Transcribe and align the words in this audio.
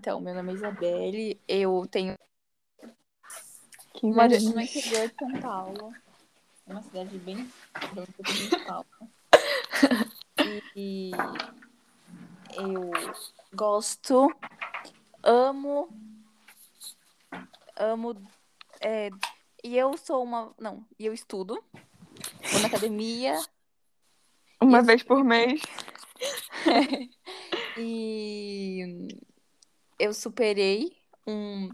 Então, 0.00 0.18
meu 0.18 0.34
nome 0.34 0.52
é 0.52 0.54
Isabelle, 0.54 1.40
eu 1.46 1.86
tenho 1.90 2.16
Que 3.92 4.06
moro 4.06 4.28
inveja. 4.28 4.48
no 4.48 4.58
interior 4.58 5.08
de 5.08 5.14
São 5.14 5.40
Paulo, 5.42 5.94
uma 6.66 6.80
cidade 6.80 7.18
bem 7.18 7.52
grande 7.92 8.14
de 8.18 8.48
São 8.48 8.64
Paulo. 8.64 8.86
E 10.74 11.10
eu 12.54 12.90
gosto, 13.52 14.34
amo, 15.22 15.90
amo, 17.76 18.26
é, 18.80 19.10
e 19.62 19.76
eu 19.76 19.98
sou 19.98 20.24
uma, 20.24 20.54
não, 20.58 20.82
e 20.98 21.04
eu 21.04 21.12
estudo, 21.12 21.62
vou 22.50 22.60
na 22.62 22.68
academia, 22.68 23.38
Uma 24.62 24.80
vez 24.82 25.02
por 25.02 25.22
mês. 25.22 25.60
E 27.76 29.08
eu 30.00 30.14
superei 30.14 30.96
um, 31.26 31.68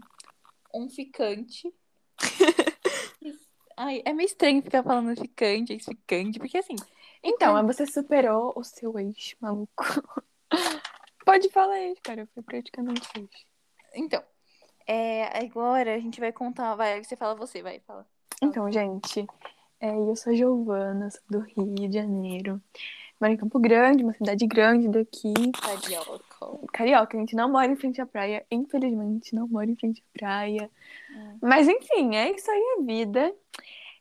um 0.75 0.89
ficante. 0.89 1.73
Ai, 3.77 4.01
é 4.03 4.11
meio 4.11 4.27
estranho 4.27 4.61
ficar 4.61 4.83
falando 4.83 5.15
ficante, 5.15 5.71
ex-ficante, 5.71 6.37
porque 6.37 6.57
assim. 6.57 6.75
Então, 7.23 7.53
mas 7.53 7.77
você 7.77 7.85
superou 7.85 8.51
o 8.55 8.63
seu 8.63 8.99
ex, 8.99 9.35
maluco. 9.39 9.71
Pode 11.25 11.49
falar 11.49 11.79
ex, 11.79 11.99
cara. 12.01 12.27
Foi 12.33 12.43
praticamente 12.43 13.07
ex. 13.17 13.29
Então, 13.93 14.21
é, 14.85 15.39
agora 15.39 15.95
a 15.95 15.99
gente 15.99 16.19
vai 16.19 16.33
contar. 16.33 16.75
Vai, 16.75 17.01
você 17.03 17.15
fala 17.15 17.33
você, 17.35 17.61
vai, 17.61 17.79
fala. 17.79 18.05
Então, 18.41 18.69
gente, 18.69 19.25
é, 19.79 19.89
eu 19.89 20.15
sou 20.17 20.33
a 20.33 20.35
Giovana, 20.35 21.09
sou 21.09 21.21
do 21.29 21.39
Rio 21.39 21.73
de 21.87 21.93
Janeiro. 21.93 22.61
Moro 23.19 23.33
em 23.33 23.37
Campo 23.37 23.59
Grande, 23.59 24.03
uma 24.03 24.13
cidade 24.13 24.45
grande 24.45 24.89
daqui. 24.89 25.33
Carioca. 25.53 26.26
Carioca, 26.71 27.17
a 27.17 27.19
gente 27.19 27.35
não 27.35 27.49
mora 27.51 27.71
em 27.71 27.75
frente 27.75 27.99
à 28.01 28.05
praia. 28.05 28.45
Infelizmente, 28.51 29.33
não 29.33 29.47
mora 29.47 29.69
em 29.69 29.75
frente 29.75 30.01
à 30.01 30.17
praia. 30.19 30.69
Hum. 31.11 31.37
Mas, 31.41 31.67
enfim, 31.67 32.15
é 32.15 32.31
isso 32.31 32.49
aí 32.49 32.77
a 32.79 32.83
vida. 32.83 33.33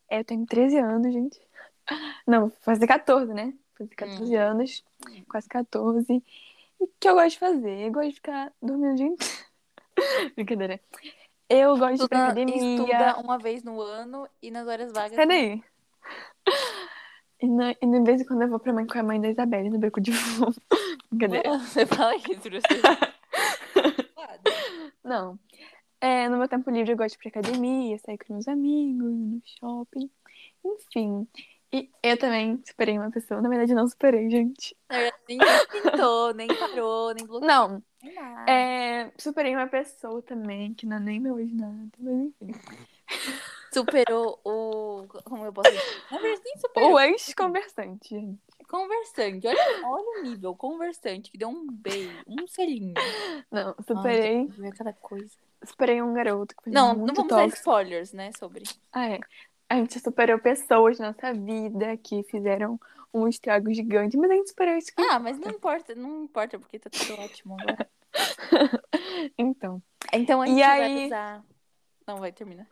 É, 0.09 0.20
eu 0.20 0.25
tenho 0.25 0.47
13 0.47 0.78
anos, 0.78 1.12
gente. 1.12 1.41
Não, 2.27 2.51
fazer 2.61 2.87
14, 2.87 3.33
né? 3.33 3.55
Fazer 3.77 3.95
14 3.95 4.34
anos, 4.34 4.84
quase 5.28 5.48
14. 5.48 6.12
E 6.12 6.84
o 6.84 6.91
que 7.01 7.09
eu 7.09 7.15
gosto 7.15 7.31
de 7.31 7.39
fazer? 7.39 7.87
Eu 7.87 7.93
gosto 7.93 8.09
de 8.09 8.15
ficar 8.15 8.53
dormindo 8.61 9.03
inteiro. 9.03 9.34
Brincadeira. 10.34 10.81
Eu 11.48 11.77
gosto 11.78 11.97
de 11.97 12.05
ir 12.05 12.09
pra 12.09 12.19
Estuda, 12.19 12.43
academia. 12.43 12.75
estuda 12.75 13.17
uma 13.21 13.39
vez 13.39 13.62
no 13.62 13.81
ano 13.81 14.28
e 14.43 14.50
nas 14.50 14.67
horas 14.67 14.93
vagas. 14.93 15.17
Daí. 15.17 15.62
E, 17.41 17.47
na, 17.47 17.71
e 17.73 17.87
de 17.87 18.00
vez 18.03 18.21
em 18.21 18.25
quando 18.25 18.43
eu 18.43 18.48
vou 18.48 18.59
pra 18.59 18.73
mãe 18.73 18.87
com 18.87 18.98
a 18.98 19.03
mãe 19.03 19.21
da 19.21 19.28
Isabelle 19.28 19.71
no 19.71 19.78
beco 19.78 20.00
de 20.00 20.12
fumo. 20.12 20.55
Brincadeira. 21.11 21.59
Você 21.59 21.87
fala 21.87 22.15
isso. 22.17 22.27
Não. 25.03 25.39
É, 26.01 26.29
no 26.29 26.37
meu 26.37 26.49
tempo 26.49 26.71
livre 26.71 26.93
eu 26.93 26.97
gosto 26.97 27.19
de 27.19 27.29
ir 27.29 27.31
pra 27.31 27.41
academia, 27.41 27.99
sair 27.99 28.19
com 28.19 28.35
meus 28.35 28.49
amigos, 28.49 29.11
no 29.11 29.41
shopping. 29.45 30.11
Enfim. 30.65 31.27
E 31.73 31.91
eu 32.03 32.17
também 32.17 32.62
superei 32.65 32.99
uma 32.99 33.11
pessoa. 33.11 33.41
Na 33.41 33.49
verdade, 33.49 33.75
não 33.75 33.89
superei, 33.89 34.29
gente. 34.31 34.77
Ninguém 35.29 35.47
tentou, 35.83 36.33
nem 36.34 36.49
parou, 36.49 37.12
nem 37.15 37.27
bloqueou. 37.27 37.49
Não. 37.49 37.83
nem 38.03 38.15
nada. 38.15 38.51
É, 38.51 39.12
superei 39.19 39.55
uma 39.55 39.67
pessoa 39.67 40.23
também, 40.23 40.75
que 40.75 40.87
não 40.87 40.97
é 40.97 41.01
nem 41.01 41.21
meu 41.21 41.39
ex-nada, 41.39 41.91
mas 41.99 42.15
enfim. 42.15 42.53
Superou 43.73 44.41
o. 44.45 45.07
Como 45.25 45.45
eu 45.45 45.53
posso 45.53 45.71
dizer? 45.71 46.03
Na 46.11 46.19
verdade, 46.19 46.43
nem 46.45 46.57
superou. 46.57 46.93
O 46.93 47.01
ex-conversante, 47.01 48.09
gente. 48.09 48.41
Conversante. 48.69 49.47
Olha, 49.47 49.86
olha 49.86 50.20
o 50.20 50.22
nível. 50.25 50.55
Conversante, 50.56 51.31
que 51.31 51.39
deu 51.39 51.48
um 51.48 51.67
beijo, 51.70 52.17
um 52.27 52.47
selinho. 52.47 52.95
Não, 53.50 53.75
superei, 53.86 54.48
Ai, 54.62 54.72
cada 54.72 54.92
coisa. 54.92 55.31
superei 55.64 56.03
um 56.03 56.12
garoto 56.12 56.55
que 56.56 56.64
foi 56.64 56.72
Não, 56.72 56.89
muito 56.97 57.09
não 57.09 57.14
vamos 57.14 57.28
dar 57.31 57.37
tóxico. 57.42 57.56
spoilers, 57.59 58.12
né? 58.12 58.31
Sobre. 58.39 58.64
Ah, 58.92 59.09
é. 59.11 59.20
A 59.69 59.77
gente 59.77 59.98
superou 60.00 60.39
pessoas 60.39 60.98
na 60.98 61.09
nossa 61.12 61.33
vida 61.33 61.97
que 61.97 62.22
fizeram 62.25 62.78
um 63.12 63.27
estrago 63.27 63.72
gigante, 63.72 64.16
mas 64.16 64.31
a 64.31 64.34
gente 64.34 64.49
superou 64.50 64.77
isso. 64.77 64.93
Ah, 64.97 65.19
mas 65.19 65.38
não 65.38 65.50
importa, 65.50 65.94
não 65.94 66.25
importa, 66.25 66.59
porque 66.59 66.78
tá 66.78 66.88
tudo 66.91 67.21
ótimo 67.21 67.56
agora. 67.60 67.88
Então. 69.38 69.83
Então 70.12 70.41
a 70.41 70.47
E 70.47 70.50
gente 70.50 70.60
vai 70.60 70.83
aí- 70.83 71.06
usar. 71.06 71.44
Não, 72.06 72.16
vai 72.19 72.31
terminar. 72.33 72.66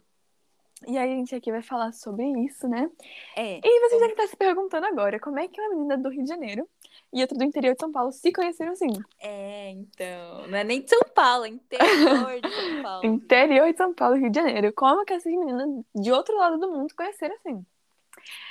E 0.87 0.99
aí 0.99 1.13
a 1.13 1.17
gente 1.17 1.35
aqui 1.35 1.51
vai 1.51 1.63
falar 1.63 1.93
sobre 1.93 2.27
isso, 2.45 2.69
né? 2.69 2.91
É. 3.37 3.61
E 3.63 3.81
você 3.81 3.99
já 3.99 4.15
tá 4.15 4.27
se 4.27 4.37
perguntando 4.37 4.87
agora, 4.87 5.19
como 5.19 5.39
é 5.39 5.49
que 5.49 5.61
uma 5.61 5.71
menina 5.71 5.97
do 5.97 6.09
Rio 6.09 6.23
de 6.23 6.29
Janeiro 6.29 6.69
e 7.13 7.21
outra 7.21 7.37
do 7.37 7.45
interior 7.45 7.75
de 7.75 7.81
São 7.81 7.93
Paulo 7.93 8.13
se 8.13 8.33
conheceram 8.33 8.73
assim? 8.73 8.91
É, 9.21 9.71
então. 9.71 10.47
Não 10.49 10.59
é 10.59 10.65
nem 10.65 10.83
de 10.83 10.91
São 10.91 11.01
Paulo, 11.15 11.45
é 11.45 11.49
interior 11.49 12.41
de 12.41 12.51
São 12.51 12.83
Paulo. 12.83 13.07
Interior 13.07 13.73
de 13.73 13.77
São 13.77 13.95
Paulo 13.95 14.17
Rio 14.17 14.31
de 14.31 14.39
Janeiro. 14.39 14.73
Como 14.75 15.05
que 15.05 15.13
essas 15.13 15.33
meninas 15.33 15.85
de 15.95 16.13
outro 16.13 16.37
lado 16.37 16.59
do 16.59 16.71
mundo 16.71 16.95
conheceram 16.97 17.35
assim? 17.37 17.65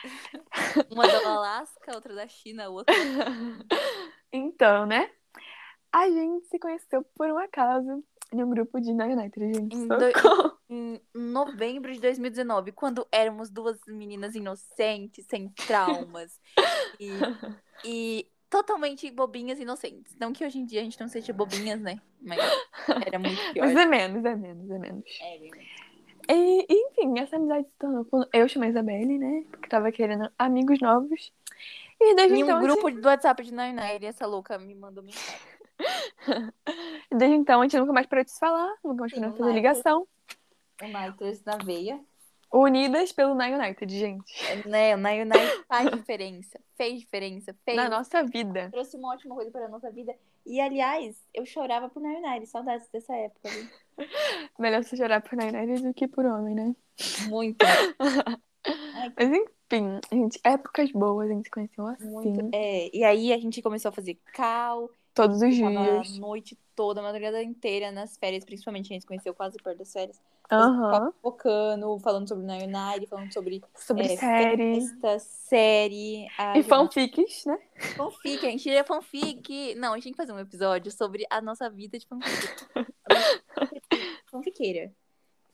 Uma 0.92 1.08
do 1.08 1.28
Alasca, 1.28 1.96
outra 1.96 2.14
da 2.14 2.28
China, 2.28 2.70
outra. 2.70 2.94
Então, 4.36 4.88
né? 4.88 5.12
A 5.92 6.10
gente 6.10 6.48
se 6.48 6.58
conheceu 6.58 7.06
por 7.16 7.30
um 7.30 7.38
acaso 7.38 8.04
em 8.34 8.44
um 8.44 8.50
grupo 8.50 8.82
de 8.82 8.90
United, 8.90 9.54
gente. 9.54 9.78
Socorro. 9.78 10.53
Em 10.70 11.00
novembro 11.14 11.94
de 11.94 12.00
2019, 12.00 12.72
quando 12.72 13.08
éramos 13.12 13.50
duas 13.50 13.80
meninas 13.88 14.36
inocentes, 14.36 15.26
sem 15.28 15.50
traumas 15.50 16.40
e, 17.00 17.10
e 17.86 18.28
totalmente 18.50 19.10
bobinhas 19.12 19.60
inocentes. 19.60 20.16
Não 20.20 20.32
que 20.34 20.46
hoje 20.46 20.60
em 20.60 20.66
dia 20.66 20.82
a 20.82 20.84
gente 20.84 21.00
não 21.00 21.08
seja 21.08 21.34
bobinhas, 21.34 21.80
né? 21.82 22.00
Mas 22.22 22.40
era 23.06 23.20
muito 23.20 23.42
pior. 23.54 23.66
Mas 23.66 23.76
é 23.76 23.86
menos, 23.86 24.26
é 24.26 24.36
menos, 24.36 24.70
é 24.70 24.80
menos. 24.80 25.04
É, 25.22 25.38
bem 25.40 25.52
menos. 25.52 25.70
E, 26.30 26.66
enfim, 26.70 27.20
essa 27.20 27.36
amizade 27.36 27.68
se 27.68 27.74
tornou. 27.78 28.08
Eu 28.34 28.48
chamei 28.48 28.70
a 28.70 28.72
Isabelle, 28.72 29.18
né? 29.18 29.44
Porque 29.52 29.68
tava 29.68 29.92
querendo 29.92 30.32
amigos 30.40 30.80
novos. 30.80 31.34
E 32.00 32.16
desde 32.16 32.36
Em 32.38 32.42
então. 32.42 32.56
um 32.56 32.58
a 32.60 32.62
gente- 32.62 32.72
grupo 32.82 33.02
do 33.02 33.08
WhatsApp 33.08 33.44
de 33.44 33.54
Nainai, 33.54 34.00
essa 34.04 34.26
louca 34.26 34.58
me 34.58 34.74
mandou 34.74 35.04
mensagem. 35.04 35.40
Desde 37.12 37.36
então 37.36 37.60
a 37.62 37.64
gente 37.64 37.78
nunca 37.78 37.92
mais 37.94 38.08
parou 38.08 38.24
de 38.24 38.32
se 38.32 38.40
falar, 38.40 38.74
nunca 38.84 39.02
mais 39.02 39.14
parou 39.14 39.32
de 39.32 39.38
fazer 39.38 39.54
ligação. 39.54 40.08
O 40.86 41.46
na 41.46 41.58
veia. 41.58 42.00
Unidas 42.52 43.12
pelo 43.12 43.34
Nine 43.34 43.56
United, 43.56 43.98
gente. 43.98 44.32
É, 44.46 44.68
Né, 44.68 44.94
o 44.94 44.98
Nainai 45.00 45.64
faz 45.68 45.90
diferença. 45.90 46.60
Fez 46.76 47.00
diferença. 47.00 47.56
Fez. 47.66 47.76
Na 47.76 47.90
nossa 47.90 48.24
vida. 48.24 48.70
Trouxe 48.70 48.96
uma 48.96 49.12
ótima 49.14 49.34
coisa 49.34 49.50
para 49.50 49.66
a 49.66 49.70
nossa 49.70 49.90
vida. 49.90 50.16
E, 50.46 50.62
aliás, 50.62 51.20
eu 51.34 51.46
chorava 51.48 51.90
por 51.90 52.02
Nainai. 52.02 52.46
Saudades 52.46 52.88
dessa 52.90 53.16
época? 53.16 53.50
Melhor 54.60 54.84
você 54.84 54.96
chorar 54.96 55.22
por 55.22 55.36
Nine 55.36 55.58
United 55.58 55.88
do 55.88 55.94
que 55.96 56.08
por 56.08 56.26
homem, 56.26 56.54
né? 56.54 56.76
Muito. 57.28 57.58
Mas 59.18 59.30
enfim, 59.30 60.00
gente, 60.12 60.40
épocas 60.44 60.92
boas, 60.92 61.30
a 61.30 61.34
gente 61.34 61.46
se 61.46 61.52
conheceu 61.52 61.88
assim. 61.88 62.08
Muito. 62.08 62.50
É, 62.54 62.96
e 62.96 63.04
aí 63.04 63.34
a 63.34 63.38
gente 63.38 63.62
começou 63.62 63.90
a 63.90 63.92
fazer 63.92 64.18
cal, 64.32 64.90
Todos 65.14 65.42
os 65.42 65.56
ficava 65.56 65.80
a 65.80 66.02
dias. 66.02 66.18
noite 66.18 66.58
toda, 66.76 67.00
a 67.00 67.04
madrugada 67.04 67.44
inteira 67.44 67.92
nas 67.92 68.18
férias, 68.18 68.44
principalmente 68.46 68.86
a 68.88 68.94
gente 68.94 69.02
se 69.02 69.08
conheceu 69.08 69.34
quase 69.34 69.58
perto 69.58 69.80
das 69.80 69.92
férias. 69.92 70.20
Aham. 70.54 71.14
Focando, 71.22 72.00
falando 72.00 72.28
sobre 72.28 72.46
na 72.46 72.56
United, 72.56 73.08
falando 73.08 73.34
sobre 73.34 73.62
Sobre 73.76 74.04
é, 74.06 74.18
série. 74.18 74.82
festa, 74.82 75.20
série. 75.20 76.28
a 76.38 76.58
E 76.58 76.64
fanfics, 76.64 77.46
né? 77.46 77.58
fanfic, 77.96 78.46
a 78.46 78.50
gente 78.50 78.70
ia 78.70 78.84
fanfic. 78.84 79.76
Não, 79.76 79.92
a 79.94 79.96
gente 79.96 80.04
tem 80.06 80.12
que 80.14 80.18
fazer 80.18 80.32
um 80.34 80.40
episódio 80.40 80.92
sobre 80.92 81.26
a 81.30 81.42
nossa 81.42 81.70
vida 81.70 81.98
de 81.98 82.06
fanfic. 82.08 82.54
Fanfiqueira. 84.32 84.92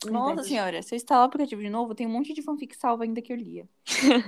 Nossa 0.05 0.27
Verdade. 0.27 0.47
senhora, 0.47 0.81
se 0.81 0.93
eu 0.93 0.95
instalar 0.95 1.23
o 1.23 1.27
aplicativo 1.27 1.61
de 1.61 1.69
novo, 1.69 1.93
tem 1.93 2.07
um 2.07 2.09
monte 2.09 2.33
de 2.33 2.41
fanfic 2.41 2.73
salva 2.77 3.03
ainda 3.03 3.21
que 3.21 3.33
eu 3.33 3.35
lia. 3.38 3.67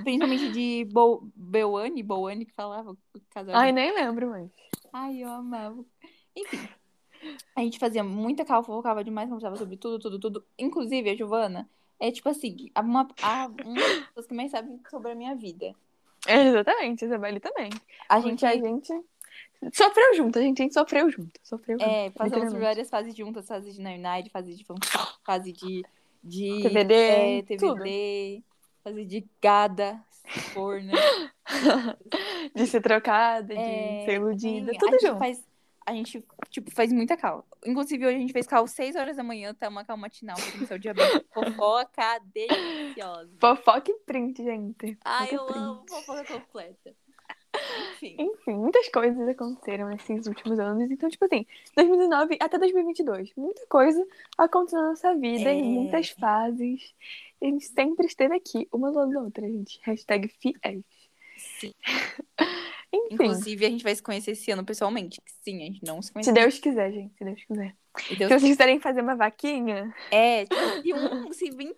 Principalmente 0.02 0.52
de 0.52 0.84
Bo 0.92 1.26
Beuane, 1.34 2.02
Boane, 2.02 2.44
que 2.44 2.52
falava 2.52 2.94
casal. 3.30 3.56
Ai, 3.56 3.72
nem 3.72 3.94
lembro 3.94 4.28
mais. 4.28 4.50
Ai, 4.92 5.22
eu 5.22 5.30
amava. 5.30 5.82
Enfim. 6.36 6.68
A 7.54 7.60
gente 7.60 7.78
fazia 7.78 8.02
muita 8.02 8.44
cal, 8.44 8.62
fofocava 8.62 9.04
demais, 9.04 9.28
conversava 9.28 9.56
sobre 9.56 9.76
tudo, 9.76 9.98
tudo, 9.98 10.18
tudo. 10.18 10.44
Inclusive, 10.58 11.10
a 11.10 11.14
Giovana 11.16 11.68
é, 12.02 12.10
tipo 12.10 12.28
assim, 12.28 12.68
uma, 12.76 13.06
a, 13.22 13.46
uma 13.64 13.74
das 13.74 14.06
pessoas 14.08 14.26
que 14.26 14.34
mais 14.34 14.50
sabem 14.50 14.80
sobre 14.90 15.12
a 15.12 15.14
minha 15.14 15.36
vida. 15.36 15.72
É, 16.26 16.48
exatamente, 16.48 17.04
a 17.04 17.06
Isabelle 17.06 17.38
também. 17.38 17.70
A 18.08 18.16
Porque 18.16 18.30
gente 18.30 18.44
a 18.44 18.56
gente 18.56 18.92
sofreu 19.72 20.14
junto, 20.14 20.36
a 20.36 20.42
gente, 20.42 20.60
a 20.60 20.64
gente 20.64 20.74
sofreu 20.74 21.08
junto. 21.08 21.38
Sofreu 21.44 21.78
junto. 21.78 21.88
é, 21.88 22.10
passamos 22.10 22.52
por 22.52 22.60
várias 22.60 22.90
fases 22.90 23.14
juntas, 23.14 23.46
fase 23.46 23.72
de 23.72 23.80
Night, 23.80 24.30
fase 24.30 24.52
de 24.52 24.66
fase 25.24 25.52
de, 25.52 25.84
de 26.24 26.62
TVD, 26.62 26.94
é. 26.94 27.42
TVD, 27.42 28.42
fase 28.82 29.04
de 29.04 29.24
gada, 29.40 30.02
corna. 30.54 30.92
De 32.54 32.66
ser 32.66 32.80
trocada, 32.80 33.54
de 33.54 33.60
É, 33.60 34.04
ser 34.04 34.14
iludida, 34.14 34.72
Sim, 34.72 34.78
tudo 34.78 34.94
a 34.94 34.98
gente 34.98 35.06
junto. 35.06 35.18
Faz, 35.18 35.44
a 35.86 35.92
gente, 35.92 36.24
tipo, 36.50 36.70
faz 36.70 36.92
muita 36.92 37.16
cal. 37.16 37.44
Inclusive, 37.66 38.06
hoje 38.06 38.16
a 38.16 38.20
gente 38.20 38.32
fez 38.32 38.46
cal 38.46 38.66
6 38.66 38.96
horas 38.96 39.16
da 39.16 39.22
manhã, 39.22 39.52
tá 39.54 39.68
uma 39.68 39.84
cal 39.84 39.96
matinal, 39.96 40.36
pra 40.36 40.52
começar 40.52 40.74
o 40.74 40.78
dia 40.78 40.94
bem. 40.94 41.04
Fofoca 41.32 42.20
deliciosa. 42.34 43.30
Fofoca 43.40 43.90
e 43.90 43.94
print, 44.06 44.42
gente. 44.42 44.98
Ai, 45.04 45.28
Fofoca 45.28 45.52
eu 45.52 45.56
e 45.56 45.64
amo 45.64 45.76
print. 45.84 45.90
fofoca 46.06 46.24
completa. 46.24 46.94
Enfim. 47.92 48.16
Enfim, 48.18 48.54
muitas 48.54 48.88
coisas 48.88 49.28
aconteceram 49.28 49.88
nesses 49.88 50.26
últimos 50.26 50.58
anos. 50.58 50.90
Então, 50.90 51.08
tipo 51.10 51.24
assim, 51.26 51.46
2019 51.76 52.38
até 52.40 52.58
2022, 52.58 53.30
muita 53.36 53.66
coisa 53.66 54.04
aconteceu 54.38 54.80
na 54.80 54.88
nossa 54.90 55.14
vida, 55.14 55.50
É. 55.50 55.52
em 55.52 55.62
muitas 55.74 56.08
fases. 56.10 56.94
E 57.40 57.46
a 57.46 57.48
gente 57.50 57.66
sempre 57.66 58.06
esteve 58.06 58.34
aqui, 58.36 58.66
uma 58.72 58.90
do 58.90 58.98
lado 58.98 59.10
da 59.12 59.20
outra, 59.20 59.46
gente. 59.46 59.78
Hashtag 59.82 60.28
fiéis. 60.28 60.82
Sim. 61.36 61.74
Enfim, 62.92 63.14
Inclusive, 63.14 63.64
a 63.66 63.70
gente 63.70 63.82
vai 63.84 63.94
se 63.94 64.02
conhecer 64.02 64.32
esse 64.32 64.50
ano 64.50 64.64
pessoalmente. 64.64 65.20
Sim, 65.42 65.62
a 65.62 65.66
gente 65.66 65.80
não 65.84 66.00
se 66.02 66.08
se 66.08 66.12
conhece. 66.12 66.32
Deus 66.32 66.58
quiser, 66.58 66.92
gente, 66.92 67.16
se 67.16 67.24
Deus 67.24 67.42
quiser. 67.44 67.74
E 68.10 68.16
Deus 68.16 68.32
Se 68.32 68.38
vocês 68.38 68.42
quiserem 68.52 68.80
fazer 68.80 69.00
uma 69.00 69.14
vaquinha, 69.16 69.94
É, 70.10 70.44
tipo, 70.44 70.82
se, 70.82 70.92
um, 70.94 71.32
se 71.32 71.50
20. 71.50 71.76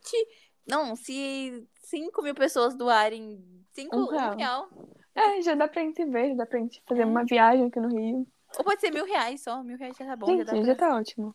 Não, 0.69 0.97
se 0.97 1.65
5 1.85 2.23
mil 2.23 2.35
pessoas 2.35 2.75
doarem 2.77 3.39
5 3.73 3.97
Um 3.97 4.03
um 4.05 4.07
real. 4.09 4.37
real. 4.37 4.69
é, 5.15 5.43
já 5.43 5.55
dá 5.55 5.69
pra 5.69 5.83
gente 5.83 5.97
se 5.97 6.05
ver, 6.05 6.31
já 6.31 6.35
dá 6.37 6.47
pra 6.47 6.59
gente 6.59 6.83
fazer 6.87 7.03
É. 7.03 7.07
uma 7.07 7.25
viagem 7.25 7.67
aqui 7.67 7.79
no 7.81 7.89
Rio. 7.89 8.27
Ou 8.59 8.65
pode 8.65 8.81
ser 8.81 8.91
mil 8.91 9.05
reais 9.05 9.41
só. 9.43 9.63
Mil 9.63 9.77
reais 9.77 9.97
já 9.97 10.05
tá 10.07 10.17
bom. 10.17 10.27
gente, 10.27 10.47
já 10.47 10.63
já 10.63 10.75
tá 10.75 10.97
ótimo. 10.97 11.35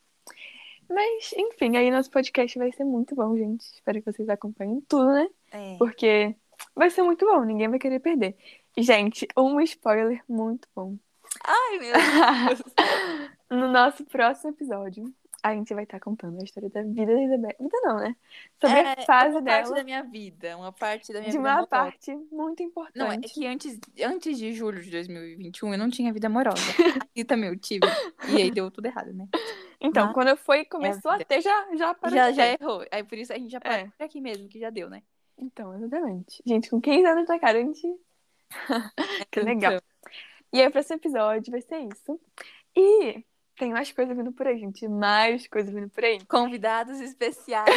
Mas, 0.89 1.33
enfim, 1.37 1.77
aí 1.77 1.91
nosso 1.91 2.09
podcast 2.09 2.57
vai 2.57 2.71
ser 2.71 2.83
muito 2.83 3.13
bom, 3.15 3.37
gente. 3.37 3.61
Espero 3.61 4.01
que 4.01 4.11
vocês 4.11 4.27
acompanhem 4.27 4.81
tudo, 4.87 5.11
né? 5.11 5.27
É. 5.51 5.77
Porque 5.77 6.35
vai 6.75 6.89
ser 6.89 7.03
muito 7.03 7.25
bom, 7.27 7.43
ninguém 7.43 7.67
vai 7.69 7.77
querer 7.77 7.99
perder. 7.99 8.35
E, 8.79 8.83
gente, 8.83 9.27
um 9.37 9.59
spoiler 9.61 10.23
muito 10.27 10.67
bom. 10.75 10.95
Ai, 11.43 11.79
meu 11.79 11.93
Deus. 11.93 12.61
No 13.51 13.67
nosso 13.67 14.05
próximo 14.05 14.51
episódio, 14.51 15.11
a 15.41 15.55
gente 15.55 15.73
vai 15.73 15.83
estar 15.83 15.99
contando 15.99 16.39
a 16.39 16.43
história 16.43 16.69
da 16.69 16.83
vida 16.83 17.07
da 17.15 17.19
Isabela. 17.23 17.55
Vida 17.59 17.77
não, 17.83 17.95
né? 17.97 18.15
Sobre 18.61 18.77
É, 18.79 18.91
a 18.93 19.05
fase 19.07 19.35
uma 19.37 19.41
parte 19.43 19.63
dela. 19.63 19.75
da 19.77 19.83
minha 19.83 20.03
vida. 20.03 20.55
Uma 20.55 20.71
parte 20.71 21.11
da 21.11 21.19
minha 21.19 21.31
De 21.31 21.37
vida 21.37 21.43
uma 21.49 21.49
amorosa. 21.53 21.67
parte 21.67 22.15
muito 22.31 22.61
importante. 22.61 22.97
Não, 22.99 23.11
é 23.11 23.17
que 23.17 23.47
antes, 23.47 23.79
antes 24.05 24.37
de 24.37 24.53
julho 24.53 24.83
de 24.83 24.91
2021 24.91 25.73
eu 25.73 25.79
não 25.79 25.89
tinha 25.89 26.13
vida 26.13 26.27
amorosa. 26.27 26.57
Aqui 27.09 27.25
também 27.25 27.49
eu 27.49 27.57
tive. 27.57 27.87
E 28.27 28.35
aí 28.39 28.51
deu 28.51 28.69
tudo 28.69 28.85
errado, 28.85 29.11
né? 29.13 29.27
Então, 29.81 30.05
Mas 30.05 30.13
quando 30.13 30.37
foi 30.37 30.63
começou 30.65 31.09
a 31.09 31.13
vida. 31.17 31.25
ter, 31.25 31.41
já, 31.41 31.75
já 31.75 31.91
parou 31.95 32.15
Já, 32.15 32.29
de 32.29 32.35
já 32.37 32.45
errou. 32.45 32.85
Aí 32.91 33.03
por 33.03 33.17
isso 33.17 33.33
a 33.33 33.37
gente 33.37 33.49
já 33.49 33.59
parou 33.59 33.77
É. 33.79 33.91
por 33.97 34.03
aqui 34.03 34.21
mesmo, 34.21 34.47
que 34.47 34.59
já 34.59 34.69
deu, 34.69 34.91
né? 34.91 35.01
Então, 35.39 35.73
exatamente. 35.73 36.43
Gente, 36.45 36.69
com 36.69 36.79
15 36.79 37.03
anos 37.07 37.27
na 37.27 37.39
cara, 37.39 37.57
a 37.57 37.61
gente. 37.61 37.87
que 39.31 39.39
legal. 39.39 39.73
Então, 39.73 40.11
E 40.53 40.61
aí, 40.61 40.67
o 40.67 40.71
próximo 40.71 40.95
episódio 40.97 41.51
vai 41.51 41.61
ser 41.61 41.79
isso. 41.79 42.19
E 42.75 43.23
tem 43.59 43.71
mais 43.71 43.91
coisa 43.91 44.15
vindo 44.15 44.31
por 44.31 44.47
aí, 44.47 44.57
gente. 44.57 44.87
Mais 44.87 45.45
coisa 45.47 45.71
vindo 45.71 45.89
por 45.89 46.03
aí. 46.03 46.25
convidados 46.25 46.99
especiais. 47.01 47.69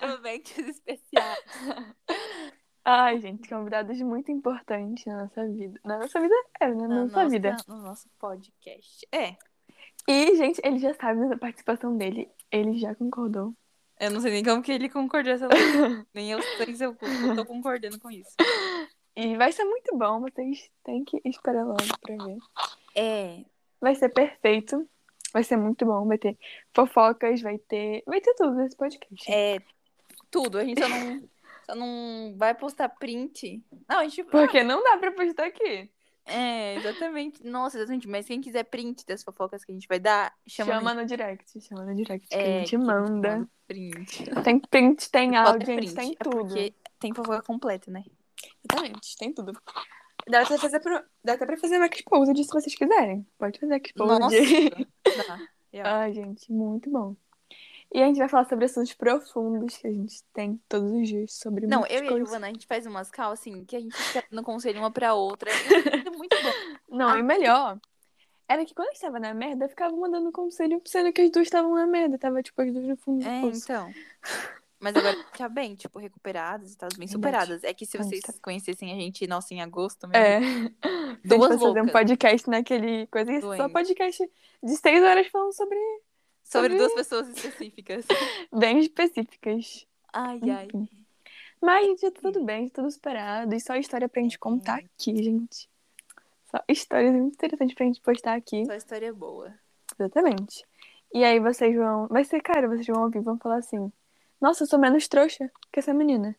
Realmente 0.00 0.58
especiais. 0.62 1.44
Ai, 2.86 3.18
gente, 3.18 3.48
convidados 3.48 3.98
muito 4.00 4.30
importantes 4.30 5.06
na 5.06 5.24
nossa 5.24 5.46
vida. 5.48 5.80
Na 5.84 5.98
nossa 5.98 6.20
vida, 6.20 6.34
é, 6.60 6.68
né? 6.68 6.86
Na 6.86 7.04
nossa 7.06 7.28
vida. 7.28 7.56
No 7.66 7.78
nosso 7.78 8.08
podcast. 8.18 9.08
É. 9.10 9.36
E, 10.06 10.36
gente, 10.36 10.60
ele 10.62 10.78
já 10.78 10.92
sabe 10.94 11.28
da 11.28 11.36
participação 11.36 11.96
dele. 11.96 12.30
Ele 12.52 12.78
já 12.78 12.94
concordou. 12.94 13.54
Eu 13.98 14.10
não 14.10 14.20
sei 14.20 14.32
nem 14.32 14.44
como 14.44 14.62
que 14.62 14.70
ele 14.70 14.88
concordou 14.88 15.32
essa. 15.32 15.48
Nem 16.12 16.32
eu 16.32 16.42
sei 16.42 16.74
se 16.74 16.84
eu, 16.84 16.96
eu 17.00 17.34
tô 17.34 17.46
concordando 17.46 17.98
com 17.98 18.10
isso. 18.10 18.34
E 19.16 19.36
vai 19.36 19.52
ser 19.52 19.64
muito 19.64 19.96
bom, 19.96 20.20
vocês 20.20 20.70
têm 20.82 21.04
que 21.04 21.20
esperar 21.24 21.64
logo 21.64 21.78
pra 22.00 22.24
ver. 22.24 22.38
É. 22.94 23.44
Vai 23.80 23.94
ser 23.94 24.08
perfeito. 24.08 24.88
Vai 25.32 25.44
ser 25.44 25.56
muito 25.56 25.84
bom. 25.84 26.06
Vai 26.06 26.18
ter 26.18 26.36
fofocas, 26.74 27.40
vai 27.42 27.58
ter. 27.58 28.02
Vai 28.06 28.20
ter 28.20 28.34
tudo 28.34 28.54
nesse 28.54 28.76
podcast. 28.76 29.30
É. 29.30 29.58
Tudo. 30.30 30.58
A 30.58 30.64
gente 30.64 30.80
só 30.80 30.88
não, 30.88 31.28
só 31.66 31.74
não 31.74 32.34
vai 32.36 32.54
postar 32.54 32.88
print. 32.88 33.62
Não, 33.88 33.98
a 34.00 34.04
gente. 34.04 34.24
Porque 34.24 34.62
não 34.62 34.82
dá 34.82 34.96
pra 34.98 35.12
postar 35.12 35.46
aqui. 35.46 35.88
É, 36.26 36.76
exatamente. 36.76 37.44
Nossa, 37.46 37.76
exatamente. 37.76 38.08
Mas 38.08 38.26
quem 38.26 38.40
quiser 38.40 38.64
print 38.64 39.04
das 39.06 39.22
fofocas 39.22 39.64
que 39.64 39.70
a 39.72 39.74
gente 39.74 39.86
vai 39.88 40.00
dar, 40.00 40.32
chama, 40.48 40.72
Chama, 40.74 40.94
no 40.94 41.04
direct. 41.06 41.60
Chama 41.60 41.84
no 41.84 41.94
direct. 41.94 42.26
que 42.28 42.34
É, 42.34 42.56
a 42.56 42.58
gente 42.60 42.70
que 42.70 42.78
manda. 42.78 43.48
print. 43.66 44.24
Tem 44.42 44.58
print, 44.58 45.10
tem 45.10 45.36
áudio, 45.36 45.66
print. 45.76 45.94
tem 45.94 46.12
É 46.12 46.24
tudo. 46.24 46.36
porque 46.46 46.74
tem 46.98 47.12
fofoca 47.14 47.42
completa, 47.42 47.90
né? 47.90 48.02
Exatamente, 48.70 49.16
tem 49.18 49.32
tudo. 49.32 49.52
Dá 50.28 50.40
até, 50.42 50.56
fazer 50.56 50.80
pro... 50.80 51.02
Dá 51.22 51.34
até 51.34 51.44
pra 51.44 51.56
fazer 51.56 51.76
uma 51.76 51.86
exposed 51.86 52.42
se 52.44 52.50
vocês 52.50 52.74
quiserem. 52.74 53.26
Pode 53.38 53.58
fazer 53.60 53.80
exposed. 53.84 54.18
Nossa. 54.20 54.36
Real. 55.72 55.86
Ai, 55.86 56.12
gente, 56.14 56.50
muito 56.52 56.88
bom. 56.90 57.14
E 57.92 58.02
a 58.02 58.06
gente 58.06 58.18
vai 58.18 58.28
falar 58.28 58.48
sobre 58.48 58.64
assuntos 58.64 58.92
profundos 58.94 59.76
que 59.76 59.86
a 59.86 59.92
gente 59.92 60.22
tem 60.32 60.60
todos 60.68 60.90
os 60.90 61.08
dias 61.08 61.32
sobre 61.34 61.66
Não, 61.66 61.86
eu 61.86 62.02
e 62.02 62.06
a 62.06 62.10
coisas. 62.10 62.28
Giovana, 62.28 62.46
a 62.46 62.50
gente 62.50 62.66
faz 62.66 62.86
umas 62.86 63.10
calls 63.10 63.38
assim, 63.40 63.64
que 63.64 63.76
a 63.76 63.80
gente 63.80 63.94
fica 63.96 64.24
dando 64.30 64.42
conselho 64.44 64.78
uma 64.80 64.90
pra 64.90 65.14
outra. 65.14 65.50
É 66.06 66.10
muito 66.10 66.36
bom. 66.42 66.96
Não, 66.96 67.08
Ah. 67.10 67.18
e 67.18 67.22
melhor 67.22 67.78
era 68.48 68.64
que 68.64 68.74
quando 68.74 68.88
a 68.88 68.92
gente 68.92 69.00
tava 69.00 69.18
na 69.20 69.32
merda, 69.34 69.64
eu 69.64 69.68
ficava 69.68 69.96
mandando 69.96 70.30
conselho 70.32 70.80
sendo 70.84 71.12
que 71.12 71.22
as 71.22 71.30
duas 71.30 71.46
estavam 71.46 71.74
na 71.74 71.86
merda. 71.86 72.18
Tava, 72.18 72.42
tipo, 72.42 72.60
as 72.62 72.72
duas 72.72 72.86
no 72.86 72.96
fundo 72.96 73.22
do 73.22 73.28
É, 73.28 73.40
poço. 73.42 73.62
então. 73.64 73.92
Mas 74.84 74.94
agora 74.96 75.16
tá 75.36 75.48
bem, 75.48 75.74
tipo, 75.74 75.98
recuperadas 75.98 76.74
e 76.74 76.76
tal, 76.76 76.88
bem 76.90 77.06
Verdade. 77.08 77.12
superadas. 77.12 77.64
É 77.64 77.72
que 77.72 77.86
se 77.86 77.96
vocês 77.96 78.20
tá- 78.20 78.34
conhecessem 78.42 78.92
a 78.92 78.94
gente, 78.96 79.26
nossa, 79.26 79.54
em 79.54 79.62
agosto 79.62 80.06
mesmo. 80.06 80.22
É. 80.22 80.40
Duas 81.24 81.48
vai 81.48 81.58
fazer 81.58 81.64
um 81.64 81.74
loucas. 81.84 81.90
podcast 81.92 82.50
naquele 82.50 83.06
coisa 83.06 83.30
que 83.30 83.38
é 83.38 83.40
só 83.56 83.68
podcast 83.70 84.30
de 84.62 84.76
seis 84.76 85.02
horas 85.02 85.26
falando 85.28 85.52
sobre 85.54 85.78
Sobre 86.44 86.68
sobre- 86.68 86.76
duas 86.76 86.92
pessoas 86.94 87.28
específicas. 87.28 88.04
bem 88.52 88.78
específicas. 88.80 89.86
Ai, 90.12 90.38
ai. 90.50 90.66
Enfim. 90.66 90.88
Mas, 91.62 91.98
tá 92.02 92.10
tudo 92.10 92.44
bem, 92.44 92.68
tá 92.68 92.82
tudo 92.82 92.90
superado. 92.92 93.54
E 93.54 93.58
só 93.60 93.74
história 93.76 94.06
pra 94.06 94.20
gente 94.20 94.38
contar 94.38 94.80
aqui, 94.80 95.16
gente. 95.22 95.66
Só 96.50 96.62
histórias 96.68 97.12
muito 97.14 97.32
interessantes 97.34 97.74
pra 97.74 97.86
gente 97.86 98.00
postar 98.02 98.34
aqui. 98.34 98.66
Só 98.66 98.74
história 98.74 99.12
boa. 99.14 99.54
Exatamente. 99.98 100.62
E 101.14 101.24
aí 101.24 101.40
vocês 101.40 101.74
vão. 101.74 102.06
Vai 102.08 102.22
ser, 102.24 102.40
cara, 102.42 102.68
vocês 102.68 102.86
vão 102.86 103.02
ouvir 103.04 103.18
e 103.18 103.22
vão 103.22 103.38
falar 103.38 103.56
assim: 103.56 103.90
Nossa, 104.44 104.64
eu 104.64 104.66
sou 104.66 104.78
menos 104.78 105.08
trouxa 105.08 105.50
que 105.72 105.80
essa 105.80 105.94
menina. 105.94 106.36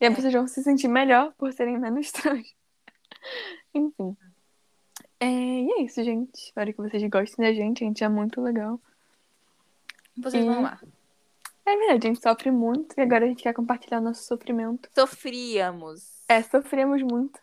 E 0.00 0.06
aí 0.06 0.12
É. 0.12 0.14
vocês 0.14 0.32
vão 0.32 0.48
se 0.48 0.60
sentir 0.62 0.88
melhor 0.88 1.32
por 1.38 1.52
serem 1.52 1.78
menos 1.78 2.10
trouxa. 2.12 2.52
Enfim. 3.72 4.16
É, 5.20 5.26
e 5.26 5.70
é 5.78 5.82
isso, 5.82 6.02
gente. 6.02 6.34
Espero 6.34 6.72
que 6.72 6.82
vocês 6.82 7.02
gostem 7.08 7.46
da 7.46 7.52
gente. 7.54 7.84
A 7.84 7.86
gente 7.86 8.02
é 8.02 8.08
muito 8.08 8.40
legal. 8.40 8.80
Vocês 10.16 10.44
E- 10.44 10.48
vão 10.48 10.62
lá. 10.62 10.80
É 11.64 11.76
verdade, 11.78 12.08
a 12.08 12.10
gente 12.12 12.20
sofre 12.22 12.50
muito 12.50 12.92
e 12.98 13.00
agora 13.00 13.24
a 13.24 13.28
gente 13.28 13.42
quer 13.44 13.54
compartilhar 13.54 14.00
nosso 14.00 14.24
sofrimento. 14.24 14.88
Sofríamos. 14.92 16.22
É, 16.28 16.42
sofremos 16.42 17.00
muito. 17.02 17.38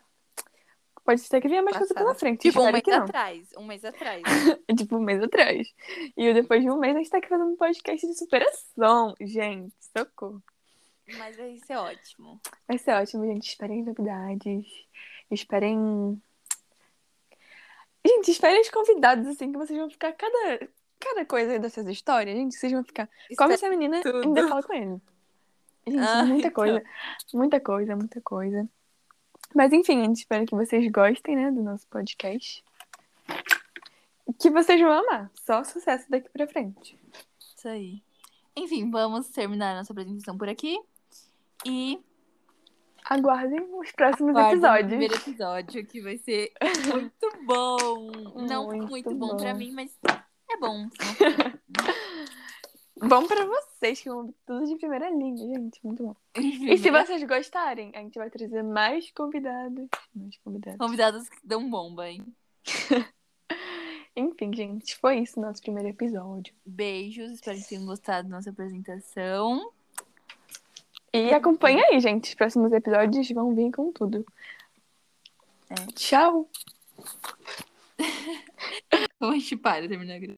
Pode 1.04 1.20
ser 1.20 1.40
que 1.40 1.48
venha 1.48 1.62
mais 1.62 1.76
coisa 1.76 1.92
pela 1.94 2.14
frente. 2.14 2.42
Tipo, 2.42 2.60
um 2.62 2.70
mês 2.70 2.86
atrás. 2.88 3.48
Um 3.58 3.66
mês 3.66 3.84
atrás. 3.84 4.22
Tipo, 4.78 4.96
um 4.96 5.00
mês 5.00 5.22
atrás. 5.22 5.68
E 6.16 6.32
depois 6.32 6.62
de 6.62 6.70
um 6.70 6.78
mês 6.78 6.94
a 6.94 6.98
gente 6.98 7.10
tá 7.10 7.18
aqui 7.18 7.28
fazendo 7.28 7.50
um 7.50 7.56
podcast 7.56 8.06
de 8.06 8.16
superação. 8.16 9.14
Gente, 9.20 9.74
socorro. 9.96 10.42
Mas 11.18 11.36
vai 11.36 11.58
ser 11.66 11.76
ótimo. 11.76 12.40
Vai 12.68 12.78
ser 12.78 12.92
ótimo, 12.92 13.26
gente. 13.26 13.48
Esperem 13.48 13.82
novidades. 13.82 14.64
Esperem. 15.30 16.22
Gente, 18.06 18.30
esperem 18.30 18.60
os 18.60 18.70
convidados, 18.70 19.26
assim, 19.26 19.50
que 19.52 19.58
vocês 19.58 19.78
vão 19.78 19.90
ficar 19.90 20.12
cada, 20.12 20.68
cada 21.00 21.24
coisa 21.24 21.58
dessas 21.58 21.86
histórias, 21.88 22.36
gente. 22.36 22.54
Vocês 22.54 22.72
vão 22.72 22.84
ficar. 22.84 23.08
Como 23.36 23.52
essa 23.52 23.68
menina 23.68 24.00
tudo. 24.02 24.22
ainda 24.22 24.48
fala 24.48 24.62
com 24.62 24.72
ele. 24.72 25.00
Gente, 25.86 25.98
Ah, 25.98 26.24
muita 26.24 26.48
então. 26.48 26.52
coisa. 26.52 26.82
Muita 27.34 27.60
coisa, 27.60 27.96
muita 27.96 28.20
coisa. 28.20 28.68
Mas 29.54 29.72
enfim, 29.72 30.02
gente, 30.04 30.18
espero 30.18 30.46
que 30.46 30.54
vocês 30.54 30.90
gostem, 30.90 31.36
né, 31.36 31.50
do 31.50 31.62
nosso 31.62 31.86
podcast. 31.88 32.64
Que 34.38 34.50
vocês 34.50 34.80
vão 34.80 34.92
amar. 34.92 35.30
Só 35.34 35.62
sucesso 35.64 36.10
daqui 36.10 36.28
pra 36.30 36.46
frente. 36.46 36.98
Isso 37.56 37.68
aí. 37.68 38.02
Enfim, 38.56 38.90
vamos 38.90 39.28
terminar 39.28 39.74
nossa 39.76 39.92
apresentação 39.92 40.36
por 40.36 40.48
aqui. 40.48 40.78
E 41.64 42.00
Aguardem 43.04 43.60
os 43.74 43.90
próximos 43.92 44.30
aguardem 44.30 44.52
o 44.52 44.54
episódios. 44.54 44.88
primeiro 44.88 45.14
episódio, 45.16 45.86
que 45.86 46.00
vai 46.00 46.18
ser 46.18 46.52
muito 46.86 47.44
bom. 47.44 48.10
Não 48.48 48.66
Muito 48.66 48.88
muito 48.88 49.14
bom, 49.14 49.28
bom. 49.28 49.36
pra 49.36 49.54
mim, 49.54 49.72
mas 49.72 49.96
é 50.50 50.56
bom. 50.58 50.88
Bom 53.08 53.26
pra 53.26 53.44
vocês, 53.44 54.00
que 54.00 54.08
vão 54.08 54.32
tudo 54.46 54.64
de 54.64 54.76
primeira 54.76 55.10
linha, 55.10 55.36
gente. 55.36 55.84
Muito 55.84 56.04
bom. 56.04 56.16
E 56.36 56.78
se 56.78 56.88
né? 56.88 57.04
vocês 57.04 57.22
gostarem, 57.24 57.90
a 57.94 57.98
gente 57.98 58.16
vai 58.16 58.30
trazer 58.30 58.62
mais 58.62 59.10
convidados. 59.10 59.88
Mais 60.14 60.36
convidados. 60.38 60.78
Convidados 60.78 61.28
que 61.28 61.36
dão 61.42 61.68
bomba, 61.68 62.08
hein? 62.08 62.24
Enfim, 64.14 64.54
gente, 64.54 64.96
foi 64.98 65.18
isso 65.18 65.40
nosso 65.40 65.60
primeiro 65.60 65.88
episódio. 65.88 66.54
Beijos, 66.64 67.32
espero 67.32 67.58
que 67.58 67.68
tenham 67.68 67.86
gostado 67.86 68.28
da 68.28 68.36
nossa 68.36 68.50
apresentação. 68.50 69.72
E 71.12 71.34
acompanha 71.34 71.84
aí, 71.86 71.98
gente. 71.98 72.28
Os 72.28 72.34
próximos 72.34 72.72
episódios 72.72 73.28
vão 73.30 73.54
vir 73.54 73.72
com 73.72 73.90
tudo. 73.90 74.24
É. 75.68 75.74
Tchau! 75.94 76.48
Como 79.18 79.32
a 79.32 79.34
gente 79.34 79.56
para 79.56 79.88
terminar 79.88 80.16
a 80.16 80.34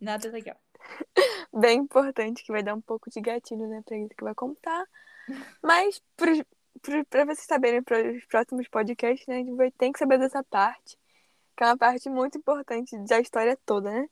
Nada 0.00 0.30
legal. 0.30 0.56
Bem 1.52 1.80
importante, 1.80 2.42
que 2.42 2.52
vai 2.52 2.62
dar 2.62 2.74
um 2.74 2.80
pouco 2.80 3.10
de 3.10 3.20
gatilho, 3.20 3.66
né, 3.68 3.82
pra 3.84 3.96
isso 3.96 4.14
que 4.16 4.24
vai 4.24 4.34
contar. 4.34 4.86
Mas 5.62 6.00
pros, 6.16 6.42
pro- 6.80 7.04
pra 7.06 7.24
vocês 7.24 7.46
saberem 7.46 7.82
para 7.82 8.12
os 8.12 8.24
próximos 8.24 8.66
podcasts, 8.68 9.26
né? 9.26 9.36
A 9.36 9.38
gente 9.38 9.54
vai 9.54 9.70
ter 9.70 9.92
que 9.92 9.98
saber 9.98 10.18
dessa 10.18 10.42
parte. 10.42 10.98
Que 11.56 11.64
é 11.64 11.66
uma 11.66 11.76
parte 11.76 12.08
muito 12.08 12.38
importante 12.38 12.96
da 13.04 13.20
história 13.20 13.58
toda, 13.66 13.90
né? 13.90 14.08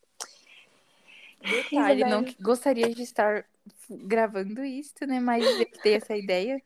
Detalhe, 1.41 2.01
não 2.01 2.09
Isabelle. 2.09 2.35
que 2.35 2.43
gostaria 2.43 2.95
de 2.95 3.03
estar 3.03 3.47
gravando 3.89 4.65
isso, 4.65 4.95
né? 5.07 5.21
Mas 5.21 5.45
eu 5.45 5.67
dei 5.83 5.95
essa 5.95 6.17
ideia. 6.17 6.61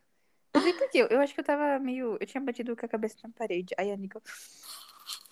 Não 0.54 0.62
sei 0.62 0.72
por 0.72 0.88
quê. 0.90 1.06
Eu 1.10 1.20
acho 1.20 1.34
que 1.34 1.40
eu 1.40 1.44
tava 1.44 1.78
meio. 1.78 2.16
Eu 2.18 2.26
tinha 2.26 2.40
batido 2.40 2.74
com 2.74 2.86
a 2.86 2.88
cabeça 2.88 3.16
na 3.22 3.30
parede. 3.30 3.74
Aí 3.76 3.92
a 3.92 3.96
Nico. 3.96 4.22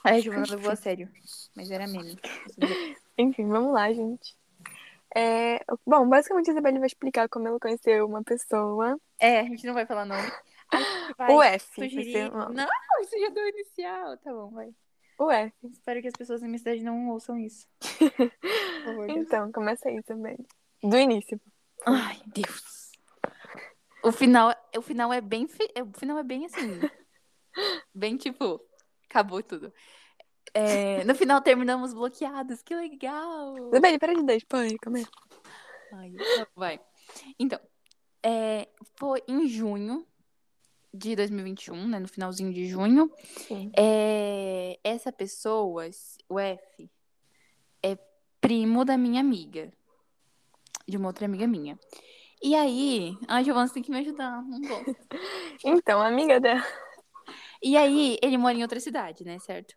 Aí 0.05 0.19
a 0.19 0.21
Giovana 0.21 0.47
levou 0.51 0.71
a 0.71 0.77
sério. 0.77 1.09
Mas 1.57 1.71
era 1.71 1.87
meme. 1.87 2.19
Enfim, 3.17 3.49
vamos 3.49 3.73
lá, 3.73 3.93
gente. 3.93 4.37
É, 5.17 5.65
bom, 5.87 6.09
basicamente 6.09 6.51
a 6.51 6.53
Isabelle 6.53 6.79
vai 6.79 6.87
explicar 6.87 7.29
como 7.29 7.49
ela 7.49 7.59
conheceu 7.59 8.07
uma 8.07 8.23
pessoa. 8.23 8.99
É, 9.19 9.41
a 9.41 9.45
gente 9.45 9.67
não 9.67 9.75
vai 9.75 9.87
falar 9.87 10.05
nome. 10.05 10.31
O 11.31 11.43
F. 11.43 11.75
sugerir. 11.75 12.31
Não, 12.31 12.67
você 13.01 13.19
já 13.19 13.31
deu 13.31 13.49
inicial. 13.49 14.17
Tá 14.19 14.33
bom, 14.33 14.51
vai. 14.51 14.69
O 15.19 15.31
F. 15.31 15.53
Espero 15.73 16.01
que 16.01 16.09
as 16.09 16.15
pessoas 16.15 16.41
da 16.41 16.47
minha 16.47 16.59
cidade 16.59 16.83
não 16.83 17.09
ouçam 17.09 17.37
isso. 17.39 17.67
Favor. 18.85 19.11
Então, 19.11 19.51
começa 19.51 19.89
aí 19.89 20.03
também. 20.03 20.37
Do 20.83 20.97
início. 20.97 21.41
Ai, 21.87 22.21
Deus. 22.27 22.93
O 24.03 24.13
final, 24.13 24.55
o 24.77 24.83
final 24.83 25.13
é 25.13 25.21
bem. 25.21 25.47
O 25.47 25.99
final 25.99 26.19
é 26.19 26.23
bem 26.23 26.47
assim. 26.47 26.81
Bem 27.93 28.17
tipo. 28.17 28.61
Acabou 29.11 29.43
tudo. 29.43 29.73
É, 30.55 31.05
no 31.05 31.15
final 31.15 31.41
terminamos 31.41 31.93
bloqueados. 31.93 32.63
Que 32.63 32.75
legal! 32.75 33.55
Para 33.99 34.15
de 34.15 34.23
dar 34.23 34.37
spoiler, 34.37 34.79
calma 34.81 34.99
aí. 34.99 35.07
Ai, 35.93 36.09
então 36.15 36.47
vai. 36.55 36.81
Então, 37.39 37.59
é, 38.23 38.69
foi 38.97 39.23
em 39.27 39.49
junho 39.49 40.07
de 40.93 41.15
2021, 41.17 41.89
né? 41.89 41.99
No 41.99 42.09
finalzinho 42.09 42.53
de 42.53 42.67
junho. 42.67 43.11
É, 43.77 44.79
essa 44.83 45.13
pessoa, 45.13 45.89
o 46.29 46.39
F, 46.39 46.91
é 47.83 47.99
primo 48.41 48.85
da 48.85 48.97
minha 48.97 49.21
amiga. 49.21 49.71
De 50.87 50.97
uma 50.97 51.09
outra 51.09 51.27
amiga 51.27 51.47
minha. 51.47 51.79
E 52.43 52.55
aí, 52.55 53.19
a 53.27 53.43
Giovana 53.43 53.69
tem 53.69 53.83
que 53.83 53.91
me 53.91 53.99
ajudar, 53.99 54.43
não. 54.43 54.59
Então, 55.65 56.01
amiga 56.01 56.39
dela. 56.39 56.65
E 57.63 57.77
aí, 57.77 58.17
ele 58.23 58.39
mora 58.39 58.55
em 58.55 58.63
outra 58.63 58.79
cidade, 58.79 59.25
né, 59.25 59.39
certo? 59.41 59.75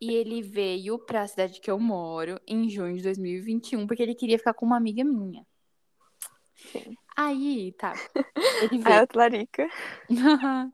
E 0.00 0.14
ele 0.14 0.40
veio 0.40 0.98
pra 0.98 1.26
cidade 1.28 1.60
que 1.60 1.70
eu 1.70 1.78
moro 1.78 2.40
em 2.46 2.70
junho 2.70 2.96
de 2.96 3.02
2021, 3.02 3.86
porque 3.86 4.02
ele 4.02 4.14
queria 4.14 4.38
ficar 4.38 4.54
com 4.54 4.64
uma 4.64 4.76
amiga 4.76 5.04
minha. 5.04 5.46
Sim. 6.72 6.96
Aí, 7.16 7.72
tá. 7.72 7.92
Ele 8.62 8.80
A 8.82 8.84
veio. 8.84 9.00
Elsa 9.00 9.12
Larica. 9.14 9.68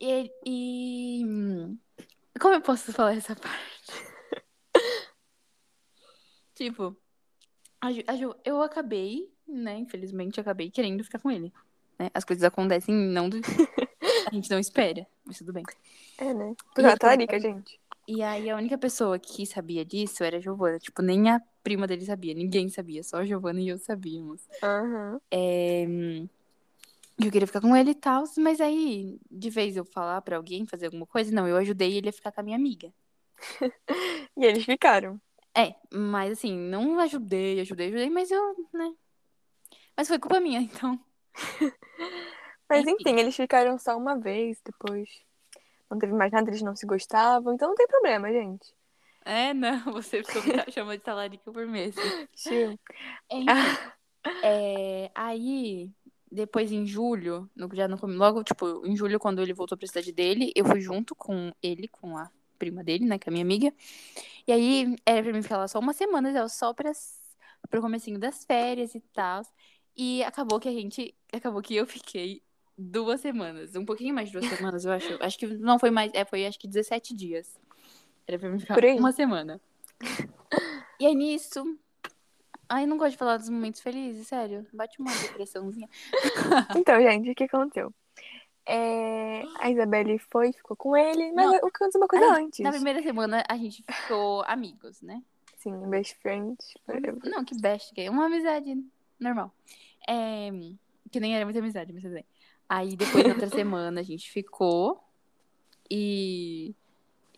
e, 0.00 0.30
e. 0.46 1.22
Como 2.40 2.54
eu 2.54 2.60
posso 2.60 2.92
falar 2.92 3.14
essa 3.14 3.36
parte? 3.36 3.92
tipo, 6.54 6.96
a 7.80 7.92
Ju- 7.92 8.04
a 8.06 8.16
Ju- 8.16 8.36
eu 8.44 8.62
acabei, 8.62 9.32
né? 9.46 9.76
Infelizmente, 9.78 10.40
acabei 10.40 10.70
querendo 10.70 11.04
ficar 11.04 11.18
com 11.18 11.30
ele. 11.30 11.52
Né? 11.98 12.10
As 12.14 12.24
coisas 12.24 12.44
acontecem 12.44 12.94
não 12.94 13.28
do. 13.28 13.38
A 14.26 14.34
gente 14.34 14.50
não 14.50 14.58
espera, 14.58 15.06
mas 15.24 15.38
tudo 15.38 15.52
bem. 15.52 15.64
É, 16.18 16.32
né? 16.32 16.54
Porque 16.74 16.80
ela 16.80 17.14
ele 17.14 17.26
tá 17.26 17.38
gente. 17.38 17.79
E 18.12 18.24
aí 18.24 18.50
a 18.50 18.56
única 18.56 18.76
pessoa 18.76 19.20
que 19.20 19.46
sabia 19.46 19.84
disso 19.84 20.24
era 20.24 20.38
a 20.38 20.40
Giovana. 20.40 20.80
Tipo, 20.80 21.00
nem 21.00 21.30
a 21.30 21.40
prima 21.62 21.86
dele 21.86 22.04
sabia, 22.04 22.34
ninguém 22.34 22.68
sabia, 22.68 23.04
só 23.04 23.18
a 23.18 23.24
Giovana 23.24 23.60
e 23.60 23.68
eu 23.68 23.78
sabíamos. 23.78 24.42
Aham. 24.60 25.20
É, 25.30 25.86
Eu 27.22 27.30
queria 27.30 27.46
ficar 27.46 27.60
com 27.60 27.76
ele 27.76 27.90
e 27.90 27.94
tal, 27.94 28.24
mas 28.38 28.60
aí, 28.60 29.20
de 29.30 29.48
vez 29.48 29.76
eu 29.76 29.84
falar 29.84 30.20
pra 30.22 30.36
alguém 30.36 30.66
fazer 30.66 30.86
alguma 30.86 31.06
coisa, 31.06 31.30
não, 31.32 31.46
eu 31.46 31.56
ajudei 31.56 31.96
ele 31.96 32.08
a 32.08 32.12
ficar 32.12 32.32
com 32.32 32.40
a 32.40 32.42
minha 32.44 32.56
amiga. 32.56 32.92
E 34.36 34.44
eles 34.44 34.64
ficaram. 34.64 35.20
É, 35.56 35.74
mas 35.92 36.32
assim, 36.32 36.56
não 36.56 36.98
ajudei, 36.98 37.60
ajudei, 37.60 37.88
ajudei, 37.88 38.10
mas 38.10 38.30
eu, 38.30 38.68
né? 38.72 38.92
Mas 39.96 40.08
foi 40.08 40.18
culpa 40.18 40.40
minha, 40.40 40.60
então. 40.60 40.98
Mas 42.68 42.86
enfim, 42.86 43.18
eles 43.18 43.34
ficaram 43.34 43.76
só 43.78 43.96
uma 43.96 44.16
vez, 44.18 44.60
depois. 44.64 45.08
Não 45.90 45.98
teve 45.98 46.12
mais 46.12 46.30
nada, 46.30 46.48
eles 46.50 46.62
não 46.62 46.76
se 46.76 46.86
gostavam, 46.86 47.52
então 47.54 47.68
não 47.68 47.74
tem 47.74 47.86
problema, 47.86 48.30
gente. 48.32 48.72
É, 49.24 49.52
não, 49.52 49.80
você 49.92 50.22
chamando 50.72 50.98
de 50.98 51.04
talarica 51.04 51.50
por 51.52 51.66
mês. 51.66 51.94
Chill. 52.34 52.78
Enfim, 53.30 53.52
é, 54.42 55.10
aí, 55.14 55.90
depois 56.30 56.70
em 56.72 56.86
julho, 56.86 57.50
no- 57.54 57.68
já 57.74 57.86
no, 57.88 57.98
come- 57.98 58.14
logo, 58.16 58.42
tipo, 58.44 58.86
em 58.86 58.96
julho, 58.96 59.18
quando 59.18 59.40
ele 59.42 59.52
voltou 59.52 59.76
pra 59.76 59.86
cidade 59.86 60.12
dele, 60.12 60.52
eu 60.54 60.64
fui 60.64 60.80
junto 60.80 61.14
com 61.14 61.52
ele, 61.62 61.88
com 61.88 62.16
a 62.16 62.30
prima 62.58 62.84
dele, 62.84 63.04
né, 63.06 63.18
que 63.18 63.28
é 63.28 63.30
a 63.30 63.32
minha 63.32 63.44
amiga. 63.44 63.72
E 64.46 64.52
aí, 64.52 64.96
era 65.06 65.22
pra 65.22 65.32
mim 65.32 65.42
ficar 65.42 65.58
lá 65.58 65.68
só 65.68 65.78
uma 65.78 65.92
semana, 65.92 66.32
já, 66.32 66.48
só 66.48 66.72
pra, 66.72 66.92
pro 67.68 67.80
comecinho 67.80 68.18
das 68.18 68.44
férias 68.44 68.94
e 68.94 69.00
tal. 69.12 69.42
E 69.96 70.22
acabou 70.24 70.60
que 70.60 70.68
a 70.68 70.72
gente, 70.72 71.14
acabou 71.32 71.60
que 71.62 71.74
eu 71.76 71.86
fiquei 71.86 72.42
duas 72.80 73.20
semanas, 73.20 73.76
um 73.76 73.84
pouquinho 73.84 74.14
mais 74.14 74.30
de 74.30 74.38
duas 74.38 74.48
semanas, 74.50 74.84
eu 74.84 74.92
acho. 74.92 75.22
Acho 75.22 75.38
que 75.38 75.46
não 75.46 75.78
foi 75.78 75.90
mais, 75.90 76.10
é, 76.14 76.24
foi 76.24 76.46
acho 76.46 76.58
que 76.58 76.68
17 76.68 77.14
dias. 77.14 77.58
Era 78.26 78.38
pra 78.38 78.48
mim 78.48 78.58
ficar 78.58 78.78
uma 78.96 79.12
semana. 79.12 79.60
E 80.98 81.06
aí 81.06 81.14
nisso, 81.14 81.64
Ai, 82.72 82.84
eu 82.84 82.88
não 82.88 82.96
gosto 82.96 83.12
de 83.12 83.16
falar 83.16 83.36
dos 83.36 83.48
momentos 83.48 83.80
felizes, 83.80 84.28
sério. 84.28 84.64
Bate 84.72 85.00
uma 85.00 85.10
depressãozinha. 85.10 85.88
Então, 86.78 87.00
gente, 87.00 87.28
o 87.28 87.34
que 87.34 87.44
aconteceu? 87.44 87.92
É, 88.64 89.42
a 89.58 89.68
Isabelle 89.68 90.16
foi, 90.20 90.52
ficou 90.52 90.76
com 90.76 90.96
ele, 90.96 91.32
mas 91.32 91.46
Não. 91.46 91.56
o 91.56 91.60
que 91.62 91.76
aconteceu 91.76 92.00
uma 92.00 92.06
coisa 92.06 92.32
antes. 92.36 92.60
Na 92.60 92.70
primeira 92.70 93.02
semana 93.02 93.42
a 93.48 93.56
gente 93.56 93.82
ficou 93.82 94.42
amigos, 94.42 95.02
né? 95.02 95.20
Sim, 95.56 95.76
best 95.90 96.14
friends. 96.22 96.74
forever. 96.86 97.18
Não, 97.24 97.44
que 97.44 97.60
best, 97.60 97.92
que 97.92 98.02
é 98.02 98.10
uma 98.10 98.26
amizade 98.26 98.76
normal. 99.18 99.52
É, 100.08 100.50
que 101.10 101.18
nem 101.18 101.34
era 101.34 101.44
muita 101.44 101.58
amizade, 101.58 101.92
mas 101.92 102.02
tudo 102.02 102.14
bem. 102.14 102.24
Aí 102.70 102.94
depois, 102.94 103.24
na 103.24 103.32
outra 103.32 103.48
semana, 103.48 104.00
a 104.00 104.04
gente 104.04 104.30
ficou. 104.30 105.02
E. 105.90 106.72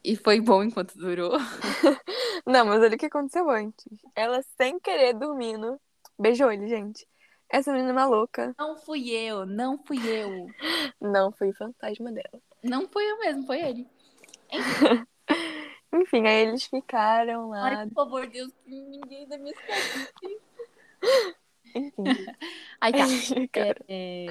E 0.05 0.15
foi 0.15 0.43
bom 0.43 0.63
enquanto 0.63 0.95
durou. 0.99 1.33
Não, 2.45 2.67
mas 2.67 2.83
olha 2.83 2.97
o 2.97 2.99
que 2.99 3.07
aconteceu 3.07 3.49
antes. 3.49 3.87
Ela, 4.15 4.43
sem 4.59 4.79
querer, 4.79 5.15
dormindo, 5.15 5.81
beijou 6.19 6.53
ele, 6.53 6.69
gente. 6.69 7.09
Essa 7.49 7.73
menina 7.73 7.91
é 7.91 7.93
uma 7.93 8.05
louca. 8.05 8.55
Não 8.59 8.77
fui 8.77 9.11
eu, 9.11 9.47
não 9.47 9.79
fui 9.79 9.99
eu. 10.07 10.49
Não, 11.01 11.33
foi 11.33 11.51
o 11.51 11.55
fantasma 11.55 12.11
dela. 12.13 12.43
Não 12.63 12.87
fui 12.89 13.05
eu 13.11 13.19
mesmo, 13.21 13.47
foi 13.47 13.61
ele. 13.63 13.89
Enfim, 15.95 16.27
aí 16.27 16.47
eles 16.47 16.65
ficaram 16.65 17.49
lá. 17.51 17.79
Ai, 17.79 17.87
por 17.87 17.95
favor, 17.95 18.27
Deus, 18.27 18.53
que 18.65 18.71
ninguém 18.71 19.27
da 19.29 19.39
minha 19.39 19.55
cidade. 19.57 20.41
Enfim, 21.75 22.05
Aí 22.81 22.93
tá. 22.93 23.07
ficaram. 23.07 23.85
É, 23.89 24.27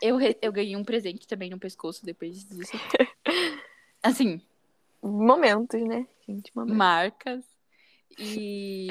eu, 0.00 0.18
eu 0.40 0.52
ganhei 0.52 0.76
um 0.76 0.84
presente 0.84 1.26
também 1.26 1.50
no 1.50 1.58
pescoço 1.58 2.04
depois 2.04 2.44
disso. 2.44 2.72
Assim, 4.02 4.40
Momentos, 5.02 5.80
né, 5.82 6.06
gente? 6.26 6.54
Momentos. 6.54 6.76
marcas. 6.76 7.44
E 8.18 8.88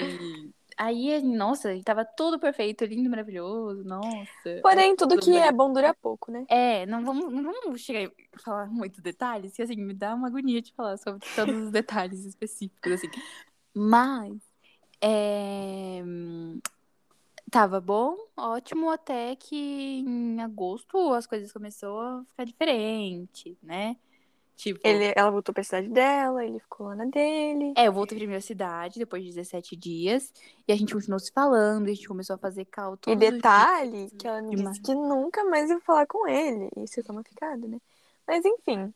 aí, 0.75 1.21
nossa, 1.21 1.69
tava 1.83 2.03
tudo 2.03 2.39
perfeito, 2.39 2.83
lindo, 2.85 3.09
maravilhoso, 3.09 3.83
nossa. 3.83 4.59
Porém, 4.61 4.95
tudo 4.95 5.15
que 5.17 5.25
Tudo 5.25 5.37
é 5.37 5.47
bem. 5.47 5.55
bom 5.55 5.71
dura 5.71 5.93
pouco, 5.93 6.31
né? 6.31 6.45
É, 6.49 6.85
não 6.87 7.05
vamos, 7.05 7.31
não 7.31 7.53
vamos 7.61 7.81
chegar 7.81 8.09
a 8.33 8.39
falar 8.39 8.67
muitos 8.67 9.01
detalhes, 9.01 9.55
que 9.55 9.61
assim, 9.61 9.75
me 9.75 9.93
dá 9.93 10.15
uma 10.15 10.27
agonia 10.27 10.61
de 10.61 10.73
falar 10.73 10.97
sobre 10.97 11.23
todos 11.35 11.55
os 11.55 11.71
detalhes 11.71 12.25
específicos, 12.25 12.91
assim. 12.93 13.09
Mas, 13.73 14.35
é, 14.99 16.01
tava 17.49 17.79
bom, 17.81 18.15
ótimo, 18.37 18.89
até 18.89 19.35
que 19.35 19.55
em 19.99 20.41
agosto 20.41 21.13
as 21.13 21.25
coisas 21.27 21.51
começaram 21.51 22.19
a 22.21 22.25
ficar 22.25 22.45
diferentes, 22.45 23.57
né? 23.61 23.95
Tipo, 24.55 24.81
Ele, 24.87 25.13
ela 25.15 25.31
voltou 25.31 25.53
pra 25.53 25.63
cidade 25.63 25.89
dela, 25.89 26.43
ele 26.45 26.59
ficou 26.59 26.87
lá 26.87 26.95
na 26.95 27.05
dele. 27.05 27.73
é, 27.75 27.87
eu 27.87 27.93
voltei 27.93 28.17
pra 28.17 28.27
minha 28.27 28.41
cidade 28.41 28.99
depois 28.99 29.23
de 29.23 29.29
17 29.29 29.75
dias, 29.75 30.33
e 30.67 30.71
a 30.71 30.75
gente 30.75 30.93
continuou 30.93 31.19
se 31.19 31.31
falando, 31.31 31.87
e 31.87 31.91
a 31.91 31.95
gente 31.95 32.07
começou 32.07 32.35
a 32.35 32.39
fazer 32.39 32.65
cal 32.65 32.97
E 33.07 33.15
todos 33.15 33.23
os 33.29 33.29
dias. 33.29 33.41
detalhe 33.41 34.09
que 34.17 34.27
ela 34.27 34.41
me 34.41 34.55
disse 34.55 34.81
que 34.81 34.93
nunca 34.95 35.43
mais 35.45 35.69
ia 35.69 35.79
falar 35.81 36.05
com 36.07 36.27
ele. 36.27 36.69
Isso 36.77 36.99
é 36.99 37.11
uma 37.11 37.23
ficada, 37.23 37.67
né? 37.67 37.79
Mas 38.27 38.43
enfim. 38.45 38.93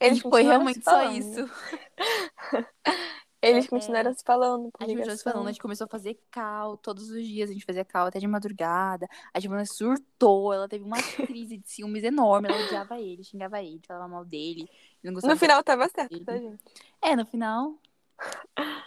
E 0.00 0.06
Eles 0.06 0.20
foi 0.20 0.42
continuaram 0.42 0.42
realmente 0.42 0.78
se 0.80 0.82
só 0.82 0.90
falando. 0.90 1.12
isso. 1.12 1.50
Eles 3.48 3.64
É, 3.66 3.68
continuaram 3.68 4.12
se 4.14 4.24
falando 4.24 4.70
A 4.78 4.84
gente 4.84 4.96
continuou 4.96 5.16
se 5.16 5.22
falando, 5.24 5.46
a 5.46 5.52
gente 5.52 5.60
começou 5.62 5.84
a 5.84 5.88
fazer 5.88 6.18
cal 6.30 6.76
todos 6.76 7.10
os 7.10 7.24
dias, 7.26 7.50
a 7.50 7.52
gente 7.52 7.64
fazia 7.64 7.84
cal 7.84 8.06
até 8.06 8.18
de 8.18 8.26
madrugada. 8.26 9.06
A 9.32 9.38
Giovana 9.40 9.64
surtou, 9.66 10.52
ela 10.52 10.68
teve 10.68 10.84
uma 10.84 10.96
crise 11.36 11.56
de 11.56 11.68
ciúmes 11.68 12.02
enorme, 12.04 12.48
ela 12.48 12.64
odiava 12.64 13.00
ele, 13.00 13.22
xingava 13.22 13.62
ele, 13.62 13.80
falava 13.86 14.08
mal 14.08 14.24
dele. 14.24 14.68
No 15.02 15.36
final 15.36 15.62
tava 15.62 15.88
certo, 15.88 16.24
tá, 16.24 16.36
gente? 16.36 16.58
É, 17.00 17.14
no 17.14 17.24
final. 17.24 17.78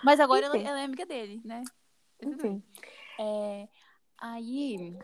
Mas 0.03 0.19
agora 0.19 0.45
ela, 0.47 0.57
ela 0.57 0.81
é 0.81 0.83
amiga 0.83 1.05
dele, 1.05 1.41
né? 1.45 1.63
Enfim. 2.21 2.61
É, 3.19 3.67
aí, 4.17 4.97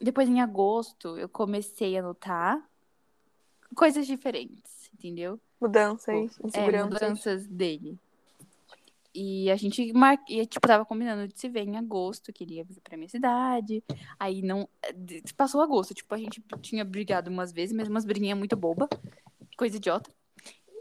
depois 0.00 0.28
em 0.28 0.40
agosto, 0.40 1.16
eu 1.16 1.28
comecei 1.28 1.96
a 1.96 2.02
notar 2.02 2.62
coisas 3.74 4.06
diferentes, 4.06 4.90
entendeu? 4.94 5.40
Mudanças, 5.60 6.08
É, 6.08 6.46
inseguranças. 6.46 6.92
mudanças 6.92 7.46
dele. 7.46 7.98
E 9.14 9.50
a 9.50 9.56
gente 9.56 9.92
mar... 9.92 10.18
e, 10.28 10.46
tipo, 10.46 10.66
tava 10.66 10.84
combinando 10.84 11.28
de 11.28 11.38
se 11.38 11.48
ver 11.48 11.62
em 11.62 11.76
agosto, 11.76 12.32
que 12.32 12.44
ele 12.44 12.54
ia 12.54 12.64
vir 12.64 12.80
pra 12.80 12.96
minha 12.96 13.08
cidade. 13.08 13.84
Aí 14.18 14.42
não. 14.42 14.68
Passou 15.36 15.60
agosto, 15.60 15.94
tipo, 15.94 16.14
a 16.14 16.18
gente 16.18 16.42
tinha 16.60 16.84
brigado 16.84 17.30
umas 17.30 17.52
vezes, 17.52 17.74
mas 17.74 17.88
umas 17.88 18.04
briguinhas 18.04 18.38
muito 18.38 18.56
boba. 18.56 18.88
Coisa 19.56 19.76
idiota. 19.76 20.10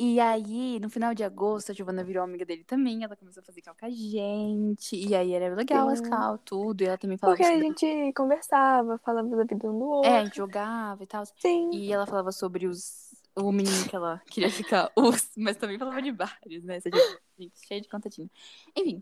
E 0.04 0.20
aí, 0.20 0.80
no 0.80 0.90
final 0.90 1.14
de 1.14 1.24
agosto, 1.24 1.72
a 1.72 1.76
Giovana 1.76 2.04
virou 2.04 2.24
amiga 2.24 2.44
dele 2.44 2.64
também. 2.64 3.04
Ela 3.04 3.16
começou 3.16 3.42
a 3.42 3.44
fazer 3.44 3.62
cal 3.62 3.76
com 3.80 3.86
a 3.86 3.90
gente. 3.92 4.96
E 4.96 5.14
aí 5.14 5.32
era 5.32 5.54
legal 5.54 5.88
as 5.90 6.00
Sim. 6.00 6.10
cal, 6.10 6.40
tudo. 6.40 6.82
E 6.82 6.88
ela 6.88 6.98
também 6.98 7.18
falava 7.20 7.38
Porque 7.38 7.48
a 7.48 7.54
sobre. 7.54 7.68
gente 7.68 8.14
conversava, 8.14 8.98
falava 9.06 9.30
da 9.30 9.44
vida 9.44 9.68
um 9.68 9.78
do 9.78 9.86
outro. 9.86 10.10
É, 10.10 10.18
a 10.18 10.26
gente 10.26 10.38
jogava 10.38 11.04
e 11.04 11.06
tal. 11.06 11.24
Sim. 11.38 11.70
E 11.72 11.94
ela 11.94 12.08
falava 12.08 12.32
sobre 12.32 12.66
os. 12.66 13.11
O 13.36 13.52
menino 13.52 13.88
que 13.88 13.96
ela 13.96 14.22
queria 14.30 14.50
ficar, 14.50 14.92
os, 14.96 15.32
mas 15.38 15.56
também 15.56 15.80
falava 15.80 16.02
de 16.02 16.12
vários, 16.12 16.64
né? 16.64 16.78
Essa 16.78 16.90
gente, 16.90 17.52
cheia 17.66 17.82
de 17.82 17.88
contatinho. 17.88 18.30
Enfim. 18.76 19.02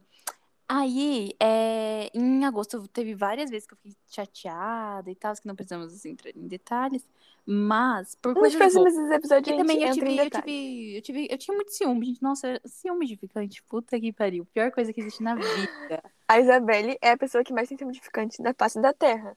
Aí, 0.72 1.34
é, 1.40 2.12
em 2.14 2.46
agosto, 2.46 2.88
teve 2.90 3.16
várias 3.16 3.50
vezes 3.50 3.66
que 3.66 3.74
eu 3.74 3.78
fiquei 3.78 3.96
chateada 4.08 5.10
e 5.10 5.16
tal, 5.16 5.34
que 5.34 5.48
não 5.48 5.56
precisamos 5.56 5.92
assim, 5.92 6.12
entrar 6.12 6.30
em 6.30 6.48
detalhes. 6.48 7.08
Mas, 7.44 8.14
por 8.14 8.36
Nos 8.36 8.56
coisas 8.56 8.76
boas. 8.76 8.94
próximos 8.94 9.12
episódios 9.12 9.58
também 9.58 9.82
eu 9.82 9.92
tive, 9.92 10.18
eu 10.18 10.30
tive, 10.30 10.98
eu 10.98 11.02
tive, 11.02 11.28
eu 11.32 11.38
tinha 11.40 11.56
muito 11.56 11.72
ciúme, 11.72 12.06
gente. 12.06 12.22
Nossa, 12.22 12.62
ciúme 12.66 13.08
de 13.08 13.18
ficante, 13.18 13.64
puta 13.64 14.00
que 14.00 14.14
pariu. 14.14 14.46
Pior 14.54 14.72
coisa 14.72 14.94
que 14.94 15.02
existe 15.02 15.24
na 15.24 15.34
vida. 15.34 16.04
A 16.28 16.40
Isabelle 16.40 17.00
é 17.02 17.10
a 17.10 17.18
pessoa 17.18 17.44
que 17.44 17.52
mais 17.52 17.68
tem 17.68 17.76
ciúme 17.76 17.94
de 17.94 18.02
ficante 18.02 18.40
da 18.44 18.54
face 18.54 18.80
da 18.80 18.94
Terra. 18.94 19.36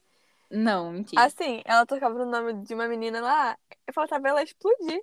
Não, 0.52 0.92
mentira. 0.92 1.24
Assim, 1.24 1.62
ela 1.64 1.86
tocava 1.86 2.14
no 2.14 2.30
nome 2.30 2.52
de 2.62 2.74
uma 2.74 2.86
menina 2.86 3.20
lá, 3.20 3.58
faltava 3.92 4.28
ela 4.28 4.42
explodir 4.42 5.02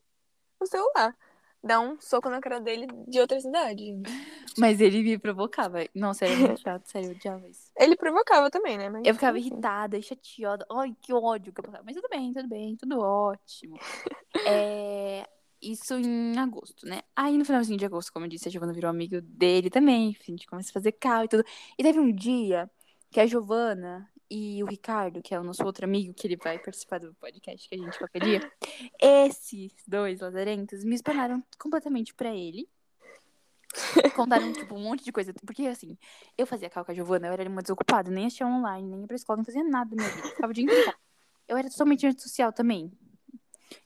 o 0.59 0.65
celular. 0.65 1.15
Dar 1.61 1.81
um 1.81 1.99
soco 1.99 2.29
na 2.29 2.39
cara 2.39 2.61
dele 2.61 2.87
de 3.07 3.19
outra 3.19 3.39
cidade. 3.41 3.83
Mas 4.57 4.79
ele 4.79 5.03
me 5.03 5.17
provocava. 5.17 5.79
Nossa, 5.93 6.25
era 6.25 6.35
muito 6.37 6.61
chato, 6.61 6.85
sério, 6.85 7.09
eu 7.09 7.15
odiava 7.15 7.47
isso. 7.47 7.69
Ele 7.77 7.95
provocava 7.97 8.49
também, 8.49 8.77
né? 8.77 8.89
Mas, 8.89 9.01
Eu 9.05 9.13
ficava 9.13 9.37
irritada 9.37 10.01
chateada. 10.01 10.65
Ai, 10.71 10.95
que 11.01 11.11
ódio 11.13 11.51
que 11.51 11.59
eu 11.59 11.63
passava. 11.65 11.83
Mas 11.83 11.95
tudo 11.95 12.07
bem, 12.09 12.31
tudo 12.31 12.47
bem, 12.47 12.75
tudo 12.75 12.99
ótimo. 12.99 13.77
É, 14.45 15.27
Isso 15.61 15.95
em 15.95 16.37
agosto, 16.37 16.85
né? 16.85 17.01
Aí 17.15 17.37
no 17.37 17.43
finalzinho 17.43 17.77
de 17.77 17.85
agosto, 17.85 18.13
como 18.13 18.25
eu 18.25 18.29
disse, 18.29 18.47
a 18.47 18.51
Giovana 18.51 18.71
virou 18.71 18.89
amigo 18.89 19.19
dele 19.21 19.69
também. 19.69 20.11
Enfim, 20.11 20.33
a 20.33 20.35
gente 20.37 20.47
começa 20.47 20.69
a 20.69 20.73
fazer 20.73 20.91
cal 20.93 21.25
e 21.25 21.27
tudo. 21.27 21.43
E 21.77 21.83
teve 21.83 21.99
um 21.99 22.11
dia 22.13 22.69
que 23.11 23.19
a 23.19 23.25
Giovana 23.25 24.07
e 24.29 24.63
o 24.63 24.67
Ricardo, 24.67 25.21
que 25.21 25.33
é 25.33 25.39
o 25.39 25.43
nosso 25.43 25.63
outro 25.65 25.85
amigo, 25.85 26.13
que 26.13 26.27
ele 26.27 26.37
vai 26.37 26.59
participar 26.59 26.99
do 26.99 27.13
podcast 27.15 27.67
que 27.67 27.75
a 27.75 27.77
gente 27.77 27.97
dia, 28.21 28.51
esses 29.01 29.73
dois 29.87 30.19
lazarentos 30.19 30.83
me 30.83 30.93
explanaram 30.93 31.43
completamente 31.57 32.13
pra 32.13 32.33
ele. 32.33 32.69
Contaram, 34.15 34.51
tipo, 34.53 34.75
um 34.75 34.83
monte 34.83 35.03
de 35.03 35.11
coisa. 35.11 35.33
Porque, 35.45 35.65
assim, 35.67 35.97
eu 36.37 36.45
fazia 36.45 36.69
cal 36.69 36.85
com 36.85 36.91
a 36.91 36.95
Giovana, 36.95 37.27
eu 37.27 37.33
era 37.33 37.49
uma 37.49 37.61
desocupada, 37.61 38.11
nem 38.11 38.25
assistia 38.25 38.45
online, 38.45 38.87
nem 38.87 39.01
ia 39.01 39.07
pra 39.07 39.15
escola, 39.15 39.37
não 39.37 39.45
fazia 39.45 39.63
nada 39.63 39.89
da 39.89 39.95
minha 39.95 40.15
vida. 40.15 40.27
Ficava 40.29 40.51
o 40.51 40.53
dia 40.53 40.63
inteiro 40.63 40.81
em 40.81 40.85
casa. 40.85 40.97
Eu 41.47 41.57
era 41.57 41.69
totalmente 41.69 42.05
antissocial 42.05 42.53
também. 42.53 42.91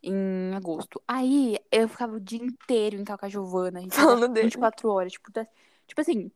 Em 0.02 0.54
agosto. 0.56 1.02
Aí 1.08 1.58
eu 1.72 1.88
ficava 1.88 2.16
o 2.16 2.20
dia 2.20 2.42
inteiro 2.42 2.98
em 2.98 3.04
cal 3.04 3.18
com 3.18 3.26
a 3.26 3.30
Giovana. 3.30 3.82
Falando 3.92 4.34
dele. 4.34 4.48
24 4.48 4.90
horas. 4.90 5.12
Tipo, 5.14 5.32
tipo 5.32 6.02
assim, 6.02 6.32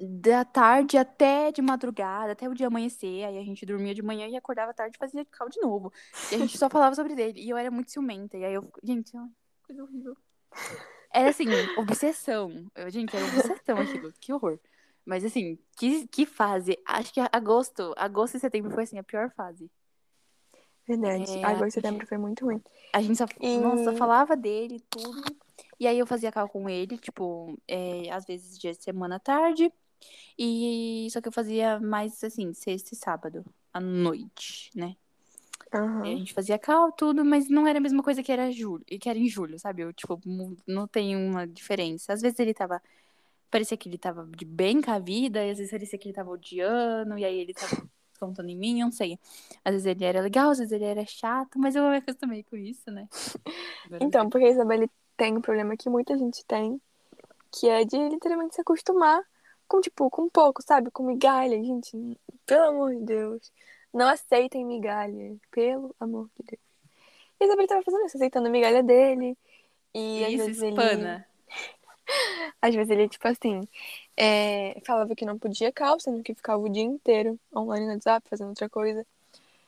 da 0.00 0.44
tarde 0.44 0.96
até 0.96 1.50
de 1.50 1.60
madrugada, 1.62 2.32
até 2.32 2.48
o 2.48 2.54
dia 2.54 2.66
amanhecer. 2.66 3.24
Aí 3.24 3.38
a 3.38 3.44
gente 3.44 3.66
dormia 3.66 3.94
de 3.94 4.02
manhã 4.02 4.26
e 4.26 4.36
acordava 4.36 4.74
tarde 4.74 4.96
e 4.96 4.98
fazia 4.98 5.24
cal 5.24 5.48
de 5.48 5.60
novo. 5.60 5.92
E 6.30 6.34
a 6.34 6.38
gente 6.38 6.56
só 6.56 6.68
falava 6.70 6.94
sobre 6.94 7.14
dele. 7.14 7.40
E 7.40 7.50
eu 7.50 7.56
era 7.56 7.70
muito 7.70 7.90
ciumenta. 7.90 8.36
E 8.36 8.44
aí 8.44 8.54
eu. 8.54 8.70
Gente, 8.82 9.16
ai, 9.16 9.28
coisa 9.66 9.82
horrível. 9.82 10.16
Era 11.12 11.30
assim, 11.30 11.46
obsessão. 11.76 12.70
Eu, 12.74 12.90
gente, 12.90 13.14
era 13.14 13.24
obsessão 13.24 13.78
aquilo. 13.80 14.12
Que 14.20 14.32
horror. 14.32 14.58
Mas 15.04 15.24
assim, 15.24 15.58
que, 15.76 16.06
que 16.08 16.26
fase. 16.26 16.78
Acho 16.86 17.12
que 17.12 17.20
agosto, 17.32 17.94
agosto 17.96 18.36
e 18.36 18.40
setembro 18.40 18.70
foi 18.70 18.84
assim, 18.84 18.98
a 18.98 19.02
pior 19.02 19.30
fase. 19.30 19.70
Verdade. 20.86 21.38
É, 21.38 21.44
Agosto 21.44 21.68
e 21.68 21.72
setembro 21.72 22.06
foi 22.06 22.16
muito 22.16 22.44
ruim. 22.46 22.62
A 22.94 23.02
gente 23.02 23.18
só, 23.18 23.26
E- 23.40 23.58
nossa, 23.58 23.84
só 23.84 23.96
falava 23.96 24.36
dele 24.36 24.80
tudo. 24.88 25.22
E 25.78 25.86
aí 25.86 25.98
eu 25.98 26.06
fazia 26.06 26.32
cal 26.32 26.48
com 26.48 26.68
ele, 26.68 26.96
tipo, 26.98 27.58
é, 27.68 28.10
às 28.10 28.24
vezes 28.24 28.58
dia 28.58 28.72
de 28.72 28.82
semana 28.82 29.16
à 29.16 29.20
tarde. 29.20 29.72
E 30.38 31.08
só 31.10 31.20
que 31.20 31.28
eu 31.28 31.32
fazia 31.32 31.80
mais 31.80 32.22
assim, 32.22 32.52
sexta 32.52 32.94
e 32.94 32.96
sábado, 32.96 33.44
à 33.72 33.80
noite, 33.80 34.70
né? 34.74 34.96
Aí 36.02 36.14
a 36.14 36.16
gente 36.16 36.32
fazia 36.32 36.58
cal, 36.58 36.90
tudo, 36.92 37.24
mas 37.24 37.48
não 37.48 37.66
era 37.66 37.78
a 37.78 37.82
mesma 37.82 38.02
coisa 38.02 38.22
que 38.22 38.32
era 38.32 38.50
julho, 38.50 38.84
que 38.84 39.08
era 39.08 39.18
em 39.18 39.28
julho, 39.28 39.58
sabe? 39.58 39.82
Eu, 39.82 39.92
tipo, 39.92 40.18
não 40.66 40.86
tem 40.86 41.16
uma 41.16 41.46
diferença. 41.46 42.12
Às 42.12 42.22
vezes 42.22 42.38
ele 42.38 42.54
tava. 42.54 42.80
Parecia 43.50 43.76
que 43.76 43.88
ele 43.88 43.98
tava 43.98 44.28
de 44.36 44.44
bem 44.44 44.80
com 44.80 44.90
a 44.90 44.98
vida, 44.98 45.44
e 45.44 45.50
às 45.50 45.58
vezes 45.58 45.70
parecia 45.70 45.98
que 45.98 46.08
ele 46.08 46.14
tava 46.14 46.30
odiando, 46.30 47.18
e 47.18 47.24
aí 47.24 47.38
ele 47.38 47.54
tava 47.54 47.88
contando 48.18 48.48
em 48.50 48.56
mim, 48.56 48.80
eu 48.80 48.86
não 48.86 48.92
sei. 48.92 49.18
Às 49.64 49.72
vezes 49.72 49.86
ele 49.86 50.04
era 50.04 50.20
legal, 50.20 50.50
às 50.50 50.58
vezes 50.58 50.72
ele 50.72 50.84
era 50.84 51.04
chato, 51.06 51.58
mas 51.58 51.74
eu 51.74 51.88
me 51.88 51.96
acostumei 51.96 52.42
com 52.42 52.56
isso, 52.56 52.90
né? 52.90 53.08
Agora 53.86 54.04
Então, 54.04 54.28
porque 54.28 54.46
a 54.46 54.50
Isabelle 54.50 54.90
tem 55.16 55.36
um 55.36 55.40
problema 55.40 55.76
que 55.76 55.88
muita 55.88 56.16
gente 56.18 56.44
tem, 56.44 56.80
que 57.50 57.68
é 57.68 57.84
de 57.84 57.96
literalmente 58.08 58.54
se 58.54 58.60
acostumar 58.60 59.22
com, 59.68 59.80
tipo, 59.80 60.10
com 60.10 60.28
pouco, 60.28 60.62
sabe? 60.62 60.90
Com 60.90 61.04
migalha, 61.04 61.56
gente. 61.62 62.18
Pelo 62.46 62.68
amor 62.68 62.94
de 62.96 63.02
Deus. 63.02 63.52
Não 63.92 64.08
aceitem 64.08 64.64
migalha. 64.64 65.36
Pelo 65.50 65.94
amor 66.00 66.28
de 66.38 66.46
Deus. 66.46 66.62
E 67.40 67.44
a 67.44 67.66
tava 67.68 67.82
fazendo 67.82 68.06
isso, 68.06 68.16
aceitando 68.16 68.48
a 68.48 68.50
migalha 68.50 68.82
dele. 68.82 69.36
E 69.94 70.24
às 70.24 70.32
Isso, 70.32 70.44
vezes 70.46 70.62
ele. 70.62 70.70
espana. 70.70 71.26
Às 72.62 72.74
vezes 72.74 72.90
ele, 72.90 73.08
tipo 73.08 73.28
assim, 73.28 73.60
é, 74.16 74.80
falava 74.84 75.14
que 75.14 75.26
não 75.26 75.38
podia 75.38 75.70
cal, 75.70 76.00
sendo 76.00 76.22
que 76.22 76.34
ficava 76.34 76.62
o 76.62 76.68
dia 76.68 76.82
inteiro 76.82 77.38
online 77.54 77.86
no 77.86 77.92
WhatsApp, 77.92 78.26
fazendo 78.28 78.48
outra 78.48 78.68
coisa. 78.68 79.06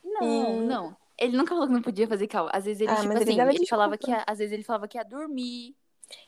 Não, 0.02 0.62
E- 0.62 0.66
não. 0.66 0.96
Ele 1.18 1.36
nunca 1.36 1.50
falou 1.50 1.66
que 1.66 1.74
não 1.74 1.82
podia 1.82 2.08
fazer 2.08 2.26
cal. 2.26 2.48
Às 2.50 2.64
vezes 2.64 2.80
ele, 2.80 2.90
Ah, 2.90 2.96
tipo 2.96 3.12
ele 3.12 3.22
assim, 3.22 3.36
dava 3.36 3.50
ele 3.52 3.66
falava 3.66 3.98
que 3.98 4.10
ia- 4.10 4.24
às 4.26 4.38
vezes 4.38 4.52
ele 4.54 4.62
falava 4.64 4.88
que 4.88 4.96
ia 4.96 5.04
dormir. 5.04 5.74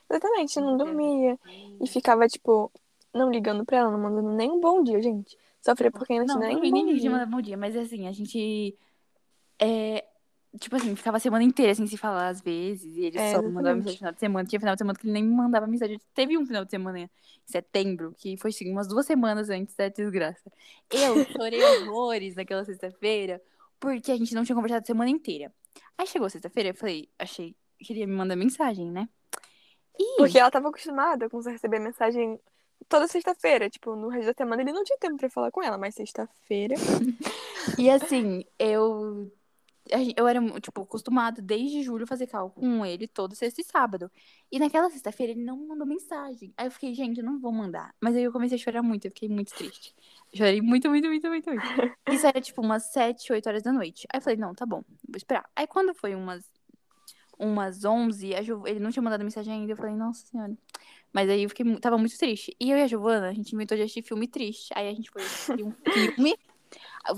Exatamente, 0.08 0.60
não 0.60 0.72
Não 0.72 0.76
dormia. 0.76 1.38
E 1.80 1.86
ficava, 1.88 2.28
tipo, 2.28 2.70
não 3.14 3.30
ligando 3.30 3.64
pra 3.64 3.78
ela, 3.78 3.90
não 3.90 3.98
mandando 4.00 4.30
nem 4.32 4.50
um 4.50 4.60
bom 4.60 4.82
dia, 4.82 5.00
gente. 5.02 5.36
Sofria 5.60 5.90
porque 5.90 6.12
ainda 6.12 6.26
Não, 6.26 6.38
nem 6.40 6.56
um 6.56 6.60
nem 6.70 6.70
bom 6.70 6.84
dia 6.94 7.10
mandar 7.10 7.26
bom 7.26 7.40
dia, 7.40 7.56
mas 7.56 7.76
assim, 7.76 8.06
a 8.08 8.12
gente. 8.12 8.76
É, 9.60 10.04
tipo 10.58 10.74
assim, 10.76 10.94
ficava 10.96 11.16
a 11.18 11.20
semana 11.20 11.44
inteira 11.44 11.74
sem 11.74 11.86
se 11.86 11.96
falar 11.96 12.28
às 12.28 12.40
vezes. 12.40 12.96
E 12.96 13.04
ele 13.04 13.18
É, 13.18 13.32
só 13.32 13.42
me 13.42 13.48
mandava 13.50 13.76
exatamente. 13.76 13.76
mensagem 13.76 13.94
no 13.94 13.98
final 13.98 14.12
de 14.12 14.20
semana. 14.20 14.48
Tinha 14.48 14.60
final 14.60 14.74
de 14.74 14.78
semana 14.78 14.98
que 14.98 15.06
ele 15.06 15.12
nem 15.12 15.22
me 15.24 15.34
mandava 15.34 15.66
mensagem. 15.66 16.00
Teve 16.14 16.36
um 16.38 16.46
final 16.46 16.64
de 16.64 16.70
semana 16.70 16.98
em 17.00 17.10
setembro, 17.44 18.14
que 18.18 18.36
foi 18.36 18.50
assim, 18.50 18.70
umas 18.70 18.88
duas 18.88 19.06
semanas 19.06 19.50
antes 19.50 19.74
da 19.76 19.88
desgraça. 19.88 20.50
Eu 20.90 21.24
chorei 21.26 21.60
horrores 21.64 22.34
naquela 22.34 22.64
sexta-feira, 22.64 23.40
porque 23.78 24.10
a 24.12 24.16
gente 24.16 24.34
não 24.34 24.44
tinha 24.44 24.56
conversado 24.56 24.82
a 24.82 24.86
semana 24.86 25.10
inteira. 25.10 25.52
Aí 25.96 26.06
chegou 26.06 26.28
sexta-feira, 26.28 26.70
eu 26.70 26.74
falei, 26.74 27.08
achei, 27.18 27.54
queria 27.78 28.06
me 28.06 28.12
mandar 28.14 28.36
mensagem, 28.36 28.90
né? 28.90 29.08
E 29.98 30.16
Porque 30.16 30.38
ela 30.38 30.50
tava 30.50 30.68
acostumada 30.68 31.28
com 31.28 31.40
receber 31.40 31.78
mensagem 31.78 32.40
toda 32.88 33.06
sexta-feira. 33.08 33.68
Tipo, 33.70 33.94
no 33.96 34.08
resto 34.08 34.26
da 34.26 34.34
semana 34.34 34.62
ele 34.62 34.72
não 34.72 34.84
tinha 34.84 34.98
tempo 34.98 35.16
pra 35.16 35.28
falar 35.30 35.50
com 35.50 35.62
ela, 35.62 35.76
mas 35.78 35.94
sexta-feira. 35.94 36.74
E 37.78 37.88
assim, 37.88 38.44
eu. 38.58 39.30
Eu 40.16 40.26
era, 40.28 40.40
tipo, 40.60 40.82
acostumado 40.82 41.40
desde 41.42 41.82
julho 41.82 42.06
fazer 42.06 42.26
cal 42.28 42.50
com 42.50 42.84
ele 42.86 43.06
todo 43.06 43.34
sexta 43.36 43.60
e 43.60 43.64
sábado. 43.64 44.10
E 44.50 44.58
naquela 44.58 44.88
sexta-feira 44.90 45.32
ele 45.32 45.44
não 45.44 45.56
mandou 45.66 45.86
mensagem. 45.86 46.52
Aí 46.56 46.66
eu 46.66 46.70
fiquei, 46.70 46.92
gente, 46.94 47.18
eu 47.18 47.24
não 47.24 47.38
vou 47.38 47.52
mandar. 47.52 47.94
Mas 48.00 48.14
aí 48.16 48.22
eu 48.24 48.32
comecei 48.32 48.56
a 48.56 48.60
chorar 48.60 48.82
muito, 48.82 49.04
eu 49.06 49.10
fiquei 49.10 49.28
muito 49.28 49.52
triste. 49.54 49.94
Chorei 50.34 50.60
muito, 50.60 50.88
muito, 50.88 51.06
muito, 51.08 51.28
muito, 51.28 51.50
muito. 51.50 51.62
Isso 52.10 52.26
era 52.26 52.40
tipo 52.40 52.62
umas 52.62 52.84
7, 52.92 53.32
8 53.32 53.46
horas 53.48 53.62
da 53.62 53.72
noite. 53.72 54.06
Aí 54.12 54.18
eu 54.18 54.22
falei, 54.22 54.38
não, 54.38 54.54
tá 54.54 54.64
bom, 54.66 54.82
vou 55.08 55.16
esperar. 55.16 55.48
Aí 55.54 55.66
quando 55.66 55.92
foi 55.94 56.14
umas, 56.14 56.44
umas 57.38 57.84
11, 57.84 58.34
a 58.34 58.42
Giov- 58.42 58.66
ele 58.66 58.80
não 58.80 58.90
tinha 58.90 59.02
mandado 59.02 59.22
mensagem 59.24 59.52
ainda. 59.52 59.72
Eu 59.72 59.76
falei, 59.76 59.94
nossa 59.94 60.24
senhora. 60.26 60.56
Mas 61.12 61.28
aí 61.28 61.42
eu 61.42 61.48
fiquei, 61.48 61.76
tava 61.78 61.98
muito 61.98 62.16
triste. 62.16 62.56
E 62.58 62.70
eu 62.70 62.78
e 62.78 62.82
a 62.82 62.86
Giovana, 62.86 63.28
a 63.28 63.32
gente 63.32 63.54
inventou 63.54 63.76
de 63.76 63.82
assistir 63.82 64.02
filme 64.02 64.26
triste. 64.26 64.70
Aí 64.74 64.88
a 64.88 64.94
gente 64.94 65.10
foi 65.10 65.22
assistir 65.22 65.62
um 65.62 65.72
filme 65.92 66.34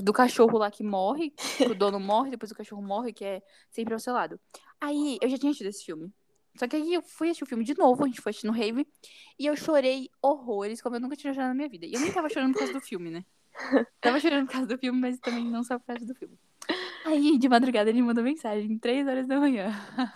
do 0.02 0.12
cachorro 0.12 0.58
lá 0.58 0.70
que 0.70 0.82
morre, 0.82 1.30
que 1.30 1.64
o 1.64 1.74
dono 1.74 2.00
morre, 2.00 2.30
depois 2.30 2.50
o 2.50 2.54
cachorro 2.54 2.82
morre, 2.82 3.12
que 3.12 3.24
é 3.24 3.42
sempre 3.70 3.94
ao 3.94 4.00
seu 4.00 4.12
lado. 4.12 4.40
Aí 4.80 5.18
eu 5.20 5.28
já 5.28 5.38
tinha 5.38 5.50
assistido 5.50 5.68
esse 5.68 5.84
filme. 5.84 6.12
Só 6.56 6.68
que 6.68 6.76
aí 6.76 6.94
eu 6.94 7.02
fui 7.02 7.28
assistir 7.28 7.44
o 7.44 7.46
filme 7.46 7.64
de 7.64 7.76
novo, 7.76 8.04
a 8.04 8.06
gente 8.06 8.20
foi 8.20 8.30
assistir 8.30 8.46
no 8.46 8.52
Rave, 8.52 8.86
e 9.38 9.46
eu 9.46 9.56
chorei 9.56 10.08
horrores, 10.22 10.80
como 10.80 10.96
eu 10.96 11.00
nunca 11.00 11.16
tinha 11.16 11.32
chorado 11.32 11.48
na 11.48 11.54
minha 11.54 11.68
vida. 11.68 11.84
E 11.84 11.94
eu 11.94 12.00
nem 12.00 12.12
tava 12.12 12.28
chorando 12.28 12.52
por 12.52 12.60
causa 12.60 12.72
do 12.72 12.80
filme, 12.80 13.10
né? 13.10 13.24
Tava 14.00 14.20
chorando 14.20 14.46
por 14.46 14.52
causa 14.52 14.66
do 14.66 14.78
filme, 14.78 15.00
mas 15.00 15.18
também 15.18 15.44
não 15.44 15.64
só 15.64 15.78
por 15.78 15.86
causa 15.86 16.06
do 16.06 16.14
filme. 16.14 16.38
Aí, 17.04 17.38
de 17.38 17.48
madrugada, 17.48 17.90
ele 17.90 18.00
mandou 18.00 18.24
mensagem, 18.24 18.78
três 18.78 19.06
horas 19.06 19.26
da 19.26 19.38
manhã. 19.38 19.70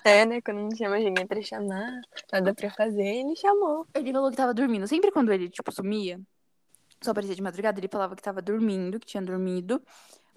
É, 0.04 0.24
né? 0.24 0.40
Quando 0.40 0.58
não 0.58 0.90
mais 0.90 1.04
ninguém 1.04 1.26
pra 1.26 1.42
chamar, 1.42 2.00
nada 2.32 2.54
pra 2.54 2.70
fazer, 2.70 3.04
ele 3.04 3.36
chamou. 3.36 3.86
Ele 3.94 4.10
falou 4.10 4.30
que 4.30 4.36
tava 4.36 4.54
dormindo. 4.54 4.86
Sempre 4.86 5.12
quando 5.12 5.30
ele, 5.30 5.50
tipo, 5.50 5.70
sumia, 5.70 6.18
só 7.02 7.10
aparecia 7.10 7.36
de 7.36 7.42
madrugada, 7.42 7.78
ele 7.78 7.88
falava 7.88 8.16
que 8.16 8.22
tava 8.22 8.40
dormindo, 8.40 8.98
que 8.98 9.06
tinha 9.06 9.22
dormido. 9.22 9.82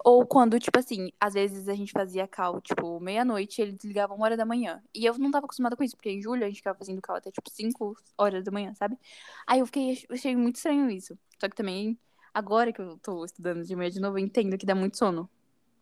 Ou 0.04 0.26
quando, 0.26 0.58
tipo 0.58 0.78
assim, 0.78 1.10
às 1.18 1.34
vezes 1.34 1.68
a 1.68 1.74
gente 1.74 1.92
fazia 1.92 2.26
cal, 2.26 2.60
tipo, 2.60 3.00
meia-noite, 3.00 3.62
ele 3.62 3.72
desligava 3.72 4.12
uma 4.12 4.24
hora 4.24 4.36
da 4.36 4.44
manhã. 4.44 4.82
E 4.94 5.06
eu 5.06 5.16
não 5.16 5.30
tava 5.30 5.46
acostumada 5.46 5.76
com 5.76 5.82
isso, 5.82 5.96
porque 5.96 6.10
em 6.10 6.20
julho 6.20 6.44
a 6.44 6.48
gente 6.48 6.56
ficava 6.56 6.76
fazendo 6.76 7.00
cal 7.00 7.16
até, 7.16 7.30
tipo, 7.30 7.48
cinco 7.50 7.96
horas 8.18 8.44
da 8.44 8.50
manhã, 8.50 8.74
sabe? 8.74 8.98
Aí 9.46 9.60
eu 9.60 9.66
fiquei, 9.66 10.04
achei 10.10 10.36
muito 10.36 10.56
estranho 10.56 10.90
isso. 10.90 11.16
Só 11.40 11.48
que 11.48 11.56
também, 11.56 11.96
agora 12.34 12.72
que 12.72 12.80
eu 12.80 12.98
tô 12.98 13.24
estudando 13.24 13.64
de 13.64 13.74
manhã 13.76 13.90
de 13.90 14.00
novo, 14.00 14.18
eu 14.18 14.24
entendo 14.24 14.58
que 14.58 14.66
dá 14.66 14.74
muito 14.74 14.98
sono. 14.98 15.30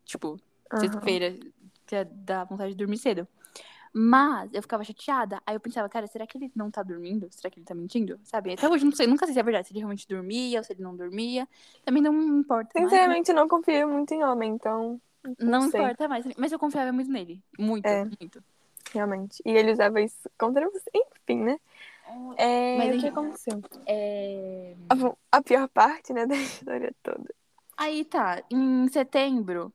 Tipo, 0.04 0.38
Sexta-feira, 0.78 1.34
que 1.86 2.04
dá 2.04 2.44
vontade 2.44 2.70
de 2.70 2.76
dormir 2.76 2.98
cedo. 2.98 3.26
Mas 3.92 4.54
eu 4.54 4.62
ficava 4.62 4.84
chateada. 4.84 5.42
Aí 5.44 5.56
eu 5.56 5.60
pensava, 5.60 5.88
cara, 5.88 6.06
será 6.06 6.26
que 6.26 6.38
ele 6.38 6.50
não 6.54 6.70
tá 6.70 6.82
dormindo? 6.82 7.26
Será 7.30 7.50
que 7.50 7.58
ele 7.58 7.66
tá 7.66 7.74
mentindo? 7.74 8.20
Sabe? 8.22 8.52
Até 8.52 8.68
hoje 8.68 8.84
não 8.84 8.92
sei, 8.92 9.06
nunca 9.06 9.26
sei 9.26 9.34
se 9.34 9.40
é 9.40 9.42
verdade, 9.42 9.66
se 9.66 9.72
ele 9.72 9.80
realmente 9.80 10.06
dormia 10.06 10.60
ou 10.60 10.64
se 10.64 10.72
ele 10.72 10.82
não 10.82 10.94
dormia. 10.94 11.48
Também 11.84 12.02
não 12.02 12.14
importa. 12.38 12.70
mais. 12.78 12.88
Sinceramente, 12.88 13.30
eu 13.30 13.34
não 13.34 13.48
confio 13.48 13.88
muito 13.88 14.14
em 14.14 14.22
homem, 14.22 14.52
então. 14.52 15.00
Não 15.38 15.68
sei. 15.68 15.80
importa 15.80 16.08
mais. 16.08 16.24
Mas 16.36 16.52
eu 16.52 16.58
confiava 16.58 16.92
muito 16.92 17.10
nele. 17.10 17.42
Muito, 17.58 17.86
É. 17.86 18.04
muito. 18.04 18.42
Realmente. 18.92 19.42
E 19.44 19.50
ele 19.50 19.72
usava 19.72 20.00
isso 20.00 20.30
contra 20.38 20.68
você. 20.70 20.90
Enfim, 20.94 21.44
né? 21.44 21.58
É, 22.36 22.76
Mas 22.76 22.96
o 22.96 23.00
que 23.00 23.08
aconteceu? 23.08 23.62
É... 23.86 24.74
A, 24.88 25.38
a 25.38 25.42
pior 25.42 25.68
parte, 25.68 26.12
né, 26.12 26.26
da 26.26 26.34
história 26.34 26.92
toda. 27.02 27.32
Aí 27.76 28.04
tá, 28.04 28.42
em 28.50 28.88
setembro. 28.88 29.72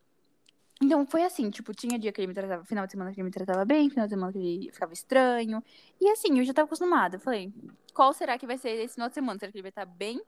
Então 0.81 1.05
foi 1.05 1.23
assim, 1.23 1.49
tipo, 1.49 1.73
tinha 1.73 1.97
dia 1.97 2.11
que 2.11 2.19
ele 2.19 2.27
me 2.27 2.33
tratava, 2.33 2.65
final 2.65 2.85
de 2.85 2.91
semana 2.91 3.13
que 3.13 3.19
ele 3.19 3.25
me 3.25 3.31
tratava 3.31 3.63
bem, 3.63 3.89
final 3.89 4.05
de 4.05 4.13
semana 4.13 4.31
que 4.31 4.37
ele 4.37 4.71
ficava 4.71 4.91
estranho. 4.91 5.63
E 6.01 6.09
assim, 6.09 6.37
eu 6.37 6.43
já 6.43 6.53
tava 6.53 6.65
acostumada. 6.65 7.15
Eu 7.15 7.19
falei, 7.19 7.53
qual 7.93 8.11
será 8.13 8.37
que 8.37 8.45
vai 8.45 8.57
ser 8.57 8.71
esse 8.71 8.95
final 8.95 9.07
de 9.07 9.15
semana? 9.15 9.39
Será 9.39 9.51
que 9.51 9.57
ele 9.57 9.63
vai 9.63 9.69
estar 9.69 9.85
bem 9.85 10.21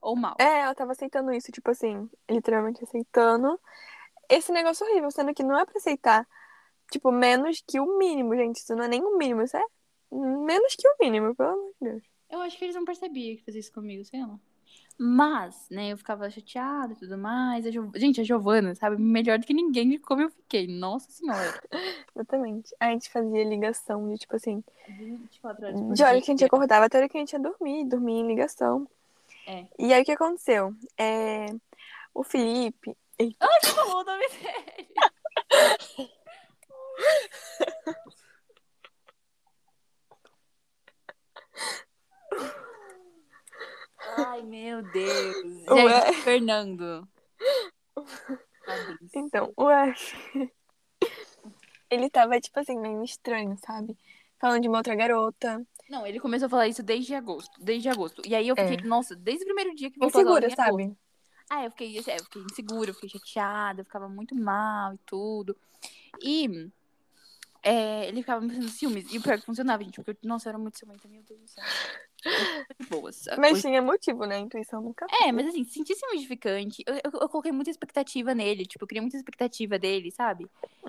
ou 0.00 0.16
mal? 0.16 0.34
É, 0.40 0.62
ela 0.62 0.74
tava 0.74 0.92
aceitando 0.92 1.32
isso, 1.32 1.52
tipo 1.52 1.70
assim, 1.70 2.10
literalmente 2.28 2.82
aceitando 2.82 3.58
esse 4.28 4.50
negócio 4.50 4.86
horrível, 4.86 5.10
sendo 5.10 5.32
que 5.32 5.42
não 5.42 5.58
é 5.58 5.64
pra 5.64 5.78
aceitar, 5.78 6.26
tipo, 6.90 7.12
menos 7.12 7.62
que 7.66 7.78
o 7.78 7.98
mínimo, 7.98 8.34
gente. 8.34 8.56
Isso 8.56 8.74
não 8.74 8.84
é 8.84 8.88
nem 8.88 9.04
o 9.04 9.16
mínimo, 9.16 9.42
isso 9.42 9.56
é 9.56 9.64
menos 10.10 10.74
que 10.74 10.88
o 10.88 10.96
mínimo, 11.00 11.34
pelo 11.34 11.50
amor 11.50 11.72
de 11.80 11.90
Deus. 11.90 12.02
Eu 12.28 12.40
acho 12.40 12.58
que 12.58 12.64
eles 12.64 12.74
não 12.74 12.84
percebiam 12.84 13.36
que 13.36 13.44
fazia 13.44 13.60
isso 13.60 13.72
comigo, 13.72 14.04
sei 14.04 14.20
lá. 14.20 14.38
Mas, 14.98 15.66
né, 15.70 15.92
eu 15.92 15.96
ficava 15.96 16.28
chateada 16.30 16.92
e 16.92 16.96
tudo 16.96 17.16
mais. 17.18 17.66
A 17.66 17.70
Jo- 17.70 17.90
Gente, 17.96 18.20
a 18.20 18.24
Giovana, 18.24 18.74
sabe, 18.74 19.00
melhor 19.00 19.38
do 19.38 19.46
que 19.46 19.54
ninguém 19.54 19.88
de 19.90 19.98
como 19.98 20.22
eu 20.22 20.30
fiquei. 20.30 20.66
Nossa 20.66 21.10
senhora. 21.10 21.60
Exatamente. 22.14 22.74
A 22.78 22.90
gente 22.90 23.10
fazia 23.10 23.44
ligação 23.44 24.10
de, 24.12 24.18
tipo 24.18 24.36
assim, 24.36 24.62
24 24.88 25.64
horas 25.66 25.80
por 25.80 25.94
de 25.94 26.02
hora 26.02 26.20
que 26.20 26.30
a 26.30 26.32
gente 26.34 26.44
acordava 26.44 26.86
até 26.86 26.98
hora 26.98 27.08
que 27.08 27.16
a 27.16 27.20
gente 27.20 27.32
ia 27.32 27.40
dormir, 27.40 27.84
dormir 27.86 28.14
em 28.20 28.26
ligação. 28.26 28.86
É. 29.46 29.66
E 29.78 29.92
aí 29.92 30.02
o 30.02 30.04
que 30.04 30.12
aconteceu? 30.12 30.74
É, 30.98 31.46
o 32.14 32.22
Felipe, 32.22 32.96
Você 33.18 33.34
falou 33.74 34.02
o 34.02 34.04
nome 34.04 34.24
dele. 34.28 34.88
Ai, 44.26 44.42
meu 44.42 44.82
Deus. 44.82 45.36
Ué. 45.70 46.00
Gente, 46.06 46.22
Fernando. 46.22 47.08
Então, 49.14 49.52
o 49.56 49.70
F. 49.70 50.16
Ele 51.90 52.08
tava, 52.08 52.40
tipo 52.40 52.58
assim, 52.58 52.78
meio 52.78 53.02
estranho, 53.04 53.56
sabe? 53.64 53.96
Falando 54.40 54.62
de 54.62 54.68
uma 54.68 54.78
outra 54.78 54.94
garota. 54.94 55.64
Não, 55.90 56.06
ele 56.06 56.18
começou 56.18 56.46
a 56.46 56.48
falar 56.48 56.66
isso 56.66 56.82
desde 56.82 57.14
agosto. 57.14 57.52
Desde 57.62 57.88
agosto. 57.88 58.22
E 58.26 58.34
aí 58.34 58.48
eu 58.48 58.56
fiquei, 58.56 58.78
É. 58.78 58.88
nossa, 58.88 59.14
desde 59.14 59.44
o 59.44 59.46
primeiro 59.46 59.74
dia 59.74 59.90
que 59.90 59.98
voltou 59.98 60.22
Insegura, 60.22 60.46
agosto. 60.46 60.56
sabe? 60.56 60.96
Ah, 61.50 61.64
eu 61.64 61.70
fiquei, 61.70 61.98
é, 61.98 62.16
eu 62.18 62.24
fiquei 62.24 62.42
insegura, 62.42 62.90
eu 62.90 62.94
fiquei 62.94 63.10
chateada, 63.10 63.82
eu 63.82 63.84
ficava 63.84 64.08
muito 64.08 64.34
mal 64.34 64.94
e 64.94 64.98
tudo. 65.04 65.54
E 66.22 66.70
é, 67.62 68.08
ele 68.08 68.22
ficava 68.22 68.40
me 68.40 68.48
fazendo 68.48 68.68
ciúmes. 68.70 69.12
E 69.12 69.18
o 69.18 69.22
pior 69.22 69.38
que 69.38 69.44
funcionava, 69.44 69.84
gente, 69.84 69.96
porque, 69.96 70.12
eu- 70.12 70.28
nossa, 70.28 70.48
eu 70.48 70.50
era 70.52 70.58
muito 70.58 70.78
ciumenta, 70.78 71.06
meu 71.08 71.22
Deus 71.22 71.40
do 71.40 71.48
céu. 71.48 71.62
Boas. 72.90 73.24
Mas 73.38 73.60
tinha 73.60 73.82
motivo, 73.82 74.24
né? 74.24 74.36
A 74.36 74.40
intuição 74.40 74.80
nunca. 74.80 75.06
É, 75.22 75.32
mas 75.32 75.46
assim, 75.48 75.64
senti 75.64 75.94
ciúme 75.94 76.16
edificante. 76.16 76.82
Eu, 76.86 76.94
eu, 76.94 77.20
eu 77.20 77.28
coloquei 77.28 77.52
muita 77.52 77.70
expectativa 77.70 78.34
nele, 78.34 78.64
tipo, 78.64 78.84
eu 78.84 78.88
criei 78.88 79.00
muita 79.00 79.16
expectativa 79.16 79.78
dele, 79.78 80.10
sabe? 80.10 80.46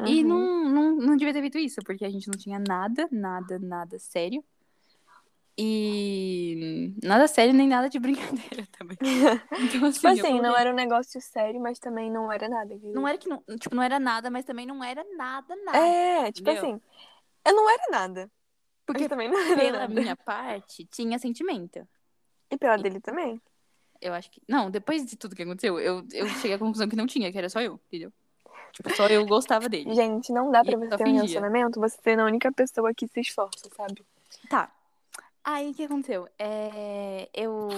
E 0.07 0.23
Uhum. 0.23 0.27
não, 0.27 0.69
não, 0.69 0.95
não 0.97 1.17
devia 1.17 1.33
ter 1.33 1.41
feito 1.41 1.57
isso, 1.57 1.81
porque 1.83 2.05
a 2.05 2.09
gente 2.09 2.27
não 2.27 2.37
tinha 2.37 2.59
nada, 2.59 3.07
nada, 3.11 3.59
nada 3.59 3.99
sério. 3.99 4.43
E 5.55 6.91
nada 7.03 7.27
sério, 7.27 7.53
nem 7.53 7.67
nada 7.67 7.87
de 7.89 7.99
brincadeira 7.99 8.67
também. 8.77 8.97
Então, 9.59 9.85
assim, 9.85 9.99
Tipo 9.99 10.07
assim, 10.07 10.41
não 10.41 10.57
era 10.57 10.71
um 10.71 10.75
negócio 10.75 11.21
sério, 11.21 11.61
mas 11.61 11.77
também 11.79 12.11
não 12.11 12.31
era 12.31 12.49
nada. 12.49 12.73
entendeu? 12.73 12.93
Não 12.95 13.07
era 13.07 13.17
que 13.17 13.29
não, 13.29 13.43
tipo, 13.59 13.75
não 13.75 13.83
era 13.83 13.99
nada, 13.99 14.31
mas 14.31 14.45
também 14.45 14.65
não 14.65 14.83
era 14.83 15.03
nada, 15.15 15.55
nada. 15.57 15.77
É, 15.77 16.31
tipo 16.31 16.49
entendeu? 16.49 16.71
assim, 16.71 16.81
eu 17.45 17.55
não 17.55 17.69
era 17.69 17.83
nada. 17.91 18.31
Porque 18.85 19.07
também 19.07 19.29
não 19.29 19.39
era 19.39 19.55
pela 19.55 19.79
nada. 19.79 20.01
minha 20.01 20.15
parte, 20.15 20.85
tinha 20.85 21.17
sentimento. 21.17 21.87
E 22.51 22.57
pela 22.57 22.77
dele 22.77 22.99
também. 22.99 23.41
Eu 24.01 24.13
acho 24.13 24.29
que. 24.29 24.41
Não, 24.47 24.69
depois 24.69 25.05
de 25.05 25.15
tudo 25.15 25.35
que 25.35 25.43
aconteceu, 25.43 25.79
eu, 25.79 26.05
eu 26.11 26.27
cheguei 26.27 26.53
à 26.53 26.59
conclusão 26.59 26.89
que 26.89 26.95
não 26.95 27.07
tinha, 27.07 27.31
que 27.31 27.37
era 27.37 27.49
só 27.49 27.61
eu, 27.61 27.79
entendeu? 27.87 28.11
Tipo, 28.73 28.93
só 28.95 29.07
eu 29.07 29.25
gostava 29.25 29.69
dele. 29.69 29.93
Gente, 29.93 30.33
não 30.33 30.51
dá 30.51 30.61
E 30.61 30.65
pra 30.65 30.73
eu 30.73 30.79
você 30.79 30.97
ter 30.97 31.07
um 31.07 31.13
relacionamento 31.13 31.79
você 31.79 31.97
sendo 32.03 32.21
a 32.21 32.25
única 32.25 32.51
pessoa 32.51 32.93
que 32.93 33.07
se 33.07 33.21
esforça, 33.21 33.69
sabe? 33.75 34.03
Tá. 34.49 34.71
Aí 35.43 35.71
o 35.71 35.73
que 35.73 35.83
aconteceu? 35.83 36.27
É, 36.39 37.29
eu. 37.33 37.69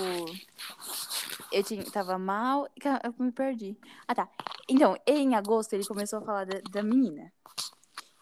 Eu 1.52 1.64
tinha, 1.64 1.84
tava 1.92 2.18
mal. 2.18 2.68
Eu 3.04 3.14
me 3.20 3.32
perdi. 3.32 3.78
Ah, 4.08 4.16
tá. 4.16 4.30
Então, 4.70 4.96
em 5.06 5.36
agosto 5.36 5.74
ele 5.74 5.86
começou 5.86 6.20
a 6.20 6.22
falar 6.22 6.46
da, 6.46 6.60
da 6.72 6.82
menina. 6.84 7.32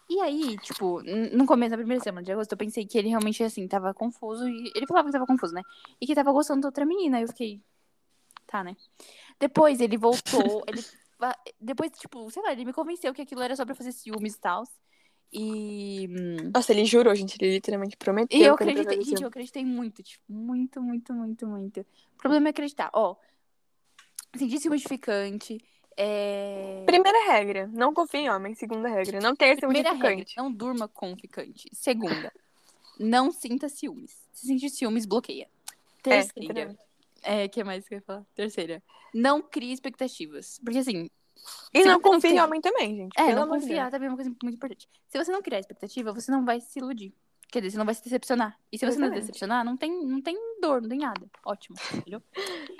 E 0.08 0.20
aí, 0.20 0.58
tipo, 0.58 1.02
no 1.02 1.46
começo 1.46 1.70
da 1.70 1.76
primeira 1.76 2.02
semana 2.02 2.24
de 2.24 2.30
agosto, 2.30 2.52
eu 2.52 2.58
pensei 2.58 2.84
que 2.86 2.98
ele 2.98 3.08
realmente, 3.08 3.42
assim, 3.42 3.66
tava 3.66 3.94
confuso. 3.94 4.46
E 4.48 4.70
ele 4.74 4.86
falava 4.86 5.08
que 5.08 5.12
tava 5.12 5.26
confuso, 5.26 5.54
né? 5.54 5.62
E 6.00 6.06
que 6.06 6.14
tava 6.14 6.32
gostando 6.32 6.60
da 6.60 6.68
outra 6.68 6.84
menina. 6.84 7.16
Aí 7.16 7.22
eu 7.22 7.28
fiquei. 7.28 7.60
Tá, 8.46 8.62
né? 8.62 8.76
Depois 9.40 9.80
ele 9.80 9.96
voltou. 9.96 10.62
ele 10.68 10.84
Depois, 11.58 11.90
tipo, 11.92 12.30
sei 12.30 12.42
lá, 12.42 12.52
ele 12.52 12.64
me 12.64 12.72
convenceu 12.72 13.14
que 13.14 13.22
aquilo 13.22 13.42
era 13.42 13.56
só 13.56 13.64
pra 13.64 13.74
fazer 13.74 13.92
ciúmes 13.92 14.34
e 14.34 14.40
tal. 14.40 14.64
E. 15.32 16.06
hum, 16.10 16.50
Nossa, 16.54 16.72
ele 16.72 16.84
jurou, 16.84 17.14
gente. 17.14 17.36
Ele 17.40 17.54
literalmente 17.54 17.96
prometeu. 17.96 18.38
e 18.38 18.44
eu 18.44 18.54
acreditei, 18.54 19.02
gente, 19.02 19.22
eu 19.22 19.28
acreditei 19.28 19.64
muito, 19.64 20.02
tipo, 20.02 20.22
muito, 20.28 20.82
muito, 20.82 21.14
muito, 21.14 21.46
muito. 21.46 21.80
O 21.80 22.16
problema 22.18 22.48
é 22.48 22.50
acreditar. 22.50 22.90
Ó, 22.92 23.16
senti 24.36 24.60
ciúme 24.60 24.76
edificante. 24.76 25.58
É... 25.96 26.82
Primeira 26.86 27.32
regra, 27.32 27.66
não 27.72 27.94
confie 27.94 28.18
em 28.18 28.30
homem. 28.30 28.54
Segunda 28.54 28.88
regra, 28.88 29.20
não 29.20 29.34
tenha 29.36 29.54
ciúme 29.56 29.74
Primeira 29.74 29.92
regra, 29.92 30.12
edificante. 30.12 30.36
não 30.36 30.52
durma 30.52 30.88
com 30.88 31.16
ficante. 31.16 31.68
Segunda, 31.72 32.32
não 32.98 33.30
sinta 33.30 33.68
ciúmes. 33.68 34.16
Se 34.32 34.46
sentir 34.46 34.70
ciúmes, 34.70 35.06
bloqueia. 35.06 35.48
Terceira, 36.02 36.32
literalmente. 36.36 36.80
é, 37.22 37.48
que 37.48 37.62
mais 37.64 37.86
que 37.88 37.94
eu 37.94 37.98
ia 37.98 38.02
falar? 38.02 38.24
Terceira, 38.34 38.82
não 39.14 39.40
crie 39.40 39.72
expectativas. 39.72 40.60
Porque 40.64 40.78
assim, 40.78 41.08
E 41.72 41.84
não 41.84 42.00
confie 42.00 42.28
em 42.32 42.40
homem 42.40 42.60
também, 42.60 42.96
gente. 42.96 43.18
é, 43.18 43.34
não 43.34 43.44
de 43.44 43.48
confiar 43.50 43.90
também 43.90 44.06
é 44.06 44.10
uma 44.10 44.16
coisa 44.16 44.30
muito 44.42 44.56
importante. 44.56 44.88
Se 45.08 45.16
você 45.18 45.30
não 45.32 45.42
criar 45.42 45.60
expectativa, 45.60 46.12
você 46.12 46.30
não 46.30 46.44
vai 46.44 46.60
se 46.60 46.78
iludir. 46.78 47.14
Quer 47.54 47.60
dizer, 47.60 47.70
você 47.70 47.78
não 47.78 47.84
vai 47.84 47.94
se 47.94 48.02
decepcionar. 48.02 48.58
E 48.72 48.76
se 48.76 48.84
você 48.84 48.98
não 48.98 49.06
Exatamente. 49.06 49.20
decepcionar, 49.20 49.64
não 49.64 49.76
tem, 49.76 50.04
não 50.04 50.20
tem 50.20 50.36
dor, 50.60 50.82
não 50.82 50.88
tem 50.88 50.98
nada. 50.98 51.24
Ótimo, 51.46 51.76
entendeu? 51.94 52.20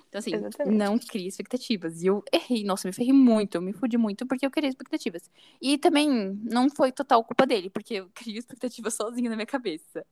Então, 0.09 0.19
assim, 0.19 0.35
Exatamente. 0.35 0.77
não 0.77 0.99
crie 0.99 1.29
expectativas. 1.29 2.03
E 2.03 2.09
eu 2.09 2.25
errei, 2.33 2.65
nossa, 2.65 2.89
me 2.89 2.93
ferrei 2.93 3.13
muito, 3.13 3.55
eu 3.55 3.63
me 3.63 3.73
fudi 3.73 3.97
muito 3.97 4.27
porque 4.27 4.45
eu 4.45 4.51
criei 4.51 4.69
expectativas. 4.69 5.31
E 5.63 5.79
também 5.79 6.11
não 6.43 6.69
foi 6.69 6.91
total 6.91 7.23
culpa 7.23 7.47
dele, 7.47 7.71
porque 7.71 7.95
eu 7.95 8.11
criei 8.13 8.37
expectativas 8.37 8.95
sozinha 8.95 9.31
na 9.31 9.37
minha 9.37 9.47
cabeça. 9.47 10.05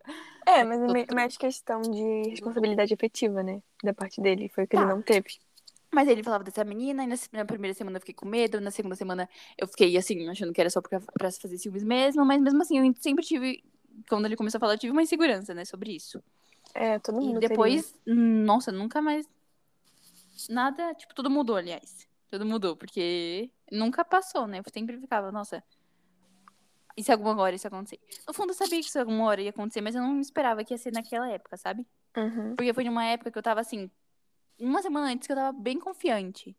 É, 0.46 0.62
mas 0.62 0.80
é 0.80 1.06
Tô- 1.06 1.14
mais 1.16 1.36
questão 1.36 1.80
de 1.80 2.30
responsabilidade 2.30 2.94
efetiva, 2.94 3.42
né? 3.42 3.60
Da 3.82 3.92
parte 3.92 4.20
dele. 4.20 4.48
Foi 4.48 4.62
o 4.62 4.68
que 4.68 4.76
Tá. 4.76 4.82
ele 4.82 4.92
não 4.92 5.02
teve. 5.02 5.40
Mas 5.92 6.08
ele 6.08 6.22
falava 6.22 6.44
dessa 6.44 6.64
menina, 6.64 7.04
e 7.04 7.06
na, 7.32 7.44
primeira 7.44 7.74
semana 7.74 7.96
eu 7.96 8.00
fiquei 8.00 8.14
com 8.14 8.26
medo, 8.26 8.60
na 8.60 8.70
segunda 8.70 8.94
semana 8.94 9.28
eu 9.58 9.66
fiquei, 9.68 9.94
assim, 9.96 10.26
achando 10.28 10.52
que 10.52 10.60
era 10.60 10.70
só 10.70 10.80
pra, 10.80 11.00
pra 11.00 11.30
se 11.30 11.38
fazer 11.38 11.58
ciúmes 11.58 11.82
mesmo, 11.82 12.24
mas 12.24 12.40
mesmo 12.40 12.62
assim, 12.62 12.78
eu 12.78 12.94
sempre 12.98 13.22
tive, 13.24 13.62
quando 14.08 14.26
ele 14.26 14.36
começou 14.36 14.58
a 14.58 14.60
falar, 14.60 14.74
eu 14.74 14.78
tive 14.78 14.92
uma 14.92 15.02
insegurança, 15.02 15.54
né, 15.54 15.64
sobre 15.64 15.94
isso. 15.94 16.22
É, 16.74 16.98
todo 16.98 17.16
mundo 17.16 17.30
E 17.36 17.40
teria. 17.40 17.48
depois, 17.50 17.94
nossa, 18.06 18.70
nunca 18.72 19.00
mais. 19.02 19.28
Nada, 20.48 20.94
tipo, 20.94 21.14
tudo 21.14 21.30
mudou, 21.30 21.56
aliás. 21.56 22.08
Tudo 22.30 22.46
mudou, 22.46 22.76
porque 22.76 23.50
nunca 23.70 24.04
passou, 24.04 24.46
né? 24.46 24.58
Eu 24.58 24.64
sempre 24.72 24.98
ficava, 24.98 25.30
nossa. 25.30 25.62
E 26.96 27.02
se 27.02 27.12
alguma 27.12 27.40
hora 27.42 27.54
isso 27.54 27.66
acontecer? 27.66 28.00
No 28.26 28.34
fundo, 28.34 28.50
eu 28.50 28.54
sabia 28.54 28.80
que 28.80 28.86
isso 28.86 28.98
alguma 28.98 29.24
hora 29.24 29.40
ia 29.42 29.50
acontecer, 29.50 29.80
mas 29.80 29.94
eu 29.94 30.02
não 30.02 30.20
esperava 30.20 30.64
que 30.64 30.72
ia 30.74 30.78
ser 30.78 30.92
naquela 30.92 31.28
época, 31.30 31.56
sabe? 31.56 31.86
Uhum. 32.16 32.54
Porque 32.56 32.72
foi 32.74 32.84
numa 32.84 33.04
época 33.04 33.30
que 33.30 33.38
eu 33.38 33.42
tava 33.42 33.60
assim. 33.60 33.90
Uma 34.58 34.82
semana 34.82 35.08
antes 35.12 35.26
que 35.26 35.32
eu 35.32 35.36
tava 35.36 35.52
bem 35.58 35.78
confiante. 35.78 36.56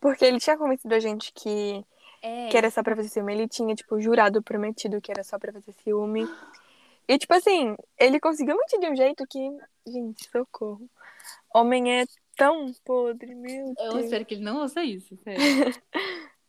Porque 0.00 0.24
ele 0.24 0.38
tinha 0.38 0.56
convencido 0.56 0.94
a 0.94 0.98
gente 1.00 1.32
que, 1.32 1.84
É. 2.22 2.48
que 2.48 2.56
era 2.56 2.70
só 2.70 2.82
pra 2.82 2.96
fazer 2.96 3.08
ciúme. 3.08 3.32
Ele 3.34 3.48
tinha, 3.48 3.74
tipo, 3.74 4.00
jurado, 4.00 4.42
prometido 4.42 5.00
que 5.00 5.10
era 5.10 5.22
só 5.24 5.38
pra 5.38 5.52
fazer 5.52 5.72
ciúme. 5.72 6.26
E, 7.08 7.18
tipo 7.18 7.32
assim, 7.34 7.76
ele 7.98 8.18
conseguiu 8.20 8.56
mentir 8.56 8.80
de 8.80 8.88
um 8.90 8.96
jeito 8.96 9.24
que. 9.28 9.38
Gente, 9.86 10.28
socorro. 10.30 10.88
Homem 11.54 12.00
é 12.00 12.04
tão 12.36 12.72
podre, 12.84 13.34
meu 13.34 13.74
Eu 13.78 13.92
Deus. 13.92 14.04
espero 14.04 14.24
que 14.24 14.34
ele 14.34 14.44
não 14.44 14.60
ouça 14.62 14.82
isso, 14.82 15.16
sério. 15.22 15.40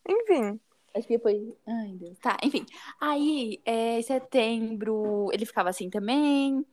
Enfim, 0.08 0.58
Acho 0.94 1.06
que 1.06 1.16
depois. 1.16 1.36
Ai, 1.66 1.88
Deus. 1.92 2.18
Tá, 2.18 2.36
enfim. 2.42 2.64
Aí, 3.00 3.60
é, 3.64 4.00
setembro, 4.02 5.28
ele 5.32 5.44
ficava 5.46 5.68
assim 5.68 5.88
também. 5.90 6.64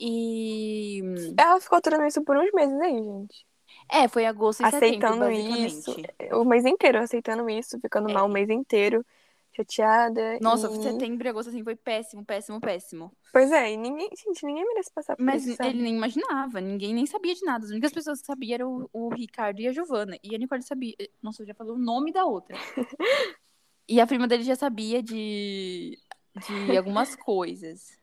E. 0.00 1.02
ela 1.36 1.60
ficou 1.60 1.78
aturando 1.78 2.06
isso 2.06 2.22
por 2.22 2.36
uns 2.36 2.50
meses 2.52 2.78
aí, 2.80 3.02
gente. 3.02 3.46
É, 3.90 4.08
foi 4.08 4.24
agosto 4.26 4.62
e 4.62 4.66
aceitando 4.66 5.24
setembro, 5.26 5.30
isso. 5.32 5.96
O 6.32 6.44
mês 6.44 6.64
inteiro 6.64 6.98
aceitando 6.98 7.48
isso, 7.50 7.78
ficando 7.80 8.08
É. 8.10 8.12
mal 8.12 8.26
o 8.26 8.30
mês 8.32 8.48
inteiro, 8.50 9.04
chateada. 9.56 10.38
Nossa, 10.40 10.68
e... 10.70 10.82
setembro 10.82 11.26
e 11.26 11.30
agosto 11.30 11.48
assim 11.48 11.64
foi 11.64 11.74
péssimo, 11.74 12.24
péssimo, 12.24 12.60
péssimo. 12.60 13.12
Pois 13.32 13.50
é, 13.50 13.72
e 13.72 13.76
ninguém, 13.76 14.10
gente, 14.16 14.44
ninguém 14.44 14.64
merece 14.66 14.92
passar 14.92 15.16
por 15.16 15.24
Mas 15.24 15.46
isso, 15.46 15.56
sabe? 15.56 15.70
ele 15.70 15.82
nem 15.82 15.96
imaginava, 15.96 16.60
ninguém 16.60 16.94
nem 16.94 17.06
sabia 17.06 17.34
de 17.34 17.44
nada. 17.44 17.64
As 17.64 17.70
únicas 17.70 17.92
pessoas 17.92 18.20
que 18.20 18.26
sabiam 18.26 18.54
eram 18.54 18.88
o, 18.92 19.06
o 19.06 19.14
Ricardo 19.14 19.60
e 19.60 19.68
a 19.68 19.72
Giovana. 19.72 20.18
E 20.22 20.34
a 20.34 20.38
Nicole 20.38 20.62
sabia. 20.62 20.94
Nossa, 21.22 21.42
eu 21.42 21.46
já 21.46 21.54
falei 21.54 21.72
o 21.72 21.78
nome 21.78 22.12
da 22.12 22.24
outra. 22.24 22.56
e 23.88 24.00
a 24.00 24.06
prima 24.06 24.28
dele 24.28 24.42
já 24.42 24.56
sabia 24.56 25.02
de, 25.02 25.98
de 26.66 26.76
algumas 26.76 27.16
coisas. 27.16 27.98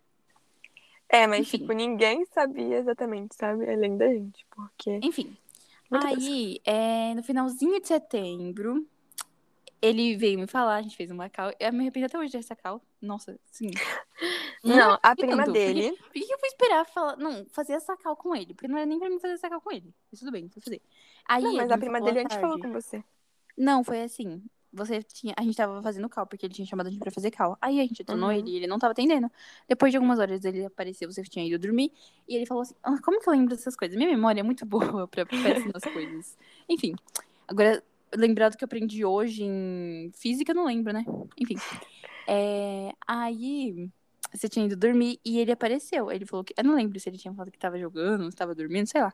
É, 1.09 1.27
mas, 1.27 1.41
Enfim. 1.41 1.59
tipo, 1.59 1.73
ninguém 1.73 2.25
sabia 2.25 2.77
exatamente, 2.77 3.35
sabe? 3.35 3.69
Além 3.69 3.97
da 3.97 4.07
gente, 4.07 4.45
porque... 4.49 4.99
Enfim. 5.03 5.37
Muita 5.91 6.07
aí, 6.07 6.59
é, 6.65 7.13
no 7.13 7.21
finalzinho 7.21 7.79
de 7.79 7.87
setembro, 7.87 8.87
ele 9.83 10.15
veio 10.15 10.39
me 10.39 10.47
falar, 10.47 10.75
a 10.77 10.81
gente 10.81 10.95
fez 10.95 11.11
uma 11.11 11.29
cal. 11.29 11.51
Eu 11.59 11.73
me 11.73 11.81
arrependo 11.81 12.05
até 12.05 12.17
hoje 12.17 12.31
dessa 12.31 12.55
cal. 12.55 12.81
Nossa, 13.01 13.37
sim. 13.51 13.69
Não, 14.63 14.97
a 15.03 15.13
prima 15.13 15.43
tanto, 15.43 15.51
dele... 15.51 15.91
Por 15.91 16.13
que 16.13 16.25
que 16.25 16.33
eu 16.33 16.39
fui 16.39 16.47
esperar 16.47 16.85
falar, 16.85 17.17
não, 17.17 17.45
fazer 17.51 17.73
essa 17.73 17.97
cal 17.97 18.15
com 18.15 18.33
ele? 18.33 18.53
Porque 18.53 18.65
não 18.65 18.77
era 18.77 18.85
nem 18.85 18.97
pra 18.97 19.09
mim 19.09 19.19
fazer 19.19 19.33
essa 19.33 19.49
cal 19.49 19.59
com 19.59 19.69
ele. 19.73 19.93
Mas 20.09 20.19
tudo 20.21 20.31
bem, 20.31 20.47
fui 20.47 20.61
fazer. 20.61 20.81
Aí, 21.27 21.43
Não, 21.43 21.53
mas 21.55 21.69
a 21.69 21.77
prima 21.77 21.99
dele 21.99 22.19
antes 22.19 22.37
falou 22.37 22.57
com 22.57 22.71
você. 22.71 23.03
Não, 23.57 23.83
foi 23.83 24.01
assim. 24.03 24.41
Você 24.71 25.03
tinha. 25.03 25.33
A 25.37 25.43
gente 25.43 25.57
tava 25.57 25.83
fazendo 25.83 26.07
cal, 26.07 26.25
porque 26.25 26.45
ele 26.45 26.53
tinha 26.53 26.65
chamado 26.65 26.87
a 26.87 26.89
gente 26.89 26.99
pra 26.99 27.11
fazer 27.11 27.29
cal. 27.29 27.57
Aí 27.61 27.79
a 27.79 27.83
gente 27.83 28.01
adicionou 28.01 28.29
Uhum. 28.29 28.35
ele 28.35 28.51
e 28.51 28.55
ele 28.55 28.67
não 28.67 28.79
tava 28.79 28.91
atendendo. 28.93 29.29
Depois 29.67 29.91
de 29.91 29.97
algumas 29.97 30.17
horas 30.17 30.45
ele 30.45 30.65
apareceu, 30.65 31.11
você 31.11 31.21
tinha 31.23 31.45
ido 31.45 31.59
dormir. 31.59 31.91
E 32.27 32.35
ele 32.35 32.45
falou 32.45 32.63
assim: 32.63 32.73
"Ah, 32.81 32.97
como 33.03 33.19
que 33.19 33.27
eu 33.27 33.33
lembro 33.33 33.53
dessas 33.53 33.75
coisas? 33.75 33.97
Minha 33.97 34.09
memória 34.09 34.39
é 34.39 34.43
muito 34.43 34.65
boa 35.03 35.07
pra 35.09 35.25
péssimas 35.25 35.83
coisas. 35.83 36.37
Enfim. 36.69 36.95
Agora, 37.47 37.83
lembrado 38.15 38.57
que 38.57 38.63
eu 38.63 38.65
aprendi 38.65 39.03
hoje 39.05 39.43
em 39.43 40.11
física, 40.15 40.53
não 40.53 40.65
lembro, 40.65 40.93
né? 40.93 41.03
Enfim. 41.39 41.55
É, 42.27 42.91
aí. 43.07 43.89
Você 44.33 44.49
tinha 44.49 44.65
ido 44.65 44.75
dormir 44.75 45.19
e 45.23 45.37
ele 45.39 45.51
apareceu. 45.51 46.11
Ele 46.11 46.25
falou 46.25 46.43
que. 46.43 46.53
Eu 46.57 46.63
não 46.63 46.75
lembro 46.75 46.99
se 46.99 47.07
ele 47.07 47.17
tinha 47.17 47.31
falado 47.33 47.51
que 47.51 47.57
tava 47.59 47.77
jogando, 47.77 48.29
se 48.31 48.35
tava 48.35 48.55
dormindo, 48.55 48.87
sei 48.87 49.01
lá. 49.01 49.13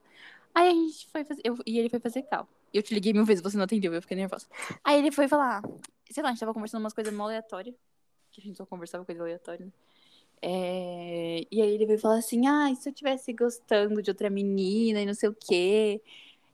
Aí 0.55 0.69
a 0.69 0.71
gente 0.73 1.07
foi 1.07 1.23
fazer. 1.25 1.41
eu- 1.43 1.57
e 1.65 1.77
ele 1.77 1.89
foi 1.89 1.99
fazer 1.99 2.21
cal. 2.23 2.47
Eu 2.73 2.81
te 2.81 2.93
liguei 2.93 3.11
mil 3.11 3.25
vezes, 3.25 3.41
você 3.43 3.57
não 3.57 3.65
atendeu, 3.65 3.93
eu 3.93 4.01
fiquei 4.01 4.15
nervosa. 4.15 4.47
Aí 4.83 4.97
ele 4.99 5.11
foi 5.11 5.27
falar. 5.27 5.61
Sei 6.09 6.23
lá, 6.23 6.29
a 6.29 6.31
gente 6.31 6.39
tava 6.39 6.53
conversando 6.53 6.81
umas 6.81 6.93
coisas 6.93 7.13
mó 7.13 7.25
aleatórias. 7.25 7.75
Que 8.31 8.39
a 8.41 8.43
gente 8.43 8.57
só 8.57 8.65
conversava 8.65 9.03
coisa 9.03 9.21
aleatória. 9.21 9.65
né? 9.65 9.71
É, 10.41 11.45
E 11.51 11.61
aí 11.61 11.71
ele 11.73 11.85
veio 11.85 11.99
falar 11.99 12.19
assim: 12.19 12.47
ah, 12.47 12.71
e 12.71 12.75
se 12.75 12.87
eu 12.87 12.93
tivesse 12.93 13.33
gostando 13.33 14.01
de 14.01 14.09
outra 14.09 14.29
menina 14.29 15.01
e 15.01 15.05
não 15.05 15.13
sei 15.13 15.29
o 15.29 15.35
quê. 15.35 16.01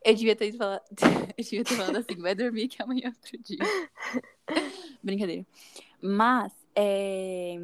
Eu 0.06 0.14
devia 0.14 0.36
ter 0.36 0.54
falado, 0.54 0.84
eu 1.36 1.44
devia 1.44 1.64
ter 1.64 1.76
falado 1.76 1.98
assim, 1.98 2.16
vai 2.22 2.36
dormir 2.36 2.68
que 2.68 2.82
amanhã 2.82 3.06
é 3.06 3.08
outro 3.08 3.38
dia. 3.40 3.58
Brincadeira. 5.02 5.44
Mas, 6.00 6.54
é... 6.76 7.56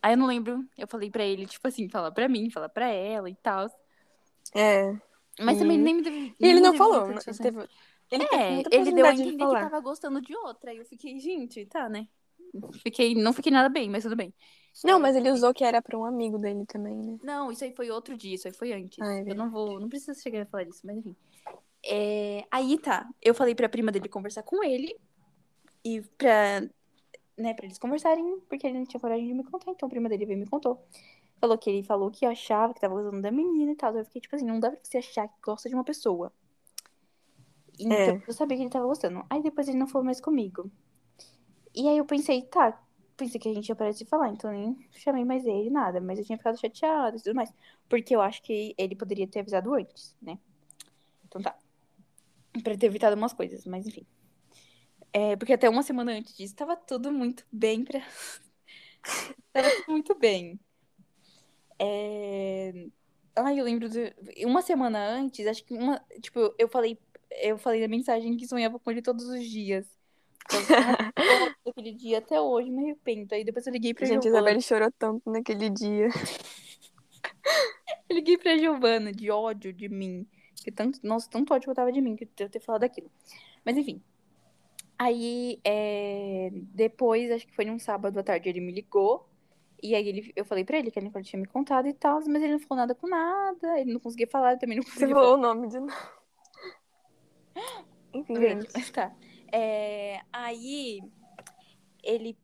aí 0.00 0.12
eu 0.12 0.16
não 0.16 0.26
lembro, 0.26 0.64
eu 0.78 0.86
falei 0.86 1.10
pra 1.10 1.24
ele, 1.24 1.46
tipo 1.46 1.66
assim, 1.66 1.88
falar 1.88 2.12
pra 2.12 2.28
mim, 2.28 2.48
falar 2.48 2.68
pra 2.68 2.88
ela 2.88 3.28
e 3.28 3.34
tal. 3.34 3.66
É. 4.54 4.94
Mas 5.40 5.56
E- 5.56 5.60
também 5.60 5.76
nem 5.76 5.94
me. 5.96 6.02
E 6.08 6.34
nem 6.38 6.50
ele 6.52 6.60
não 6.60 6.74
falou. 6.74 7.08
não- 7.08 7.20
satisfação. 7.20 7.42
teve- 7.44 7.68
Ele 8.10 8.24
É, 8.30 8.52
ele 8.52 8.92
deu 8.92 9.06
a 9.06 9.10
oportunidade 9.10 9.16
de 9.16 9.28
entender 9.30 9.46
que 9.46 9.60
tava 9.60 9.80
gostando 9.80 10.20
de 10.20 10.36
outra. 10.36 10.70
Aí 10.70 10.76
eu 10.76 10.84
fiquei, 10.84 11.18
gente, 11.18 11.66
tá, 11.66 11.88
né? 11.88 12.06
Fiquei, 12.84 13.16
não 13.16 13.32
fiquei 13.32 13.50
nada 13.50 13.68
bem, 13.68 13.90
mas 13.90 14.04
tudo 14.04 14.14
bem. 14.14 14.32
Não, 14.84 15.00
mas 15.00 15.16
ele 15.16 15.30
usou 15.30 15.52
que 15.52 15.64
era 15.64 15.82
pra 15.82 15.98
um 15.98 16.04
amigo 16.04 16.38
dele 16.38 16.64
também, 16.66 16.94
né? 16.94 17.18
Não, 17.22 17.50
isso 17.50 17.64
aí 17.64 17.72
foi 17.74 17.90
outro 17.90 18.16
dia, 18.16 18.34
isso 18.34 18.46
aí 18.46 18.54
foi 18.54 18.72
antes. 18.72 19.00
Ah, 19.00 19.14
é 19.14 19.24
eu 19.26 19.34
não 19.34 19.50
vou, 19.50 19.80
não 19.80 19.88
preciso 19.88 20.20
chegar 20.20 20.42
a 20.42 20.46
falar 20.46 20.64
disso, 20.64 20.82
mas 20.84 20.96
enfim. 20.98 21.16
É, 21.86 22.46
aí 22.50 22.78
tá, 22.78 23.08
eu 23.20 23.34
falei 23.34 23.54
pra 23.54 23.68
prima 23.68 23.92
dele 23.92 24.08
conversar 24.08 24.42
com 24.42 24.64
ele 24.64 24.98
e 25.84 26.00
pra, 26.16 26.62
né, 27.36 27.52
pra 27.52 27.66
eles 27.66 27.78
conversarem, 27.78 28.40
porque 28.48 28.66
ele 28.66 28.78
não 28.78 28.86
tinha 28.86 29.00
coragem 29.00 29.26
de 29.26 29.34
me 29.34 29.44
contar, 29.44 29.70
então 29.70 29.86
a 29.86 29.90
prima 29.90 30.08
dele 30.08 30.24
veio 30.24 30.38
e 30.38 30.40
me 30.40 30.46
contou. 30.46 30.82
Falou 31.40 31.58
que 31.58 31.68
ele 31.68 31.82
falou 31.82 32.10
que 32.10 32.24
achava 32.24 32.72
que 32.72 32.80
tava 32.80 32.94
gostando 32.94 33.20
da 33.20 33.30
menina 33.30 33.72
e 33.72 33.76
tal. 33.76 33.94
Eu 33.94 34.04
fiquei 34.06 34.20
tipo 34.22 34.34
assim, 34.34 34.46
não 34.46 34.58
dá 34.58 34.70
pra 34.70 34.80
você 34.82 34.98
achar 34.98 35.28
que 35.28 35.34
gosta 35.42 35.68
de 35.68 35.74
uma 35.74 35.84
pessoa. 35.84 36.32
Então, 37.78 37.96
É. 37.96 38.22
eu 38.26 38.32
sabia 38.32 38.56
que 38.56 38.62
ele 38.62 38.70
tava 38.70 38.86
gostando. 38.86 39.24
Aí 39.28 39.42
depois 39.42 39.68
ele 39.68 39.76
não 39.76 39.86
falou 39.86 40.04
mais 40.06 40.20
comigo. 40.20 40.70
E 41.74 41.86
aí 41.88 41.98
eu 41.98 42.04
pensei, 42.06 42.42
tá, 42.42 42.80
pensei 43.16 43.38
que 43.38 43.48
a 43.48 43.52
gente 43.52 43.68
ia 43.68 43.76
parar 43.76 43.90
de 43.90 44.04
falar, 44.06 44.30
então 44.30 44.50
nem 44.50 44.78
chamei 44.92 45.24
mais 45.24 45.44
ele, 45.44 45.68
nada. 45.68 46.00
Mas 46.00 46.18
eu 46.18 46.24
tinha 46.24 46.38
ficado 46.38 46.58
chateada 46.58 47.16
e 47.16 47.20
tudo 47.20 47.34
mais. 47.34 47.52
Porque 47.88 48.14
eu 48.14 48.22
acho 48.22 48.40
que 48.42 48.74
ele 48.78 48.94
poderia 48.96 49.26
ter 49.26 49.40
avisado 49.40 49.74
antes, 49.74 50.16
né? 50.22 50.38
Então 51.26 51.42
tá. 51.42 51.54
Pra 52.62 52.76
ter 52.76 52.86
evitado 52.86 53.16
umas 53.16 53.32
coisas, 53.32 53.66
mas 53.66 53.86
enfim. 53.86 54.06
É, 55.12 55.36
porque 55.36 55.52
até 55.52 55.68
uma 55.68 55.82
semana 55.82 56.12
antes 56.12 56.36
disso 56.36 56.54
tava 56.54 56.76
tudo 56.76 57.12
muito 57.12 57.44
bem 57.50 57.84
pra. 57.84 58.00
tava 59.52 59.70
tudo 59.70 59.92
muito 59.92 60.14
bem. 60.14 60.58
É... 61.78 62.72
Ai, 63.36 63.58
eu 63.58 63.64
lembro 63.64 63.88
de. 63.88 64.14
Uma 64.44 64.62
semana 64.62 65.04
antes, 65.06 65.46
acho 65.46 65.64
que 65.64 65.74
uma. 65.74 66.00
Tipo, 66.20 66.54
eu 66.58 66.68
falei. 66.68 66.98
Eu 67.42 67.58
falei 67.58 67.80
na 67.80 67.88
mensagem 67.88 68.36
que 68.36 68.46
sonhava 68.46 68.78
com 68.78 68.90
ele 68.90 69.02
todos 69.02 69.26
os 69.26 69.44
dias. 69.44 69.86
Todo 70.48 70.64
aquele 71.70 71.92
dia 71.92 72.18
até 72.18 72.40
hoje, 72.40 72.70
me 72.70 72.84
arrependo. 72.84 73.34
Aí 73.34 73.44
depois 73.44 73.66
eu 73.66 73.72
liguei 73.72 73.92
pra 73.92 74.06
Gente, 74.06 74.24
Giovana. 74.24 74.38
Isabelle 74.38 74.62
chorou 74.62 74.92
tanto 74.98 75.30
naquele 75.30 75.70
dia. 75.70 76.08
Eu 78.08 78.16
liguei 78.16 78.36
pra 78.36 78.56
Giovana 78.56 79.10
de 79.10 79.30
ódio 79.30 79.72
de 79.72 79.88
mim. 79.88 80.26
Que 80.64 80.72
tanto, 80.72 80.98
nossa, 81.02 81.28
tanto 81.28 81.52
ódio 81.52 81.70
eu 81.70 81.74
tava 81.74 81.92
de 81.92 82.00
mim, 82.00 82.16
que 82.16 82.26
eu 82.38 82.48
ter 82.48 82.60
falado 82.60 82.84
aquilo. 82.84 83.10
Mas 83.64 83.76
enfim. 83.76 84.02
Aí, 84.98 85.60
é, 85.62 86.50
depois, 86.52 87.30
acho 87.30 87.46
que 87.46 87.54
foi 87.54 87.66
num 87.66 87.78
sábado 87.78 88.18
à 88.18 88.22
tarde, 88.22 88.48
ele 88.48 88.60
me 88.60 88.72
ligou. 88.72 89.28
E 89.82 89.94
aí 89.94 90.08
ele, 90.08 90.32
eu 90.34 90.44
falei 90.46 90.64
pra 90.64 90.78
ele 90.78 90.90
que 90.90 90.98
a 90.98 91.02
Nicole 91.02 91.22
tinha 91.22 91.38
me 91.38 91.46
contado 91.46 91.86
e 91.86 91.92
tal, 91.92 92.18
mas 92.26 92.42
ele 92.42 92.52
não 92.52 92.60
falou 92.60 92.80
nada 92.80 92.94
com 92.94 93.06
nada, 93.06 93.78
ele 93.78 93.92
não 93.92 94.00
conseguia 94.00 94.26
falar, 94.26 94.52
eu 94.52 94.58
também 94.58 94.76
não 94.78 94.82
Você 94.82 94.92
conseguia 94.92 95.14
falou 95.14 95.34
o 95.34 95.36
nome 95.36 95.68
de 95.68 95.80
novo. 95.80 95.92
Enfim, 98.14 98.34
falar. 98.34 98.48
gente. 98.48 98.68
Mas 98.72 98.90
tá. 98.90 99.14
É, 99.52 100.20
aí, 100.32 101.02
ele, 102.02 102.38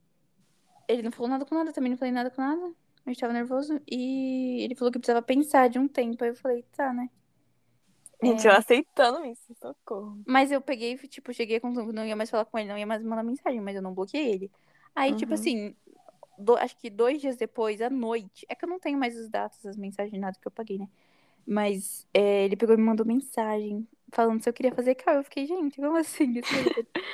ele 0.87 1.02
não 1.02 1.12
falou 1.12 1.30
nada 1.30 1.46
com 1.46 1.54
nada, 1.54 1.72
também 1.72 1.90
não 1.90 1.96
falei 1.96 2.12
nada 2.12 2.30
com 2.30 2.42
nada. 2.42 2.74
A 3.06 3.11
gente 3.11 3.20
tava 3.20 3.33
nervoso. 3.33 3.80
E 3.90 4.62
ele 4.62 4.74
falou 4.74 4.92
que 4.92 4.98
precisava 4.98 5.24
pensar 5.24 5.68
de 5.68 5.78
um 5.78 5.88
tempo. 5.88 6.22
Aí 6.22 6.30
eu 6.30 6.37
falei, 6.37 6.62
tá, 6.76 6.92
né? 6.92 7.09
Gente, 8.22 8.46
eu 8.46 8.52
aceitando 8.52 9.24
isso, 9.26 9.54
socorro. 9.61 10.24
Mas 10.26 10.50
eu 10.52 10.61
peguei, 10.61 10.96
tipo, 11.09 11.33
cheguei 11.33 11.56
à 11.56 11.61
conclusão 11.61 11.87
que 11.87 11.92
não 11.92 12.06
ia 12.06 12.14
mais 12.16 12.30
falar 12.30 12.44
com 12.44 12.59
ele, 12.59 12.68
não 12.68 12.78
ia 12.78 12.87
mais 12.87 13.02
mandar 13.02 13.22
mensagem, 13.22 13.61
mas 13.61 13.74
eu 13.76 13.83
não 13.83 13.94
bloqueei 13.94 14.33
ele. 14.33 14.50
Aí, 14.94 15.14
tipo 15.14 15.33
Uhum. 15.33 15.35
assim, 15.35 15.74
do- 16.38 16.56
acho 16.56 16.76
que 16.78 16.90
dois 16.90 17.20
dias 17.20 17.37
depois, 17.37 17.80
à 17.83 17.90
noite, 17.90 18.46
é 18.48 18.54
que 18.54 18.64
eu 18.64 18.68
não 18.68 18.80
tenho 18.80 18.98
mais 18.98 19.16
os 19.18 19.28
dados, 19.30 19.64
as 19.66 19.76
mensagens, 19.76 20.20
nada 20.20 20.38
que 20.40 20.46
eu 20.48 20.52
paguei, 20.52 20.78
né? 20.78 20.88
Mas 21.46 22.06
é, 22.14 22.44
ele 22.46 22.56
pegou 22.56 22.74
e 22.74 22.78
me 22.78 22.85
mandou 22.85 23.06
mensagem 23.06 23.88
falando 24.12 24.42
se 24.42 24.48
eu 24.50 24.54
queria 24.54 24.74
fazer 24.74 24.94
cal. 24.96 25.16
Eu 25.16 25.24
fiquei, 25.24 25.46
gente, 25.46 25.76
como 25.80 25.96
assim? 25.96 26.35
Isso 26.38 26.56
é 26.59 26.66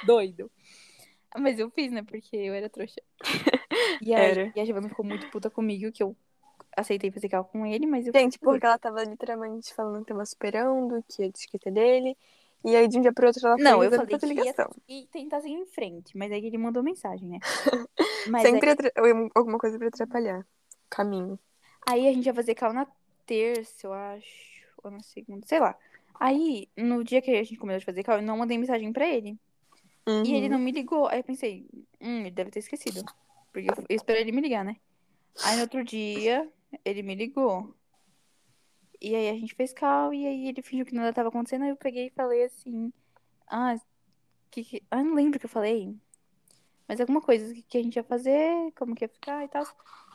doido. 0.02 0.50
Mas 1.38 1.58
eu 1.58 1.70
fiz, 1.70 1.92
né? 1.92 2.02
Porque 2.04 2.36
eu 2.36 2.54
era 2.54 2.70
trouxa. 2.70 3.00
E 4.00 4.14
aí, 4.14 4.36
Era. 4.36 4.52
e 4.54 4.60
a 4.60 4.64
Giovana 4.64 4.88
ficou 4.88 5.04
muito 5.04 5.28
puta 5.28 5.50
comigo 5.50 5.92
que 5.92 6.02
eu 6.02 6.16
aceitei 6.76 7.10
fazer 7.10 7.28
cal 7.28 7.44
com 7.44 7.64
ele, 7.66 7.86
mas 7.86 8.06
eu 8.06 8.12
Gente, 8.12 8.38
fazer. 8.38 8.52
porque 8.52 8.66
ela 8.66 8.78
tava 8.78 9.02
literalmente 9.04 9.74
falando 9.74 10.04
que 10.04 10.08
tava 10.08 10.22
esperando, 10.22 11.02
que 11.08 11.22
ia 11.22 11.28
esquecer 11.34 11.72
dele. 11.72 12.16
E 12.64 12.74
aí, 12.74 12.88
de 12.88 12.98
um 12.98 13.00
dia 13.00 13.12
pro 13.12 13.26
outro, 13.28 13.46
ela 13.46 13.56
Não, 13.58 13.82
eu 13.82 13.90
falei 13.92 14.18
que 14.18 14.26
ia 14.26 14.28
ligação. 14.28 14.70
e 14.88 15.06
tentar 15.12 15.40
seguir 15.40 15.54
em 15.54 15.66
frente, 15.66 16.16
mas 16.16 16.30
aí 16.32 16.44
ele 16.44 16.58
mandou 16.58 16.82
mensagem, 16.82 17.28
né? 17.28 17.38
Sempre 18.42 18.74
ou 18.98 19.30
alguma 19.34 19.58
coisa 19.58 19.78
pra 19.78 19.88
atrapalhar 19.88 20.40
o 20.40 20.46
caminho. 20.90 21.38
aí, 21.86 22.00
aí 22.02 22.08
a 22.08 22.12
gente 22.12 22.26
ia 22.26 22.34
fazer 22.34 22.54
cal 22.54 22.72
na 22.72 22.86
terça, 23.24 23.86
eu 23.86 23.92
acho, 23.92 24.66
ou 24.82 24.90
na 24.90 25.00
segunda, 25.02 25.46
sei 25.46 25.60
lá. 25.60 25.76
Aí, 26.18 26.68
no 26.76 27.04
dia 27.04 27.20
que 27.20 27.30
a 27.30 27.42
gente 27.44 27.56
combinou 27.58 27.78
de 27.78 27.84
fazer 27.84 28.02
cal, 28.02 28.16
eu 28.16 28.22
não 28.22 28.38
mandei 28.38 28.56
mensagem 28.58 28.92
pra 28.92 29.06
ele. 29.06 29.38
E 30.22 30.34
ele 30.34 30.48
Uhum. 30.48 30.50
não 30.50 30.58
me 30.58 30.72
ligou. 30.72 31.08
Aí 31.08 31.20
eu 31.20 31.24
pensei, 31.24 31.66
hum, 32.00 32.20
ele 32.20 32.30
deve 32.30 32.50
ter 32.50 32.60
esquecido. 32.60 33.04
Porque 33.52 33.68
eu, 33.70 33.74
eu 33.88 33.96
esperei 33.96 34.22
ele 34.22 34.32
me 34.32 34.40
ligar, 34.40 34.64
né? 34.64 34.76
Aí 35.42 35.56
no 35.56 35.62
outro 35.62 35.84
dia, 35.84 36.50
ele 36.84 37.02
me 37.02 37.14
ligou. 37.14 37.74
E 39.00 39.14
aí 39.14 39.28
a 39.28 39.34
gente 39.34 39.54
fez 39.54 39.72
cal, 39.72 40.12
e 40.12 40.26
aí 40.26 40.48
ele 40.48 40.62
fingiu 40.62 40.86
que 40.86 40.94
nada 40.94 41.12
tava 41.12 41.28
acontecendo. 41.28 41.62
Aí 41.64 41.70
eu 41.70 41.76
peguei 41.76 42.06
e 42.06 42.10
falei 42.10 42.44
assim, 42.44 42.92
ah, 43.46 43.76
que, 44.50 44.64
que... 44.64 44.82
ah 44.90 45.02
não 45.04 45.14
lembro 45.14 45.36
o 45.36 45.40
que 45.40 45.46
eu 45.46 45.50
falei. 45.50 45.94
Mas 46.88 47.00
alguma 47.00 47.20
coisa 47.20 47.52
que, 47.52 47.62
que 47.62 47.78
a 47.78 47.82
gente 47.82 47.96
ia 47.96 48.04
fazer, 48.04 48.72
como 48.76 48.94
que 48.94 49.04
ia 49.04 49.08
ficar 49.08 49.44
e 49.44 49.48
tal. 49.48 49.64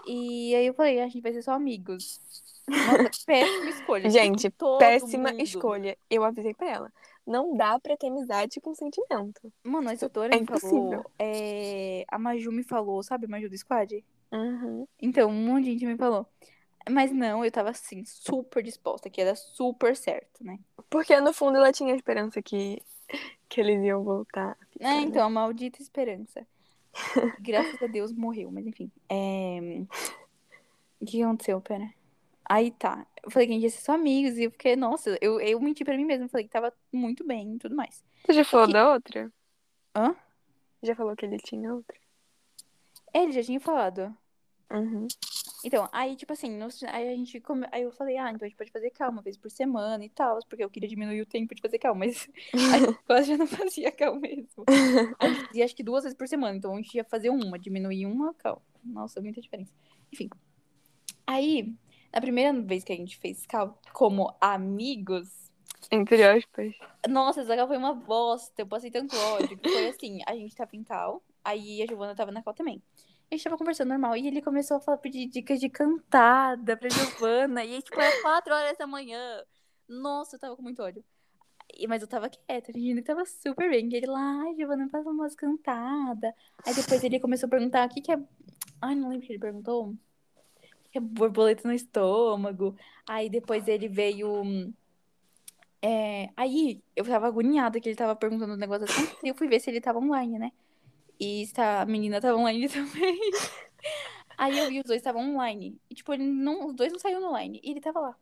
E 0.08 0.56
aí 0.56 0.66
eu 0.66 0.74
falei, 0.74 1.00
a 1.00 1.08
gente 1.08 1.22
vai 1.22 1.34
ser 1.34 1.42
só 1.44 1.52
amigos. 1.54 2.20
Nossa, 2.68 3.10
péssima 3.26 3.70
escolha. 3.70 4.10
Gente, 4.10 4.50
Todo 4.52 4.80
péssima 4.80 5.32
mundo. 5.32 5.42
escolha. 5.44 5.98
Eu 6.10 6.24
avisei 6.24 6.54
pra 6.54 6.70
ela. 6.70 6.94
Não 7.28 7.56
dá 7.56 7.78
pra 7.80 7.96
ter 7.98 8.08
amizade 8.08 8.60
com 8.62 8.74
sentimento. 8.74 9.54
Mano, 9.64 9.90
a 9.90 9.94
instrutora 9.94 10.34
É 10.34 10.38
me 10.38 10.44
impossível. 10.44 10.90
falou. 10.90 11.12
é, 11.20 12.04
A 12.08 12.18
Maju 12.18 12.52
me 12.52 12.64
falou, 12.64 13.04
sabe, 13.04 13.28
Maju 13.28 13.48
do 13.50 13.58
Squad? 13.58 14.04
Uhum. 14.32 14.88
Então, 15.02 15.30
um 15.30 15.46
monte 15.46 15.65
de 15.65 15.72
gente 15.74 15.86
me 15.86 15.98
falou. 15.98 16.26
Mas 16.89 17.12
não, 17.12 17.46
eu 17.46 17.52
tava 17.52 17.70
assim, 17.70 18.04
super 18.06 18.63
disposta, 18.63 19.10
que 19.10 19.22
era 19.22 19.36
super 19.36 19.96
certo, 19.96 20.44
né? 20.44 20.60
Porque 20.89 21.20
no 21.22 21.32
fundo 21.34 21.58
ela 21.58 21.72
tinha 21.72 21.94
esperança 21.96 22.41
que, 22.41 22.82
que 23.48 23.62
eles 23.62 23.84
iam 23.84 24.04
voltar. 24.04 24.58
a 24.60 24.65
ficar, 24.65 24.86
É, 24.86 24.96
né? 24.96 25.02
então, 25.02 25.26
a 25.26 25.30
maldita 25.30 25.82
esperança. 25.82 26.46
Graças 27.39 27.82
a 27.82 27.88
Deus 27.88 28.12
morreu, 28.12 28.52
mas 28.52 28.65
enfim. 28.65 28.91
É... 29.10 29.86
O 31.00 31.06
que 31.06 31.22
aconteceu? 31.22 31.62
Pera. 31.62 31.89
Aí 32.46 32.72
tá. 32.72 33.06
Eu 33.24 33.32
falei 33.32 33.48
que 33.48 33.54
a 33.54 33.56
gente 33.56 33.63
ia 33.63 33.70
ser 33.70 33.82
só 33.82 33.94
amigos 33.94 34.38
e 34.38 34.44
eu 34.44 34.52
fiquei, 34.52 34.76
nossa, 34.76 35.17
eu, 35.22 35.39
eu 35.39 35.60
menti 35.60 35.84
pra 35.86 35.96
mim 35.96 36.06
mesma. 36.06 36.28
Falei 36.28 36.46
que 36.46 36.52
tava 36.52 36.74
muito 36.91 37.24
bem 37.26 37.56
e 37.56 37.60
tudo 37.60 37.76
mais. 37.76 38.04
Você 38.26 38.34
já 38.34 38.44
falou 38.46 38.67
que- 38.67 38.74
da 38.74 38.94
outra? 38.94 39.32
Hã? 39.96 40.15
Já 40.84 40.96
falou 40.96 41.15
que 41.15 41.26
ele 41.26 41.38
tinha 41.38 41.74
outra? 41.74 41.98
Ele 43.13 43.32
já 43.32 43.44
tinha 43.44 43.60
falado. 43.60 44.15
Uhum. 44.71 45.07
Então, 45.63 45.88
aí, 45.91 46.15
tipo 46.15 46.34
assim, 46.34 46.49
no- 46.57 46.67
aí 46.88 47.10
a 47.10 47.15
gente 47.15 47.39
come... 47.39 47.67
aí 47.71 47.84
eu 47.84 47.91
falei, 47.91 48.17
ah, 48.17 48.31
então 48.31 48.45
a 48.45 48.49
gente 48.49 48.57
pode 48.57 48.71
fazer 48.71 48.89
cal 48.91 49.12
uma 49.12 49.21
vez 49.21 49.38
por 49.38 49.51
semana 49.51 50.03
e 50.03 50.10
tal, 50.10 50.39
porque 50.49 50.63
eu 50.63 50.69
queria 50.69 50.89
diminuir 50.89 51.21
o 51.21 51.25
tempo 51.25 51.53
de 51.53 51.62
fazer 51.62 51.77
cal, 51.77 51.93
mas 51.93 52.27
a 52.73 52.77
gente 52.79 52.99
quase 53.05 53.27
já 53.27 53.38
não 53.38 53.45
fazia 53.47 53.91
cal 53.91 54.15
mesmo. 54.15 54.47
A 55.19 55.27
gente 55.27 55.45
fazia 55.47 55.65
acho 55.65 55.75
que 55.75 55.84
duas 55.84 56.03
vezes 56.03 56.17
por 56.17 56.27
semana, 56.27 56.57
então 56.57 56.73
a 56.73 56.77
gente 56.77 56.95
ia 56.95 57.03
fazer 57.03 57.29
uma, 57.29 57.60
diminuir 57.60 58.05
uma 58.05 58.34
cal. 58.34 58.62
Nossa, 58.84 59.21
muita 59.21 59.39
diferença. 59.41 59.71
Enfim. 60.12 60.29
Aí, 61.27 61.75
na 62.13 62.19
primeira 62.19 62.60
vez 62.62 62.84
que 62.84 62.91
a 62.91 62.95
gente 62.95 63.17
fez 63.17 63.45
cal 63.45 63.79
como 63.93 64.36
amigos, 64.41 65.29
Entre 65.91 66.23
aspas. 66.23 66.73
nossa, 67.07 67.41
essa 67.41 67.55
cal 67.55 67.67
foi 67.67 67.77
uma 67.77 67.93
bosta, 67.93 68.62
eu 68.62 68.67
passei 68.67 68.89
tanto 68.89 69.15
ódio, 69.15 69.57
que 69.57 69.69
foi 69.69 69.88
assim, 69.89 70.19
a 70.25 70.34
gente 70.36 70.55
tava 70.55 70.75
em 70.75 70.84
cal, 70.84 71.21
aí 71.43 71.84
a 71.84 71.86
Giovana 71.86 72.15
tava 72.15 72.31
na 72.31 72.41
cal 72.41 72.53
também. 72.53 72.81
A 73.32 73.36
gente 73.36 73.46
tava 73.46 73.58
conversando 73.58 73.88
normal 73.88 74.17
e 74.17 74.28
ele 74.28 74.41
começou 74.41 74.76
a 74.76 74.82
falar, 74.82 74.98
pedir 74.98 75.26
dicas 75.26 75.58
de 75.58 75.70
cantada 75.70 76.76
pra 76.76 76.89
Giovana. 76.89 77.63
E 77.63 77.76
aí, 77.76 77.82
tipo, 77.82 77.98
era 77.98 78.22
quatro 78.22 78.54
horas 78.54 78.78
da 78.78 78.86
manhã. 78.86 79.41
Nossa, 79.88 80.36
eu 80.36 80.39
tava 80.39 80.54
com 80.58 80.62
muito 80.62 80.84
ódio. 80.84 81.02
Mas 81.88 82.02
eu 82.02 82.10
tava 82.10 82.28
quieta, 82.30 82.74
fingindo 82.74 83.00
que 83.02 83.08
tava 83.08 83.24
super 83.26 83.70
bem. 83.70 83.88
E 83.89 83.96
ele 83.96 84.08
lá, 84.08 84.41
ai, 84.41 84.54
Giovana, 84.56 84.89
faz 84.89 85.08
umas 85.08 85.34
cantadas. 85.34 86.34
Aí 86.67 86.74
depois 86.76 87.02
ele 87.06 87.22
começou 87.22 87.48
a 87.48 87.50
perguntar 87.50 87.88
o 87.88 87.89
que 87.89 88.02
que 88.02 88.12
é. 88.12 88.20
Ai, 88.82 88.96
não 88.96 89.08
lembro 89.08 89.24
o 89.24 89.28
que 89.28 89.32
ele 89.32 89.39
perguntou. 89.39 89.91
O 89.91 90.89
que 90.91 90.98
é 90.98 91.02
borboleta 91.02 91.65
no 91.65 91.74
estômago. 91.74 92.76
Aí 93.08 93.30
depois 93.30 93.65
ele 93.65 93.88
veio. 93.88 94.74
é, 95.82 96.30
Aí 96.36 96.84
eu 96.98 97.06
tava 97.06 97.28
agoniada 97.28 97.80
que 97.80 97.88
ele 97.88 97.96
tava 97.96 98.13
perguntando 98.13 98.56
o 98.56 98.58
negócio 98.58 98.84
assim. 98.84 99.08
E 99.24 99.30
eu 99.30 99.36
fui 99.36 99.48
ver 99.48 99.62
se 99.62 99.70
ele 99.70 99.80
tava 99.80 100.00
online, 100.00 100.38
né? 100.38 100.52
E 101.23 101.45
se 101.45 101.62
a 101.62 101.86
menina 101.86 102.19
tava 102.19 102.36
online 102.38 102.67
também. 102.69 103.19
Aí 104.38 104.57
eu 104.57 104.67
vi 104.69 104.79
os 104.79 104.86
dois 104.86 104.97
estavam 104.97 105.21
online. 105.34 105.79
E, 105.89 105.93
tipo, 105.95 106.12
ele 106.13 106.23
não, 106.23 106.67
os 106.67 106.75
dois 106.75 106.91
não 106.91 106.99
saíram 106.99 107.23
online. 107.29 107.60
E 107.63 107.71
ele 107.71 107.79
tava 107.81 107.99
lá. 107.99 108.15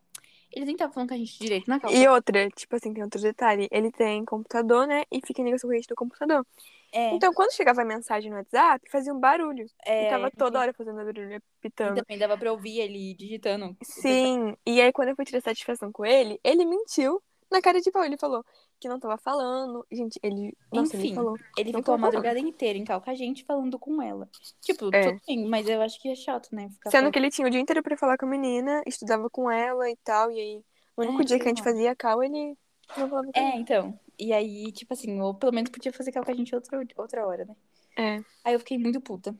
Ele 0.52 0.66
nem 0.66 0.76
tava 0.76 0.92
falando 0.92 1.08
com 1.08 1.14
a 1.14 1.18
gente 1.18 1.38
direito 1.38 1.68
na 1.68 1.80
calça. 1.80 1.96
E 1.96 2.06
outra, 2.08 2.50
tipo 2.50 2.74
assim, 2.76 2.92
tem 2.92 3.02
outro 3.02 3.20
detalhe. 3.22 3.68
Ele 3.70 3.90
tem 3.90 4.24
computador, 4.24 4.86
né? 4.86 5.04
E 5.10 5.20
fica 5.24 5.40
em 5.40 5.44
ligação 5.44 5.68
com 5.68 5.72
a 5.72 5.76
rede 5.76 5.86
do 5.86 5.94
computador. 5.94 6.44
É, 6.92 7.14
Então, 7.14 7.32
quando 7.32 7.52
chegava 7.52 7.82
a 7.82 7.84
mensagem 7.84 8.30
no 8.30 8.36
WhatsApp, 8.36 8.84
fazia 8.90 9.14
um 9.14 9.20
barulho. 9.20 9.64
é, 9.86 10.06
e 10.06 10.10
tava 10.10 10.30
toda 10.30 10.58
hora 10.58 10.74
fazendo 10.74 10.96
barulho, 10.96 11.30
E 11.30 11.34
apitando. 11.36 12.02
também 12.02 12.18
dava 12.18 12.36
pra 12.36 12.50
ouvir 12.52 12.80
ele 12.80 13.14
digitando. 13.14 13.76
Sim. 13.82 14.56
E 14.66 14.80
aí, 14.80 14.92
quando 14.92 15.10
eu 15.10 15.16
fui 15.16 15.24
tirar 15.24 15.40
satisfação 15.40 15.92
com 15.92 16.04
ele, 16.04 16.38
ele 16.42 16.64
mentiu 16.66 17.22
na 17.50 17.62
cara 17.62 17.80
de 17.80 17.90
pau. 17.92 18.04
Ele 18.04 18.18
falou 18.18 18.44
que 18.80 18.88
não 18.88 18.98
tava 18.98 19.16
falando. 19.18 19.86
Gente, 19.92 20.18
ele. 20.22 20.56
Nossa, 20.72 20.96
ele 20.96 21.04
Enfim, 21.06 21.14
falou. 21.14 21.36
Ele 21.56 21.70
Não 21.72 21.80
ficou 21.80 21.94
a 21.94 21.96
tô 21.96 22.00
falando. 22.00 22.00
madrugada 22.00 22.38
inteira 22.38 22.78
em 22.78 22.84
cal 22.84 23.00
com 23.00 23.10
a 23.10 23.14
gente 23.14 23.44
falando 23.44 23.78
com 23.78 24.00
ela. 24.02 24.28
Tipo, 24.60 24.88
É. 24.94 25.10
tudo 25.12 25.20
bem, 25.26 25.46
mas 25.46 25.68
eu 25.68 25.80
acho 25.82 26.00
que 26.00 26.08
é 26.08 26.14
chato, 26.14 26.48
né? 26.52 26.68
Ficar 26.70 26.90
Sendo 26.90 27.00
falando- 27.02 27.12
que 27.12 27.18
ele 27.18 27.30
tinha 27.30 27.46
o 27.46 27.50
dia 27.50 27.60
inteiro 27.60 27.82
pra 27.82 27.96
falar 27.96 28.16
com 28.16 28.26
a 28.26 28.28
menina, 28.28 28.82
estudava 28.86 29.28
com 29.30 29.50
ela 29.50 29.88
e 29.90 29.96
tal. 30.02 30.30
E 30.32 30.40
aí, 30.40 30.64
no 30.96 31.04
único 31.04 31.22
É, 31.22 31.24
dia 31.26 31.38
que 31.38 31.44
a 31.44 31.48
gente 31.48 31.58
lá. 31.58 31.64
fazia 31.64 31.94
cal, 31.94 32.22
ele 32.22 32.56
não 32.96 33.08
falava 33.08 33.24
com 33.32 33.38
É, 33.38 33.50
ela. 33.50 33.56
então. 33.56 34.00
E 34.18 34.32
aí, 34.32 34.72
tipo 34.72 34.92
assim, 34.92 35.20
ou 35.20 35.34
pelo 35.34 35.52
menos 35.52 35.70
podia 35.70 35.92
fazer 35.92 36.10
cal 36.12 36.24
com 36.24 36.30
a 36.30 36.34
gente 36.34 36.54
outra, 36.54 36.80
outra 36.96 37.26
hora, 37.26 37.44
né? 37.44 37.56
É. 37.96 38.24
Aí 38.44 38.54
eu 38.54 38.58
fiquei 38.58 38.78
muito 38.78 39.00
puta. 39.00 39.34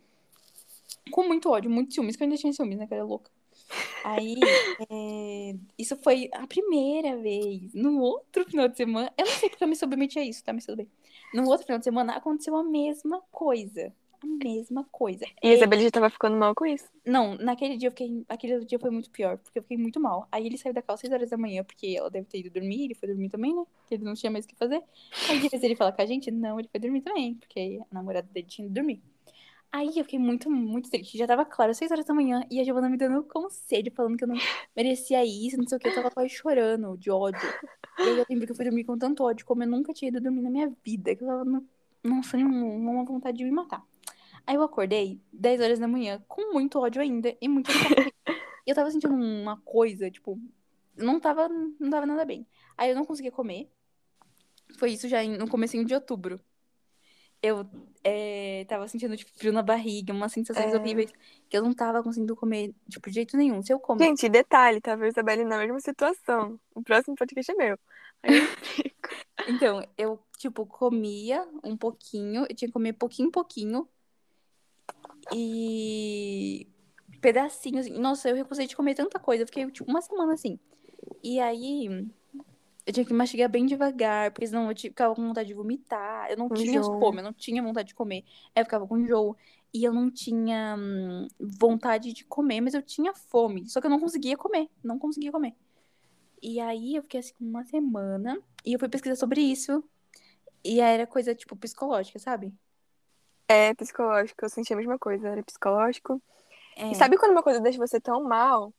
Com 1.10 1.24
muito 1.26 1.50
ódio, 1.50 1.70
muito 1.70 1.92
ciúmes, 1.94 2.14
que 2.16 2.22
eu 2.22 2.26
ainda 2.26 2.36
tinha 2.36 2.52
ciúmes, 2.52 2.78
né? 2.78 2.86
Que 2.86 2.94
era 2.94 3.04
louca. 3.04 3.30
Aí, 4.04 4.40
é, 4.90 5.54
isso 5.78 5.96
foi 5.96 6.28
a 6.32 6.46
primeira 6.46 7.16
vez. 7.16 7.72
No 7.74 8.00
outro 8.00 8.44
final 8.44 8.68
de 8.68 8.76
semana, 8.76 9.12
eu 9.16 9.24
não 9.26 9.32
sei 9.32 9.48
porque 9.48 9.64
eu 9.64 9.68
me 9.68 9.76
submeti 9.76 10.18
a 10.18 10.24
isso, 10.24 10.42
tá? 10.44 10.52
Mas 10.52 10.66
tudo 10.66 10.76
bem. 10.76 10.88
No 11.32 11.46
outro 11.48 11.66
final 11.66 11.78
de 11.78 11.84
semana 11.84 12.14
aconteceu 12.14 12.56
a 12.56 12.64
mesma 12.64 13.20
coisa. 13.30 13.92
A 14.22 14.26
mesma 14.26 14.84
coisa. 14.90 15.24
E 15.42 15.48
a 15.48 15.54
Isabela 15.54 15.80
já 15.80 15.90
tava 15.90 16.10
ficando 16.10 16.36
mal 16.36 16.54
com 16.54 16.66
isso. 16.66 16.86
Não, 17.06 17.36
naquele 17.36 17.78
dia 17.78 17.86
eu 17.86 17.90
fiquei. 17.90 18.22
Aquele 18.28 18.64
dia 18.66 18.78
foi 18.78 18.90
muito 18.90 19.10
pior, 19.10 19.38
porque 19.38 19.58
eu 19.58 19.62
fiquei 19.62 19.78
muito 19.78 19.98
mal. 19.98 20.28
Aí 20.30 20.44
ele 20.44 20.58
saiu 20.58 20.74
da 20.74 20.82
calça 20.82 21.06
às 21.06 21.08
6 21.08 21.12
horas 21.12 21.30
da 21.30 21.38
manhã, 21.38 21.64
porque 21.64 21.94
ela 21.96 22.10
deve 22.10 22.26
ter 22.26 22.40
ido 22.40 22.50
dormir, 22.50 22.84
ele 22.84 22.94
foi 22.94 23.08
dormir 23.08 23.30
também, 23.30 23.54
né? 23.54 23.64
Porque 23.78 23.94
ele 23.94 24.04
não 24.04 24.12
tinha 24.12 24.30
mais 24.30 24.44
o 24.44 24.48
que 24.48 24.54
fazer. 24.56 24.82
Aí 25.30 25.40
de 25.40 25.48
vez 25.48 25.62
ele 25.62 25.74
fala 25.74 25.90
com 25.92 26.02
a 26.02 26.06
gente, 26.06 26.30
não, 26.30 26.58
ele 26.58 26.68
foi 26.68 26.80
dormir 26.80 27.00
também, 27.00 27.34
porque 27.34 27.80
a 27.90 27.94
namorada 27.94 28.28
dele 28.30 28.46
tinha 28.46 28.66
ido 28.66 28.74
dormir. 28.74 29.02
Aí 29.72 29.86
eu 29.96 30.04
fiquei 30.04 30.18
muito, 30.18 30.50
muito 30.50 30.90
triste. 30.90 31.16
Já 31.16 31.26
tava 31.26 31.44
claro, 31.44 31.70
às 31.70 31.76
6 31.76 31.90
horas 31.92 32.04
da 32.04 32.12
manhã, 32.12 32.44
e 32.50 32.60
a 32.60 32.64
Giovana 32.64 32.88
me 32.88 32.96
dando 32.96 33.22
conselho, 33.22 33.92
falando 33.94 34.16
que 34.16 34.24
eu 34.24 34.28
não 34.28 34.36
merecia 34.76 35.24
isso, 35.24 35.56
não 35.56 35.66
sei 35.66 35.78
o 35.78 35.80
que, 35.80 35.88
eu 35.88 35.94
tava 35.94 36.10
quase 36.10 36.28
chorando 36.30 36.96
de 36.98 37.10
ódio. 37.10 37.40
E 37.98 38.02
aí 38.02 38.18
eu 38.18 38.26
lembro 38.28 38.46
que 38.46 38.52
eu 38.52 38.56
fui 38.56 38.64
dormir 38.64 38.84
com 38.84 38.98
tanto 38.98 39.22
ódio, 39.22 39.46
como 39.46 39.62
eu 39.62 39.68
nunca 39.68 39.92
tinha 39.92 40.08
ido 40.08 40.20
dormir 40.20 40.42
na 40.42 40.50
minha 40.50 40.72
vida, 40.84 41.14
que 41.14 41.22
eu 41.22 41.28
tava, 41.28 41.44
no... 41.44 41.64
nossa, 42.02 42.36
uma 42.36 43.04
vontade 43.04 43.38
de 43.38 43.44
me 43.44 43.50
matar. 43.52 43.84
Aí 44.46 44.56
eu 44.56 44.62
acordei 44.62 45.20
10 45.32 45.60
horas 45.60 45.78
da 45.78 45.86
manhã 45.86 46.20
com 46.26 46.52
muito 46.52 46.78
ódio 46.80 47.00
ainda 47.00 47.36
e 47.40 47.48
muito 47.48 47.70
eu 48.66 48.74
tava 48.74 48.90
sentindo 48.90 49.14
uma 49.14 49.56
coisa, 49.58 50.10
tipo, 50.10 50.40
não 50.96 51.20
tava, 51.20 51.48
não 51.48 51.90
tava 51.90 52.06
nada 52.06 52.24
bem. 52.24 52.46
Aí 52.76 52.90
eu 52.90 52.96
não 52.96 53.04
conseguia 53.04 53.30
comer. 53.30 53.70
Foi 54.78 54.92
isso 54.92 55.08
já 55.08 55.22
no 55.22 55.48
comecinho 55.48 55.84
de 55.84 55.94
outubro. 55.94 56.40
Eu 57.42 57.66
é, 58.04 58.64
tava 58.68 58.86
sentindo, 58.86 59.16
tipo, 59.16 59.30
frio 59.34 59.52
na 59.52 59.62
barriga, 59.62 60.12
umas 60.12 60.32
sensações 60.32 60.72
É. 60.72 60.76
horríveis, 60.76 61.12
que 61.48 61.56
eu 61.56 61.62
não 61.62 61.72
tava 61.72 62.02
conseguindo 62.02 62.36
comer, 62.36 62.74
tipo, 62.88 63.08
de 63.08 63.14
jeito 63.14 63.36
nenhum. 63.36 63.62
Se 63.62 63.72
eu 63.72 63.78
comer. 63.78 64.04
Gente, 64.04 64.28
detalhe, 64.28 64.80
tava 64.80 65.06
eu 65.06 65.10
e 65.10 65.44
na 65.44 65.58
mesma 65.58 65.80
situação. 65.80 66.60
O 66.74 66.82
próximo 66.82 67.14
podcast 67.16 67.50
é 67.52 67.54
meu. 67.54 67.78
Aí 68.22 68.36
eu. 68.38 68.44
Então, 69.48 69.82
eu, 69.96 70.20
tipo, 70.36 70.66
comia 70.66 71.48
um 71.64 71.76
pouquinho, 71.76 72.42
eu 72.42 72.54
tinha 72.54 72.68
que 72.68 72.72
comer 72.72 72.92
pouquinho, 72.92 73.30
pouquinho. 73.30 73.88
E 75.32 76.68
pedacinhos. 77.20 77.86
assim. 77.86 77.98
Nossa, 77.98 78.28
eu 78.28 78.36
recusei 78.36 78.66
de 78.66 78.76
comer 78.76 78.94
tanta 78.94 79.18
coisa. 79.18 79.42
Eu 79.42 79.46
fiquei, 79.46 79.70
tipo, 79.70 79.90
uma 79.90 80.00
semana 80.00 80.34
assim. 80.34 80.58
E 81.22 81.40
aí, 81.40 82.06
eu 82.86 82.92
tinha 82.92 83.04
que 83.04 83.12
mastigar 83.12 83.48
bem 83.48 83.66
devagar, 83.66 84.30
porque 84.30 84.46
senão 84.46 84.70
eu 84.70 84.76
ficava 84.76 85.14
com 85.14 85.26
vontade 85.26 85.48
de 85.48 85.54
vomitar. 85.54 86.30
Eu 86.30 86.36
não 86.36 86.48
tinha 86.48 86.80
Enjoo. 86.80 86.98
fome, 86.98 87.18
eu 87.18 87.24
não 87.24 87.32
tinha 87.32 87.62
vontade 87.62 87.88
de 87.88 87.94
comer. 87.94 88.24
Aí 88.54 88.62
eu 88.62 88.64
ficava 88.64 88.86
com 88.86 88.98
enjoo. 88.98 89.36
E 89.72 89.84
eu 89.84 89.92
não 89.92 90.10
tinha 90.10 90.76
hum, 90.78 91.28
vontade 91.38 92.12
de 92.12 92.24
comer, 92.24 92.60
mas 92.60 92.74
eu 92.74 92.82
tinha 92.82 93.14
fome. 93.14 93.68
Só 93.68 93.80
que 93.80 93.86
eu 93.86 93.90
não 93.90 94.00
conseguia 94.00 94.36
comer. 94.36 94.68
Não 94.82 94.98
conseguia 94.98 95.30
comer. 95.30 95.54
E 96.42 96.58
aí 96.58 96.96
eu 96.96 97.02
fiquei 97.02 97.20
assim 97.20 97.34
uma 97.40 97.64
semana. 97.64 98.40
E 98.64 98.72
eu 98.72 98.78
fui 98.78 98.88
pesquisar 98.88 99.16
sobre 99.16 99.40
isso. 99.40 99.84
E 100.64 100.80
aí 100.80 100.94
era 100.94 101.06
coisa, 101.06 101.34
tipo, 101.34 101.54
psicológica, 101.56 102.18
sabe? 102.18 102.52
É 103.46 103.74
psicológico, 103.74 104.44
eu 104.44 104.48
senti 104.48 104.72
a 104.72 104.76
mesma 104.76 104.98
coisa, 104.98 105.28
era 105.28 105.42
psicológico. 105.42 106.20
É. 106.76 106.90
E 106.90 106.94
sabe 106.94 107.16
quando 107.16 107.32
uma 107.32 107.42
coisa 107.42 107.60
deixa 107.60 107.78
você 107.78 108.00
tão 108.00 108.24
mal 108.24 108.72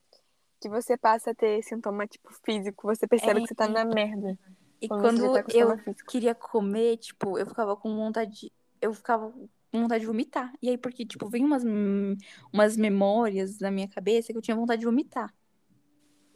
que 0.61 0.69
você 0.69 0.95
passa 0.95 1.31
a 1.31 1.35
ter 1.35 1.61
sintoma, 1.63 2.05
tipo, 2.07 2.31
físico, 2.45 2.87
você 2.87 3.07
percebe 3.07 3.39
É. 3.39 3.41
que 3.41 3.49
você 3.49 3.55
tá 3.55 3.67
na 3.67 3.83
merda. 3.83 4.37
E 4.79 4.87
quando 4.87 5.01
quando 5.01 5.33
tá 5.33 5.43
com 5.43 5.51
eu 5.51 5.77
queria 6.07 6.35
comer, 6.35 6.97
tipo, 6.97 7.37
eu 7.37 7.45
ficava 7.45 7.75
com 7.75 7.95
vontade 7.95 8.31
de... 8.31 8.53
Eu 8.79 8.93
ficava 8.93 9.31
com 9.71 9.81
vontade 9.81 10.01
de 10.01 10.07
vomitar. 10.07 10.53
E 10.61 10.69
aí, 10.69 10.77
porque, 10.77 11.05
tipo, 11.05 11.27
vem 11.29 11.43
umas, 11.43 11.63
umas 12.53 12.77
memórias 12.77 13.59
na 13.59 13.71
minha 13.71 13.87
cabeça 13.87 14.31
que 14.31 14.37
eu 14.37 14.41
tinha 14.41 14.55
vontade 14.55 14.79
de 14.79 14.85
vomitar. 14.85 15.33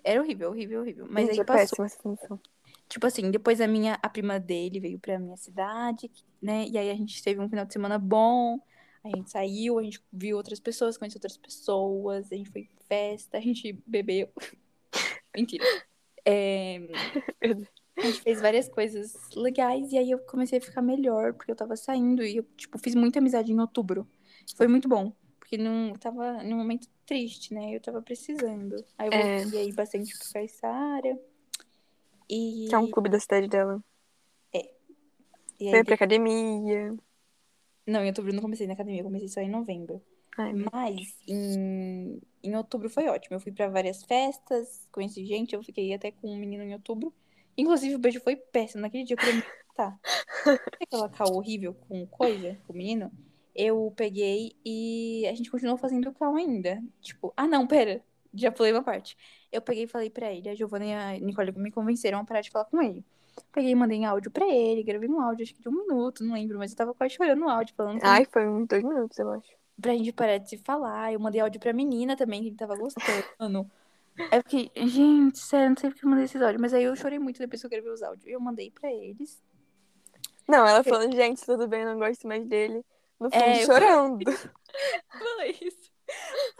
Era 0.03 0.21
horrível, 0.21 0.49
horrível, 0.49 0.81
horrível. 0.81 1.07
Mas 1.09 1.25
Gente, 1.27 1.35
aí 1.35 1.39
é 1.39 1.43
passou. 1.43 1.61
péssima 1.61 1.85
essa 1.85 2.01
sensação. 2.01 2.39
Tipo 2.87 3.07
assim, 3.07 3.31
depois 3.31 3.59
a 3.59 3.67
minha, 3.67 3.97
a 4.01 4.09
prima 4.09 4.39
dele 4.39 4.79
veio 4.79 4.99
pra 4.99 5.17
minha 5.17 5.37
cidade, 5.37 6.11
né? 6.39 6.67
E 6.67 6.77
aí 6.77 6.91
a 6.91 6.95
gente 6.95 7.23
teve 7.23 7.39
um 7.41 7.49
final 7.49 7.65
de 7.65 7.73
semana 7.73 7.97
bom. 7.97 8.59
A 9.05 9.09
gente 9.15 9.29
saiu, 9.29 9.77
a 9.77 9.83
gente 9.83 10.01
viu 10.11 10.35
outras 10.35 10.59
pessoas, 10.59 10.97
conheceu 10.97 11.19
outras 11.19 11.37
pessoas, 11.37 12.31
a 12.31 12.35
gente 12.35 12.49
foi 12.49 12.61
em 12.61 12.69
festa, 12.87 13.37
a 13.37 13.39
gente 13.39 13.71
bebeu. 13.85 14.27
Mentira. 15.35 15.63
É, 16.25 16.77
a 17.97 18.01
gente 18.07 18.21
fez 18.21 18.41
várias 18.41 18.67
coisas 18.67 19.13
legais 19.35 19.91
e 19.91 19.97
aí 19.99 20.09
eu 20.09 20.17
comecei 20.17 20.57
a 20.57 20.61
ficar 20.61 20.81
melhor, 20.81 21.33
porque 21.33 21.51
eu 21.51 21.55
tava 21.55 21.75
saindo 21.75 22.23
e 22.23 22.37
eu, 22.37 22.43
tipo, 22.57 22.79
fiz 22.79 22.95
muita 22.95 23.19
amizade 23.19 23.51
em 23.51 23.59
outubro. 23.59 24.07
Foi 24.55 24.67
muito 24.67 24.89
bom. 24.89 25.13
Porque 25.37 25.55
não 25.55 25.93
tava 25.93 26.41
num 26.41 26.57
momento 26.57 26.87
triste, 27.05 27.53
né? 27.53 27.75
Eu 27.75 27.79
tava 27.79 28.01
precisando. 28.01 28.83
Aí 28.97 29.07
eu 29.07 29.13
É. 29.13 29.41
voltei 29.43 29.59
aí 29.59 29.71
bastante 29.71 30.17
pro 30.17 30.33
Caissara. 30.33 31.19
E, 32.27 32.65
Que 32.69 32.73
é 32.73 32.77
um 32.79 32.89
clube 32.89 33.07
da 33.09 33.19
cidade 33.19 33.47
dela. 33.47 33.79
e 34.51 34.57
aí 35.67 35.71
Veio 35.71 35.85
pra 35.85 35.93
academia. 35.93 36.95
Não, 37.85 38.03
em 38.03 38.07
outubro 38.07 38.31
eu 38.31 38.35
não 38.35 38.41
comecei 38.41 38.67
na 38.67 38.73
academia, 38.73 39.01
eu 39.01 39.05
comecei 39.05 39.27
só 39.27 39.41
em 39.41 39.49
novembro. 39.49 40.01
Ai, 40.37 40.53
Mas 40.53 41.15
em, 41.27 42.19
em 42.43 42.55
outubro 42.55 42.89
foi 42.89 43.07
ótimo. 43.07 43.35
Eu 43.35 43.39
fui 43.39 43.51
pra 43.51 43.69
várias 43.69 44.03
festas, 44.03 44.87
conheci 44.91 45.25
gente, 45.25 45.55
eu 45.55 45.63
fiquei 45.63 45.93
até 45.93 46.11
com 46.11 46.29
um 46.29 46.37
menino 46.37 46.63
em 46.63 46.73
outubro. 46.73 47.13
Inclusive, 47.57 47.95
o 47.95 47.99
beijo 47.99 48.19
foi 48.19 48.35
péssimo. 48.35 48.81
Naquele 48.81 49.05
dia 49.05 49.13
eu 49.13 49.17
queria 49.17 49.35
me 49.35 49.43
matar. 49.69 49.99
Aquela 50.81 51.09
cal 51.09 51.33
horrível 51.33 51.73
com 51.73 52.05
coisa, 52.07 52.57
com 52.67 52.73
o 52.73 52.75
menino? 52.75 53.11
Eu 53.55 53.93
peguei 53.95 54.53
e 54.65 55.25
a 55.27 55.33
gente 55.33 55.49
continuou 55.49 55.77
fazendo 55.77 56.11
cal 56.13 56.35
ainda. 56.35 56.83
Tipo, 57.01 57.33
ah 57.37 57.47
não, 57.47 57.65
pera. 57.65 58.03
Já 58.33 58.51
pulei 58.51 58.73
uma 58.73 58.83
parte. 58.83 59.15
Eu 59.49 59.61
peguei 59.61 59.83
e 59.83 59.87
falei 59.87 60.09
pra 60.09 60.33
ele, 60.33 60.49
a 60.49 60.55
Giovana 60.55 60.85
e 60.85 60.93
a 60.93 61.19
Nicole 61.19 61.53
me 61.53 61.71
convenceram 61.71 62.19
a 62.19 62.25
parar 62.25 62.41
de 62.41 62.51
falar 62.51 62.65
com 62.65 62.81
ele. 62.81 63.05
Peguei 63.51 63.71
e 63.71 63.75
mandei 63.75 63.97
em 63.97 64.05
áudio 64.05 64.31
pra 64.31 64.45
ele, 64.47 64.83
gravei 64.83 65.09
um 65.09 65.21
áudio, 65.21 65.43
acho 65.43 65.53
que 65.53 65.61
de 65.61 65.69
um 65.69 65.71
minuto, 65.71 66.23
não 66.23 66.33
lembro, 66.35 66.57
mas 66.57 66.71
eu 66.71 66.77
tava 66.77 66.93
quase 66.93 67.15
chorando 67.15 67.39
no 67.39 67.49
áudio, 67.49 67.73
falando 67.75 67.99
Ai, 68.03 68.25
foi 68.25 68.47
uns 68.47 68.67
dois 68.67 68.83
minutos, 68.83 69.17
eu 69.19 69.29
acho. 69.31 69.47
pra 69.81 69.93
gente 69.93 70.11
parar 70.13 70.37
de 70.37 70.49
se 70.49 70.57
falar. 70.57 71.13
Eu 71.13 71.19
mandei 71.19 71.41
áudio 71.41 71.59
pra 71.59 71.73
menina 71.73 72.15
também, 72.15 72.43
que 72.43 72.51
tava 72.51 72.75
gostando. 72.75 73.05
Aí 74.31 74.39
eu 74.39 74.43
fiquei, 74.43 74.71
gente, 74.87 75.39
sério, 75.39 75.69
não 75.71 75.77
sei 75.77 75.89
porque 75.89 76.05
eu 76.05 76.09
mandei 76.09 76.25
esses 76.25 76.41
áudios, 76.41 76.61
mas 76.61 76.73
aí 76.73 76.85
eu 76.85 76.95
chorei 76.95 77.19
muito 77.19 77.37
depois 77.37 77.59
que 77.61 77.65
eu 77.67 77.69
gravei 77.69 77.91
os 77.91 78.01
áudios. 78.01 78.25
Eu 78.25 78.39
mandei 78.39 78.71
pra 78.71 78.89
eles. 78.89 79.43
Não, 80.47 80.65
ela 80.65 80.83
falando, 80.85 81.13
gente, 81.13 81.45
tudo 81.45 81.67
bem, 81.67 81.83
não 81.83 81.99
gosto 81.99 82.25
mais 82.25 82.45
dele. 82.47 82.81
No 83.19 83.29
fundo, 83.29 83.43
É, 83.43 83.61
eu- 83.61 83.65
chorando. 83.65 84.23
Falei 85.11 85.57
isso. 85.61 85.91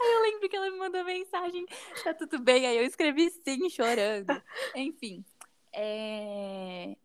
Aí 0.00 0.12
eu 0.14 0.22
lembro 0.22 0.48
que 0.48 0.56
ela 0.56 0.70
me 0.70 0.78
mandou 0.78 1.02
mensagem, 1.04 1.64
tá 2.04 2.12
tudo 2.12 2.38
bem? 2.40 2.66
Aí 2.66 2.76
eu 2.76 2.84
escrevi 2.84 3.30
sim, 3.30 3.70
chorando. 3.70 4.42
Enfim. 4.74 5.24
É... 5.78 6.96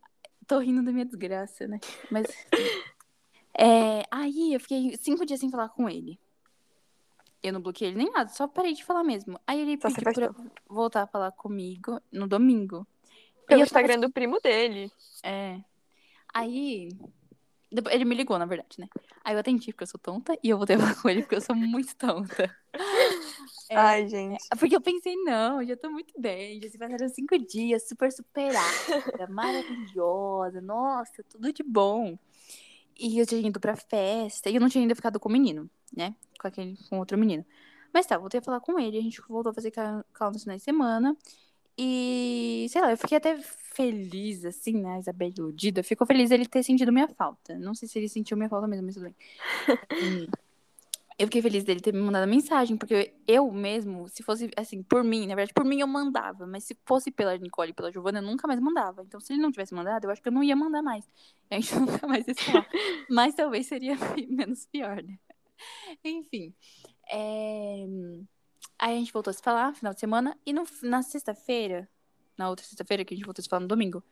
Tô 0.47 0.59
rindo 0.59 0.81
da 0.81 0.91
minha 0.91 1.05
desgraça, 1.05 1.67
né? 1.67 1.79
Mas. 2.09 2.25
É... 3.53 4.03
Aí 4.09 4.53
eu 4.53 4.59
fiquei 4.61 4.95
cinco 4.95 5.25
dias 5.25 5.41
sem 5.41 5.51
falar 5.51 5.67
com 5.67 5.89
ele. 5.89 6.17
Eu 7.43 7.51
não 7.51 7.61
bloqueei 7.61 7.89
ele 7.89 7.97
nem 7.97 8.09
nada, 8.09 8.29
só 8.29 8.47
parei 8.47 8.73
de 8.73 8.83
falar 8.83 9.03
mesmo. 9.03 9.37
Aí 9.45 9.59
ele 9.59 9.77
Só 9.79 9.89
pediu 9.89 10.13
pra 10.13 10.33
voltar 10.69 11.01
a 11.03 11.07
falar 11.07 11.33
comigo 11.33 12.01
no 12.09 12.29
domingo. 12.29 12.87
Pelo 13.45 13.61
eu 13.61 13.67
tava- 13.67 13.81
Instagram 13.81 13.99
do 13.99 14.09
primo 14.09 14.39
dele. 14.39 14.89
É. 15.21 15.59
Aí. 16.33 16.89
Ele 17.89 18.05
me 18.05 18.15
ligou, 18.15 18.39
na 18.39 18.45
verdade, 18.45 18.79
né? 18.79 18.87
Aí 19.21 19.35
eu 19.35 19.39
atendi 19.39 19.73
porque 19.73 19.83
eu 19.83 19.87
sou 19.87 19.99
tonta 19.99 20.33
e 20.41 20.49
eu 20.49 20.57
voltei 20.57 20.77
a 20.77 20.79
falar 20.79 21.01
com 21.01 21.09
ele 21.09 21.21
porque 21.21 21.35
eu 21.35 21.41
sou 21.41 21.55
muito 21.55 21.93
tonta. 21.97 22.55
É, 23.69 23.75
Ai, 23.75 24.07
gente. 24.07 24.43
Porque 24.59 24.75
eu 24.75 24.81
pensei, 24.81 25.15
não, 25.17 25.63
já 25.63 25.75
tô 25.77 25.89
muito 25.89 26.13
bem. 26.19 26.61
Já 26.61 26.69
se 26.69 26.77
passaram 26.77 27.09
cinco 27.09 27.37
dias, 27.37 27.87
super 27.87 28.11
superada, 28.11 29.27
maravilhosa, 29.29 30.61
nossa, 30.61 31.23
tudo 31.29 31.51
de 31.53 31.63
bom. 31.63 32.17
E 32.99 33.17
eu 33.17 33.25
tinha 33.25 33.47
ido 33.47 33.59
pra 33.59 33.75
festa 33.75 34.49
e 34.49 34.55
eu 34.55 34.61
não 34.61 34.69
tinha 34.69 34.83
ainda 34.83 34.95
ficado 34.95 35.19
com 35.19 35.29
o 35.29 35.31
menino, 35.31 35.69
né? 35.95 36.15
Com 36.39 36.47
aquele, 36.47 36.77
com 36.89 36.99
outro 36.99 37.17
menino. 37.17 37.45
Mas 37.93 38.05
tá, 38.05 38.17
voltei 38.17 38.39
a 38.39 38.43
falar 38.43 38.59
com 38.59 38.79
ele, 38.79 38.97
a 38.97 39.01
gente 39.01 39.21
voltou 39.27 39.51
a 39.51 39.53
fazer 39.53 39.71
cal 39.71 40.03
cal 40.13 40.31
nos 40.31 40.43
finais 40.43 40.61
de 40.61 40.65
semana. 40.65 41.15
E, 41.77 42.67
sei 42.69 42.81
lá, 42.81 42.91
eu 42.91 42.97
fiquei 42.97 43.17
até 43.17 43.37
feliz, 43.39 44.45
assim, 44.45 44.73
né? 44.73 44.95
A 44.95 44.99
Isabel 44.99 45.29
iludida. 45.29 45.81
Ficou 45.81 46.05
feliz 46.05 46.29
ele 46.29 46.45
ter 46.45 46.63
sentido 46.63 46.91
minha 46.91 47.07
falta. 47.07 47.57
Não 47.57 47.73
sei 47.73 47.87
se 47.87 47.97
ele 47.97 48.09
sentiu 48.09 48.37
minha 48.37 48.49
falta 48.49 48.67
mesmo, 48.67 48.85
mas 48.85 48.95
tudo 48.95 49.05
bem. 49.05 49.15
Eu 51.19 51.27
fiquei 51.27 51.41
feliz 51.41 51.63
dele 51.63 51.79
ter 51.79 51.93
me 51.93 52.01
mandado 52.01 52.27
mensagem, 52.27 52.75
porque 52.77 53.13
eu 53.27 53.51
mesmo, 53.51 54.07
se 54.07 54.23
fosse, 54.23 54.49
assim, 54.57 54.81
por 54.81 55.03
mim, 55.03 55.27
na 55.27 55.35
verdade, 55.35 55.53
por 55.53 55.65
mim 55.65 55.79
eu 55.79 55.87
mandava, 55.87 56.47
mas 56.47 56.63
se 56.63 56.75
fosse 56.85 57.11
pela 57.11 57.37
Nicole 57.37 57.71
e 57.71 57.73
pela 57.73 57.91
Giovana, 57.91 58.19
eu 58.19 58.23
nunca 58.23 58.47
mais 58.47 58.59
mandava. 58.59 59.03
Então, 59.03 59.19
se 59.19 59.33
ele 59.33 59.41
não 59.41 59.51
tivesse 59.51 59.73
mandado, 59.73 60.05
eu 60.05 60.11
acho 60.11 60.21
que 60.21 60.27
eu 60.27 60.31
não 60.31 60.43
ia 60.43 60.55
mandar 60.55 60.81
mais. 60.81 61.07
A 61.49 61.55
gente 61.55 61.75
nunca 61.77 62.07
mais 62.07 62.27
ia 62.27 62.35
falar. 62.35 62.67
Mas 63.09 63.35
talvez 63.35 63.67
seria 63.67 63.95
menos 64.29 64.65
pior, 64.65 65.03
né? 65.03 65.19
Enfim. 66.03 66.53
é, 67.11 67.85
Aí 68.79 68.95
a 68.95 68.97
gente 68.97 69.13
voltou 69.13 69.29
a 69.29 69.33
se 69.33 69.43
falar, 69.43 69.75
final 69.75 69.93
de 69.93 69.99
semana, 69.99 70.35
e 70.43 70.51
no... 70.51 70.63
na 70.81 71.03
sexta-feira, 71.03 71.87
na 72.35 72.49
outra 72.49 72.65
sexta-feira, 72.65 73.05
que 73.05 73.13
a 73.13 73.17
gente 73.17 73.25
voltou 73.25 73.41
a 73.41 73.43
se 73.43 73.49
falar 73.49 73.59
no 73.59 73.67
domingo, 73.67 74.03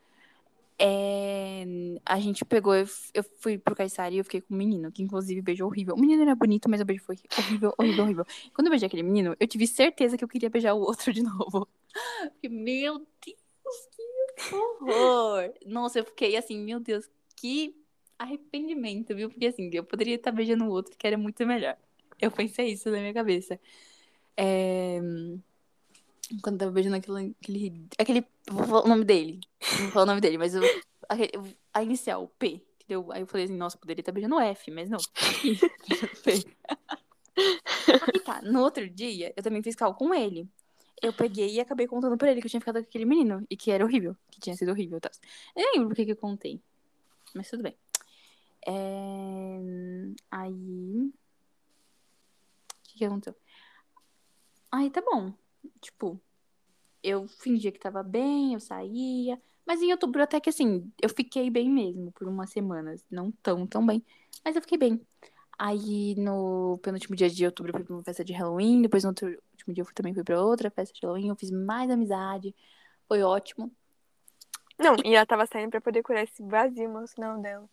é, 0.82 1.62
a 2.06 2.18
gente 2.18 2.42
pegou, 2.42 2.74
eu, 2.74 2.86
eu 3.12 3.22
fui 3.38 3.58
pro 3.58 3.76
Caissara 3.76 4.14
e 4.14 4.16
eu 4.18 4.24
fiquei 4.24 4.40
com 4.40 4.54
um 4.54 4.56
menino, 4.56 4.90
que 4.90 5.02
inclusive 5.02 5.42
beijou 5.42 5.68
horrível. 5.68 5.94
O 5.94 6.00
menino 6.00 6.22
era 6.22 6.34
bonito, 6.34 6.70
mas 6.70 6.80
o 6.80 6.86
beijo 6.86 7.04
foi 7.04 7.18
horrível, 7.38 7.74
horrível, 7.76 8.04
horrível. 8.04 8.26
Quando 8.54 8.68
eu 8.68 8.70
beijei 8.70 8.86
aquele 8.86 9.02
menino, 9.02 9.36
eu 9.38 9.46
tive 9.46 9.66
certeza 9.66 10.16
que 10.16 10.24
eu 10.24 10.28
queria 10.28 10.48
beijar 10.48 10.72
o 10.72 10.80
outro 10.80 11.12
de 11.12 11.22
novo. 11.22 11.68
Meu 12.42 12.98
Deus, 12.98 13.88
que 13.94 14.54
horror! 14.54 15.52
Nossa, 15.66 15.98
eu 15.98 16.04
fiquei 16.06 16.34
assim, 16.34 16.58
meu 16.64 16.80
Deus, 16.80 17.10
que 17.36 17.76
arrependimento, 18.18 19.14
viu? 19.14 19.28
Porque 19.28 19.46
assim, 19.46 19.68
eu 19.74 19.84
poderia 19.84 20.14
estar 20.14 20.32
beijando 20.32 20.64
o 20.64 20.70
outro 20.70 20.96
que 20.96 21.06
era 21.06 21.18
muito 21.18 21.46
melhor. 21.46 21.76
Eu 22.18 22.30
pensei 22.30 22.68
isso 22.68 22.90
na 22.90 23.00
minha 23.00 23.12
cabeça. 23.12 23.60
É, 24.34 24.98
Quando 26.42 26.54
eu 26.54 26.58
tava 26.60 26.70
beijando 26.72 26.96
aquele, 26.96 27.34
aquele, 27.42 27.86
aquele. 27.98 28.26
Vou 28.48 28.64
falar 28.64 28.84
o 28.84 28.88
nome 28.88 29.04
dele. 29.04 29.40
Não 29.72 29.78
vou 29.84 29.90
falar 29.90 30.02
o 30.04 30.06
nome 30.06 30.20
dele, 30.20 30.38
mas 30.38 30.54
o, 30.54 30.60
aquele- 31.08 31.56
a 31.74 31.82
inicial, 31.82 32.24
o 32.24 32.28
P. 32.28 32.62
Entendeu? 32.84 33.10
Aí 33.12 33.20
eu 33.22 33.26
falei 33.26 33.44
assim, 33.44 33.56
nossa, 33.56 33.76
poderia 33.78 34.00
estar 34.00 34.12
beijando 34.12 34.36
o 34.36 34.40
F, 34.40 34.70
mas 34.70 34.88
não. 34.88 34.98
P. 36.24 36.44
Aí 37.36 38.20
tá, 38.20 38.42
no 38.42 38.60
outro 38.60 38.88
dia, 38.88 39.32
eu 39.36 39.42
também 39.42 39.62
fiz 39.62 39.74
cal 39.74 39.94
com 39.94 40.14
ele. 40.14 40.48
Eu 41.02 41.12
peguei 41.12 41.54
e 41.54 41.60
acabei 41.60 41.86
contando 41.86 42.16
pra 42.18 42.30
ele 42.30 42.40
que 42.40 42.46
eu 42.46 42.50
tinha 42.50 42.60
ficado 42.60 42.74
com 42.82 42.88
aquele 42.88 43.04
menino 43.06 43.44
e 43.48 43.56
que 43.56 43.70
era 43.70 43.84
horrível, 43.84 44.14
que 44.30 44.38
tinha 44.40 44.54
sido 44.54 44.70
horrível 44.70 44.98
e 44.98 45.00
tal. 45.00 45.10
Eu 45.56 45.62
nem 45.62 45.72
lembro 45.74 45.88
por 45.88 45.96
que 45.96 46.04
que 46.04 46.12
eu 46.12 46.16
contei. 46.16 46.60
Mas 47.34 47.48
tudo 47.48 47.62
bem. 47.62 47.74
É, 48.66 49.58
Aí. 50.30 50.52
O 50.52 51.12
que, 52.84 52.98
que 52.98 53.04
aconteceu? 53.04 53.34
Aí 54.70 54.90
tá 54.90 55.00
bom. 55.00 55.32
Tipo, 55.80 56.20
eu 57.02 57.26
fingia 57.28 57.72
que 57.72 57.78
tava 57.78 58.02
bem, 58.02 58.54
eu 58.54 58.60
saía. 58.60 59.40
Mas 59.66 59.80
em 59.82 59.92
outubro 59.92 60.22
até 60.22 60.40
que 60.40 60.50
assim, 60.50 60.90
eu 61.00 61.08
fiquei 61.08 61.48
bem 61.50 61.70
mesmo 61.70 62.10
por 62.12 62.26
umas 62.26 62.50
semanas. 62.50 63.04
Não 63.10 63.30
tão, 63.42 63.66
tão 63.66 63.86
bem. 63.86 64.04
Mas 64.44 64.56
eu 64.56 64.62
fiquei 64.62 64.78
bem. 64.78 65.00
Aí 65.58 66.14
no 66.16 66.78
penúltimo 66.82 67.14
dia 67.14 67.28
de 67.28 67.44
outubro 67.44 67.70
eu 67.70 67.76
fui 67.76 67.84
pra 67.84 67.94
uma 67.94 68.02
festa 68.02 68.24
de 68.24 68.32
Halloween. 68.32 68.82
Depois 68.82 69.04
no 69.04 69.10
outro 69.10 69.28
último 69.52 69.74
dia 69.74 69.82
eu 69.82 69.84
fui- 69.84 69.94
também 69.94 70.14
fui 70.14 70.24
pra 70.24 70.42
outra 70.42 70.70
festa 70.70 70.94
de 70.94 71.00
Halloween. 71.02 71.28
Eu 71.28 71.36
fiz 71.36 71.50
mais 71.50 71.90
amizade. 71.90 72.54
Foi 73.06 73.22
ótimo. 73.22 73.70
Não, 74.78 74.96
e 75.04 75.14
ela 75.14 75.26
tava 75.26 75.44
saindo 75.46 75.70
pra 75.70 75.80
poder 75.80 76.02
curar 76.02 76.24
esse 76.24 76.42
vazio 76.42 76.84
emocional 76.84 77.38
dela. 77.40 77.68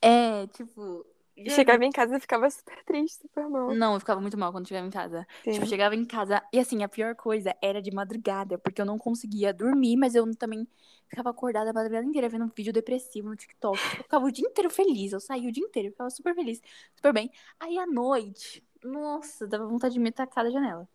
É, 0.00 0.46
tipo. 0.48 1.04
E 1.36 1.48
chegava 1.50 1.84
em 1.84 1.90
casa 1.90 2.16
e 2.16 2.20
ficava 2.20 2.48
super 2.50 2.84
triste, 2.84 3.22
super 3.22 3.48
mal. 3.48 3.74
Não, 3.74 3.94
eu 3.94 4.00
ficava 4.00 4.20
muito 4.20 4.36
mal 4.36 4.52
quando 4.52 4.68
chegava 4.68 4.86
em 4.86 4.90
casa. 4.90 5.26
Sim. 5.42 5.52
Tipo, 5.52 5.66
chegava 5.66 5.94
em 5.96 6.04
casa 6.04 6.42
e 6.52 6.58
assim, 6.58 6.82
a 6.82 6.88
pior 6.88 7.14
coisa 7.14 7.54
era 7.62 7.80
de 7.80 7.90
madrugada, 7.90 8.58
porque 8.58 8.80
eu 8.80 8.84
não 8.86 8.98
conseguia 8.98 9.52
dormir, 9.52 9.96
mas 9.96 10.14
eu 10.14 10.30
também 10.36 10.68
ficava 11.08 11.30
acordada 11.30 11.70
a 11.70 11.72
madrugada 11.72 12.06
inteira 12.06 12.28
vendo 12.28 12.44
um 12.44 12.50
vídeo 12.54 12.72
depressivo 12.72 13.28
no 13.28 13.36
TikTok. 13.36 13.78
Eu 13.78 14.02
ficava 14.04 14.26
o 14.26 14.30
dia 14.30 14.46
inteiro 14.46 14.68
feliz, 14.70 15.12
eu 15.12 15.20
saía 15.20 15.48
o 15.48 15.52
dia 15.52 15.64
inteiro, 15.64 15.88
eu 15.88 15.92
ficava 15.92 16.10
super 16.10 16.34
feliz, 16.34 16.60
super 16.94 17.12
bem. 17.12 17.30
Aí 17.58 17.78
à 17.78 17.86
noite, 17.86 18.62
nossa, 18.84 19.46
dava 19.46 19.66
vontade 19.66 19.94
de 19.94 20.00
me 20.00 20.12
tacar 20.12 20.44
da 20.44 20.50
janela. 20.50 20.86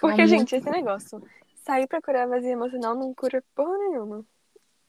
Porque, 0.00 0.16
muito- 0.22 0.26
gente, 0.28 0.54
esse 0.56 0.70
negócio. 0.70 1.22
Sair 1.54 1.86
pra 1.86 2.00
curar 2.00 2.26
vazio 2.26 2.50
emocional 2.50 2.94
não 2.94 3.12
cura 3.14 3.44
porra 3.54 3.76
nenhuma. 3.78 4.24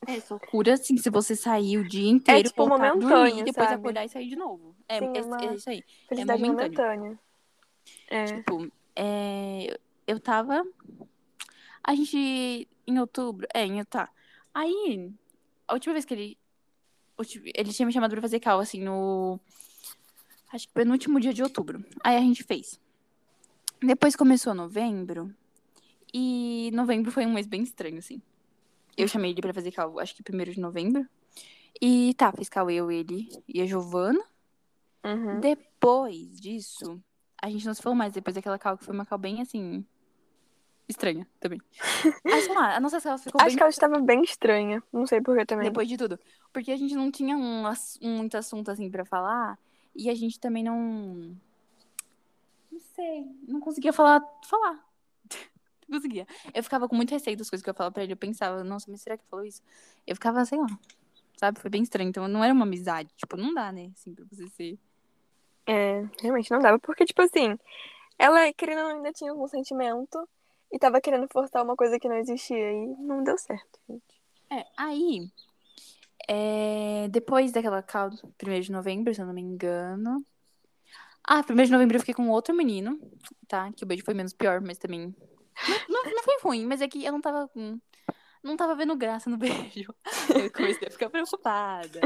É, 0.08 0.20
só 0.22 0.40
cura 0.40 0.74
assim 0.74 0.98
se 0.98 1.10
você 1.10 1.36
sair 1.36 1.78
o 1.78 1.88
dia 1.88 2.10
inteiro, 2.10 2.50
tipo, 2.50 2.66
voltar 2.66 2.96
momentâneo, 2.96 3.26
dormir, 3.28 3.44
depois 3.44 3.70
sabe? 3.70 3.80
acordar 3.80 4.06
e 4.06 4.10
sair 4.10 4.28
de 4.28 4.36
novo. 4.36 4.76
É, 4.88 5.00
Sim, 5.00 5.06
é 5.14 5.18
é, 5.18 5.24
uma 5.24 5.38
é 5.38 5.56
isso 5.56 5.70
aí. 5.70 5.84
Felicidade 6.08 6.42
momentâneo. 6.42 6.72
momentânea. 6.72 7.20
É. 8.08 8.26
Tipo, 8.26 8.72
é, 8.96 9.80
eu 10.08 10.20
tava. 10.20 10.64
A 11.84 11.96
gente. 11.96 12.68
Em 12.88 13.00
outubro. 13.00 13.48
É, 13.54 13.66
em 13.66 13.84
tá. 13.84 14.10
Aí, 14.54 15.12
a 15.68 15.74
última 15.74 15.94
vez 15.94 16.06
que 16.06 16.14
ele. 16.14 16.38
Ele 17.54 17.74
tinha 17.74 17.86
me 17.86 17.92
chamado 17.92 18.12
pra 18.12 18.22
fazer 18.22 18.40
cal, 18.40 18.60
assim, 18.60 18.82
no. 18.82 19.40
Acho 20.52 20.68
que 20.68 20.74
penúltimo 20.74 21.20
dia 21.20 21.34
de 21.34 21.44
outubro. 21.44 21.84
Aí 22.04 22.16
a 22.16 22.22
gente 22.22 22.44
fez. 22.44 22.80
Depois 23.82 24.16
começou 24.16 24.54
novembro. 24.54 25.34
E 26.14 26.72
novembro 26.74 27.12
foi 27.12 27.26
um 27.26 27.34
mês 27.34 27.46
bem 27.46 27.62
estranho, 27.62 28.00
assim. 28.00 28.22
Eu 29.00 29.08
chamei 29.08 29.32
ele 29.32 29.42
pra 29.42 29.54
fazer 29.54 29.72
cal, 29.72 29.98
acho 30.00 30.14
que 30.14 30.22
primeiro 30.22 30.54
de 30.54 30.60
novembro. 30.60 31.08
E 31.82 32.14
tá, 32.16 32.32
fiz 32.34 32.50
cal 32.50 32.70
eu, 32.70 32.92
ele 32.92 33.30
e 33.48 33.62
a 33.62 33.66
Giovana. 33.66 34.22
Uhum. 35.06 35.40
Depois 35.40 36.40
disso, 36.40 37.02
a 37.42 37.50
gente 37.50 37.66
não 37.66 37.74
se 37.74 37.82
falou 37.82 37.96
mais. 37.96 38.12
Depois 38.12 38.36
daquela 38.36 38.60
cal 38.60 38.78
que 38.78 38.84
foi 38.84 38.94
uma 38.94 39.06
cal 39.06 39.18
bem 39.18 39.42
assim. 39.42 39.86
estranha 40.88 41.26
também. 41.40 41.62
Mas 42.26 42.44
sei 42.44 42.54
lá, 42.54 42.76
a 42.76 42.80
nossa 42.82 43.00
cal 43.00 43.18
ficou 43.18 43.40
Acho 43.40 43.48
bem 43.48 43.56
que 43.56 43.64
ela 43.64 43.70
estava 43.70 44.00
bem 44.00 44.22
estranha. 44.22 44.84
Não 44.92 45.08
sei 45.08 45.22
por 45.22 45.38
que 45.38 45.46
também. 45.46 45.70
depois 45.70 45.88
de 45.88 45.96
tudo. 45.96 46.20
Porque 46.52 46.72
a 46.72 46.78
gente 46.78 46.96
não 46.96 47.10
tinha 47.10 47.38
um, 47.38 47.64
um 48.02 48.18
muito 48.18 48.36
assunto 48.36 48.70
assim 48.70 48.92
pra 48.92 49.06
falar. 49.06 49.58
E 49.96 50.10
a 50.10 50.16
gente 50.16 50.40
também 50.40 50.64
não. 50.64 51.38
não 52.70 52.80
sei. 52.94 53.26
Não 53.48 53.62
conseguia 53.62 53.94
falar. 53.94 54.22
falar. 54.44 54.89
Conseguia. 55.90 56.28
Eu 56.54 56.64
ficava 56.64 56.88
com 56.88 56.96
muito 56.96 57.12
receio 57.12 57.38
das 57.38 57.50
coisas 57.50 57.64
que 57.64 57.70
eu 57.70 57.74
falava 57.74 57.94
pra 57.94 58.04
ele. 58.04 58.14
Eu 58.14 58.18
pensava, 58.18 58.64
nossa, 58.64 58.90
mas 58.90 59.02
será 59.02 59.18
que 59.18 59.26
falou 59.30 59.46
isso? 59.46 59.62
Eu 60.06 60.16
ficava, 60.16 60.44
sei 60.46 60.58
lá. 60.58 60.68
Sabe? 61.38 61.60
Foi 61.60 61.70
bem 61.70 61.84
estranho. 61.84 62.10
Então 62.10 62.28
não 62.28 62.44
era 62.44 62.54
uma 62.54 62.66
amizade. 62.66 63.10
Tipo, 63.16 63.38
não 63.38 63.54
dá, 63.54 63.72
né? 63.72 63.92
Assim, 63.94 64.14
pra 64.14 64.26
você 64.30 64.48
ser. 64.50 64.78
É, 65.68 66.04
realmente 66.22 66.52
não 66.52 66.60
dava. 66.60 66.80
Porque, 66.80 67.06
tipo 67.06 67.22
assim, 67.22 67.58
ela, 68.18 68.52
querendo 68.54 68.80
ainda 68.80 69.14
tinha 69.14 69.32
algum 69.32 69.48
sentimento 69.48 70.28
e 70.72 70.78
tava 70.78 71.00
querendo 71.00 71.28
forçar 71.32 71.64
uma 71.64 71.76
coisa 71.76 72.00
que 72.00 72.10
não 72.10 72.18
existia. 72.18 72.72
E 72.72 72.88
não 73.00 73.24
deu 73.24 73.38
certo, 73.38 73.80
gente. 73.90 74.22
É, 74.52 74.66
aí. 74.76 75.32
é, 76.28 77.08
Depois 77.10 77.52
daquela 77.52 77.82
cal 77.82 78.10
1 78.10 78.60
de 78.60 78.72
novembro, 78.72 79.14
se 79.14 79.22
eu 79.22 79.26
não 79.26 79.34
me 79.34 79.42
engano. 79.42 80.26
Ah, 81.28 81.44
1 81.48 81.64
de 81.66 81.72
novembro 81.72 81.96
eu 81.96 82.00
fiquei 82.00 82.16
com 82.16 82.30
outro 82.30 82.56
menino, 82.56 83.00
tá? 83.48 83.72
Que 83.72 83.84
o 83.84 83.88
beijo 83.88 84.04
foi 84.04 84.14
menos 84.14 84.34
pior, 84.34 84.60
mas 84.62 84.78
também. 84.78 85.16
Não, 85.68 86.04
não, 86.04 86.12
não 86.12 86.24
foi 86.24 86.40
ruim, 86.42 86.66
mas 86.66 86.82
é 86.82 86.88
que 86.88 87.04
eu 87.04 87.12
não 87.12 87.22
tava. 87.22 87.50
Não 88.42 88.56
tava 88.56 88.76
vendo 88.76 88.96
graça 88.96 89.30
no 89.30 89.36
beijo. 89.38 89.94
Aí 90.34 90.46
eu 90.46 90.52
comecei 90.52 90.88
a 90.88 90.92
ficar 90.92 91.10
preocupada. 91.10 92.00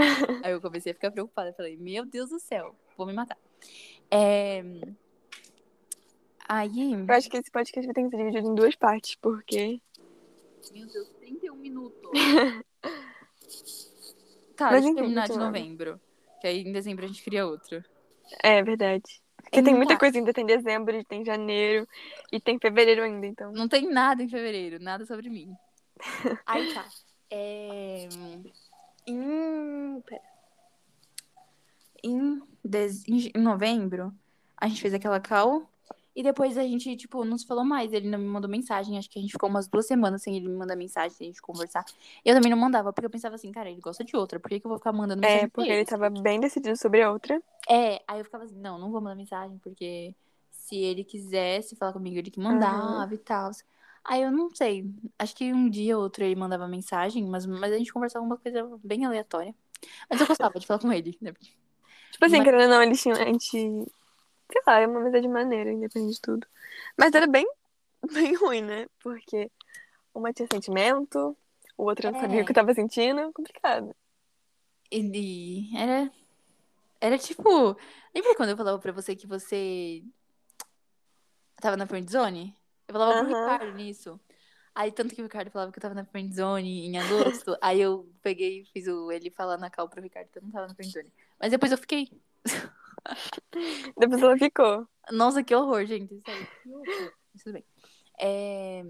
Aí 0.44 0.52
eu 0.52 0.62
comecei 0.62 0.92
a 0.92 0.96
ficar 0.96 1.12
preocupada. 1.12 1.54
Falei, 1.54 1.78
meu 1.78 2.06
Deus 2.06 2.30
do 2.30 2.40
céu, 2.40 2.76
vou 2.98 3.06
me 3.06 3.14
matar. 3.14 3.38
É... 4.10 4.64
Aí. 6.48 6.94
Eu 6.94 7.16
acho 7.16 7.30
que 7.30 7.38
esse 7.38 7.52
podcast 7.52 7.86
vai 7.86 7.94
ter 7.94 8.04
que 8.04 8.10
ser 8.10 8.18
dividido 8.18 8.48
em 8.48 8.56
duas 8.56 8.76
partes, 8.76 9.16
porque. 9.16 9.80
Meu 10.74 10.88
Deus, 10.88 11.10
31 11.20 11.56
minutos. 11.56 12.12
Tá, 14.56 14.72
Mas 14.72 14.84
deixa 14.84 14.90
eu 14.90 14.96
terminar 14.96 15.28
de 15.28 15.38
novembro. 15.38 16.00
Que 16.40 16.48
aí 16.48 16.62
em 16.62 16.72
dezembro 16.72 17.06
a 17.06 17.08
gente 17.08 17.24
cria 17.24 17.46
outro. 17.46 17.84
É 18.44 18.62
verdade. 18.64 19.23
Porque 19.44 19.62
tem 19.62 19.76
muita 19.76 19.98
coisa 19.98 20.18
ainda. 20.18 20.34
Tem 20.34 20.46
dezembro, 20.46 21.04
tem 21.04 21.24
janeiro 21.24 21.88
e 22.32 22.40
tem 22.40 22.58
fevereiro 22.58 23.04
ainda, 23.04 23.28
então. 23.28 23.52
Não 23.52 23.68
tem 23.68 23.88
nada 23.90 24.24
em 24.24 24.30
fevereiro, 24.30 24.80
nada 24.80 25.06
sobre 25.06 25.30
mim. 25.30 25.56
Aí 26.46 26.74
tá. 26.74 26.86
É... 27.30 28.08
Em... 29.06 30.02
Pera. 30.02 30.22
Em, 32.04 32.42
em- 33.08 33.32
em 33.36 33.42
novembro, 33.42 34.14
a 34.58 34.68
gente 34.68 34.82
fez 34.82 34.94
aquela 34.94 35.20
call. 35.20 35.70
E 36.16 36.22
depois 36.22 36.58
a 36.58 36.64
gente, 36.64 36.96
tipo, 36.96 37.26
não 37.26 37.38
se 37.38 37.46
falou 37.46 37.64
mais. 37.64 37.92
Ele 37.92 38.08
não 38.08 38.20
me 38.20 38.26
mandou 38.26 38.50
mensagem. 38.50 38.98
Acho 38.98 39.10
que 39.10 39.18
a 39.18 39.22
gente 39.22 39.32
ficou 39.32 39.50
umas 39.50 39.68
duas 39.68 39.88
semanas 39.88 40.22
sem 40.22 40.36
ele 40.36 40.48
me 40.48 40.56
mandar 40.56 40.76
mensagem, 40.76 41.10
sem 41.12 41.28
a 41.28 41.30
gente 41.32 41.42
conversar. 41.42 41.84
Eu 42.24 42.36
também 42.36 42.52
não 42.52 42.58
mandava, 42.58 42.94
porque 42.94 43.06
eu 43.06 43.10
pensava 43.10 43.36
assim, 43.36 43.52
cara, 43.52 43.70
ele 43.70 43.82
gosta 43.82 44.04
de 44.04 44.16
outra. 44.16 44.40
Por 44.40 44.50
que, 44.50 44.60
que 44.60 44.66
eu 44.66 44.70
vou 44.70 44.78
ficar 44.78 44.94
mandando 44.94 45.22
mensagem 45.22 45.46
É, 45.46 45.48
porque 45.48 45.70
ele 45.72 45.86
tava 45.86 46.10
bem 46.10 46.40
decidido 46.40 46.78
sobre 46.78 47.02
a 47.02 47.12
outra. 47.12 47.42
É, 47.68 48.02
aí 48.08 48.20
eu 48.20 48.26
ficava 48.26 48.44
assim, 48.44 48.58
não, 48.60 48.78
não 48.78 48.92
vou 48.92 49.02
mandar 49.02 49.16
mensagem, 49.16 49.58
porque 49.58 50.14
se 50.52 50.78
ele 50.78 51.04
quisesse 51.04 51.76
falar 51.76 51.94
comigo, 51.94 52.18
ele 52.18 52.30
que 52.32 52.40
mandava 52.40 53.14
e 53.14 53.18
tal. 53.18 53.52
Aí 54.06 54.22
eu 54.22 54.32
não 54.32 54.54
sei. 54.54 54.86
Acho 55.18 55.36
que 55.36 55.52
um 55.52 55.70
dia 55.70 55.98
ou 55.98 56.04
outro 56.04 56.24
ele 56.24 56.36
mandava 56.36 56.68
mensagem, 56.68 57.26
mas, 57.26 57.46
mas 57.46 57.72
a 57.72 57.78
gente 57.78 57.92
conversava 57.92 58.24
uma 58.24 58.38
coisa 58.38 58.70
bem 58.84 59.06
aleatória. 59.06 59.56
Mas 60.10 60.22
eu 60.22 60.28
gostava 60.28 60.60
de 60.60 60.68
falar 60.68 60.80
com 60.80 60.92
ele, 60.92 61.18
né? 61.22 61.34
Tipo 62.12 62.26
assim, 62.26 62.38
Mas- 62.38 62.44
querendo 62.44 62.64
ou 62.64 62.70
não, 62.70 62.84
eles 62.84 63.02
tinham. 63.02 63.18
A 63.20 63.26
gente. 63.26 63.88
Sei 64.54 64.62
lá, 64.68 64.80
é 64.80 64.88
uma 64.88 65.00
mesa 65.00 65.20
de 65.20 65.28
maneira, 65.28 65.72
independente 65.72 66.14
de 66.14 66.22
tudo. 66.22 66.48
Mas 66.96 67.12
era 67.14 67.26
bem, 67.26 67.46
bem 68.14 68.36
ruim, 68.36 68.62
né? 68.62 68.86
Porque 69.02 69.50
uma 70.14 70.32
tinha 70.32 70.48
sentimento, 70.52 71.36
o 71.76 71.84
outro 71.84 72.12
não 72.12 72.20
sabia 72.20 72.40
É. 72.40 72.44
o 72.44 72.46
que 72.46 72.52
eu 72.52 72.56
tava 72.56 72.74
sentindo. 72.74 73.34
Complicado. 73.34 73.96
E 74.92 75.76
era. 75.76 76.12
Era 77.02 77.18
tipo. 77.18 77.76
Lembra 78.14 78.36
quando 78.36 78.50
eu 78.50 78.58
falava 78.58 78.78
pra 78.78 78.92
você 78.92 79.16
que 79.16 79.26
você 79.26 80.04
tava 81.60 81.76
na 81.76 81.88
friend 81.88 82.12
zone? 82.12 82.56
Eu 82.88 82.94
falava 82.94 83.14
pro 83.14 83.32
Aham. 83.32 83.52
Ricardo 83.52 83.74
nisso. 83.76 84.20
Aí, 84.76 84.92
tanto 84.92 85.14
que 85.14 85.22
o 85.22 85.26
Ricardo 85.26 85.52
falava 85.52 85.72
que 85.72 85.78
eu 85.78 85.82
tava 85.82 85.96
na 85.96 86.06
friend 86.06 86.36
zone 86.36 86.86
em 86.88 86.98
agosto. 86.98 87.58
aí 87.62 87.82
eu 87.82 88.08
peguei 88.22 88.62
e 88.62 88.66
fiz 88.66 88.88
o, 88.88 89.12
ele 89.12 89.30
falar 89.32 89.58
na 89.58 89.70
cal 89.70 89.90
pro 89.90 90.02
Ricardo 90.02 90.30
que 90.30 90.38
eu 90.38 90.44
não 90.44 90.52
tava 90.52 90.68
na 90.68 90.76
friend 90.76 90.92
zone. 90.92 91.12
Mas 91.40 91.52
depois 91.52 91.72
eu 91.72 91.78
fiquei. 91.78 92.12
Depois 93.98 94.22
ela 94.22 94.38
ficou. 94.38 94.88
Nossa, 95.12 95.44
que 95.44 95.54
horror, 95.54 95.86
gente. 95.86 96.22
Sério, 96.22 96.48
que 96.62 96.70
horror. 96.70 97.14
Mas 97.34 97.44
tudo 97.44 97.54
bem. 97.54 97.66
É, 98.20 98.84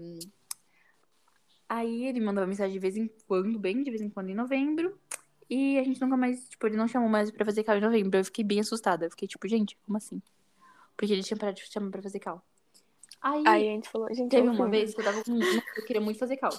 Aí 1.68 2.06
ele 2.06 2.20
mandava 2.20 2.46
mensagem 2.46 2.72
de 2.72 2.78
vez 2.78 2.96
em 2.96 3.10
quando, 3.26 3.58
bem 3.58 3.82
de 3.82 3.90
vez 3.90 4.00
em 4.02 4.08
quando, 4.08 4.30
em 4.30 4.34
novembro. 4.34 4.98
E 5.48 5.78
a 5.78 5.82
gente 5.82 6.00
nunca 6.00 6.16
mais, 6.16 6.48
tipo, 6.48 6.66
ele 6.66 6.76
não 6.76 6.86
chamou 6.88 7.08
mais 7.08 7.30
pra 7.30 7.44
fazer 7.44 7.64
cal 7.64 7.76
em 7.76 7.80
novembro. 7.80 8.18
Eu 8.18 8.24
fiquei 8.24 8.44
bem 8.44 8.60
assustada. 8.60 9.06
Eu 9.06 9.10
fiquei 9.10 9.26
tipo, 9.26 9.46
gente, 9.48 9.76
como 9.82 9.96
assim? 9.96 10.22
Porque 10.96 11.12
ele 11.12 11.22
tinha 11.22 11.36
parado 11.36 11.56
de 11.56 11.66
chamar 11.70 11.90
pra 11.90 12.02
fazer 12.02 12.20
cal. 12.20 12.44
Aí, 13.20 13.42
Aí 13.46 13.68
a 13.68 13.72
gente 13.72 13.88
falou, 13.88 14.12
gente, 14.14 14.30
teve 14.30 14.48
uma 14.48 14.68
vez 14.68 14.94
que 14.94 15.00
eu 15.00 15.04
tava 15.04 15.24
com. 15.24 15.32
Eu 15.76 15.84
queria 15.84 16.00
muito 16.00 16.18
fazer 16.18 16.36
cal. 16.36 16.52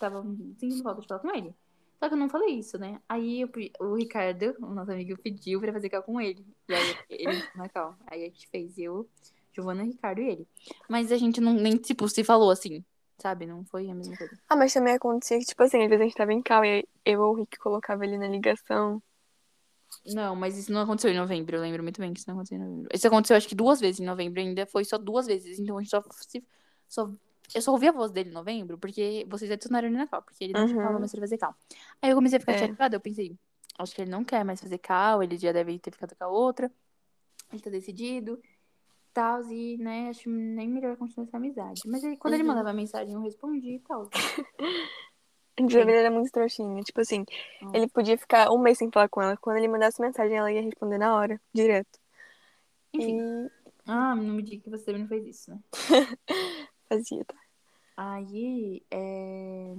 Tava 0.00 0.22
sentindo 0.58 0.82
falta 0.82 1.00
de 1.00 1.08
falar 1.08 1.20
com 1.20 1.36
ele. 1.36 1.54
Só 1.98 2.08
que 2.08 2.14
eu 2.14 2.18
não 2.18 2.28
falei 2.28 2.54
isso, 2.54 2.78
né? 2.78 3.00
Aí 3.08 3.40
eu 3.40 3.50
o 3.80 3.94
Ricardo, 3.96 4.54
o 4.60 4.74
nosso 4.74 4.92
amigo, 4.92 5.18
pediu 5.20 5.60
pra 5.60 5.72
fazer 5.72 5.88
cal 5.88 6.02
com 6.02 6.20
ele. 6.20 6.46
E 6.68 6.74
aí 6.74 6.94
ele 7.08 7.42
na 7.56 7.68
cal. 7.68 7.96
Aí 8.06 8.22
a 8.22 8.26
gente 8.26 8.48
fez 8.48 8.78
eu, 8.78 9.08
Giovana, 9.52 9.82
Ricardo 9.82 10.20
e 10.20 10.28
ele. 10.28 10.48
Mas 10.88 11.10
a 11.10 11.16
gente 11.16 11.40
não 11.40 11.52
nem, 11.54 11.76
tipo, 11.76 12.08
se 12.08 12.22
falou 12.22 12.50
assim, 12.50 12.84
sabe? 13.18 13.46
Não 13.46 13.64
foi 13.64 13.90
a 13.90 13.94
mesma 13.94 14.16
coisa. 14.16 14.32
Ah, 14.48 14.54
mas 14.56 14.72
também 14.72 14.94
acontecia 14.94 15.38
que, 15.40 15.44
tipo 15.44 15.62
assim, 15.62 15.82
às 15.82 15.88
vezes 15.88 16.00
a 16.00 16.04
gente 16.04 16.16
tava 16.16 16.32
em 16.32 16.40
cal 16.40 16.64
e 16.64 16.86
eu 17.04 17.20
ou 17.20 17.32
o 17.32 17.34
Rick 17.34 17.58
colocava 17.58 18.04
ele 18.04 18.16
na 18.16 18.28
ligação. 18.28 19.02
Não, 20.06 20.36
mas 20.36 20.56
isso 20.56 20.70
não 20.72 20.82
aconteceu 20.82 21.10
em 21.10 21.16
novembro. 21.16 21.56
Eu 21.56 21.60
lembro 21.60 21.82
muito 21.82 22.00
bem 22.00 22.12
que 22.12 22.20
isso 22.20 22.28
não 22.28 22.36
aconteceu 22.36 22.58
em 22.58 22.60
novembro. 22.64 22.88
Isso 22.94 23.06
aconteceu 23.08 23.36
acho 23.36 23.48
que 23.48 23.54
duas 23.54 23.80
vezes 23.80 24.00
em 24.00 24.04
novembro 24.06 24.40
ainda. 24.40 24.66
Foi 24.66 24.84
só 24.84 24.96
duas 24.96 25.26
vezes. 25.26 25.58
Então 25.58 25.76
a 25.76 25.80
gente 25.82 25.90
só. 25.90 26.02
se- 26.12 26.44
só 26.88 27.10
eu 27.54 27.62
só 27.62 27.72
ouvi 27.72 27.88
a 27.88 27.92
voz 27.92 28.10
dele 28.10 28.30
em 28.30 28.32
novembro 28.32 28.76
porque 28.78 29.26
vocês 29.28 29.50
adicionaram 29.50 29.88
ele 29.88 29.96
na 29.96 30.06
cal. 30.06 30.22
Porque 30.22 30.44
ele 30.44 30.52
não 30.54 30.62
Uhum. 30.62 30.68
chamava 30.68 30.98
mais 30.98 31.10
pra 31.12 31.20
fazer 31.20 31.38
cal. 31.38 31.54
Aí 32.02 32.10
eu 32.10 32.16
comecei 32.16 32.36
a 32.36 32.40
ficar 32.40 32.52
É. 32.52 32.58
chateada. 32.58 32.96
Eu 32.96 33.00
pensei, 33.00 33.36
acho 33.78 33.94
que 33.94 34.02
ele 34.02 34.10
não 34.10 34.24
quer 34.24 34.44
mais 34.44 34.60
fazer 34.60 34.78
cal. 34.78 35.22
Ele 35.22 35.36
já 35.36 35.52
deve 35.52 35.78
ter 35.78 35.90
ficado 35.90 36.14
com 36.16 36.24
a 36.24 36.28
outra. 36.28 36.70
Ele 37.52 37.62
tá 37.62 37.70
decidido. 37.70 38.40
Tal, 39.12 39.42
e, 39.50 39.76
né, 39.78 40.10
acho 40.10 40.28
nem 40.30 40.68
melhor 40.68 40.96
continuar 40.96 41.26
essa 41.26 41.38
amizade. 41.38 41.80
Mas 41.86 42.04
aí, 42.04 42.16
quando 42.16 42.34
ele 42.34 42.42
Uhum. 42.44 42.48
mandava 42.50 42.72
mensagem, 42.72 43.14
eu 43.14 43.20
respondia 43.20 43.74
e 43.74 43.80
tal. 43.80 44.08
Inclusive, 45.58 45.90
ele 45.90 45.98
era 45.98 46.10
muito 46.10 46.30
trouxinha. 46.30 46.82
Tipo 46.84 47.00
assim, 47.00 47.24
Hum. 47.62 47.72
ele 47.74 47.88
podia 47.88 48.16
ficar 48.16 48.48
um 48.52 48.58
mês 48.58 48.78
sem 48.78 48.90
falar 48.92 49.08
com 49.08 49.20
ela. 49.20 49.36
Quando 49.36 49.56
ele 49.56 49.66
mandasse 49.66 50.00
mensagem, 50.00 50.36
ela 50.36 50.52
ia 50.52 50.62
responder 50.62 50.98
na 50.98 51.16
hora, 51.16 51.40
direto. 51.52 51.98
Enfim. 52.94 53.18
E 53.18 53.50
Ah, 53.86 54.14
não 54.14 54.34
me 54.34 54.42
diga 54.42 54.62
que 54.62 54.70
você 54.70 54.84
também 54.84 55.00
não 55.02 55.08
fez 55.08 55.26
isso, 55.26 55.50
né? 55.50 55.58
fazia, 56.88 57.24
tá? 57.24 57.34
Aí, 57.96 58.82
é... 58.90 59.74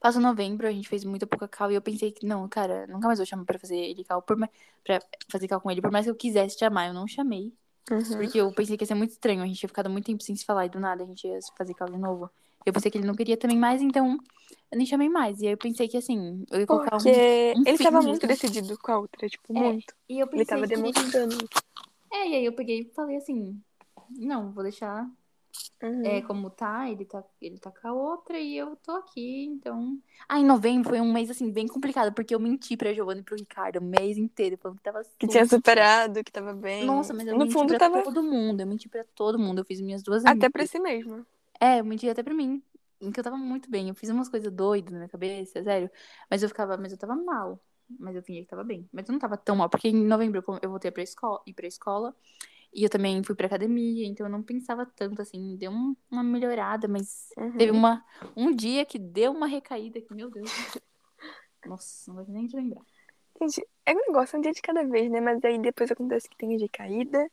Passou 0.00 0.22
novembro, 0.22 0.66
a 0.66 0.70
gente 0.70 0.88
fez 0.88 1.04
muita 1.04 1.26
pouca 1.26 1.48
cal 1.48 1.72
e 1.72 1.74
eu 1.74 1.82
pensei 1.82 2.12
que, 2.12 2.24
não, 2.24 2.48
cara, 2.48 2.86
nunca 2.86 3.08
mais 3.08 3.18
vou 3.18 3.26
chamar 3.26 3.44
pra 3.44 3.58
fazer 3.58 3.76
ele 3.76 4.04
cal, 4.04 4.22
por 4.22 4.36
mais... 4.36 4.50
pra 4.84 5.02
fazer 5.28 5.48
cal 5.48 5.60
com 5.60 5.70
ele, 5.70 5.82
por 5.82 5.90
mais 5.90 6.04
que 6.04 6.10
eu 6.10 6.14
quisesse 6.14 6.58
chamar, 6.58 6.86
eu 6.86 6.94
não 6.94 7.08
chamei. 7.08 7.52
Uhum. 7.90 8.02
Porque 8.16 8.38
eu 8.38 8.52
pensei 8.52 8.76
que 8.76 8.84
ia 8.84 8.86
ser 8.86 8.94
muito 8.94 9.10
estranho, 9.10 9.42
a 9.42 9.46
gente 9.46 9.60
ia 9.62 9.68
ficado 9.68 9.90
muito 9.90 10.04
tempo 10.06 10.22
sem 10.22 10.36
se 10.36 10.44
falar 10.44 10.66
e 10.66 10.68
do 10.68 10.78
nada 10.78 11.02
a 11.02 11.06
gente 11.06 11.26
ia 11.26 11.38
fazer 11.56 11.74
cal 11.74 11.88
de 11.88 11.98
novo. 11.98 12.30
Eu 12.64 12.72
pensei 12.72 12.90
que 12.90 12.98
ele 12.98 13.06
não 13.06 13.14
queria 13.14 13.36
também 13.36 13.58
mais, 13.58 13.80
então 13.80 14.18
eu 14.70 14.76
nem 14.76 14.86
chamei 14.86 15.08
mais. 15.08 15.40
E 15.40 15.46
aí 15.46 15.52
eu 15.54 15.58
pensei 15.58 15.88
que, 15.88 15.96
assim, 15.96 16.44
eu 16.50 16.60
ia 16.60 16.66
colocar 16.66 16.96
um... 16.96 16.98
Porque 16.98 17.54
um 17.56 17.62
ele 17.66 17.78
fim 17.78 17.84
tava 17.84 18.02
muito 18.02 18.26
decidido 18.26 18.78
com 18.78 18.92
a 18.92 18.98
outra, 18.98 19.28
tipo, 19.28 19.56
É, 19.56 19.60
muito. 19.60 19.94
E 20.08 20.20
eu 20.20 20.26
pensei 20.26 20.40
Ele 20.40 20.46
tava 20.46 20.66
que 20.66 20.74
ele- 20.74 20.82
demonstrando. 20.82 21.48
É, 22.12 22.28
e 22.28 22.34
aí 22.36 22.44
eu 22.44 22.52
peguei 22.52 22.80
e 22.82 22.84
falei 22.94 23.16
assim, 23.16 23.60
não, 24.10 24.52
vou 24.52 24.62
deixar 24.62 25.08
Uhum. 25.82 26.04
é, 26.04 26.22
como 26.22 26.50
tá, 26.50 26.90
ele 26.90 27.04
tá, 27.04 27.22
ele 27.40 27.58
tá 27.58 27.70
com 27.70 27.88
a 27.88 27.92
outra 27.92 28.38
e 28.38 28.56
eu 28.56 28.74
tô 28.76 28.92
aqui, 28.92 29.44
então. 29.44 29.98
Ah, 30.28 30.38
em 30.38 30.44
novembro 30.44 30.88
foi 30.90 31.00
um 31.00 31.12
mês, 31.12 31.30
assim, 31.30 31.50
bem 31.52 31.66
complicado, 31.68 32.12
porque 32.12 32.34
eu 32.34 32.40
menti 32.40 32.76
pra 32.76 32.92
Giovanna 32.92 33.20
e 33.20 33.24
pro 33.24 33.36
Ricardo 33.36 33.76
o 33.78 33.82
mês 33.82 34.18
inteiro, 34.18 34.56
falando 34.58 34.76
que 34.78 34.82
tava 34.82 35.02
Que 35.18 35.26
tinha 35.26 35.44
super- 35.44 35.56
superado, 35.56 36.22
que 36.24 36.32
tava 36.32 36.52
bem. 36.52 36.84
Nossa, 36.84 37.14
mas 37.14 37.26
eu 37.26 37.32
No 37.34 37.40
menti 37.40 37.52
fundo 37.52 37.68
pra 37.68 37.78
tava 37.78 38.02
todo 38.02 38.22
mundo, 38.22 38.60
eu 38.60 38.66
menti 38.66 38.88
pra 38.88 39.04
todo 39.14 39.38
mundo, 39.38 39.60
eu 39.60 39.64
fiz 39.64 39.80
minhas 39.80 40.02
duas 40.02 40.24
até 40.24 40.32
amigas. 40.32 40.50
pra 40.52 40.66
si 40.66 40.78
mesmo. 40.80 41.24
É, 41.60 41.80
eu 41.80 41.84
menti 41.84 42.08
até 42.08 42.22
pra 42.22 42.34
mim, 42.34 42.62
em 43.00 43.10
que 43.12 43.18
eu 43.20 43.24
tava 43.24 43.36
muito 43.36 43.70
bem, 43.70 43.88
eu 43.88 43.94
fiz 43.94 44.10
umas 44.10 44.28
coisas 44.28 44.52
doidas 44.52 44.92
na 44.92 44.98
minha 44.98 45.08
cabeça, 45.08 45.62
sério, 45.62 45.90
mas 46.30 46.42
eu 46.42 46.48
ficava, 46.48 46.76
mas 46.76 46.92
eu 46.92 46.98
tava 46.98 47.14
mal, 47.16 47.60
mas 47.98 48.14
eu 48.16 48.22
fingia 48.22 48.42
que 48.42 48.48
tava 48.48 48.64
bem, 48.64 48.88
mas 48.92 49.08
eu 49.08 49.12
não 49.12 49.18
tava 49.18 49.36
tão 49.36 49.56
mal, 49.56 49.68
porque 49.68 49.88
em 49.88 50.04
novembro 50.06 50.42
eu 50.46 50.58
eu 50.62 50.70
voltei 50.70 50.90
pra 50.90 51.02
escola, 51.02 51.40
ir 51.46 51.52
pra 51.54 51.66
escola, 51.66 52.14
e 52.72 52.84
eu 52.84 52.90
também 52.90 53.22
fui 53.22 53.34
pra 53.34 53.46
academia, 53.46 54.06
então 54.06 54.26
eu 54.26 54.30
não 54.30 54.42
pensava 54.42 54.84
tanto, 54.86 55.20
assim, 55.22 55.56
deu 55.56 55.70
um- 55.70 55.96
uma 56.10 56.22
melhorada, 56.22 56.86
mas 56.88 57.28
Uhum. 57.36 57.56
Teve 57.56 57.70
uma, 57.72 58.04
um 58.36 58.54
dia 58.54 58.84
que 58.84 58.98
deu 58.98 59.32
uma 59.32 59.46
recaída 59.46 60.00
que, 60.00 60.12
meu 60.14 60.30
Deus. 60.30 60.50
Nossa, 61.66 62.10
não 62.10 62.16
gosto 62.16 62.32
nem 62.32 62.46
de 62.46 62.56
lembrar. 62.56 62.82
Gente, 63.40 63.66
é 63.86 63.92
um 63.92 63.98
negócio, 64.06 64.36
é 64.36 64.38
um 64.38 64.42
dia 64.42 64.52
de 64.52 64.60
cada 64.62 64.84
vez, 64.84 65.10
né? 65.10 65.20
Mas 65.20 65.42
aí 65.44 65.58
depois 65.58 65.90
acontece 65.90 66.28
que 66.28 66.36
tem 66.36 66.56
de 66.56 66.68
caída. 66.68 67.30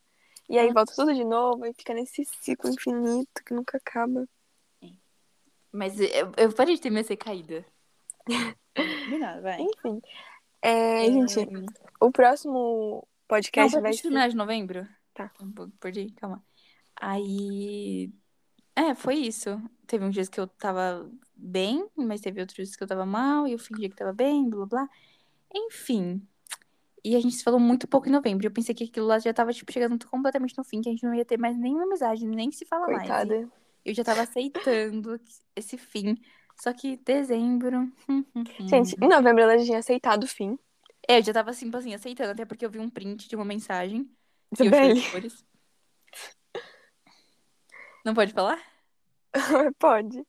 E 0.48 0.60
aí 0.60 0.72
volta 0.72 0.94
tudo 0.96 1.14
de 1.14 1.24
novo 1.24 1.66
e 1.66 1.74
fica 1.74 1.94
nesse 1.94 2.24
ciclo 2.26 2.70
infinito 2.70 3.44
que 3.44 3.54
nunca 3.54 3.78
acaba. 3.78 4.28
Mas 5.72 6.00
eu, 6.00 6.32
eu 6.38 6.54
parei 6.54 6.76
de 6.76 6.82
ter 6.82 6.90
minha 6.90 7.04
recaída. 7.04 7.66
Combinado, 8.76 9.42
vai. 9.42 9.62
Enfim. 9.62 10.02
É, 10.62 11.06
gente, 11.12 11.48
o 12.00 12.12
próximo 12.12 13.00
Não, 13.00 13.08
podcast 13.28 13.72
pra 13.74 13.82
vai 13.82 13.94
ser. 13.94 14.30
de 14.30 14.36
novembro? 14.36 14.88
Tá. 15.16 15.32
Perdi, 15.80 16.12
calma. 16.12 16.44
Aí. 16.96 18.12
É, 18.76 18.94
foi 18.94 19.16
isso. 19.16 19.60
Teve 19.88 20.04
uns 20.06 20.14
dias 20.14 20.28
que 20.28 20.40
eu 20.40 20.46
tava 20.46 21.10
bem, 21.34 21.88
mas 21.96 22.20
teve 22.20 22.42
outros 22.42 22.56
dias 22.56 22.76
que 22.76 22.84
eu 22.84 22.88
tava 22.88 23.06
mal, 23.06 23.48
e 23.48 23.54
eu 23.54 23.60
fingi 23.60 23.90
que 23.90 23.96
tava 23.96 24.14
bem, 24.14 24.48
blá 24.50 24.66
blá. 24.66 24.90
Enfim. 25.54 26.22
E 27.04 27.16
a 27.16 27.20
gente 27.22 27.36
se 27.36 27.44
falou 27.44 27.60
muito 27.60 27.88
pouco 27.88 28.10
em 28.10 28.12
novembro. 28.12 28.46
Eu 28.46 28.52
pensei 28.52 28.76
que 28.76 28.84
aquilo 28.84 29.08
lá 29.08 29.18
já 29.20 29.34
tava, 29.34 29.54
tipo, 29.54 29.72
chegando 29.72 30.06
completamente 30.08 30.58
no 30.58 30.64
fim, 30.64 30.82
que 30.82 30.90
a 30.90 30.92
gente 30.92 31.06
não 31.06 31.16
ia 31.16 31.24
ter 31.24 31.40
mais 31.40 31.58
nenhuma 31.58 31.84
amizade, 31.84 32.26
nem 32.28 32.52
se 32.52 32.66
mais. 32.70 32.86
Coitada. 32.86 33.50
E 33.86 33.90
eu 33.90 33.94
já 33.94 34.04
tava 34.04 34.22
aceitando 34.24 35.20
esse 35.56 35.78
fim. 35.78 36.18
Só 36.58 36.74
que 36.74 36.98
dezembro. 36.98 37.78
hum, 38.10 38.26
hum, 38.36 38.44
hum. 38.60 38.68
Gente, 38.68 38.96
em 39.02 39.08
novembro 39.08 39.44
ela 39.44 39.58
já 39.58 39.64
tinha 39.66 39.80
aceitado 39.80 40.24
o 40.24 40.28
fim. 40.28 40.58
É, 41.08 41.20
eu 41.20 41.24
já 41.24 41.32
tava 41.32 41.52
assim, 41.52 41.70
assim, 41.74 41.94
aceitando, 41.94 42.32
até 42.32 42.44
porque 42.44 42.66
eu 42.66 42.70
vi 42.72 42.80
um 42.80 42.90
print 42.90 43.30
de 43.30 43.36
uma 43.36 43.46
mensagem. 43.46 44.10
Isabelle. 44.52 45.02
Não 48.04 48.14
pode 48.14 48.34
falar? 48.34 48.60
Pode. 49.80 50.24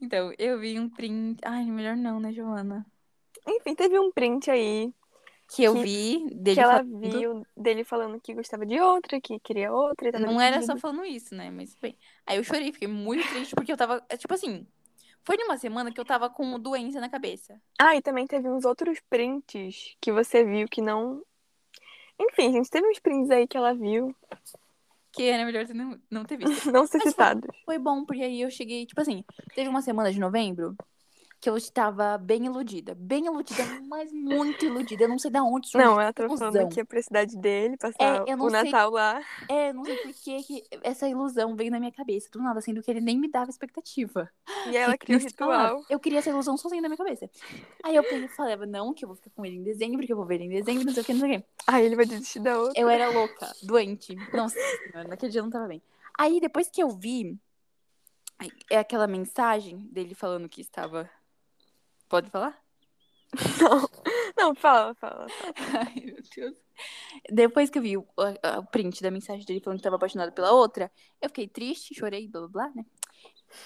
Então, 0.00 0.32
eu 0.38 0.58
vi 0.60 0.78
um 0.78 0.88
print. 0.88 1.40
Ai, 1.44 1.64
melhor 1.64 1.96
não, 1.96 2.20
né, 2.20 2.32
Joana? 2.32 2.86
Enfim, 3.48 3.74
teve 3.74 3.98
um 3.98 4.10
print 4.12 4.50
aí 4.50 4.92
Que 5.48 5.62
eu 5.64 5.74
Que- 5.74 5.82
vi 5.82 6.26
dele 6.34 6.54
que 6.56 6.60
ela 6.60 6.72
falando- 6.78 7.00
viu 7.10 7.46
dele 7.56 7.84
falando 7.84 8.20
que 8.20 8.34
gostava 8.34 8.66
de 8.66 8.78
outra, 8.80 9.20
que 9.20 9.38
queria 9.40 9.72
outra. 9.72 10.08
E 10.08 10.12
Não 10.20 10.40
era 10.40 10.60
só 10.62 10.76
falando 10.76 11.04
isso, 11.04 11.34
né? 11.34 11.50
Mas 11.50 11.74
bem. 11.76 11.96
Aí 12.26 12.36
eu 12.36 12.44
chorei, 12.44 12.72
fiquei 12.72 12.88
muito 12.88 13.26
triste 13.28 13.54
porque 13.54 13.72
eu 13.72 13.76
tava. 13.76 14.04
é, 14.08 14.16
Tipo 14.16 14.34
assim. 14.34 14.66
Foi 15.24 15.36
numa 15.38 15.56
semana 15.58 15.90
que 15.90 15.98
eu 15.98 16.04
tava 16.04 16.30
com 16.30 16.56
doença 16.60 17.00
na 17.00 17.08
cabeça. 17.08 17.60
Ah, 17.80 17.96
e 17.96 18.02
também 18.02 18.28
teve 18.28 18.48
uns 18.48 18.64
outros 18.64 19.00
prints 19.10 19.96
que 20.00 20.12
você 20.12 20.44
viu 20.44 20.68
que 20.68 20.80
não. 20.80 21.20
Enfim, 22.20 22.52
gente, 22.52 22.70
teve 22.70 22.88
uns 22.88 22.98
prints 22.98 23.30
aí 23.30 23.46
que 23.46 23.56
ela 23.56 23.74
viu, 23.74 24.14
Que 25.12 25.24
era 25.24 25.44
melhor 25.44 25.66
não, 25.68 26.00
não 26.10 26.24
ter 26.24 26.36
visto. 26.36 26.66
não 26.72 26.86
ser 26.86 26.98
Mas 26.98 27.14
foi-. 27.14 27.36
Foi 27.64 27.78
bom, 27.78 28.04
porque 28.04 28.22
aí 28.22 28.40
eu 28.40 28.50
cheguei, 28.50 28.86
tipo 28.86 29.00
assim, 29.00 29.24
teve 29.54 29.68
uma 29.68 29.82
semana 29.82 30.12
de 30.12 30.20
novembro 30.20 30.76
que 31.40 31.48
eu 31.50 31.56
estava 31.56 32.18
bem 32.18 32.46
iludida. 32.46 32.94
Bem 32.94 33.26
iludida, 33.26 33.64
mas 33.88 34.12
muito 34.12 34.64
iludida. 34.64 35.04
Eu 35.04 35.08
não 35.08 35.18
sei 35.18 35.30
de 35.30 35.38
onde 35.40 35.68
surgiu 35.68 35.90
Não, 35.90 36.00
ela 36.00 36.12
tava 36.12 36.36
falando 36.36 36.68
que 36.68 36.80
ia 36.80 36.84
pra 36.84 37.02
cidade 37.02 37.36
dele, 37.36 37.76
passar 37.76 38.26
É, 38.26 38.34
o 38.34 38.50
sei- 38.50 38.64
Natal 38.64 38.90
lá. 38.90 39.20
É, 39.48 39.72
não 39.72 39.84
sei 39.84 39.96
por 39.96 40.12
que 40.12 40.42
que 40.42 40.64
essa 40.82 41.08
ilusão 41.08 41.54
veio 41.54 41.70
na 41.70 41.78
minha 41.78 41.92
cabeça, 41.92 42.28
do 42.32 42.42
nada, 42.42 42.60
sendo 42.60 42.82
que 42.82 42.90
ele 42.90 43.00
nem 43.00 43.18
me 43.18 43.28
dava 43.28 43.48
expectativa. 43.50 44.28
E 44.66 44.76
ela 44.76 44.96
criou 44.98 45.20
o 45.20 45.30
falava. 45.36 45.68
ritual. 45.68 45.84
Eu 45.88 46.00
queria 46.00 46.18
essa 46.18 46.30
ilusão 46.30 46.56
sozinha 46.56 46.82
na 46.82 46.88
minha 46.88 46.98
cabeça. 46.98 47.30
Aí 47.84 47.94
eu 47.94 48.02
peguei 48.02 48.24
e 48.24 48.28
falava, 48.28 48.66
não, 48.66 48.92
que 48.92 49.04
eu 49.04 49.08
vou 49.08 49.16
ficar 49.16 49.30
com 49.30 49.44
ele 49.46 49.56
em 49.56 49.62
dezembro, 49.62 50.04
que 50.04 50.12
eu 50.12 50.16
vou 50.16 50.26
ver 50.26 50.36
ele 50.36 50.44
em 50.44 50.48
dezembro, 50.50 50.84
não 50.86 50.92
sei 50.94 51.02
o 51.02 51.06
que, 51.06 51.12
não 51.14 51.20
sei 51.20 51.36
o 51.36 51.40
que. 51.40 51.46
Aí 51.68 51.84
ele 51.86 51.94
vai 51.94 52.06
desistir 52.06 52.40
da 52.40 52.58
outra. 52.58 52.80
Eu 52.80 52.88
era 52.88 53.08
louca, 53.08 53.52
doente. 53.62 54.16
Nossa 54.32 54.58
senhora, 54.58 55.08
naquele 55.08 55.30
dia 55.30 55.40
eu 55.40 55.44
não 55.44 55.50
tava 55.50 55.68
bem. 55.68 55.80
Aí 56.18 56.40
depois 56.40 56.68
que 56.68 56.82
eu 56.82 56.88
vi, 56.90 57.38
é 58.70 58.78
aquela 58.78 59.06
mensagem 59.06 59.78
dele 59.92 60.14
falando 60.14 60.48
que 60.48 60.60
estava. 60.60 61.08
Pode 62.08 62.30
falar? 62.30 62.60
Não, 63.60 63.88
não, 64.38 64.54
fala, 64.54 64.94
fala. 64.94 65.28
fala. 65.28 65.52
Ai, 65.90 66.02
meu 66.04 66.16
Deus. 66.34 66.56
Depois 67.30 67.68
que 67.70 67.78
eu 67.78 67.82
vi 67.82 67.96
o, 67.96 68.06
o 68.16 68.66
print 68.70 69.02
da 69.02 69.10
mensagem 69.10 69.44
dele 69.44 69.60
falando 69.60 69.78
que 69.78 69.80
estava 69.80 69.96
apaixonado 69.96 70.32
pela 70.32 70.52
outra, 70.52 70.90
eu 71.20 71.28
fiquei 71.28 71.48
triste, 71.48 71.94
chorei, 71.94 72.28
blá 72.28 72.40
blá 72.42 72.48
blá, 72.48 72.72
né? 72.74 72.86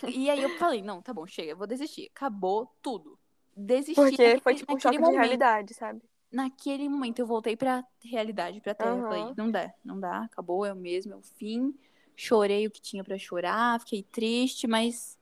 E 0.08 0.30
aí 0.30 0.42
eu 0.42 0.50
falei, 0.58 0.82
não, 0.82 1.02
tá 1.02 1.12
bom, 1.12 1.26
chega, 1.26 1.54
vou 1.54 1.66
desistir. 1.66 2.10
Acabou 2.14 2.74
tudo. 2.82 3.18
Desisti. 3.56 3.94
Porque 3.94 4.10
naquele- 4.22 4.40
foi 4.40 4.54
tipo 4.54 4.74
um 4.74 4.78
choque 4.80 4.96
de 4.96 5.02
momento. 5.02 5.18
realidade, 5.20 5.74
sabe? 5.74 6.00
Naquele 6.32 6.88
momento 6.88 7.18
eu 7.18 7.26
voltei 7.26 7.56
pra 7.56 7.84
realidade, 8.04 8.60
pra 8.60 8.74
terra. 8.74 8.96
Eu 8.96 9.02
Falei, 9.02 9.34
não 9.36 9.50
dá, 9.50 9.74
não 9.84 9.98
dá, 10.00 10.22
acabou, 10.24 10.64
é 10.64 10.72
o 10.72 10.76
mesmo, 10.76 11.12
é 11.12 11.16
o 11.16 11.22
fim. 11.22 11.74
Chorei 12.16 12.66
o 12.66 12.70
que 12.70 12.80
tinha 12.80 13.02
pra 13.02 13.18
chorar, 13.18 13.80
fiquei 13.80 14.02
triste, 14.04 14.66
mas 14.66 15.18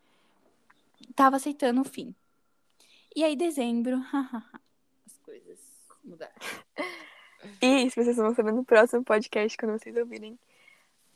tava 1.15 1.37
aceitando 1.37 1.81
o 1.81 1.85
fim. 1.85 2.15
E 3.15 3.25
aí, 3.25 3.37
dezembro, 3.37 3.97
as 5.07 5.19
coisas 5.25 5.59
mudaram. 6.05 6.33
E 7.61 7.91
se 7.91 7.97
vocês 7.97 8.17
vão 8.17 8.35
saber 8.35 8.53
no 8.53 8.65
próximo 8.65 9.05
podcast, 9.05 9.57
quando 9.57 9.79
vocês 9.79 9.97
ouvirem. 9.97 10.39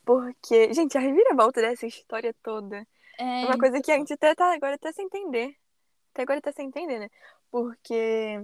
Porque, 0.05 0.73
gente, 0.73 0.97
a 0.99 1.01
reviravolta 1.01 1.61
dessa 1.61 1.87
história 1.87 2.35
toda 2.43 2.87
É, 3.19 3.43
é 3.43 3.47
uma 3.47 3.59
coisa 3.59 3.81
que 3.81 3.93
a 3.93 3.97
gente 3.97 4.13
até 4.13 4.35
tá 4.35 4.53
agora 4.53 4.75
até 4.75 4.93
sem 4.93 5.07
entender. 5.07 5.57
Até 6.13 6.23
agora 6.23 6.41
tá 6.41 6.53
sem 6.53 6.67
entender, 6.67 6.99
né? 6.99 7.09
Porque 7.51 8.43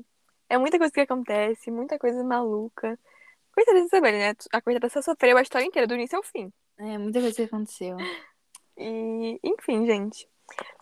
é 0.49 0.59
muita 0.59 0.79
coisa 0.79 0.93
que 0.93 1.01
acontece, 1.01 1.71
muita 1.71 1.99
coisa 1.99 2.23
maluca. 2.23 2.99
Coitada 3.53 3.81
da 3.81 3.85
Isabelle, 3.87 4.19
né? 4.19 4.35
A 4.53 4.63
coitada 4.63 4.89
só 4.89 5.03
sofreu 5.03 5.37
a 5.37 5.43
história 5.43 5.67
inteira, 5.67 5.87
do 5.87 5.95
início 5.95 6.17
ao 6.17 6.23
fim. 6.23 6.53
é 6.79 6.97
muita 6.97 7.21
coisa 7.21 7.35
que 7.35 7.43
aconteceu. 7.43 7.97
E, 8.77 9.41
enfim, 9.43 9.85
gente. 9.87 10.29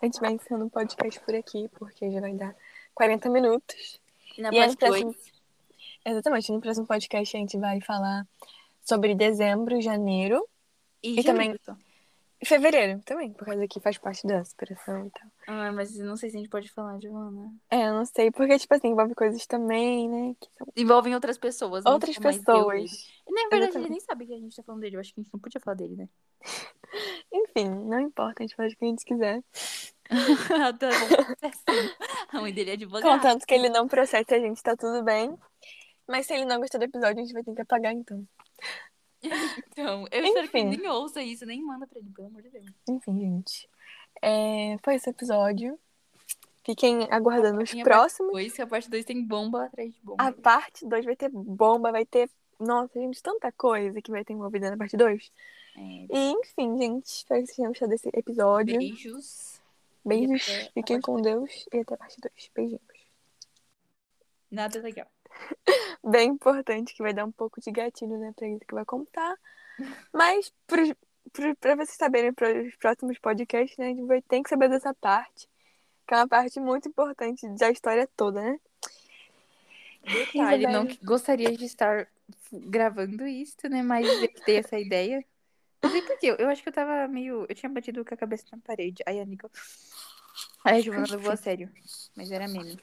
A 0.01 0.05
gente 0.05 0.19
vai 0.19 0.33
encerrando 0.33 0.65
o 0.65 0.69
podcast 0.69 1.19
por 1.21 1.35
aqui, 1.35 1.69
porque 1.77 2.09
já 2.11 2.19
vai 2.21 2.33
dar 2.33 2.55
40 2.93 3.29
minutos. 3.29 3.99
E 4.37 4.41
na 4.41 4.51
parte 4.51 4.71
no 4.71 4.89
2, 4.89 5.03
próximo- 5.03 5.15
Exatamente. 6.05 6.51
No 6.51 6.61
próximo 6.61 6.85
podcast 6.87 7.35
a 7.35 7.39
gente 7.39 7.57
vai 7.57 7.81
falar 7.81 8.25
sobre 8.81 9.13
dezembro, 9.15 9.81
janeiro 9.81 10.47
e, 11.03 11.19
e 11.19 11.23
também- 11.23 11.47
janeiro. 11.65 11.83
fevereiro 12.45 13.01
também, 13.03 13.33
por 13.33 13.45
causa 13.45 13.67
que 13.67 13.79
faz 13.79 13.97
parte 13.97 14.25
da 14.25 14.45
superação 14.45 15.07
e 15.07 15.09
tal. 15.09 15.27
Ah, 15.47 15.71
mas 15.73 15.97
não 15.97 16.15
sei 16.15 16.29
se 16.29 16.37
a 16.37 16.39
gente 16.39 16.49
pode 16.49 16.69
falar, 16.71 16.99
Giovana. 17.01 17.51
É, 17.69 17.87
eu 17.87 17.93
não 17.93 18.05
sei, 18.05 18.31
porque, 18.31 18.57
tipo 18.59 18.73
assim, 18.75 18.89
envolve 18.89 19.15
coisas 19.15 19.45
também, 19.47 20.07
né? 20.07 20.35
Que 20.39 20.47
são 20.57 20.67
Envolvem 20.77 21.13
outras 21.15 21.37
pessoas. 21.37 21.83
não 21.83 21.93
outras 21.93 22.15
ele. 22.15 22.23
pessoas. 22.23 23.07
Na 23.27 23.49
verdade, 23.49 23.77
ele 23.77 23.89
nem 23.89 23.99
sabe 23.99 24.25
que 24.27 24.33
a 24.33 24.37
gente 24.39 24.55
tá 24.55 24.63
falando 24.63 24.81
dele. 24.81 24.95
Eu 24.95 24.99
acho 25.01 25.13
que 25.13 25.19
a 25.19 25.23
gente 25.23 25.33
não 25.33 25.39
podia 25.39 25.59
falar 25.59 25.75
dele, 25.75 25.95
né? 25.95 26.09
Enfim, 27.31 27.69
não 27.69 27.99
importa, 27.99 28.41
a 28.41 28.47
gente 28.47 28.55
faz 28.55 28.73
o 28.73 28.77
que 28.77 28.85
a 28.85 28.87
gente 28.87 29.05
quiser. 29.05 29.43
A 32.29 32.41
mãe 32.41 32.53
dele 32.53 32.71
é 32.71 32.73
advogada. 32.73 33.07
Contanto 33.07 33.45
que 33.45 33.53
ele 33.53 33.69
não 33.69 33.87
processa 33.87 34.35
a 34.35 34.39
gente, 34.39 34.63
tá 34.63 34.75
tudo 34.75 35.03
bem. 35.03 35.37
Mas 36.07 36.25
se 36.25 36.33
ele 36.33 36.45
não 36.45 36.59
gostou 36.59 36.79
do 36.79 36.85
episódio, 36.85 37.19
a 37.19 37.21
gente 37.21 37.33
vai 37.33 37.43
ter 37.43 37.53
que 37.53 37.61
apagar, 37.61 37.93
então. 37.93 38.25
Então, 39.71 40.05
eu 40.11 40.23
espero 40.23 40.47
que 40.47 40.57
ele 40.57 40.67
Enfim. 40.67 40.81
nem 40.81 40.89
ouça 40.89 41.21
isso, 41.21 41.45
nem 41.45 41.61
manda 41.61 41.87
pra 41.87 41.99
ele, 41.99 42.09
pelo 42.11 42.27
amor 42.27 42.41
de 42.41 42.49
Deus. 42.49 42.65
Enfim, 42.87 43.19
gente. 43.19 43.69
É, 44.21 44.77
foi 44.83 44.95
esse 44.95 45.09
episódio. 45.09 45.77
Fiquem 46.63 47.07
aguardando 47.09 47.61
os 47.61 47.73
próximos. 47.81 48.31
Pois 48.31 48.53
que 48.53 48.61
a 48.61 48.67
parte 48.67 48.89
2 48.89 49.05
tem 49.05 49.23
bomba 49.23 49.65
atrás 49.65 49.93
de 49.93 49.99
bomba. 50.01 50.23
A 50.23 50.31
parte 50.31 50.85
2 50.85 51.05
vai 51.05 51.15
ter 51.15 51.29
bomba, 51.29 51.91
vai 51.91 52.05
ter. 52.05 52.29
Nossa, 52.59 52.99
gente, 52.99 53.21
tanta 53.21 53.51
coisa 53.51 54.01
que 54.01 54.11
vai 54.11 54.23
ter 54.23 54.33
envolvida 54.33 54.69
na 54.69 54.77
parte 54.77 54.95
2. 54.95 55.31
E, 55.77 56.31
enfim, 56.31 56.77
gente, 56.77 57.05
espero 57.05 57.41
que 57.41 57.47
vocês 57.47 57.55
tenham 57.55 57.71
gostado 57.71 57.91
desse 57.91 58.09
episódio. 58.13 58.77
beijos. 58.77 59.61
Beijos, 60.03 60.41
até 60.41 60.71
fiquem 60.73 61.01
parte 61.01 61.05
com 61.05 61.21
Deus 61.21 61.65
e 61.73 61.79
até 61.79 61.93
a 61.93 61.97
parte 61.97 62.17
2. 62.19 62.51
Beijinhos. 62.55 62.81
Nada 64.49 64.79
legal. 64.79 65.07
Bem 66.03 66.29
importante, 66.29 66.93
que 66.93 67.03
vai 67.03 67.13
dar 67.13 67.25
um 67.25 67.31
pouco 67.31 67.59
de 67.59 67.71
gatilho, 67.71 68.17
né, 68.17 68.33
pra 68.35 68.47
isso 68.47 68.65
que 68.65 68.73
vai 68.73 68.85
contar. 68.85 69.37
Mas, 70.11 70.51
pros, 70.65 70.93
pro, 71.31 71.55
pra 71.57 71.75
vocês 71.75 71.97
saberem 71.97 72.33
para 72.33 72.63
os 72.63 72.75
próximos 72.77 73.19
podcasts, 73.19 73.77
né, 73.77 73.87
a 73.87 73.89
gente 73.89 74.05
vai 74.05 74.21
ter 74.21 74.41
que 74.41 74.49
saber 74.49 74.69
dessa 74.69 74.93
parte. 74.93 75.47
Que 76.07 76.13
é 76.13 76.17
uma 76.17 76.27
parte 76.27 76.59
muito 76.59 76.87
importante 76.87 77.45
da 77.49 77.69
história 77.69 78.09
toda, 78.15 78.41
né? 78.41 78.59
Detalhe, 80.05 80.63
não 80.63 80.85
Isabelle. 80.85 80.87
que 80.87 81.05
gostaria 81.05 81.57
de 81.57 81.65
estar 81.65 82.07
gravando 82.51 83.27
isso, 83.27 83.57
né? 83.69 83.83
Mas 83.83 84.07
eu 84.07 84.29
dei 84.45 84.57
essa 84.57 84.79
ideia. 84.79 85.23
Não 85.83 85.89
sei 85.91 86.01
por 86.01 86.17
quê. 86.17 86.35
Eu 86.37 86.49
acho 86.49 86.63
que 86.63 86.69
eu 86.69 86.73
tava 86.73 87.07
meio. 87.07 87.45
Eu 87.47 87.55
tinha 87.55 87.69
batido 87.69 88.03
com 88.03 88.13
a 88.13 88.17
cabeça 88.17 88.45
na 88.51 88.57
parede. 88.59 89.03
Aí 89.05 89.19
a 89.19 89.25
Nicole. 89.25 89.53
Aí 90.63 90.77
a 90.77 90.81
Giovana 90.81 91.07
levou 91.09 91.31
a 91.31 91.35
sério. 91.35 91.71
Mas 92.15 92.31
era 92.31 92.47
meme. 92.47 92.79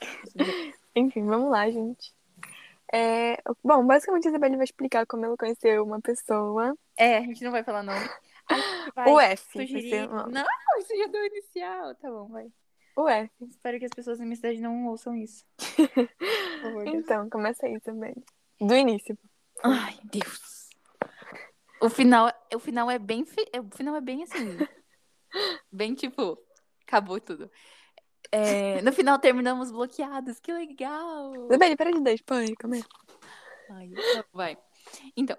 Enfim, 0.94 1.24
vamos 1.24 1.50
lá, 1.50 1.70
gente. 1.70 2.14
É, 2.92 3.42
bom, 3.62 3.84
basicamente 3.84 4.26
a 4.26 4.30
Isabelle 4.30 4.56
vai 4.56 4.64
explicar 4.64 5.06
como 5.06 5.24
ela 5.24 5.36
conheceu 5.36 5.82
uma 5.84 6.00
pessoa. 6.00 6.76
É, 6.96 7.18
a 7.18 7.22
gente 7.22 7.42
não 7.42 7.50
vai 7.50 7.64
falar 7.64 7.82
nome. 7.82 8.08
Vai 8.94 9.10
o 9.10 9.18
F. 9.20 9.52
sugerir. 9.52 10.08
Não, 10.08 10.46
isso 10.78 10.96
já 10.96 11.06
deu 11.06 11.24
inicial. 11.26 11.94
Tá 11.96 12.10
bom, 12.10 12.28
vai. 12.28 12.46
O 12.96 13.08
F. 13.08 13.30
Espero 13.48 13.78
que 13.78 13.86
as 13.86 13.90
pessoas 13.90 14.18
da 14.18 14.24
minha 14.24 14.36
cidade 14.36 14.60
não 14.60 14.86
ouçam 14.86 15.14
isso. 15.16 15.44
Por 15.56 16.62
favor. 16.62 16.86
Então, 16.86 17.28
começa 17.28 17.66
aí 17.66 17.80
também. 17.80 18.14
Do 18.60 18.74
início. 18.74 19.18
Ai, 19.62 19.98
Deus. 20.04 20.63
O 21.84 21.90
final, 21.90 22.32
o 22.54 22.58
final 22.58 22.90
é 22.90 22.98
bem. 22.98 23.22
O 23.22 23.76
final 23.76 23.94
é 23.94 24.00
bem 24.00 24.22
assim. 24.22 24.56
bem 25.70 25.94
tipo. 25.94 26.38
Acabou 26.86 27.20
tudo. 27.20 27.50
É, 28.32 28.80
no 28.80 28.90
final 28.90 29.18
terminamos 29.18 29.70
bloqueados. 29.70 30.40
Que 30.40 30.50
legal! 30.52 31.46
Isabelle, 31.46 31.76
para 31.76 31.92
de 31.92 32.00
dar 32.00 32.14
spoiler, 32.14 32.56
calma 32.56 32.76
aí. 32.76 32.84
Ai, 33.70 33.90
vai. 34.32 34.58
Então, 35.14 35.36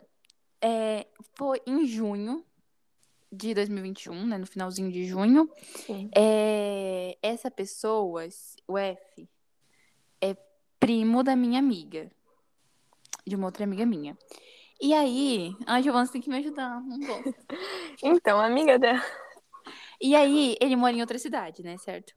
é, 0.61 1.07
foi 1.35 1.61
em 1.65 1.85
junho 1.87 2.45
de 3.31 3.53
2021, 3.55 4.27
né? 4.27 4.37
No 4.37 4.45
finalzinho 4.45 4.91
de 4.91 5.03
junho. 5.05 5.49
Sim. 5.85 6.09
É, 6.15 7.17
essa 7.23 7.49
pessoa, 7.49 8.27
o 8.67 8.77
F, 8.77 9.29
é 10.21 10.37
primo 10.79 11.23
da 11.23 11.35
minha 11.35 11.57
amiga. 11.57 12.11
De 13.25 13.35
uma 13.35 13.47
outra 13.47 13.63
amiga 13.63 13.83
minha. 13.83 14.15
E 14.81 14.93
aí, 14.93 15.55
a 15.65 15.81
Giovana 15.81 16.07
tem 16.07 16.21
que 16.21 16.29
me 16.29 16.37
ajudar, 16.37 16.81
não 16.81 16.99
gosto. 16.99 17.33
Então, 18.03 18.39
amiga 18.39 18.77
dela. 18.77 19.01
E 20.01 20.15
aí, 20.15 20.55
ele 20.59 20.75
mora 20.75 20.93
em 20.95 21.01
outra 21.01 21.17
cidade, 21.17 21.63
né, 21.63 21.77
certo? 21.77 22.13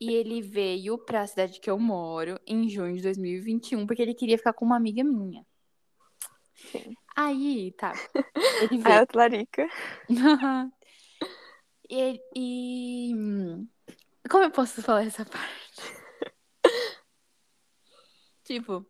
E 0.00 0.12
ele 0.14 0.40
veio 0.40 0.96
pra 0.96 1.26
cidade 1.26 1.58
que 1.60 1.68
eu 1.68 1.78
moro 1.78 2.38
em 2.46 2.68
junho 2.68 2.96
de 2.96 3.02
2021, 3.02 3.84
porque 3.86 4.00
ele 4.00 4.14
queria 4.14 4.38
ficar 4.38 4.52
com 4.52 4.64
uma 4.64 4.76
amiga 4.76 5.02
minha. 5.02 5.44
Sim. 6.70 6.94
Aí, 7.16 7.72
tá. 7.72 7.92
Ele 8.60 8.80
A 8.84 8.84
veio. 8.94 9.06
Tlarica. 9.08 9.68
e, 11.90 12.20
e. 12.36 13.12
Como 14.30 14.44
eu 14.44 14.50
posso 14.52 14.80
falar 14.82 15.04
essa 15.04 15.24
parte? 15.24 15.58
tipo, 18.44 18.86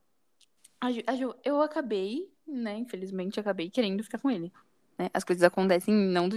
a 0.80 0.92
Ju- 0.92 1.02
a 1.06 1.16
Ju- 1.16 1.34
eu 1.42 1.60
acabei, 1.62 2.30
né? 2.48 2.78
Infelizmente, 2.78 3.38
acabei 3.38 3.70
querendo 3.70 4.02
ficar 4.02 4.18
com 4.18 4.30
ele. 4.30 4.52
Né? 4.98 5.10
As 5.14 5.24
coisas 5.24 5.42
acontecem 5.42 5.94
não 5.94 6.28
do... 6.28 6.36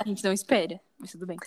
A 0.00 0.06
gente 0.06 0.22
não 0.24 0.32
espera, 0.32 0.80
mas 0.98 1.12
tudo 1.12 1.26
bem. 1.26 1.38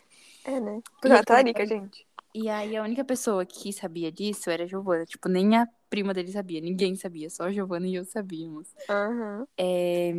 É, 0.43 0.59
né? 0.59 0.81
Porque 1.01 1.13
a 1.15 1.23
Tlarica, 1.23 1.65
gente. 1.65 2.05
E 2.33 2.49
aí 2.49 2.75
a 2.75 2.83
única 2.83 3.03
pessoa 3.03 3.45
que 3.45 3.71
sabia 3.71 4.11
disso 4.11 4.49
era 4.49 4.63
a 4.63 4.67
Giovana. 4.67 5.05
Tipo, 5.05 5.29
nem 5.29 5.55
a 5.55 5.67
prima 5.89 6.13
dele 6.13 6.31
sabia, 6.31 6.59
ninguém 6.59 6.95
sabia, 6.95 7.29
só 7.29 7.43
a 7.43 7.51
Giovana 7.51 7.87
e 7.87 7.95
eu 7.95 8.03
sabíamos. 8.03 8.67
Aham. 8.89 9.47
É, 9.57 10.11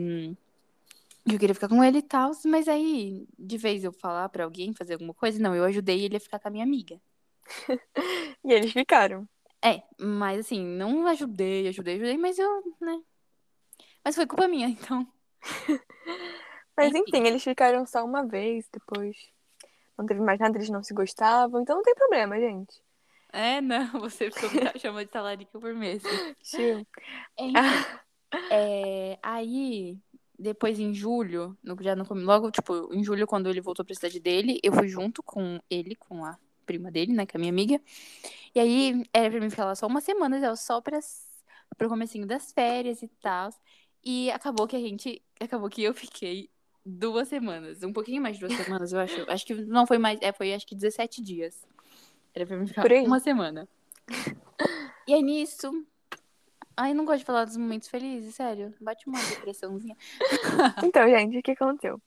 Eu 1.26 1.38
queria 1.38 1.54
ficar 1.54 1.68
com 1.68 1.82
ele 1.82 1.98
e 1.98 2.02
tal, 2.02 2.30
mas 2.46 2.68
aí, 2.68 3.26
de 3.38 3.58
vez 3.58 3.82
eu 3.82 3.92
falar 3.92 4.28
pra 4.28 4.44
alguém 4.44 4.72
fazer 4.72 4.94
alguma 4.94 5.12
coisa, 5.12 5.38
não, 5.42 5.54
eu 5.54 5.64
ajudei 5.64 6.04
ele 6.04 6.16
a 6.16 6.20
ficar 6.20 6.38
com 6.38 6.48
a 6.48 6.50
minha 6.50 6.64
amiga. 6.64 7.00
E 8.44 8.52
eles 8.52 8.72
ficaram. 8.72 9.28
É, 9.62 9.82
mas 10.00 10.38
assim, 10.38 10.64
não 10.64 11.06
ajudei, 11.08 11.66
ajudei, 11.66 11.96
ajudei, 11.96 12.16
mas 12.16 12.38
eu, 12.38 12.62
né? 12.80 13.00
Mas 14.06 14.14
foi 14.14 14.24
culpa 14.24 14.46
minha, 14.46 14.68
então. 14.68 15.04
Mas 16.76 16.94
Enfim. 16.94 17.26
eles 17.26 17.42
ficaram 17.42 17.84
só 17.84 18.04
uma 18.04 18.24
vez 18.24 18.68
depois. 18.72 19.16
Não 19.98 20.06
teve 20.06 20.20
mais 20.20 20.38
nada, 20.38 20.56
eles 20.56 20.70
não 20.70 20.80
se 20.80 20.94
gostavam. 20.94 21.60
Então 21.60 21.74
não 21.74 21.82
tem 21.82 21.92
problema, 21.92 22.38
gente. 22.38 22.80
É, 23.32 23.60
não, 23.60 23.88
você 23.98 24.30
chamando 24.78 25.06
de 25.06 25.10
talarica 25.10 25.58
por 25.58 25.74
mês. 25.74 26.04
Enfim, 27.36 27.66
é, 28.48 29.18
aí, 29.20 29.98
depois 30.38 30.78
em 30.78 30.94
julho, 30.94 31.58
já 31.80 32.04
come- 32.04 32.22
logo, 32.22 32.52
tipo, 32.52 32.94
em 32.94 33.02
julho, 33.02 33.26
quando 33.26 33.48
ele 33.48 33.60
voltou 33.60 33.84
pra 33.84 33.92
cidade 33.92 34.20
dele, 34.20 34.60
eu 34.62 34.72
fui 34.72 34.86
junto 34.86 35.20
com 35.20 35.58
ele, 35.68 35.96
com 35.96 36.24
a 36.24 36.38
prima 36.64 36.92
dele, 36.92 37.12
né, 37.12 37.26
que 37.26 37.36
é 37.36 37.38
a 37.38 37.40
minha 37.40 37.50
amiga. 37.52 37.80
E 38.54 38.60
aí, 38.60 39.02
era 39.12 39.28
pra 39.32 39.40
mim 39.40 39.50
ficar 39.50 39.64
lá 39.64 39.74
só 39.74 39.88
uma 39.88 40.00
semana, 40.00 40.54
só 40.54 40.80
pra, 40.80 41.00
pro 41.76 41.88
comecinho 41.88 42.24
das 42.24 42.52
férias 42.52 43.02
e 43.02 43.08
tal. 43.20 43.50
E 44.08 44.30
acabou 44.30 44.68
que 44.68 44.76
a 44.76 44.78
gente, 44.78 45.20
acabou 45.40 45.68
que 45.68 45.82
eu 45.82 45.92
fiquei 45.92 46.48
duas 46.84 47.26
semanas, 47.26 47.82
um 47.82 47.92
pouquinho 47.92 48.22
mais 48.22 48.36
de 48.38 48.46
duas 48.46 48.56
semanas, 48.56 48.92
eu 48.92 49.00
acho. 49.00 49.28
Acho 49.28 49.44
que 49.44 49.52
não 49.52 49.84
foi 49.84 49.98
mais, 49.98 50.20
é, 50.22 50.32
foi 50.32 50.54
acho 50.54 50.64
que 50.64 50.76
17 50.76 51.20
dias. 51.20 51.66
Era 52.32 52.46
pra 52.46 52.56
mim 52.56 52.68
ficar 52.68 52.86
uma 53.04 53.18
semana. 53.18 53.68
E 55.08 55.12
aí 55.12 55.22
nisso, 55.22 55.84
Ai, 56.76 56.92
eu 56.92 56.94
não 56.94 57.04
gosto 57.04 57.20
de 57.20 57.24
falar 57.24 57.46
dos 57.46 57.56
momentos 57.56 57.88
felizes, 57.88 58.34
sério. 58.34 58.72
Bate 58.80 59.08
uma 59.08 59.18
depressãozinha. 59.18 59.96
Então, 60.84 61.08
gente, 61.08 61.38
o 61.38 61.42
que 61.42 61.52
aconteceu? 61.52 62.00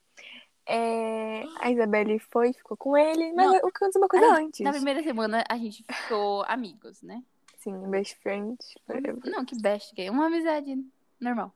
É, 0.66 1.44
a 1.60 1.72
Isabelle 1.72 2.20
foi, 2.20 2.54
ficou 2.54 2.78
com 2.78 2.96
ele, 2.96 3.34
mas 3.34 3.48
Não. 3.48 3.58
o 3.58 3.72
que 3.72 3.78
aconteceu 3.78 4.00
uma 4.00 4.08
coisa 4.08 4.26
Ai, 4.28 4.44
antes. 4.44 4.62
Na 4.62 4.72
primeira 4.72 5.04
semana 5.04 5.44
a 5.50 5.58
gente 5.58 5.84
ficou 5.92 6.44
amigos, 6.44 7.02
né? 7.02 7.24
Sim, 7.58 7.90
best 7.90 8.16
friends 8.22 8.74
forever. 8.86 9.20
Não, 9.26 9.44
que 9.44 9.60
best, 9.60 9.94
que 9.96 10.04
é 10.04 10.12
uma 10.12 10.28
amizade 10.28 10.78
normal. 11.20 11.52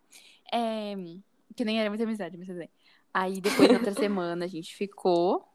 É, 0.52 0.96
que 1.56 1.66
nem 1.66 1.80
era 1.80 1.89
muita 1.89 2.04
amizade, 2.04 2.38
mas 2.38 2.48
tudo 2.48 2.60
bem. 2.60 2.70
Aí 3.14 3.39
depois, 3.39 3.70
na 3.70 3.78
outra 3.78 3.94
semana, 3.94 4.46
a 4.46 4.48
gente 4.48 4.76
ficou. 4.76 5.48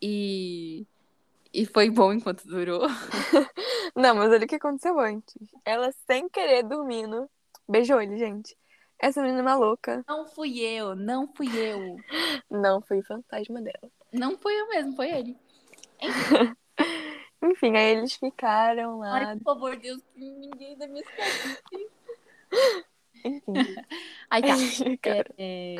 E. 0.00 0.86
E 1.52 1.66
foi 1.66 1.90
bom 1.90 2.12
enquanto 2.12 2.46
durou. 2.46 2.86
Não, 3.94 4.14
mas 4.14 4.30
olha 4.30 4.44
o 4.44 4.48
que 4.48 4.54
aconteceu 4.54 4.98
antes. 5.00 5.34
Ela, 5.64 5.92
sem 6.06 6.28
querer, 6.28 6.62
dormindo, 6.62 7.28
beijou 7.68 8.00
ele, 8.00 8.16
gente. 8.16 8.56
Essa 9.00 9.20
menina 9.20 9.40
é 9.40 9.42
uma 9.42 9.56
louca. 9.56 10.04
Não 10.06 10.26
fui 10.26 10.60
eu, 10.60 10.94
não 10.94 11.26
fui 11.34 11.48
eu. 11.56 11.96
Não, 12.50 12.80
foi 12.80 13.00
o 13.00 13.04
fantasma 13.04 13.60
dela. 13.60 13.90
Não 14.12 14.38
fui 14.38 14.52
eu 14.60 14.68
mesmo, 14.68 14.94
foi 14.94 15.10
ele. 15.10 15.36
Enfim, 17.42 17.76
aí 17.76 17.96
eles 17.96 18.14
ficaram 18.14 18.98
lá. 18.98 19.28
Ai, 19.28 19.36
por 19.38 19.44
favor, 19.44 19.76
Deus, 19.76 20.02
que 20.14 20.20
ninguém 20.20 20.76
da 20.76 20.86
minha 20.86 21.02
cidade. 21.02 21.88
Enfim, 23.24 23.52
Aí 24.30 24.42
tá. 24.42 24.56
ficaram. 24.56 25.34
É, 25.38 25.76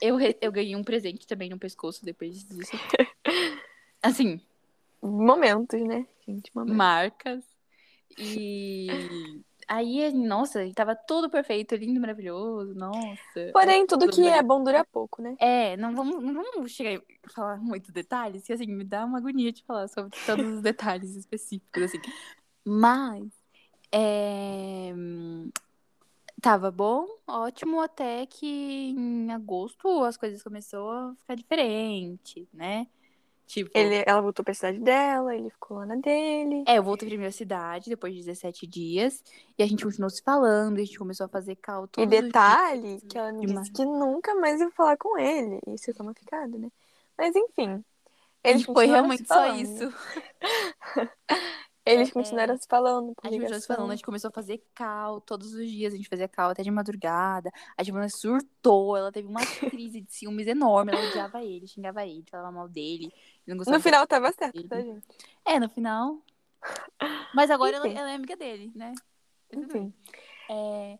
eu, 0.00 0.16
eu 0.40 0.52
ganhei 0.52 0.76
um 0.76 0.84
presente 0.84 1.26
também 1.26 1.50
no 1.50 1.58
pescoço 1.58 2.04
depois 2.04 2.44
disso. 2.44 2.72
Assim, 4.02 4.40
Momentos, 5.00 5.80
né, 5.80 6.06
gente? 6.26 6.50
Momentos. 6.54 6.76
marcas. 6.76 7.44
E 8.18 8.88
aí, 9.68 10.12
nossa, 10.12 10.60
tava 10.74 10.96
tudo 10.96 11.30
perfeito, 11.30 11.76
lindo, 11.76 12.00
maravilhoso, 12.00 12.74
nossa. 12.74 13.50
Porém, 13.52 13.86
tudo 13.86 14.08
que 14.08 14.26
é 14.26 14.42
bom 14.42 14.62
dura 14.62 14.84
pouco, 14.84 15.22
né? 15.22 15.36
É, 15.38 15.76
não 15.76 15.94
vamos, 15.94 16.22
não 16.22 16.42
vamos 16.54 16.72
chegar 16.72 16.92
e 16.92 17.02
falar 17.32 17.58
muito 17.58 17.92
detalhes, 17.92 18.44
que 18.44 18.52
assim, 18.52 18.66
me 18.66 18.84
dá 18.84 19.04
uma 19.04 19.18
agonia 19.18 19.52
de 19.52 19.62
falar 19.62 19.86
sobre 19.88 20.18
todos 20.26 20.46
os 20.54 20.62
detalhes 20.62 21.14
específicos, 21.14 21.82
assim. 21.82 22.00
Mas, 22.64 23.28
é, 23.92 24.92
tava 26.40 26.70
bom, 26.70 27.06
ótimo, 27.26 27.80
até 27.80 28.26
que 28.26 28.46
em 28.90 29.30
agosto 29.32 30.04
as 30.04 30.16
coisas 30.16 30.42
começaram 30.42 31.10
a 31.10 31.14
ficar 31.16 31.34
diferente, 31.34 32.48
né? 32.52 32.86
Tipo, 33.46 33.72
Ele, 33.74 34.04
ela 34.06 34.20
voltou 34.20 34.44
pra 34.44 34.54
cidade 34.54 34.78
dela, 34.80 35.34
ele 35.34 35.50
ficou 35.50 35.78
lá 35.78 35.86
na 35.86 35.96
dele. 35.96 36.64
é, 36.66 36.78
eu 36.78 36.82
voltei 36.82 37.08
pra 37.08 37.18
minha 37.18 37.32
cidade 37.32 37.88
depois 37.90 38.12
de 38.14 38.20
17 38.20 38.66
dias, 38.66 39.22
e 39.58 39.62
a 39.62 39.66
gente 39.66 39.84
continuou 39.84 40.10
se 40.10 40.22
falando, 40.22 40.76
a 40.78 40.84
gente 40.84 40.98
começou 40.98 41.26
a 41.26 41.28
fazer 41.28 41.56
cal 41.56 41.88
E 41.96 42.06
todos 42.06 42.18
os 42.20 42.32
dias. 42.32 42.32
detalhe 42.32 43.00
que 43.08 43.18
ela 43.18 43.32
me 43.32 43.46
disse 43.46 43.70
que 43.72 43.84
nunca 43.84 44.34
mais 44.36 44.60
ia 44.60 44.70
falar 44.70 44.96
com 44.96 45.18
ele. 45.18 45.60
Isso 45.68 45.90
é 45.90 46.02
uma 46.02 46.14
ficada, 46.14 46.56
né? 46.58 46.70
Mas 47.16 47.34
enfim. 47.34 47.84
Eles 48.44 48.62
E 48.62 48.64
foi 48.64 48.86
continuaram 48.86 48.86
realmente 48.86 49.28
só 49.28 49.46
isso. 49.46 49.84
Eles 51.90 52.08
É. 52.08 52.12
continuaram 52.12 52.56
se 52.56 52.66
falando 52.68 53.12
A 53.22 53.28
gente 53.28 53.36
ligação. 53.40 53.60
se 53.60 53.66
falando, 53.66 53.90
a 53.90 53.94
gente 53.94 54.04
começou 54.04 54.28
a 54.28 54.32
fazer 54.32 54.62
cal 54.74 55.20
todos 55.20 55.54
os 55.54 55.68
dias, 55.70 55.94
a 55.94 55.96
gente 55.96 56.08
fazia 56.08 56.28
cal 56.28 56.50
até 56.50 56.62
de 56.62 56.70
madrugada. 56.70 57.50
A 57.76 57.82
Giovana 57.82 58.08
surtou, 58.08 58.96
ela 58.96 59.10
teve 59.12 59.26
uma 59.28 59.40
crise 59.80 60.00
de 60.00 60.12
ciúmes 60.12 60.46
enorme, 60.46 60.92
ela 60.92 61.08
odiava 61.08 61.42
ele, 61.42 61.66
xingava 61.66 62.04
ele, 62.06 62.24
falava 62.30 62.50
mal 62.52 62.68
dele. 62.68 63.12
No 63.46 63.80
final 63.80 64.06
tava 64.06 64.30
certo, 64.32 64.66
tá, 64.68 64.80
gente? 64.80 65.02
É, 65.44 65.58
no 65.58 65.68
final. 65.68 66.18
Mas 67.34 67.50
agora 67.50 67.76
ela, 67.76 67.88
ela 67.88 68.10
é 68.10 68.14
amiga 68.14 68.36
dele, 68.36 68.70
né? 68.74 68.92
Enfim. 69.52 69.92
É, 70.50 70.98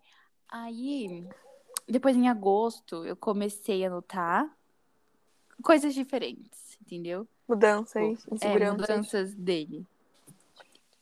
aí, 0.49 1.27
depois 1.87 2.17
em 2.17 2.29
agosto, 2.29 3.05
eu 3.05 3.17
comecei 3.17 3.85
a 3.85 3.91
notar 3.91 4.49
coisas 5.63 5.93
diferentes, 5.95 6.79
entendeu? 6.81 7.27
Mudanças, 7.49 7.97
É, 7.97 8.35
inseguranças. 8.35 8.79
mudanças 8.89 9.35
dele. 9.35 9.87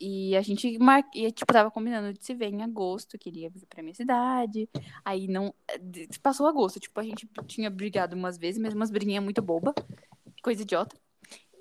E 0.01 0.36
a 0.36 0.42
gente 0.42 0.78
mar... 0.78 1.03
e, 1.14 1.30
tipo, 1.32 1.53
tava 1.53 1.70
combinando 1.70 2.12
de 2.12 2.24
se 2.24 2.34
ver 2.34 2.53
em 2.53 2.62
agosto, 2.62 3.18
que 3.18 3.28
ele 3.28 3.40
ia 3.40 3.51
vir 3.51 3.66
pra 3.66 3.82
minha 3.82 3.94
cidade. 3.94 4.68
Aí 5.05 5.26
não. 5.26 5.55
Passou 6.22 6.47
agosto, 6.47 6.78
tipo, 6.78 7.01
a 7.01 7.03
gente 7.03 7.28
tinha 7.47 7.70
brigado 7.70 8.14
umas 8.14 8.36
vezes, 8.36 8.61
mas 8.61 8.74
umas 8.74 8.90
briguinhas 8.90 9.24
muito 9.24 9.40
boba. 9.40 9.74
Coisa 10.42 10.62
idiota. 10.62 10.97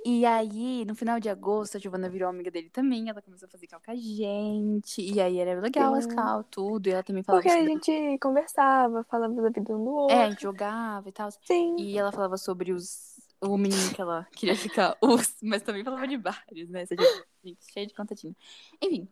E 0.08 0.24
aí, 0.24 0.86
no 0.86 0.94
final 0.94 1.20
de 1.20 1.28
agosto, 1.30 1.78
a 1.78 1.80
Giovana 1.80 2.08
virou 2.08 2.30
amiga 2.30 2.52
dele 2.52 2.70
também. 2.70 3.10
Ela 3.10 3.24
começou 3.24 3.48
a 3.48 3.50
fazer 3.50 3.66
cal 3.66 3.82
com 3.84 3.90
a 3.90 3.96
gente. 3.96 5.02
E 5.02 5.20
aí 5.20 5.40
era 5.40 5.60
legal 5.60 5.96
as 5.96 6.04
Sim. 6.04 6.12
cal, 6.12 6.44
tudo. 6.44 6.86
E 6.86 6.92
ela 6.92 7.02
também 7.02 7.24
falava 7.24 7.42
Porque 7.42 7.58
a 7.58 7.66
gente 7.66 8.20
conversava, 8.20 9.04
falava 9.06 9.34
da 9.34 9.50
vida 9.50 9.74
um 9.74 9.84
do 9.84 9.92
outro. 9.92 10.16
É, 10.16 10.26
a 10.26 10.30
gente 10.30 10.44
jogava 10.44 11.10
e 11.10 11.12
tal. 11.12 11.32
Sim. 11.32 11.76
E 11.80 11.98
ela 11.98 12.12
falava 12.12 12.38
sobre 12.38 12.72
os. 12.72 13.15
O 13.48 13.58
menino 13.58 13.94
que 13.94 14.02
ela 14.02 14.28
queria 14.32 14.56
ficar, 14.56 14.98
os, 15.02 15.36
mas 15.42 15.62
também 15.62 15.84
falava 15.84 16.08
de 16.08 16.18
vários, 16.18 16.70
né? 16.70 16.82
Essa 16.82 16.96
gente 17.44 17.58
cheia 17.72 17.88
de 17.88 17.94
contatinho. 17.94 18.36
Enfim. 18.82 19.08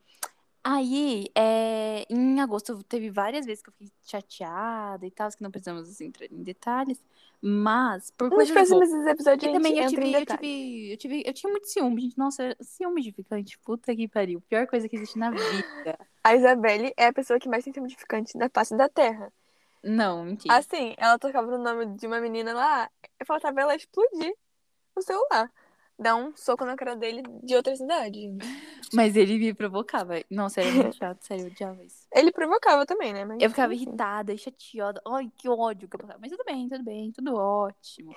Aí, 0.65 1.25
é, 1.35 2.05
em 2.09 2.39
agosto, 2.39 2.81
teve 2.83 3.09
várias 3.09 3.45
vezes 3.45 3.61
que 3.61 3.69
eu 3.69 3.73
fiquei 3.73 3.91
chateada 4.01 5.05
e 5.05 5.11
tal, 5.11 5.29
que 5.29 5.43
não 5.43 5.51
precisamos 5.51 5.89
assim, 5.89 6.05
entrar 6.05 6.25
em 6.31 6.41
detalhes. 6.41 7.03
Mas, 7.41 8.09
por 8.11 8.29
Nos 8.29 8.49
próximos 8.49 8.89
episódios 9.05 9.51
E 9.51 9.53
também 9.53 9.79
eu 9.79 9.89
tive, 9.89 10.13
eu 10.13 10.25
tive, 10.25 10.91
eu 10.93 10.97
tive, 10.97 11.23
eu 11.25 11.33
tinha 11.33 11.51
muito 11.51 11.67
ciúme, 11.67 12.01
gente. 12.03 12.17
Nossa, 12.17 12.55
ciúme 12.61 13.01
de 13.01 13.11
ficante, 13.11 13.59
puta 13.59 13.93
que 13.93 14.07
pariu. 14.07 14.39
Pior 14.47 14.65
coisa 14.65 14.87
que 14.87 14.95
existe 14.95 15.19
na 15.19 15.31
vida. 15.31 15.99
A 16.23 16.33
Isabelle 16.33 16.93
é 16.95 17.07
a 17.07 17.13
pessoa 17.13 17.37
que 17.37 17.49
mais 17.49 17.65
tem 17.65 17.73
ciúme 17.73 17.89
de 17.89 17.97
ficante 17.97 18.37
na 18.37 18.49
face 18.49 18.77
da 18.77 18.87
Terra. 18.87 19.33
Não, 19.83 20.23
mentira. 20.23 20.55
Assim, 20.55 20.93
ela 20.97 21.19
tocava 21.19 21.47
no 21.47 21.57
nome 21.61 21.97
de 21.97 22.07
uma 22.07 22.19
menina 22.21 22.53
lá, 22.53 22.89
faltava 23.25 23.59
ela 23.61 23.75
explodir 23.75 24.33
o 24.95 25.01
celular. 25.01 25.51
dar 25.99 26.15
um 26.15 26.35
soco 26.35 26.65
na 26.65 26.75
cara 26.75 26.95
dele 26.95 27.21
de 27.43 27.55
outra 27.55 27.75
cidade. 27.75 28.29
Mas 28.93 29.15
ele 29.15 29.37
me 29.37 29.53
provocava. 29.53 30.15
Nossa, 30.29 30.61
era 30.61 30.71
muito 30.71 30.95
chato, 30.95 31.21
sério, 31.21 31.45
eu 31.45 31.51
odiava 31.51 31.83
isso. 31.83 32.05
Ele 32.13 32.31
provocava 32.31 32.85
também, 32.85 33.13
né? 33.13 33.25
Mas, 33.25 33.41
Eu 33.41 33.49
ficava 33.49 33.73
enfim. 33.73 33.85
irritada, 33.87 34.37
chateada. 34.37 35.01
Ai, 35.07 35.31
que 35.35 35.49
ódio 35.49 35.87
que 35.87 35.95
eu 35.95 35.99
passava. 35.99 36.19
Mas 36.19 36.31
tudo 36.31 36.43
bem, 36.45 36.67
tudo 36.69 36.83
bem, 36.83 37.11
tudo 37.11 37.35
ótimo. 37.35 38.13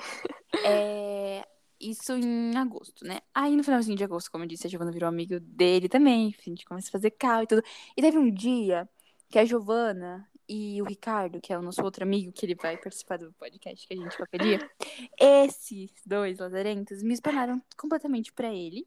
É, 0.64 1.46
Isso 1.80 2.12
em 2.14 2.56
agosto, 2.56 3.04
né? 3.04 3.20
Aí 3.34 3.56
no 3.56 3.64
finalzinho 3.64 3.96
de 3.96 4.04
agosto, 4.04 4.30
como 4.30 4.44
eu 4.44 4.48
disse, 4.48 4.66
a 4.66 4.70
Giovana 4.70 4.92
virou 4.92 5.08
amigo 5.08 5.38
dele 5.40 5.88
também. 5.88 6.28
Enfim, 6.28 6.50
a 6.52 6.54
gente 6.54 6.64
começa 6.66 6.88
a 6.88 6.92
fazer 6.92 7.10
cal 7.12 7.42
e 7.42 7.46
tudo. 7.46 7.62
E 7.96 8.02
teve 8.02 8.18
um 8.18 8.30
dia 8.30 8.88
que 9.28 9.38
a 9.38 9.44
Giovana 9.44 10.28
e 10.48 10.80
o 10.80 10.84
Ricardo, 10.84 11.40
que 11.40 11.52
é 11.52 11.58
o 11.58 11.62
nosso 11.62 11.82
outro 11.82 12.04
amigo, 12.04 12.32
que 12.32 12.46
ele 12.46 12.54
vai 12.54 12.76
participar 12.76 13.18
do 13.18 13.32
podcast 13.32 13.86
que 13.86 13.94
a 13.94 13.96
gente 13.96 14.16
qualquer 14.16 14.40
dia, 14.40 14.70
esses 15.18 15.90
dois 16.04 16.38
lazarentos 16.38 17.02
me 17.02 17.14
espanaram 17.14 17.60
completamente 17.76 18.32
pra 18.32 18.52
ele. 18.52 18.86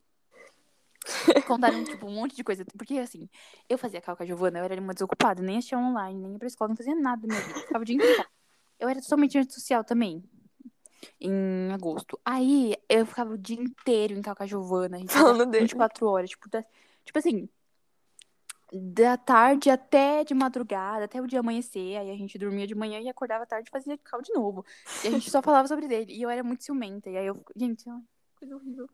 Contaram, 1.47 1.84
tipo, 1.84 2.05
um 2.05 2.14
monte 2.14 2.36
de 2.36 2.43
coisa. 2.43 2.66
Porque, 2.78 2.97
assim, 2.97 3.30
eu 3.68 3.78
fazia 3.78 4.01
cal 4.01 4.16
com 4.16 4.24
a 4.24 4.26
Giovana, 4.26 4.60
eu 4.60 4.66
era 4.66 4.80
uma 4.80 4.93
desocupada, 4.93 5.41
nem 5.41 5.57
assistia 5.57 5.78
online, 5.78 6.20
nem 6.20 6.34
ia 6.34 6.39
pra 6.39 6.47
escola, 6.47 6.70
não 6.70 6.76
fazia 6.76 6.95
nada 6.95 7.22
da 7.22 7.28
minha 7.28 7.47
vida. 7.47 7.60
Ficava 7.60 7.84
em 7.88 7.97
casa. 7.97 8.26
Eu 8.80 8.88
era 8.88 9.01
totalmente 9.01 9.38
antissocial 9.38 9.84
também. 9.84 10.24
Em 11.20 11.72
agosto. 11.72 12.20
Aí 12.24 12.76
eu 12.88 13.05
ficava 13.05 13.34
o 13.34 13.38
dia 13.38 13.60
inteiro 13.62 14.14
em 14.14 14.22
cal 14.22 14.36
com 14.36 14.43
a 14.43 14.47
Giovana. 14.47 14.97
Falando 15.07 15.39
ficava 15.39 15.51
dele. 15.51 15.64
24 15.64 16.07
horas. 16.07 16.30
Tipo, 16.30 16.49
tipo 16.49 17.20
assim, 17.20 17.49
da 18.72 19.17
tarde 19.17 19.70
até 19.70 20.24
de 20.24 20.34
madrugada, 20.34 21.05
até 21.05 21.22
o 21.22 21.28
dia 21.28 21.39
amanhecer. 21.39 21.97
Aí 21.97 22.11
a 22.11 22.15
gente 22.15 22.38
dormia 22.38 22.67
de 22.67 22.76
manhã 22.76 22.99
e 22.99 23.09
acordava 23.09 23.45
tarde 23.45 23.70
e 23.70 23.72
fazia 23.72 23.97
cal 23.97 24.22
de 24.22 24.34
novo. 24.34 24.65
E 25.03 25.07
a 25.07 25.11
gente 25.11 25.30
só 25.30 25.41
falava 25.41 25.67
sobre 25.67 25.88
dele. 25.88 26.13
E 26.13 26.22
eu 26.22 26.30
era 26.30 26.43
muito 26.43 26.63
ciumenta. 26.63 27.09
E 27.09 27.17
aí 27.17 27.26
eu. 27.26 27.43
Gente, 27.55 27.86
coisa 28.38 28.55
horrível. 28.55 28.89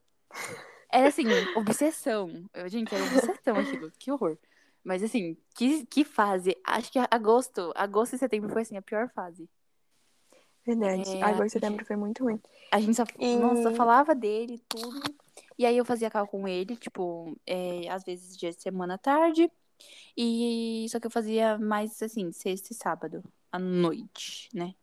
Era 0.91 1.07
assim, 1.07 1.26
obsessão. 1.55 2.49
Eu, 2.53 2.69
gente, 2.69 2.93
era 2.93 3.03
obsessão 3.03 3.57
aquilo. 3.59 3.91
Que 3.99 4.11
horror. 4.11 4.38
Mas 4.84 5.03
assim, 5.03 5.36
que, 5.55 5.86
que 5.88 6.03
fase. 6.03 6.55
Acho 6.63 6.91
que 6.91 6.99
agosto, 7.09 7.71
agosto 7.76 8.15
e 8.15 8.19
setembro 8.19 8.49
foi 8.49 8.61
assim, 8.61 8.78
a 8.78 8.82
pior 8.82 9.09
fase. 9.09 9.49
Verdade. 10.65 11.17
É, 11.17 11.23
Agosto 11.23 11.47
e 11.47 11.49
setembro 11.51 11.86
foi 11.86 11.95
muito 11.95 12.23
ruim. 12.23 12.41
A 12.71 12.80
gente 12.80 12.95
só, 12.95 13.03
E- 13.19 13.36
nossa, 13.36 13.71
falava 13.71 14.15
dele, 14.15 14.59
tudo. 14.67 15.01
E 15.57 15.65
aí 15.65 15.78
eu 15.78 15.86
fazia 15.86 16.09
cal 16.09 16.28
com 16.28 16.47
ele, 16.47 16.76
tipo, 16.76 17.38
é, 17.45 17.88
às 17.89 18.03
vezes 18.03 18.36
dia 18.36 18.51
de 18.51 18.61
semana 18.61 18.95
à 18.95 18.97
tarde. 18.97 19.51
E 20.17 20.86
só 20.89 20.99
que 20.99 21.07
eu 21.07 21.11
fazia 21.11 21.57
mais 21.57 22.01
assim, 22.01 22.32
sexta 22.32 22.71
e 22.71 22.76
sábado, 22.76 23.23
à 23.51 23.59
noite, 23.59 24.49
né? 24.53 24.73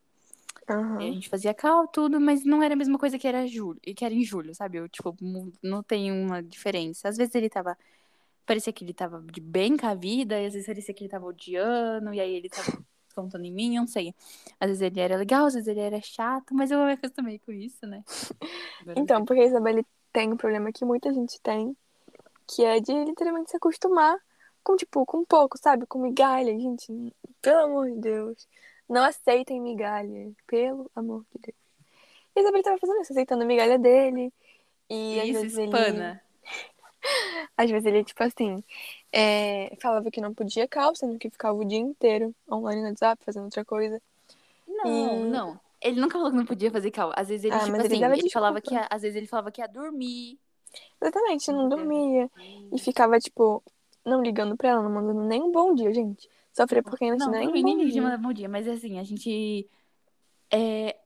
E 1.01 1.09
a 1.09 1.13
gente 1.13 1.29
fazia 1.29 1.53
cal, 1.53 1.89
tudo, 1.89 2.21
mas 2.21 2.45
não 2.45 2.63
era 2.63 2.75
a 2.75 2.77
mesma 2.77 2.99
coisa 2.99 3.19
que 3.19 3.27
era 3.27 3.47
julho, 3.47 3.81
que 3.81 4.05
era 4.05 4.15
em 4.15 4.23
julho, 4.23 4.55
sabe? 4.55 4.79
Eu, 4.79 4.89
tipo, 4.89 5.17
não 5.63 5.83
tem 5.83 6.13
uma 6.13 6.43
diferença. 6.43 7.09
Às 7.09 7.17
vezes 7.17 7.35
ele 7.35 7.49
tava. 7.49 7.77
Parecia 8.47 8.73
que 8.73 8.85
ele 8.85 8.93
tava 8.93 9.23
de 9.23 9.41
bem 9.41 9.77
com 9.77 9.87
a 9.87 9.95
vida, 9.95 10.41
e 10.41 10.47
às 10.47 10.53
vezes 10.53 10.67
parecia 10.67 10.95
que 10.95 11.05
ele 11.05 11.11
tava 11.11 11.27
odiando, 11.27 12.13
e 12.13 12.21
aí 12.21 12.35
ele 12.35 12.49
tava 12.49 12.85
contando 13.15 13.45
em 13.45 13.53
mim, 13.53 13.77
não 13.77 13.87
sei. 13.87 14.15
Às 14.61 14.69
vezes 14.69 14.83
ele 14.83 15.01
era 15.01 15.17
legal, 15.17 15.47
às 15.47 15.55
vezes 15.55 15.69
ele 15.69 15.81
era 15.81 16.01
chato, 16.01 16.55
mas 16.55 16.71
eu 16.71 16.79
me 16.85 16.93
acostumei 16.93 17.39
com 17.39 17.53
isso, 17.53 17.87
né? 17.87 18.05
Então, 18.97 19.25
porque 19.25 19.43
a 19.43 19.47
Isabelle 19.47 19.87
tem 20.13 20.33
um 20.33 20.37
problema 20.37 20.73
que 20.73 20.85
muita 20.85 21.13
gente 21.13 21.41
tem, 21.41 21.77
que 22.49 22.65
é 22.65 22.81
de 22.81 22.93
literalmente 23.05 23.51
se 23.51 23.57
acostumar 23.57 24.19
com, 24.63 24.77
tipo, 24.77 25.05
com 25.07 25.25
pouco, 25.25 25.59
sabe? 25.59 25.87
Com 25.87 25.99
migalha, 26.01 26.53
gente. 26.59 27.15
Pelo 27.41 27.61
amor 27.65 27.91
de 27.91 27.99
Deus. 27.99 28.49
Não 28.89 29.05
aceitem 29.05 29.61
migalha. 29.61 30.33
Pelo 30.47 30.91
amor 30.95 31.25
de 31.35 31.41
Deus. 31.41 31.57
E 32.35 32.41
a 32.41 32.43
Isabelle 32.43 32.63
tava 32.65 32.79
fazendo 32.79 33.03
isso, 33.03 33.13
aceitando 33.13 33.43
a 33.43 33.47
migalha 33.47 33.79
dele. 33.79 34.33
E 34.89 35.21
às 35.21 35.29
Isso, 35.29 35.41
vezes 35.41 35.59
ele. 35.59 35.73
Às 37.57 37.71
vezes 37.71 37.87
ele, 37.87 38.05
tipo 38.05 38.23
assim, 38.23 38.63
é, 39.13 39.75
falava 39.81 40.11
que 40.11 40.21
não 40.21 40.33
podia 40.33 40.69
cal, 40.69 40.95
sendo 40.95 41.19
que 41.19 41.29
ficava 41.31 41.59
o 41.59 41.65
dia 41.65 41.79
inteiro 41.79 42.35
online 42.51 42.81
no 42.81 42.89
WhatsApp, 42.89 43.25
fazendo 43.25 43.45
outra 43.45 43.65
coisa. 43.65 44.01
Não, 44.67 44.89
E- 44.89 45.31
não. 45.31 45.61
Ele 45.81 46.01
nunca 46.01 46.13
falou 46.13 46.31
que 46.31 46.37
não 46.37 46.47
podia 46.47 46.71
fazer 46.71 46.93
cal. 46.93 47.13
Às 47.17 47.29
vezes 47.29 47.45
ele, 47.45 47.57
Ah, 47.57 47.65
tipo 47.65 47.77
ele 47.77 47.87
assim, 47.87 48.01
dava 48.01 48.17
ele 48.17 48.31
falava 48.31 48.61
que 48.61 48.73
ia, 48.75 48.87
às 48.89 49.03
vezes 49.03 49.17
ele 49.17 49.27
falava 49.27 49.51
que 49.51 49.61
ia 49.61 49.67
dormir. 49.67 50.39
Exatamente, 51.01 51.51
não 51.51 51.63
Não 51.63 51.69
dormia. 51.69 52.31
E 52.73 52.79
ficava, 52.79 53.19
tipo, 53.19 53.63
não 54.05 54.23
ligando 54.23 54.57
pra 54.57 54.71
ela, 54.71 54.83
não 54.83 54.91
mandando 54.91 55.25
nem 55.25 55.43
um 55.43 55.53
bom 55.53 55.75
dia, 55.75 55.93
gente. 55.93 56.29
Sofria 56.53 56.83
porque 56.83 57.11
Não, 57.11 57.17
tinha 57.17 57.31
nem 57.31 57.49
um 57.49 57.53
nem 57.53 57.63
bom 57.63 57.77
dia. 57.87 58.03
mandar 58.03 58.19
bom 58.19 58.33
dia, 58.33 58.49
mas 58.49 58.69
assim, 58.69 58.99
a 58.99 59.03
gente. 59.05 59.69
É, 60.51 60.97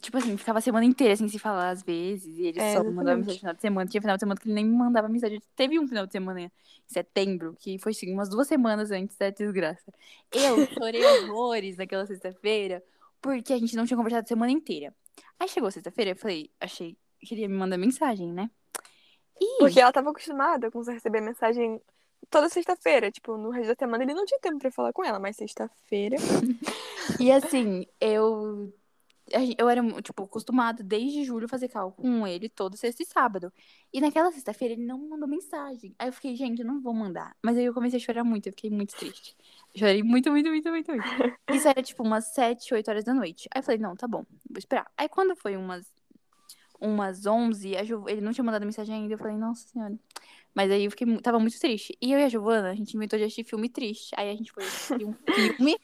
tipo 0.00 0.16
assim, 0.16 0.36
ficava 0.36 0.58
a 0.58 0.62
semana 0.62 0.84
inteira 0.86 1.16
sem 1.16 1.28
se 1.28 1.38
falar 1.38 1.70
às 1.70 1.82
vezes. 1.82 2.38
E 2.38 2.46
ele 2.46 2.60
É, 2.60 2.74
só 2.74 2.84
me 2.84 2.90
mandava 2.92 3.18
exatamente. 3.18 3.18
mensagem 3.18 3.34
no 3.34 3.40
final 3.40 3.54
de 3.54 3.60
semana. 3.62 3.90
Tinha 3.90 4.00
final 4.00 4.16
de 4.16 4.20
semana 4.20 4.40
que 4.40 4.46
ele 4.46 4.54
nem 4.54 4.64
me 4.64 4.76
mandava 4.76 5.08
mensagem. 5.08 5.40
Teve 5.56 5.78
um 5.78 5.88
final 5.88 6.06
de 6.06 6.12
semana 6.12 6.40
em 6.40 6.50
setembro, 6.86 7.56
que 7.58 7.78
foi 7.78 7.92
assim, 7.92 8.12
umas 8.12 8.28
duas 8.28 8.46
semanas 8.48 8.90
antes 8.90 9.16
da 9.16 9.30
desgraça. 9.30 9.92
Eu 10.32 10.66
chorei 10.68 11.04
horrores 11.04 11.76
naquela 11.76 12.06
sexta-feira, 12.06 12.82
porque 13.20 13.52
a 13.52 13.58
gente 13.58 13.74
não 13.76 13.86
tinha 13.86 13.96
conversado 13.96 14.24
a 14.24 14.28
semana 14.28 14.52
inteira. 14.52 14.94
Aí 15.38 15.48
chegou 15.48 15.70
sexta-feira, 15.70 16.12
eu 16.12 16.16
falei, 16.16 16.50
achei, 16.60 16.96
queria 17.20 17.48
me 17.48 17.54
mandar 17.56 17.76
mensagem, 17.76 18.32
né? 18.32 18.50
E 19.40 19.58
Porque 19.58 19.80
ela 19.80 19.92
tava 19.92 20.10
acostumada 20.10 20.70
com 20.70 20.82
você 20.82 20.92
receber 20.92 21.20
mensagem 21.20 21.80
toda 22.32 22.48
sexta-feira. 22.48 23.10
Tipo, 23.12 23.36
no 23.36 23.50
resto 23.50 23.68
da 23.68 23.76
semana 23.78 24.02
ele 24.02 24.14
não 24.14 24.24
tinha 24.24 24.40
tempo 24.40 24.58
pra 24.58 24.72
falar 24.72 24.92
com 24.92 25.04
ela, 25.04 25.20
mas 25.20 25.36
sexta-feira. 25.36 26.16
E 27.20 27.30
assim, 27.32 27.84
eu. 28.00 28.72
Eu 29.58 29.68
era, 29.68 29.82
tipo, 30.02 30.22
acostumada 30.24 30.82
desde 30.84 31.24
julho 31.24 31.48
fazer 31.48 31.68
cálculo 31.68 32.06
com 32.08 32.26
ele 32.26 32.48
todo 32.48 32.76
sexta 32.76 33.02
e 33.02 33.06
sábado. 33.06 33.52
E 33.92 34.00
naquela 34.00 34.30
sexta-feira 34.30 34.74
ele 34.74 34.84
não 34.84 34.98
mandou 35.08 35.26
mensagem. 35.28 35.94
Aí 35.98 36.08
eu 36.08 36.12
fiquei, 36.12 36.36
gente, 36.36 36.60
eu 36.60 36.66
não 36.66 36.80
vou 36.80 36.92
mandar. 36.94 37.34
Mas 37.42 37.56
aí 37.56 37.64
eu 37.64 37.72
comecei 37.74 37.98
a 37.98 38.02
chorar 38.02 38.24
muito, 38.24 38.46
eu 38.48 38.52
fiquei 38.52 38.70
muito 38.70 38.94
triste. 38.94 39.36
Chorei 39.74 40.02
muito, 40.02 40.30
muito, 40.30 40.48
muito, 40.48 40.68
muito, 40.70 40.90
muito. 40.92 41.04
Isso 41.50 41.66
era 41.66 41.82
tipo 41.82 42.02
umas 42.02 42.26
7, 42.34 42.72
8 42.74 42.88
horas 42.88 43.04
da 43.04 43.14
noite. 43.14 43.48
Aí 43.54 43.60
eu 43.60 43.64
falei, 43.64 43.80
não, 43.80 43.96
tá 43.96 44.06
bom, 44.06 44.24
vou 44.48 44.58
esperar. 44.58 44.90
Aí 44.96 45.08
quando 45.08 45.34
foi 45.34 45.56
umas, 45.56 45.86
umas 46.80 47.24
11, 47.26 47.76
a 47.76 47.82
Giov- 47.84 48.08
ele 48.08 48.20
não 48.20 48.32
tinha 48.32 48.44
mandado 48.44 48.64
mensagem 48.66 48.94
ainda. 48.94 49.14
Eu 49.14 49.18
falei, 49.18 49.36
nossa 49.36 49.66
senhora. 49.68 49.98
Mas 50.54 50.70
aí 50.70 50.84
eu 50.84 50.90
fiquei, 50.90 51.06
tava 51.18 51.38
muito 51.38 51.58
triste. 51.58 51.96
E 52.00 52.12
eu 52.12 52.18
e 52.18 52.24
a 52.24 52.28
Giovana, 52.28 52.70
a 52.70 52.74
gente 52.74 52.94
inventou 52.94 53.18
de 53.18 53.24
assistir 53.24 53.44
filme 53.44 53.68
triste. 53.68 54.14
Aí 54.16 54.30
a 54.30 54.34
gente 54.34 54.52
foi 54.52 54.64
assistir 54.64 55.04
um 55.04 55.14
filme 55.34 55.76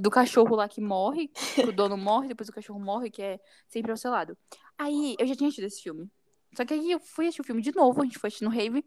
do 0.00 0.10
cachorro 0.10 0.54
lá 0.54 0.68
que 0.68 0.80
morre, 0.80 1.28
que 1.28 1.62
o 1.62 1.72
dono 1.72 1.96
morre, 1.96 2.28
depois 2.28 2.48
o 2.48 2.52
cachorro 2.52 2.78
morre, 2.78 3.10
que 3.10 3.22
é 3.22 3.40
sempre 3.68 3.90
ao 3.90 3.96
seu 3.96 4.10
lado. 4.10 4.36
Aí 4.78 5.16
eu 5.18 5.26
já 5.26 5.34
tinha 5.34 5.48
assistido 5.48 5.66
esse 5.66 5.82
filme. 5.82 6.10
Só 6.56 6.64
que 6.64 6.74
aí 6.74 6.90
eu 6.90 6.98
fui 7.00 7.26
assistir 7.26 7.42
o 7.42 7.44
filme 7.44 7.62
de 7.62 7.74
novo, 7.74 8.00
a 8.00 8.04
gente 8.04 8.18
foi 8.18 8.28
assistir 8.28 8.44
no 8.44 8.50
Rave, 8.50 8.84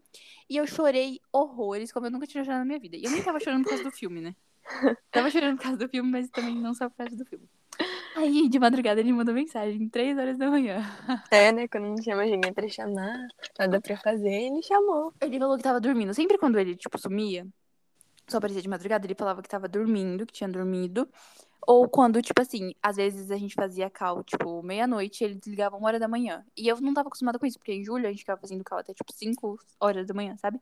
e 0.49 0.57
eu 0.57 0.67
chorei 0.67 1.19
horrores, 1.31 1.91
como 1.91 2.05
eu 2.05 2.11
nunca 2.11 2.27
tinha 2.27 2.43
chorado 2.43 2.59
na 2.59 2.65
minha 2.65 2.79
vida. 2.79 2.97
E 2.97 3.03
eu 3.03 3.11
nem 3.11 3.23
tava 3.23 3.39
chorando 3.39 3.63
por 3.63 3.69
causa 3.69 3.83
do 3.83 3.91
filme, 3.91 4.21
né? 4.21 4.35
Tava 5.11 5.29
chorando 5.29 5.57
por 5.57 5.63
causa 5.63 5.77
do 5.77 5.89
filme, 5.89 6.09
mas 6.09 6.29
também 6.29 6.55
não 6.55 6.73
só 6.73 6.89
por 6.89 6.97
causa 6.97 7.15
do 7.15 7.25
filme. 7.25 7.49
Aí, 8.15 8.47
de 8.47 8.59
madrugada, 8.59 8.99
ele 8.99 9.11
mandou 9.11 9.33
mensagem, 9.33 9.89
três 9.89 10.17
horas 10.17 10.37
da 10.37 10.49
manhã. 10.49 10.83
É, 11.31 11.51
né? 11.51 11.67
Quando 11.67 11.85
não 11.85 11.95
tinha 11.95 12.15
mais 12.15 12.29
ninguém 12.29 12.53
pra 12.53 12.67
chamar, 12.67 13.27
nada 13.57 13.81
pra 13.81 13.97
fazer, 13.97 14.29
ele 14.29 14.61
chamou. 14.61 15.13
Ele 15.19 15.39
falou 15.39 15.57
que 15.57 15.63
tava 15.63 15.79
dormindo. 15.79 16.13
Sempre 16.13 16.37
quando 16.37 16.59
ele, 16.59 16.75
tipo, 16.75 16.97
sumia, 16.97 17.47
só 18.27 18.37
aparecia 18.37 18.61
de 18.61 18.69
madrugada, 18.69 19.05
ele 19.05 19.15
falava 19.15 19.41
que 19.41 19.49
tava 19.49 19.67
dormindo, 19.67 20.25
que 20.25 20.33
tinha 20.33 20.49
dormido. 20.49 21.07
Ou 21.65 21.87
quando, 21.87 22.21
tipo 22.21 22.41
assim, 22.41 22.73
às 22.81 22.97
vezes 22.97 23.31
a 23.31 23.37
gente 23.37 23.55
fazia 23.55 23.89
cal, 23.89 24.23
tipo, 24.23 24.61
meia-noite, 24.61 25.23
ele 25.23 25.35
desligava 25.35 25.77
uma 25.77 25.87
hora 25.87 25.99
da 25.99 26.07
manhã. 26.07 26.45
E 26.57 26.67
eu 26.67 26.79
não 26.81 26.93
tava 26.93 27.07
acostumada 27.07 27.39
com 27.39 27.45
isso, 27.45 27.57
porque 27.57 27.73
em 27.73 27.83
julho 27.83 28.05
a 28.05 28.09
gente 28.09 28.19
ficava 28.19 28.39
fazendo 28.39 28.63
cal 28.63 28.79
até, 28.79 28.93
tipo, 28.93 29.11
cinco 29.13 29.57
horas 29.79 30.05
da 30.05 30.13
manhã, 30.13 30.35
sabe? 30.37 30.59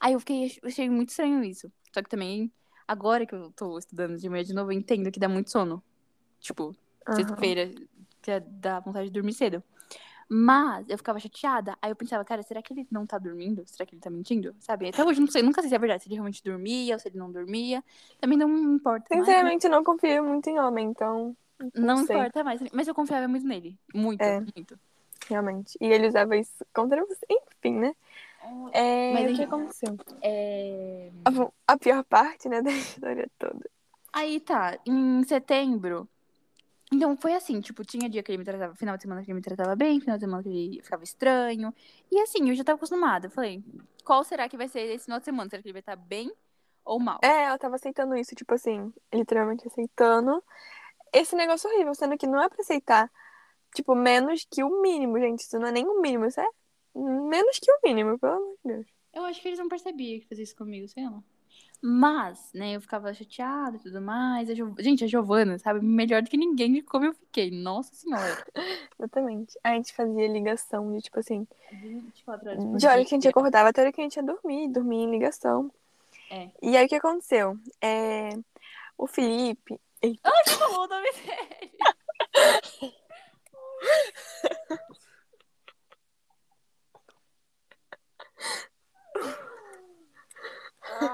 Aí 0.00 0.12
eu 0.12 0.20
fiquei, 0.20 0.56
achei 0.62 0.88
muito 0.88 1.10
estranho 1.10 1.42
isso. 1.42 1.70
Só 1.92 2.00
que 2.02 2.08
também, 2.08 2.52
agora 2.86 3.26
que 3.26 3.34
eu 3.34 3.52
tô 3.52 3.76
estudando 3.78 4.16
de 4.16 4.28
manhã 4.28 4.44
de 4.44 4.54
novo, 4.54 4.70
eu 4.70 4.78
entendo 4.78 5.10
que 5.10 5.18
dá 5.18 5.28
muito 5.28 5.50
sono. 5.50 5.82
Tipo, 6.44 6.76
sexta-feira, 7.14 7.70
que 8.20 8.30
é- 8.30 8.40
dá 8.40 8.78
vontade 8.78 9.06
de 9.06 9.12
dormir 9.12 9.32
cedo. 9.32 9.62
Mas 10.28 10.86
eu 10.90 10.98
ficava 10.98 11.18
chateada. 11.18 11.74
Aí 11.80 11.90
eu 11.90 11.96
pensava, 11.96 12.22
cara, 12.24 12.42
será 12.42 12.60
que 12.62 12.72
ele 12.74 12.86
não 12.90 13.06
tá 13.06 13.18
dormindo? 13.18 13.62
Será 13.66 13.86
que 13.86 13.94
ele 13.94 14.00
tá 14.02 14.10
mentindo? 14.10 14.54
Sabe? 14.60 14.88
Até 14.88 15.02
hoje 15.02 15.20
não 15.20 15.26
sei, 15.26 15.42
nunca 15.42 15.62
sei 15.62 15.70
se 15.70 15.74
é 15.74 15.78
verdade, 15.78 16.02
se 16.02 16.08
ele 16.08 16.16
realmente 16.16 16.42
dormia 16.44 16.94
ou 16.94 16.98
se 16.98 17.08
ele 17.08 17.18
não 17.18 17.30
dormia. 17.32 17.82
Também 18.20 18.36
não 18.36 18.48
importa. 18.74 19.06
mais. 19.14 19.26
Sinceramente, 19.26 19.68
não 19.68 19.82
confio 19.82 20.22
muito 20.22 20.48
em 20.48 20.58
homem, 20.58 20.88
então, 20.88 21.34
não 21.74 22.04
sei. 22.04 22.16
importa 22.16 22.44
mais. 22.44 22.60
Mas 22.72 22.88
eu 22.88 22.94
confiava 22.94 23.26
muito 23.26 23.46
nele. 23.46 23.78
Muito, 23.94 24.20
É. 24.22 24.40
muito. 24.40 24.78
realmente. 25.28 25.78
E 25.80 25.86
ele 25.86 26.08
usava 26.08 26.36
isso 26.36 26.64
contra 26.74 27.02
você. 27.06 27.26
Enfim, 27.30 27.78
né? 27.80 27.94
É, 28.72 29.12
Mas 29.12 29.32
o 29.32 29.34
que 29.36 29.42
aconteceu? 29.44 29.98
É... 30.22 31.10
A, 31.24 31.72
a 31.72 31.78
pior 31.78 32.04
parte, 32.04 32.48
né, 32.48 32.60
da 32.62 32.70
história 32.70 33.30
toda. 33.38 33.70
Aí 34.12 34.40
tá, 34.40 34.78
em 34.86 35.22
setembro. 35.24 36.08
Então 36.92 37.16
foi 37.16 37.34
assim, 37.34 37.60
tipo, 37.60 37.84
tinha 37.84 38.08
dia 38.08 38.22
que 38.22 38.30
ele 38.30 38.38
me 38.38 38.44
tratava, 38.44 38.74
final 38.74 38.96
de 38.96 39.02
semana 39.02 39.22
que 39.22 39.30
ele 39.30 39.36
me 39.36 39.42
tratava 39.42 39.74
bem, 39.74 40.00
final 40.00 40.16
de 40.16 40.24
semana 40.24 40.42
que 40.42 40.48
ele 40.48 40.82
ficava 40.82 41.02
estranho. 41.02 41.74
E 42.10 42.20
assim, 42.20 42.48
eu 42.48 42.54
já 42.54 42.62
tava 42.62 42.76
acostumada. 42.76 43.26
Eu 43.26 43.30
falei, 43.30 43.64
qual 44.04 44.22
será 44.22 44.48
que 44.48 44.56
vai 44.56 44.68
ser 44.68 44.80
esse 44.80 45.04
final 45.06 45.18
de 45.18 45.24
semana? 45.24 45.50
Será 45.50 45.62
que 45.62 45.68
ele 45.68 45.72
vai 45.72 45.80
estar 45.80 45.96
bem 45.96 46.32
ou 46.84 47.00
mal? 47.00 47.18
É, 47.22 47.44
ela 47.44 47.58
tava 47.58 47.76
aceitando 47.76 48.14
isso, 48.16 48.34
tipo 48.34 48.54
assim, 48.54 48.92
literalmente 49.12 49.66
aceitando 49.66 50.42
esse 51.12 51.34
negócio 51.34 51.70
horrível, 51.70 51.94
sendo 51.94 52.18
que 52.18 52.26
não 52.26 52.42
é 52.42 52.48
pra 52.48 52.60
aceitar, 52.60 53.10
tipo, 53.74 53.94
menos 53.94 54.46
que 54.50 54.62
o 54.62 54.82
mínimo, 54.82 55.18
gente. 55.18 55.40
Isso 55.40 55.58
não 55.58 55.68
é 55.68 55.72
nem 55.72 55.86
o 55.86 56.00
mínimo, 56.00 56.26
isso 56.26 56.40
é 56.40 56.48
Menos 56.94 57.58
que 57.58 57.70
o 57.72 57.78
mínimo, 57.84 58.18
pelo 58.18 58.34
amor 58.34 58.56
de 58.64 58.72
Deus. 58.72 58.86
Eu 59.12 59.24
acho 59.24 59.42
que 59.42 59.48
eles 59.48 59.58
não 59.58 59.68
percebiam 59.68 60.20
que 60.20 60.28
fazia 60.28 60.44
isso 60.44 60.56
comigo, 60.56 60.88
sei 60.88 61.04
lá. 61.04 61.22
Mas, 61.86 62.50
né, 62.54 62.76
eu 62.76 62.80
ficava 62.80 63.12
chateada 63.12 63.76
e 63.76 63.80
tudo 63.80 64.00
mais. 64.00 64.48
A 64.48 64.54
Jo- 64.54 64.74
Gente, 64.78 65.04
a 65.04 65.06
Giovana, 65.06 65.58
sabe, 65.58 65.84
melhor 65.84 66.22
do 66.22 66.30
que 66.30 66.36
ninguém 66.38 66.72
de 66.72 66.80
como 66.80 67.04
eu 67.04 67.12
fiquei. 67.12 67.50
Nossa 67.50 67.94
senhora. 67.94 68.42
Exatamente. 68.98 69.52
A 69.62 69.74
gente 69.74 69.92
fazia 69.92 70.26
ligação 70.26 70.90
de, 70.94 71.02
tipo 71.02 71.18
assim, 71.18 71.46
24 71.70 72.48
horas 72.48 72.64
de 72.80 72.86
hora 72.86 73.04
que 73.04 73.14
a 73.14 73.18
gente 73.18 73.28
acordava 73.28 73.68
até 73.68 73.82
a 73.82 73.84
hora 73.84 73.92
que 73.92 74.00
a 74.00 74.04
gente 74.04 74.16
ia 74.16 74.22
dormir, 74.22 74.68
dormir 74.68 74.96
em 75.02 75.10
ligação. 75.10 75.70
É. 76.30 76.48
E 76.62 76.74
aí 76.74 76.86
o 76.86 76.88
que 76.88 76.94
aconteceu? 76.94 77.58
É, 77.82 78.30
o 78.96 79.06
Felipe. 79.06 79.78
Eita, 80.00 80.32
Você 80.46 80.54
falou 80.56 80.84
o 80.84 80.88
nome 80.88 81.10
dele. 81.12 81.72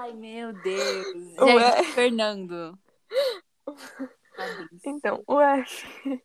Ai, 0.01 0.13
meu 0.13 0.51
Deus. 0.51 1.37
Ué. 1.39 1.75
Gente, 1.75 1.91
Fernando. 1.93 2.79
Então, 4.83 5.23
o 5.27 5.39
F. 5.39 6.23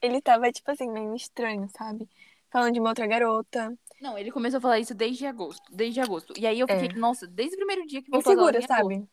Ele 0.00 0.20
tava, 0.20 0.50
tipo 0.50 0.68
assim, 0.72 0.90
meio 0.90 1.14
estranho, 1.14 1.68
sabe? 1.78 2.08
Falando 2.50 2.74
de 2.74 2.80
uma 2.80 2.88
outra 2.88 3.06
garota. 3.06 3.72
Não, 4.00 4.18
ele 4.18 4.32
começou 4.32 4.58
a 4.58 4.60
falar 4.60 4.80
isso 4.80 4.92
desde 4.92 5.24
agosto. 5.24 5.62
Desde 5.72 6.00
agosto. 6.00 6.34
E 6.36 6.44
aí 6.44 6.58
eu 6.58 6.66
fiquei, 6.66 6.88
É. 6.88 6.98
nossa, 6.98 7.28
desde 7.28 7.54
o 7.54 7.58
primeiro 7.58 7.86
dia 7.86 8.02
que 8.02 8.10
voltou 8.10 8.32
agora 8.32 8.58
Insegura, 8.58 8.80
agosto. 8.80 8.98
sabe? 8.98 9.08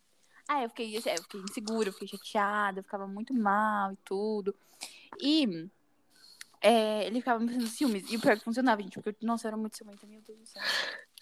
Ah, 0.48 0.64
eu 0.64 0.70
fiquei, 0.70 0.98
é, 0.98 1.14
eu 1.16 1.22
fiquei 1.22 1.42
insegura, 1.42 1.90
eu 1.90 1.94
fiquei 1.94 2.08
chateada, 2.08 2.80
eu 2.80 2.84
ficava 2.84 3.06
muito 3.06 3.32
mal 3.32 3.94
e 3.94 3.98
tudo. 3.98 4.56
E 5.22 5.70
é, 6.60 7.06
ele 7.06 7.20
ficava 7.20 7.40
me 7.40 7.46
fazendo 7.48 7.68
ciúmes. 7.68 8.12
E 8.12 8.18
o 8.18 8.20
pior 8.20 8.36
que 8.36 8.44
funcionava, 8.44 8.82
gente, 8.82 8.96
porque, 9.00 9.10
eu- 9.10 9.28
nossa, 9.28 9.46
eu 9.46 9.50
era 9.50 9.58
muito 9.58 9.78
ciumenta, 9.78 10.08
meu 10.08 10.20
Deus 10.24 10.40
do 10.40 10.46
céu. 10.48 10.64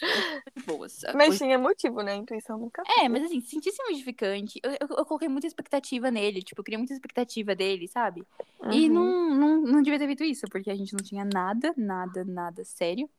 Boas. 0.65 1.01
Mas 1.15 1.29
Hoje- 1.29 1.39
tinha 1.39 1.57
motivo, 1.57 2.01
né? 2.01 2.13
A 2.13 2.15
intuição 2.15 2.57
nunca. 2.57 2.83
É, 2.99 3.07
mas 3.09 3.23
assim, 3.23 3.41
senti 3.41 3.71
ciúmes 3.71 3.93
edificante. 3.95 4.59
Eu, 4.63 4.71
eu, 4.71 4.97
eu 4.97 5.05
coloquei 5.05 5.27
muita 5.27 5.47
expectativa 5.47 6.09
nele, 6.11 6.41
tipo, 6.41 6.59
eu 6.61 6.63
criei 6.63 6.77
muita 6.77 6.93
expectativa 6.93 7.55
dele, 7.55 7.87
sabe? 7.87 8.23
E 8.71 8.87
Uhum. 8.89 8.93
não, 8.93 9.35
não, 9.35 9.61
não 9.73 9.81
devia 9.81 9.99
ter 9.99 10.05
feito 10.07 10.23
isso, 10.23 10.45
porque 10.51 10.69
a 10.71 10.75
gente 10.75 10.93
não 10.93 11.03
tinha 11.03 11.23
nada, 11.25 11.73
nada, 11.77 12.23
nada 12.25 12.63
sério. 12.63 13.09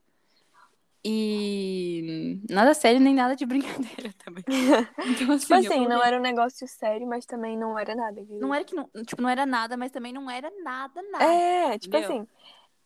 E 1.04 2.40
nada 2.50 2.74
sério, 2.74 3.00
nem 3.00 3.14
nada 3.14 3.34
de 3.36 3.46
brincadeira 3.46 4.12
também. 4.24 4.44
Então, 5.06 5.30
assim, 5.32 5.46
Tipo 5.46 5.54
assim, 5.54 5.86
não 5.86 6.02
era 6.02 6.18
um 6.18 6.20
negócio 6.20 6.66
sério, 6.66 7.06
mas 7.06 7.24
também 7.24 7.56
não 7.56 7.78
era 7.78 7.94
nada. 7.94 8.20
entendeu? 8.20 8.40
Não 8.40 8.54
era 8.54 8.64
que 8.64 8.74
não, 8.74 8.90
tipo, 9.06 9.22
não 9.22 9.28
era 9.28 9.46
nada, 9.46 9.76
mas 9.76 9.90
também 9.92 10.12
não 10.12 10.30
era 10.30 10.50
nada, 10.62 11.00
nada. 11.10 11.24
É, 11.24 11.78
tipo 11.78 11.96
entendeu? 11.96 12.18
assim, 12.18 12.28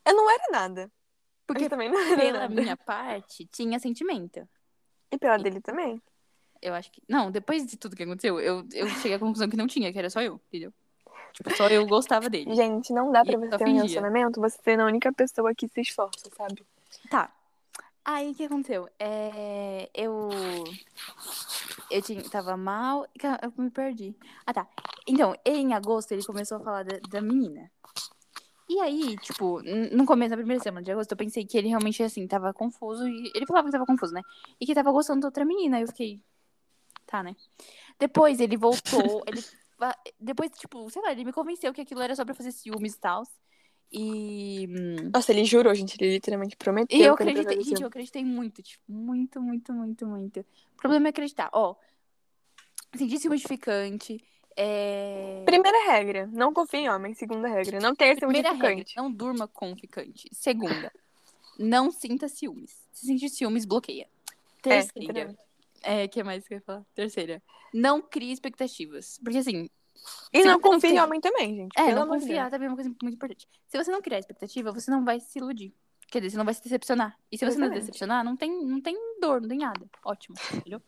eu 0.06 0.14
não 0.14 0.30
era 0.30 0.44
nada. 0.52 0.90
Porque 1.46 1.68
também 1.68 1.90
não 1.90 1.98
era 1.98 2.16
pela 2.16 2.38
nada. 2.40 2.60
minha 2.60 2.76
parte, 2.76 3.46
tinha 3.46 3.78
sentimento. 3.78 4.48
E 5.10 5.18
pela 5.18 5.36
dele 5.36 5.60
também. 5.60 6.00
Eu 6.60 6.74
acho 6.74 6.90
que. 6.92 7.02
Não, 7.08 7.30
depois 7.30 7.66
de 7.66 7.76
tudo 7.76 7.96
que 7.96 8.02
aconteceu, 8.04 8.38
eu, 8.40 8.64
eu 8.72 8.88
cheguei 8.88 9.14
à 9.14 9.18
conclusão 9.18 9.48
que 9.48 9.56
não 9.56 9.66
tinha, 9.66 9.92
que 9.92 9.98
era 9.98 10.08
só 10.08 10.22
eu, 10.22 10.40
entendeu? 10.48 10.72
Tipo, 11.32 11.54
só 11.56 11.66
eu 11.68 11.86
gostava 11.86 12.30
dele. 12.30 12.54
Gente, 12.54 12.92
não 12.92 13.10
dá 13.10 13.24
pra 13.24 13.34
E 13.34 13.36
você 13.36 13.48
ter 13.48 13.64
um 13.64 13.66
fingia. 13.66 13.74
relacionamento 13.82 14.40
você 14.40 14.58
sendo 14.62 14.82
a 14.82 14.86
única 14.86 15.12
pessoa 15.12 15.54
que 15.54 15.66
se 15.66 15.80
esforça, 15.80 16.30
sabe? 16.36 16.64
Tá. 17.10 17.32
Aí 18.04 18.30
o 18.30 18.34
que 18.34 18.44
aconteceu? 18.44 18.88
É, 18.98 19.88
eu. 19.94 20.28
Eu 21.90 22.02
tinha, 22.02 22.22
tava 22.28 22.56
mal. 22.56 23.06
Eu 23.42 23.52
me 23.62 23.70
perdi. 23.70 24.14
Ah, 24.46 24.52
tá. 24.52 24.66
Então, 25.06 25.34
em 25.44 25.72
agosto 25.74 26.12
ele 26.12 26.24
começou 26.24 26.58
a 26.58 26.60
falar 26.60 26.84
da, 26.84 26.98
da 27.10 27.20
menina. 27.20 27.70
E 28.72 28.80
aí, 28.80 29.18
tipo, 29.18 29.60
no 29.94 30.06
começo 30.06 30.30
da 30.30 30.36
primeira 30.36 30.62
semana 30.62 30.82
de 30.82 30.90
agosto, 30.90 31.12
eu 31.12 31.16
pensei 31.16 31.44
que 31.44 31.58
ele 31.58 31.68
realmente, 31.68 32.02
assim, 32.02 32.26
tava 32.26 32.54
confuso. 32.54 33.06
E 33.06 33.30
ele 33.34 33.44
falava 33.44 33.66
que 33.66 33.72
tava 33.72 33.84
confuso, 33.84 34.14
né? 34.14 34.22
E 34.58 34.64
que 34.64 34.74
tava 34.74 34.90
gostando 34.90 35.20
da 35.20 35.28
outra 35.28 35.44
menina. 35.44 35.76
Aí 35.76 35.82
eu 35.82 35.88
fiquei. 35.88 36.18
Tá, 37.06 37.22
né? 37.22 37.36
Depois 37.98 38.40
ele 38.40 38.56
voltou. 38.56 39.22
ele 39.28 39.44
Depois, 40.18 40.50
tipo, 40.52 40.88
sei 40.88 41.02
lá, 41.02 41.12
ele 41.12 41.22
me 41.22 41.34
convenceu 41.34 41.70
que 41.74 41.82
aquilo 41.82 42.00
era 42.00 42.16
só 42.16 42.24
pra 42.24 42.34
fazer 42.34 42.50
ciúmes 42.50 42.94
e 42.94 42.98
tal. 42.98 43.24
E. 43.92 44.66
hum, 44.70 45.10
Nossa, 45.12 45.32
ele 45.32 45.44
jurou, 45.44 45.74
gente. 45.74 45.94
Ele 46.00 46.14
literalmente 46.14 46.56
prometeu. 46.56 46.98
e 46.98 47.04
eu 47.04 47.12
acreditei, 47.12 47.60
gente, 47.62 47.82
eu 47.82 47.88
acreditei 47.88 48.24
muito, 48.24 48.62
tipo, 48.62 48.90
muito, 48.90 49.38
muito, 49.38 49.70
muito, 49.74 50.06
muito. 50.06 50.40
O 50.40 50.76
problema 50.80 51.08
é 51.08 51.10
acreditar. 51.10 51.50
Ó, 51.52 51.74
senti 52.94 53.18
ciúme 53.18 53.36
edificante. 53.36 54.24
É... 54.56 55.42
Primeira 55.44 55.90
regra, 55.92 56.28
não 56.32 56.52
confie 56.52 56.78
em 56.78 56.88
homem. 56.90 57.14
Segunda 57.14 57.48
regra, 57.48 57.80
não 57.80 57.94
tenha 57.94 58.14
ciúme 58.14 58.34
Primeira 58.34 58.52
regra, 58.52 58.72
edificante. 58.72 58.96
não 58.96 59.10
durma 59.10 59.48
com 59.48 59.74
ficante. 59.76 60.28
Segunda, 60.32 60.92
não 61.58 61.90
sinta 61.90 62.28
ciúmes. 62.28 62.76
Se 62.92 63.06
sentir 63.06 63.28
ciúmes, 63.28 63.64
bloqueia. 63.64 64.04
É, 64.04 64.60
Terceira, 64.62 64.90
literalmente. 65.00 65.40
é, 65.82 66.08
que 66.08 66.22
mais 66.22 66.46
que 66.46 66.54
eu 66.54 66.58
ia 66.58 66.62
falar? 66.62 66.84
Terceira, 66.94 67.42
não 67.72 68.00
crie 68.02 68.32
expectativas. 68.32 69.18
Porque 69.22 69.38
assim, 69.38 69.68
E 70.32 70.44
não 70.44 70.60
confie 70.60 70.88
em 70.88 71.00
homem 71.00 71.20
também, 71.20 71.56
gente. 71.56 71.78
é, 71.78 71.94
não 71.94 72.02
de 72.04 72.08
confiar 72.10 72.50
também 72.50 72.66
é 72.66 72.70
uma 72.70 72.76
coisa 72.76 72.90
muito 73.02 73.14
importante. 73.14 73.48
Se 73.68 73.76
você 73.76 73.90
não 73.90 74.02
criar 74.02 74.18
expectativa, 74.18 74.70
você 74.72 74.90
não 74.90 75.04
vai 75.04 75.18
se 75.20 75.38
iludir. 75.38 75.74
Quer 76.12 76.20
dizer, 76.20 76.32
você 76.32 76.36
não 76.36 76.44
vai 76.44 76.52
se 76.52 76.62
decepcionar. 76.62 77.18
E 77.32 77.38
se 77.38 77.44
você 77.46 77.56
não 77.56 77.68
Exatamente. 77.68 77.80
decepcionar, 77.80 78.22
não 78.22 78.36
tem, 78.36 78.50
não 78.66 78.82
tem 78.82 78.94
dor, 79.18 79.40
não 79.40 79.48
tem 79.48 79.58
nada. 79.60 79.88
Ótimo, 80.04 80.36
entendeu? 80.54 80.82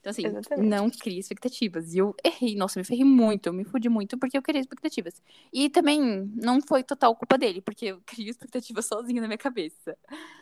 Então, 0.00 0.10
assim, 0.10 0.26
Exatamente. 0.26 0.66
não 0.70 0.88
crie 0.88 1.18
expectativas. 1.18 1.92
E 1.92 1.98
eu 1.98 2.16
errei, 2.24 2.56
nossa, 2.56 2.78
me 2.80 2.84
ferrei 2.84 3.04
muito, 3.04 3.46
eu 3.46 3.52
me 3.52 3.62
fudi 3.62 3.90
muito 3.90 4.16
porque 4.16 4.38
eu 4.38 4.42
criei 4.42 4.62
expectativas. 4.62 5.22
E 5.52 5.68
também 5.68 6.00
não 6.34 6.62
foi 6.62 6.82
total 6.82 7.14
culpa 7.14 7.36
dele, 7.36 7.60
porque 7.60 7.86
eu 7.86 8.00
criei 8.06 8.30
expectativas 8.30 8.86
sozinha 8.86 9.20
na 9.20 9.28
minha 9.28 9.36
cabeça. 9.36 9.98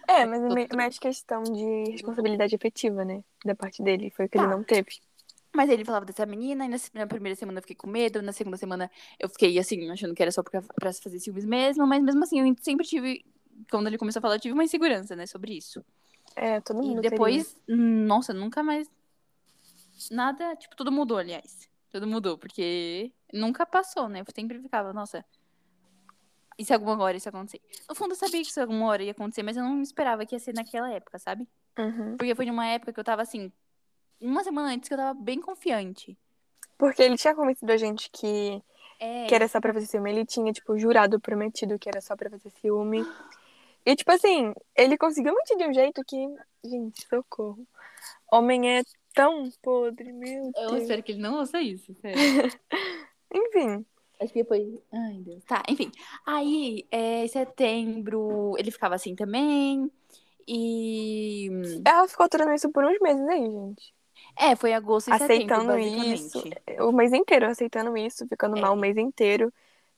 É, 0.09 0.25
mas 0.25 0.41
é 0.41 0.67
Tô- 0.69 0.77
mais 0.77 1.01
questão 1.01 1.43
de 1.43 1.91
responsabilidade 1.91 2.55
afetiva, 2.55 3.05
né? 3.05 3.25
Da 3.45 3.57
parte 3.57 3.83
dele. 3.83 4.13
Foi 4.17 4.27
o 4.27 4.29
que 4.29 4.39
ele 4.39 4.47
Tá. 4.47 4.57
não 4.57 4.63
teve. 4.63 5.01
Mas 5.55 5.69
ele 5.69 5.85
falava 5.85 6.07
dessa 6.07 6.25
menina, 6.25 6.65
e 6.65 6.69
na, 6.95 7.07
primeira 7.07 7.37
semana 7.37 7.59
eu 7.59 7.63
fiquei 7.63 7.77
com 7.77 7.87
medo, 7.87 8.23
na 8.23 8.33
segunda 8.33 8.57
semana 8.57 8.91
eu 9.19 9.29
fiquei, 9.29 9.59
assim, 9.59 9.91
achando 9.91 10.15
que 10.15 10.23
era 10.23 10.33
só 10.33 10.43
pra, 10.43 10.63
pra 10.63 10.93
se 10.93 11.03
fazer 11.03 11.19
ciúmes 11.19 11.45
mesmo, 11.45 11.87
mas 11.87 12.03
mesmo 12.03 12.25
assim, 12.25 12.41
eu 12.41 12.57
sempre 12.63 12.87
tive, 12.87 13.23
quando 13.71 13.87
ele 13.87 13.99
começou 13.99 14.21
a 14.21 14.23
falar, 14.23 14.37
eu 14.37 14.41
tive 14.41 14.55
uma 14.55 14.65
insegurança, 14.65 15.15
né, 15.17 15.27
sobre 15.27 15.55
isso. 15.57 15.85
É, 16.35 16.61
todo 16.61 16.77
mundo 16.77 16.93
E 16.99 17.03
teria. 17.03 17.11
depois, 17.11 17.57
nossa, 17.69 18.33
nunca 18.33 18.63
mais. 18.63 18.91
Nada, 20.11 20.57
tipo, 20.57 20.75
tudo 20.77 20.91
mudou, 20.91 21.19
aliás. 21.19 21.69
Tudo 21.91 22.07
mudou, 22.07 22.39
porque 22.39 23.13
nunca 23.33 23.67
passou, 23.67 24.09
né? 24.09 24.21
Eu 24.21 24.25
sempre 24.35 24.59
ficava, 24.61 24.93
nossa. 24.93 25.25
E 26.59 26.65
se 26.65 26.73
alguma 26.73 27.03
hora 27.03 27.17
isso 27.17 27.29
acontecer? 27.29 27.61
No 27.89 27.95
fundo, 27.95 28.13
eu 28.13 28.17
sabia 28.17 28.41
que 28.43 28.49
isso 28.49 28.61
alguma 28.61 28.87
hora 28.87 29.03
ia 29.03 29.13
acontecer, 29.13 29.43
mas 29.43 29.57
eu 29.57 29.63
não 29.63 29.81
esperava 29.83 30.25
que 30.25 30.35
ia 30.35 30.39
ser 30.39 30.55
naquela 30.55 30.91
época, 30.91 31.19
sabe? 31.19 31.47
Uhum. 31.79 32.17
Porque 32.17 32.35
foi 32.35 32.47
numa 32.47 32.67
época 32.67 32.93
que 32.93 33.01
eu 33.01 33.05
tava 33.05 33.23
assim. 33.23 33.51
Uma 34.21 34.43
semana 34.45 34.69
antes 34.73 34.89
que 34.89 34.95
eu 34.95 34.99
tava 34.99 35.15
bem 35.19 35.41
confiante. 35.41 36.17
Porque 36.79 37.03
ele 37.03 37.17
tinha 37.17 37.35
convencido 37.35 37.71
a 37.73 37.77
gente 37.77 38.11
que, 38.11 38.63
É. 39.01 39.27
que 39.27 39.35
era 39.35 39.49
só 39.49 39.61
pra 39.61 39.73
fazer 39.73 39.87
ciúme. 39.87 40.11
Ele 40.11 40.25
tinha, 40.27 40.53
tipo, 40.53 40.79
jurado, 40.79 41.19
prometido 41.21 41.79
que 41.79 41.89
era 41.89 42.01
só 42.01 42.17
pra 42.17 42.31
fazer 42.31 42.51
ciúme. 42.61 43.05
E, 43.85 43.97
tipo 43.97 44.13
assim, 44.13 44.53
ele 44.77 44.97
conseguiu 44.97 45.35
mentir 45.35 45.57
de 45.57 45.65
um 45.67 45.73
jeito 45.73 46.03
que. 46.05 46.17
Gente, 46.65 47.07
socorro. 47.09 47.67
Homem 48.31 48.79
é 48.79 48.83
tão 49.15 49.51
podre, 49.63 50.13
meu 50.13 50.53
Eu 50.57 50.69
Deus. 50.71 50.83
espero 50.83 51.03
que 51.03 51.13
ele 51.13 51.21
não 51.21 51.39
ouça 51.39 51.61
isso, 51.61 51.95
sério. 52.01 52.17
Enfim. 53.35 53.85
Acho 54.21 54.33
que 54.33 54.41
depois. 54.43 54.63
Ai, 54.93 55.15
Deus. 55.19 55.43
Tá, 55.45 55.63
enfim. 55.69 55.91
Aí, 56.25 56.87
é, 56.93 57.25
em 57.25 57.29
setembro, 57.29 58.55
ele 58.57 58.71
ficava 58.71 58.95
assim 58.95 59.17
também. 59.17 59.91
E. 60.47 61.49
Ela 61.85 62.07
ficou 62.07 62.27
aturando 62.27 62.53
isso 62.53 62.71
por 62.71 62.85
uns 62.85 62.99
meses 63.01 63.27
aí, 63.29 63.41
gente. 63.51 63.95
É, 64.39 64.55
foi 64.57 64.73
agosto 64.73 65.11
e 65.11 65.13
aceitando 65.13 65.73
setembro, 65.73 65.79
isso. 65.79 66.43
O 66.81 66.93
mês 66.93 67.13
inteiro 67.13 67.47
aceitando 67.47 67.97
isso, 67.97 68.27
ficando 68.29 68.57
É. 68.57 68.61
mal 68.61 68.75
o 68.75 68.79
mês 68.79 68.97
inteiro. 68.97 69.53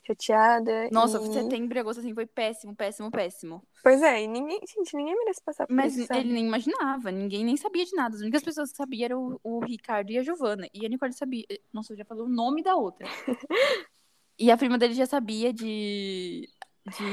Chateada. 0.05 0.89
Nossa, 0.91 1.19
e... 1.19 1.33
setembro 1.33 1.77
e 1.77 1.79
agosto, 1.79 1.99
assim, 1.99 2.13
foi 2.13 2.27
péssimo, 2.27 2.75
péssimo, 2.75 3.09
péssimo. 3.09 3.63
Pois 3.81 4.01
é, 4.03 4.23
e 4.23 4.27
ninguém, 4.27 4.59
gente, 4.67 4.95
ninguém 4.95 5.17
merece 5.17 5.41
passar 5.43 5.65
por 5.65 5.73
Mas 5.73 5.97
isso, 5.97 6.07
sabe? 6.07 6.19
ele 6.19 6.33
nem 6.33 6.45
imaginava, 6.45 7.11
ninguém 7.11 7.43
nem 7.43 7.57
sabia 7.57 7.83
de 7.85 7.95
nada. 7.95 8.15
As 8.15 8.21
únicas 8.21 8.43
pessoas 8.43 8.71
que 8.71 8.77
sabiam 8.77 9.05
eram 9.05 9.39
o, 9.43 9.57
o 9.57 9.65
Ricardo 9.65 10.11
e 10.11 10.17
a 10.19 10.23
Giovana. 10.23 10.69
E 10.73 10.85
a 10.85 10.89
Nicole 10.89 11.13
sabia. 11.13 11.43
Nossa, 11.73 11.93
eu 11.93 11.97
já 11.97 12.05
falei 12.05 12.23
o 12.23 12.29
nome 12.29 12.61
da 12.61 12.75
outra. 12.75 13.07
e 14.37 14.51
a 14.51 14.57
prima 14.57 14.77
dele 14.77 14.93
já 14.93 15.07
sabia 15.07 15.51
de, 15.51 16.47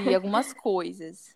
de 0.04 0.14
algumas 0.14 0.52
coisas. 0.52 1.34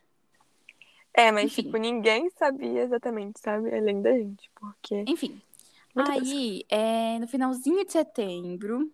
É, 1.14 1.32
mas, 1.32 1.46
Enfim. 1.46 1.62
tipo, 1.62 1.78
ninguém 1.78 2.28
sabia 2.30 2.82
exatamente, 2.82 3.40
sabe? 3.40 3.74
Além 3.74 4.02
da 4.02 4.12
gente, 4.12 4.50
porque... 4.54 5.04
Enfim. 5.07 5.40
Muita 5.94 6.12
aí, 6.12 6.62
é, 6.68 7.18
no 7.18 7.26
finalzinho 7.26 7.82
de 7.82 7.92
setembro, 7.92 8.92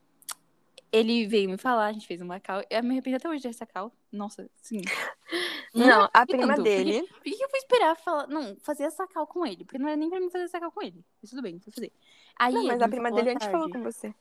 ele 0.92 1.26
veio 1.26 1.48
me 1.48 1.56
falar, 1.56 1.86
a 1.86 1.92
gente 1.92 2.06
fez 2.06 2.20
uma 2.20 2.38
cal. 2.38 2.62
Eu 2.68 2.82
me 2.82 2.90
arrependo 2.90 3.16
até 3.16 3.28
hoje 3.28 3.42
dessa 3.42 3.64
cal. 3.66 3.90
Nossa, 4.12 4.48
sim. 4.60 4.82
Não, 5.74 6.08
a 6.12 6.26
prima 6.26 6.48
tanto, 6.48 6.64
dele... 6.64 7.02
Por 7.08 7.22
que, 7.22 7.42
eu 7.42 7.48
fui 7.48 7.58
esperar 7.58 7.96
falar, 7.96 8.26
não, 8.26 8.54
fazer 8.60 8.84
essa 8.84 9.06
cal 9.06 9.26
com 9.26 9.46
ele? 9.46 9.64
Porque 9.64 9.78
não 9.78 9.88
era 9.88 9.96
nem 9.96 10.10
pra 10.10 10.20
mim 10.20 10.28
fazer 10.28 10.44
essa 10.44 10.60
cal 10.60 10.70
com 10.70 10.82
ele. 10.82 11.02
Mas 11.22 11.30
tudo 11.30 11.40
bem, 11.40 11.56
vou 11.58 11.72
fazer. 11.72 11.90
Aí, 12.38 12.52
Não, 12.52 12.66
mas 12.66 12.82
a 12.82 12.88
prima 12.88 13.10
dele 13.10 13.30
antes 13.30 13.46
falou 13.48 13.70
com 13.70 13.82
você. 13.82 14.14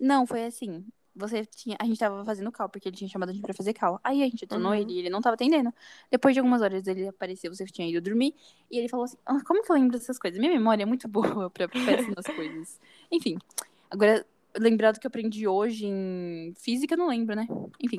Não, 0.00 0.26
foi 0.26 0.46
assim. 0.46 0.82
você 1.14 1.44
tinha. 1.44 1.76
A 1.78 1.84
gente 1.84 1.98
tava 1.98 2.24
fazendo 2.24 2.50
cal, 2.50 2.68
porque 2.70 2.88
ele 2.88 2.96
tinha 2.96 3.08
chamado 3.08 3.28
a 3.28 3.32
gente 3.32 3.42
pra 3.42 3.52
fazer 3.54 3.74
cal. 3.74 4.00
Aí 4.02 4.22
a 4.22 4.24
gente 4.24 4.44
adicionou 4.44 4.72
Uhum. 4.72 4.78
ele 4.78 4.92
e 4.94 4.98
ele 5.00 5.10
não 5.10 5.20
tava 5.20 5.34
atendendo. 5.34 5.72
Depois 6.10 6.34
de 6.34 6.40
algumas 6.40 6.62
horas 6.62 6.86
ele 6.86 7.06
apareceu, 7.06 7.54
você 7.54 7.64
tinha 7.66 7.86
ido 7.88 8.00
dormir. 8.00 8.34
E 8.70 8.78
ele 8.78 8.88
falou 8.88 9.04
assim: 9.04 9.18
ah, 9.26 9.40
como 9.46 9.62
que 9.62 9.70
eu 9.70 9.76
lembro 9.76 9.92
dessas 9.98 10.18
coisas? 10.18 10.38
Minha 10.40 10.52
memória 10.52 10.82
é 10.82 10.86
muito 10.86 11.06
boa 11.08 11.50
pra 11.50 11.68
nas 12.16 12.26
coisas. 12.34 12.80
Enfim. 13.12 13.38
Agora, 13.90 14.26
lembrado 14.58 14.98
que 14.98 15.06
eu 15.06 15.08
aprendi 15.08 15.46
hoje 15.46 15.86
em 15.86 16.52
física, 16.56 16.96
não 16.96 17.08
lembro, 17.08 17.34
né? 17.36 17.46
Enfim. 17.80 17.98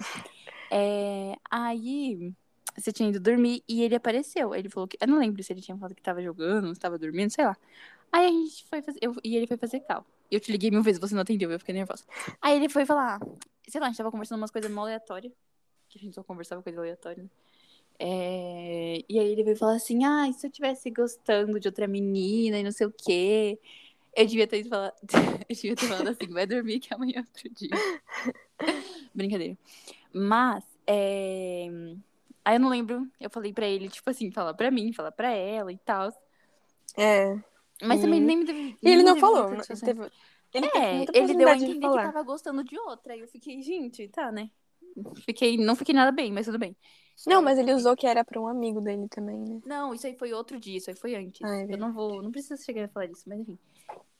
É, 0.71 1.35
aí. 1.49 2.33
Você 2.77 2.91
tinha 2.91 3.07
ido 3.07 3.21
dormir 3.21 3.63
e 3.69 3.83
ele 3.83 3.95
apareceu. 3.95 4.53
Ele 4.53 4.69
falou 4.69 4.87
que. 4.87 4.97
Eu 4.99 5.07
não 5.07 5.17
lembro 5.17 5.41
se 5.41 5.53
ele 5.53 5.61
tinha 5.61 5.77
falado 5.77 5.95
que 5.95 6.01
tava 6.01 6.21
jogando, 6.21 6.73
se 6.73 6.79
tava 6.79 6.97
dormindo, 6.97 7.29
sei 7.29 7.45
lá. 7.45 7.55
Aí 8.11 8.25
a 8.25 8.29
gente 8.29 8.65
foi 8.65 8.81
fazer. 8.81 8.99
Eu, 9.01 9.15
e 9.23 9.35
ele 9.35 9.47
foi 9.47 9.57
fazer 9.57 9.79
cal. 9.81 10.05
Eu 10.29 10.39
te 10.39 10.51
liguei 10.51 10.71
mil 10.71 10.81
vezes, 10.81 10.99
você 10.99 11.13
não 11.13 11.21
atendeu, 11.21 11.51
eu 11.51 11.59
fiquei 11.59 11.73
nervosa. 11.73 12.03
Aí 12.41 12.55
ele 12.55 12.67
foi 12.67 12.85
falar. 12.85 13.19
Sei 13.67 13.79
lá, 13.79 13.87
a 13.87 13.89
gente 13.89 13.97
tava 13.97 14.11
conversando 14.11 14.39
umas 14.39 14.51
coisas 14.51 14.69
mó 14.69 14.81
aleatórias. 14.81 15.31
Que 15.89 15.99
a 15.99 16.01
gente 16.01 16.15
só 16.15 16.23
conversava 16.23 16.61
coisa 16.61 16.79
aleatória, 16.79 17.23
né? 17.23 17.29
É, 17.97 19.03
E 19.07 19.19
aí 19.19 19.31
ele 19.31 19.43
veio 19.43 19.55
falar 19.55 19.75
assim: 19.75 20.03
ah, 20.03 20.27
e 20.27 20.33
se 20.33 20.47
eu 20.47 20.51
tivesse 20.51 20.89
gostando 20.91 21.59
de 21.59 21.67
outra 21.67 21.87
menina 21.87 22.59
e 22.59 22.63
não 22.63 22.71
sei 22.71 22.87
o 22.87 22.91
quê. 22.91 23.59
Eu 24.15 24.25
devia 24.25 24.47
ter 24.47 24.63
falado, 24.63 24.93
eu 25.49 25.55
devia 25.55 25.75
ter 25.75 25.87
falado 25.87 26.07
assim, 26.07 26.27
vai 26.27 26.45
dormir 26.47 26.79
que 26.79 26.93
amanhã 26.93 27.15
é 27.17 27.19
outro 27.19 27.49
dia. 27.49 27.69
Brincadeira. 29.13 29.57
Mas, 30.13 30.63
é... 30.87 31.67
aí 32.43 32.55
eu 32.55 32.59
não 32.59 32.69
lembro, 32.69 33.07
eu 33.19 33.29
falei 33.29 33.51
pra 33.51 33.67
ele, 33.67 33.89
tipo 33.89 34.09
assim, 34.09 34.31
falar 34.31 34.53
pra 34.53 34.71
mim, 34.71 34.93
falar 34.93 35.11
pra 35.11 35.29
ela 35.31 35.71
e 35.71 35.77
tal. 35.77 36.09
É. 36.97 37.37
Mas 37.83 37.99
também 38.01 38.21
nem 38.21 38.37
me 38.37 38.45
teve. 38.45 38.77
E 38.81 38.89
ele 38.89 39.03
não 39.03 39.17
falou. 39.17 39.49
teve- 39.83 40.11
Ele 40.53 40.69
teve 40.69 40.85
É, 40.85 40.95
ele 40.95 41.05
deu 41.05 41.49
a 41.49 41.53
oportunidade 41.53 41.59
de 41.59 41.71
entender 41.71 41.89
que 41.89 42.03
tava 42.03 42.23
gostando 42.23 42.63
de 42.63 42.79
outra. 42.79 43.13
Aí 43.13 43.19
eu 43.19 43.27
fiquei, 43.27 43.61
gente, 43.61 44.07
tá, 44.07 44.31
né? 44.31 44.49
Fiquei, 45.25 45.57
não 45.57 45.75
fiquei 45.75 45.93
nada 45.93 46.11
bem, 46.11 46.31
mas 46.31 46.45
tudo 46.45 46.57
bem. 46.57 46.73
Não, 47.27 47.41
mas 47.41 47.57
ele 47.57 47.73
usou 47.73 47.95
que 47.95 48.07
era 48.07 48.23
pra 48.23 48.39
um 48.39 48.47
amigo 48.47 48.79
dele 48.79 49.07
também, 49.09 49.37
né? 49.37 49.61
Não, 49.65 49.93
isso 49.93 50.05
aí 50.07 50.15
foi 50.17 50.33
outro 50.33 50.59
dia, 50.59 50.77
isso 50.77 50.89
aí 50.89 50.95
foi 50.95 51.15
antes. 51.15 51.41
Ah, 51.43 51.57
é 51.61 51.73
eu 51.73 51.77
não 51.77 51.91
vou, 51.91 52.21
não 52.21 52.31
preciso 52.31 52.63
chegar 52.63 52.85
a 52.85 52.87
falar 52.87 53.07
disso, 53.07 53.23
mas 53.27 53.39
enfim. 53.39 53.57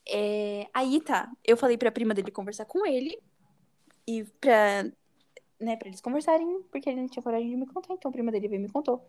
É, 0.08 0.68
aí 0.74 1.02
tá, 1.02 1.32
eu 1.44 1.58
falei 1.58 1.78
pra 1.78 1.92
prima 1.92 2.14
dele 2.14 2.32
conversar 2.32 2.66
com 2.66 2.86
ele 2.86 3.20
e 4.08 4.24
pra, 4.40 4.84
né, 5.60 5.76
pra 5.78 5.88
eles 5.88 6.02
conversarem, 6.02 6.62
porque 6.72 6.90
ele 6.90 7.02
não 7.02 7.08
tinha 7.10 7.24
coragem 7.24 7.50
de 7.50 7.58
me 7.58 7.66
contar, 7.66 7.94
então 7.94 8.10
a 8.10 8.12
prima 8.12 8.32
dele 8.32 8.48
veio 8.48 8.60
e 8.60 8.64
me 8.64 8.70
contou. 8.70 9.08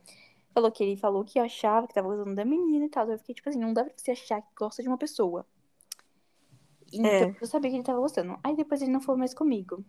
Falou 0.54 0.72
que 0.72 0.82
ele 0.82 0.96
falou 0.96 1.22
que 1.24 1.38
achava 1.38 1.86
que 1.86 1.92
tava 1.94 2.08
gostando 2.08 2.34
da 2.34 2.44
menina 2.44 2.86
e 2.86 2.88
tal. 2.88 3.10
Eu 3.10 3.18
fiquei 3.18 3.34
tipo 3.34 3.48
assim, 3.48 3.58
não 3.58 3.74
dá 3.74 3.84
pra 3.84 3.92
você 3.94 4.12
achar 4.12 4.40
que 4.40 4.48
gosta 4.56 4.82
de 4.82 4.88
uma 4.88 4.96
pessoa. 4.96 5.46
Então, 6.92 7.10
É. 7.10 7.36
eu 7.40 7.46
sabia 7.46 7.70
que 7.70 7.76
ele 7.76 7.84
tava 7.84 8.00
gostando. 8.00 8.38
Aí 8.42 8.56
depois 8.56 8.80
ele 8.80 8.90
não 8.90 9.00
falou 9.00 9.18
mais 9.18 9.34
comigo. 9.34 9.84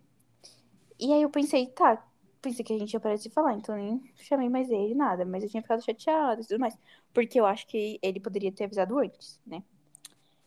E 1.00 1.14
aí 1.14 1.22
eu 1.22 1.30
pensei, 1.30 1.68
tá, 1.68 2.06
pensei 2.42 2.66
que 2.66 2.74
a 2.74 2.78
gente 2.78 2.94
ia 2.94 3.00
parar 3.00 3.16
de 3.16 3.22
se 3.24 3.30
falar, 3.30 3.54
então 3.54 3.76
nem 3.76 4.12
chamei 4.16 4.50
mais 4.50 4.70
ele, 4.70 4.96
nada. 4.96 5.24
Mas 5.26 5.44
eu 5.44 5.50
tinha 5.50 5.62
ficado 5.62 5.84
chateada 5.86 6.42
e 6.42 6.46
tudo 6.46 6.60
mais. 6.60 6.78
Porque 7.14 7.40
eu 7.40 7.46
acho 7.46 7.66
que 7.68 8.00
ele 8.02 8.20
poderia 8.20 8.52
ter 8.52 8.66
avisado 8.66 8.98
antes, 9.00 9.40
né? 9.46 9.64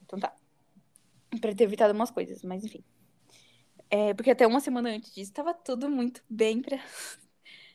Então 0.02 0.18
tá. 0.18 0.34
Pra 1.40 1.54
ter 1.54 1.64
evitado 1.64 1.94
umas 1.94 2.10
coisas, 2.10 2.42
mas 2.42 2.64
enfim. 2.64 2.82
É, 3.90 4.14
porque 4.14 4.30
até 4.30 4.46
uma 4.46 4.60
semana 4.60 4.90
antes 4.90 5.12
disso 5.12 5.32
tava 5.32 5.52
tudo 5.52 5.88
muito 5.88 6.22
bem 6.28 6.62
pra. 6.62 6.78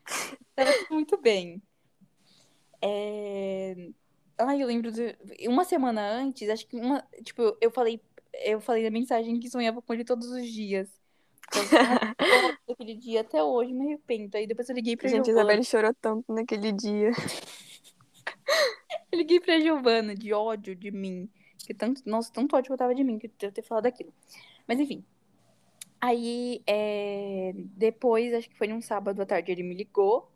tava 0.55 0.71
tudo 0.73 0.93
muito 0.93 1.17
bem. 1.17 1.61
É... 2.81 3.75
Ai, 4.37 4.61
eu 4.61 4.67
lembro 4.67 4.91
de. 4.91 5.17
Uma 5.47 5.63
semana 5.63 6.01
antes, 6.01 6.49
acho 6.49 6.67
que 6.67 6.77
uma. 6.77 7.01
Tipo, 7.23 7.57
eu 7.61 7.71
falei. 7.71 8.01
Eu 8.33 8.59
falei 8.59 8.83
na 8.83 8.89
mensagem 8.89 9.39
que 9.39 9.49
sonhava 9.49 9.81
com 9.81 9.93
ele 9.93 10.03
todos 10.03 10.29
os 10.29 10.45
dias. 10.47 10.89
Então, 11.47 11.61
aquele 12.69 12.95
dia 12.95 13.21
até 13.21 13.41
hoje, 13.41 13.73
me 13.73 13.85
arrependo. 13.85 14.35
Aí 14.35 14.47
depois 14.47 14.67
eu 14.67 14.75
liguei 14.75 14.97
pra 14.97 15.07
Gente, 15.07 15.21
a 15.21 15.23
Giovana. 15.25 15.41
Isabelle 15.41 15.63
chorou 15.63 15.93
tanto 16.01 16.33
naquele 16.33 16.71
dia. 16.71 17.11
Eu 19.11 19.19
liguei 19.19 19.39
pra 19.39 19.59
Giovana 19.59 20.13
de 20.13 20.33
ódio 20.33 20.75
de 20.75 20.91
mim. 20.91 21.29
Que 21.66 21.74
tanto, 21.74 22.01
nossa, 22.05 22.32
tanto 22.32 22.55
ódio 22.55 22.68
que 22.70 22.74
eu 22.74 22.78
tava 22.78 22.93
de 22.95 23.03
mim, 23.03 23.18
que 23.20 23.32
eu 23.41 23.51
ter 23.51 23.61
falado 23.61 23.86
aquilo. 23.88 24.13
Mas 24.68 24.80
enfim. 24.80 25.03
Aí, 25.99 26.61
é, 26.68 27.53
depois, 27.55 28.34
acho 28.34 28.49
que 28.49 28.57
foi 28.57 28.68
num 28.68 28.82
sábado 28.82 29.22
à 29.22 29.26
tarde, 29.26 29.51
ele 29.51 29.63
me 29.63 29.74
ligou. 29.76 30.32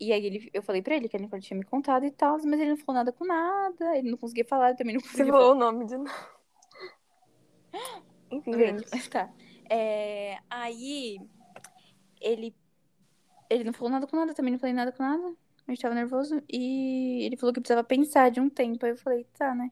E 0.00 0.12
aí 0.12 0.24
ele, 0.24 0.50
eu 0.54 0.62
falei 0.62 0.80
pra 0.80 0.96
ele 0.96 1.08
que 1.08 1.16
ele 1.16 1.28
tinha 1.40 1.58
me 1.58 1.64
contado 1.64 2.06
e 2.06 2.10
tal, 2.10 2.38
mas 2.44 2.58
ele 2.60 2.70
não 2.70 2.76
falou 2.78 2.94
nada 2.94 3.12
com 3.12 3.24
nada. 3.26 3.96
Ele 3.98 4.10
não 4.10 4.16
conseguia 4.16 4.44
falar, 4.46 4.70
eu 4.70 4.76
também 4.76 4.94
não 4.94 5.00
Você 5.00 5.08
conseguia 5.10 5.32
falar. 5.32 5.44
falou 5.44 5.56
o 5.56 5.58
nome 5.58 5.84
de 5.86 5.96
novo. 5.98 6.10
Enfim, 8.30 8.52
Gente, 8.52 8.78
gente. 8.80 8.90
mas 8.92 9.08
tá. 9.08 9.30
É, 9.68 10.38
aí 10.48 11.20
ele 12.20 12.54
ele 13.48 13.64
não 13.64 13.72
falou 13.72 13.90
nada 13.90 14.06
com 14.06 14.16
nada, 14.16 14.32
também 14.32 14.52
não 14.52 14.58
falei 14.60 14.72
nada 14.74 14.92
com 14.92 15.02
nada. 15.02 15.34
A 15.66 15.70
gente 15.72 15.82
tava 15.82 15.94
nervoso 15.94 16.42
e 16.48 17.24
ele 17.24 17.36
falou 17.36 17.52
que 17.52 17.60
precisava 17.60 17.84
pensar 17.86 18.30
de 18.30 18.40
um 18.40 18.48
tempo. 18.48 18.84
Aí 18.84 18.92
eu 18.92 18.96
falei, 18.96 19.24
tá, 19.36 19.54
né? 19.54 19.70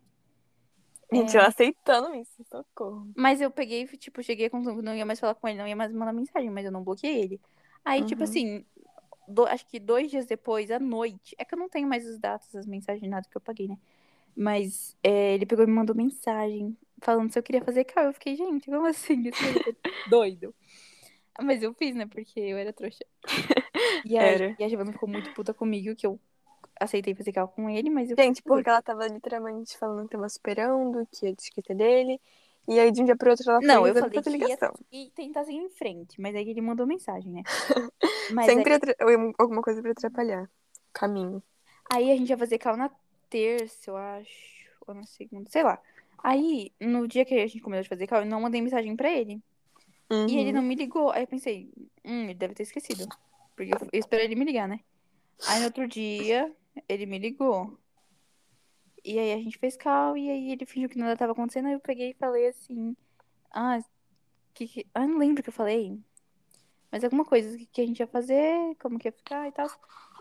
Gente, 1.13 1.37
eu 1.37 1.43
aceitando 1.43 2.15
isso, 2.15 2.43
socorro. 2.45 3.15
Mas 3.15 3.41
eu 3.41 3.51
peguei, 3.51 3.87
tipo, 3.87 4.23
cheguei 4.23 4.49
conclusão 4.49 4.77
que 4.77 4.83
não 4.83 4.95
ia 4.95 5.05
mais 5.07 5.19
falar 5.21 5.35
com 5.35 5.49
ele, 5.49 5.59
não 5.59 5.67
ia 5.67 5.75
mais 5.77 5.93
mandar 5.93 6.13
mensagem, 6.13 6.51
mas 6.51 6.65
eu 6.65 6.73
não 6.73 6.85
bloqueei 6.85 7.21
ele. 7.23 7.41
Aí, 7.85 8.05
tipo 8.05 8.23
Uhum. 8.23 8.25
assim, 8.25 8.65
do- 9.29 9.47
acho 9.47 9.67
que 9.67 9.81
dois 9.81 10.11
dias 10.11 10.27
depois, 10.27 10.71
à 10.71 10.79
noite, 10.81 11.35
é 11.39 11.45
que 11.45 11.55
eu 11.55 11.59
não 11.59 11.69
tenho 11.69 11.89
mais 11.89 12.07
os 12.07 12.19
dados, 12.19 12.55
as 12.57 12.67
mensagens, 12.67 13.09
nada 13.11 13.29
que 13.29 13.37
eu 13.37 13.41
paguei, 13.41 13.69
né? 13.69 13.79
Mas 14.37 14.97
é, 15.03 15.35
ele 15.35 15.47
pegou 15.47 15.65
e 15.65 15.69
me 15.69 15.75
mandou 15.75 15.97
mensagem 15.97 16.77
falando 17.03 17.33
se 17.33 17.39
eu 17.39 17.43
queria 17.45 17.65
fazer 17.65 17.85
cal. 17.85 18.07
Eu 18.07 18.15
fiquei, 18.15 18.37
gente, 18.37 18.67
como 18.71 18.87
assim? 18.87 19.25
É 19.29 19.33
doido. 20.07 20.55
Mas 21.43 21.63
eu 21.63 21.75
fiz, 21.75 21.95
né? 21.97 22.07
Porque 22.07 22.41
eu 22.41 22.59
era 22.59 22.73
trouxa. 22.73 23.05
E 24.05 24.17
aí, 24.19 24.37
Era. 24.37 24.57
e 24.59 24.65
a 24.65 24.69
Giovana 24.69 24.93
ficou 24.93 25.09
muito 25.09 25.31
puta 25.31 25.55
comigo 25.55 25.95
que 25.97 26.07
eu 26.07 26.21
aceitei 26.81 27.14
fazer 27.14 27.33
cal 27.33 27.49
com 27.49 27.68
ele, 27.68 27.91
mas 27.91 28.11
eu 28.11 28.16
Gente, 28.16 28.43
porque 28.43 28.68
ela 28.68 28.83
tava 28.83 29.07
literalmente 29.07 29.76
falando 29.79 30.07
que 30.07 30.12
tava 30.12 30.26
esperando, 30.26 31.07
que 31.12 31.26
ia 31.26 31.35
esquecer 31.39 31.74
dele. 31.76 32.20
E 32.68 32.79
aí, 32.79 32.91
de 32.91 33.01
um 33.01 33.05
dia 33.05 33.16
pro 33.16 33.31
outro, 33.31 33.51
ela 33.51 33.61
Não, 33.62 33.87
eu 33.87 33.95
falei 33.95 34.20
que 34.22 34.29
ia 34.31 34.33
ligação. 34.37 34.74
e 34.93 35.11
tentar 35.14 35.45
seguir 35.45 35.59
em 35.59 35.70
frente, 35.70 36.20
mas 36.20 36.35
aí 36.35 36.49
ele 36.49 36.61
mandou 36.61 36.87
mensagem, 36.87 37.33
né? 37.33 37.43
Sempre 38.45 38.74
atra- 38.74 38.97
alguma 39.39 39.62
coisa 39.62 39.81
pra 39.83 39.91
atrapalhar 39.93 40.51
caminho. 40.93 41.43
Aí 41.91 42.11
a 42.11 42.16
gente 42.16 42.29
ia 42.31 42.39
fazer 42.39 42.59
cal 42.59 42.76
na 42.76 42.91
terça, 43.31 43.91
eu 43.91 43.97
acho. 43.97 44.68
Ou 44.87 44.95
na 44.95 45.05
segunda, 45.07 45.49
sei 45.51 45.62
lá. 45.62 45.79
Aí, 46.22 46.72
no 46.81 47.07
dia 47.07 47.24
que 47.24 47.35
a 47.35 47.47
gente 47.47 47.61
começou 47.61 47.83
de 47.85 47.89
fazer 47.89 48.07
cal, 48.07 48.20
eu 48.22 48.26
não 48.26 48.41
mandei 48.41 48.61
mensagem 48.61 48.97
pra 48.97 49.11
ele. 49.11 49.41
E 50.26 50.37
ele 50.39 50.53
Uhum. 50.53 50.53
não 50.53 50.62
me 50.62 50.74
ligou. 50.74 51.11
Aí 51.11 51.22
eu 51.22 51.26
pensei, 51.29 51.70
hum, 52.05 52.24
ele 52.24 52.35
deve 52.35 52.55
ter 52.55 52.64
esquecido. 52.64 53.07
Porque 53.57 53.72
eu, 53.72 53.79
eu 53.93 53.99
esperei 54.01 54.26
ele 54.26 54.35
me 54.37 54.45
ligar, 54.45 54.68
né? 54.68 54.81
Aí 55.47 55.59
no 55.61 55.66
outro 55.66 55.87
dia, 55.89 56.53
ele 56.89 57.07
me 57.07 57.18
ligou. 57.18 57.79
E 59.05 59.18
aí 59.18 59.33
a 59.33 59.37
gente 59.39 59.59
fez 59.59 59.76
cal, 59.76 60.16
e 60.16 60.29
aí 60.29 60.51
ele 60.53 60.66
fingiu 60.66 60.89
que 60.89 60.99
nada 60.99 61.16
tava 61.16 61.33
acontecendo. 61.33 61.66
Aí 61.66 61.72
eu 61.74 61.81
peguei 61.81 62.11
e 62.11 62.14
falei 62.14 62.49
assim. 62.49 62.95
Ah, 63.51 63.79
que, 64.55 64.66
que... 64.66 64.87
ah 64.93 65.07
não 65.07 65.18
lembro 65.18 65.41
o 65.41 65.43
que 65.43 65.49
eu 65.49 65.53
falei. 65.55 65.99
Mas 66.91 67.05
alguma 67.05 67.24
coisa 67.24 67.57
que, 67.57 67.66
que 67.66 67.81
a 67.81 67.87
gente 67.87 68.01
ia 68.01 68.07
fazer, 68.07 68.74
como 68.81 68.99
que 68.99 69.09
ia 69.09 69.12
ficar 69.12 69.47
e 69.49 69.53
tal. 69.53 69.68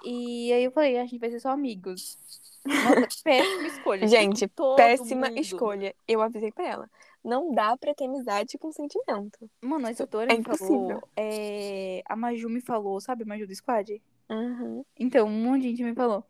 E 0.03 0.51
aí 0.53 0.63
eu 0.63 0.71
falei, 0.71 0.97
a 0.97 1.03
gente 1.05 1.17
vai 1.19 1.29
ser 1.31 1.39
só 1.39 1.49
amigos. 1.49 2.17
Nossa, 2.65 3.07
péssima 3.23 3.67
escolha. 3.67 4.07
Gente, 4.07 4.47
Todo 4.49 4.75
péssima 4.75 5.29
mundo. 5.29 5.39
escolha. 5.39 5.95
Eu 6.07 6.21
avisei 6.21 6.51
pra 6.51 6.67
ela. 6.67 6.91
Não 7.23 7.51
dá 7.53 7.75
pra 7.75 7.93
ter 7.95 8.05
amizade 8.05 8.57
com 8.57 8.71
sentimento. 8.71 9.49
Mano, 9.61 9.87
a 9.87 9.91
instrutora 9.91 10.31
É 10.31 10.33
me 10.35 10.39
impossível. 10.41 10.87
falou. 10.99 11.09
é, 11.15 12.01
A 12.05 12.15
Maju 12.15 12.49
me 12.49 12.61
falou, 12.61 13.01
sabe, 13.01 13.25
Maju 13.25 13.47
do 13.47 13.55
Squad? 13.55 14.01
Uhum. 14.29 14.83
Então, 14.99 15.27
um 15.27 15.43
monte 15.43 15.61
de 15.63 15.69
gente 15.69 15.83
me 15.83 15.95
falou. 15.95 16.23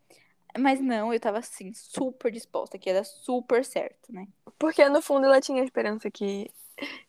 Mas 0.58 0.80
não, 0.80 1.12
eu 1.12 1.20
tava 1.20 1.38
assim, 1.38 1.72
super 1.74 2.32
disposta, 2.32 2.78
que 2.78 2.88
era 2.88 3.04
super 3.04 3.64
certo, 3.64 4.12
né? 4.12 4.26
Porque 4.58 4.88
no 4.88 5.02
fundo 5.02 5.26
ela 5.26 5.40
tinha 5.40 5.62
esperança 5.62 6.10
que, 6.10 6.50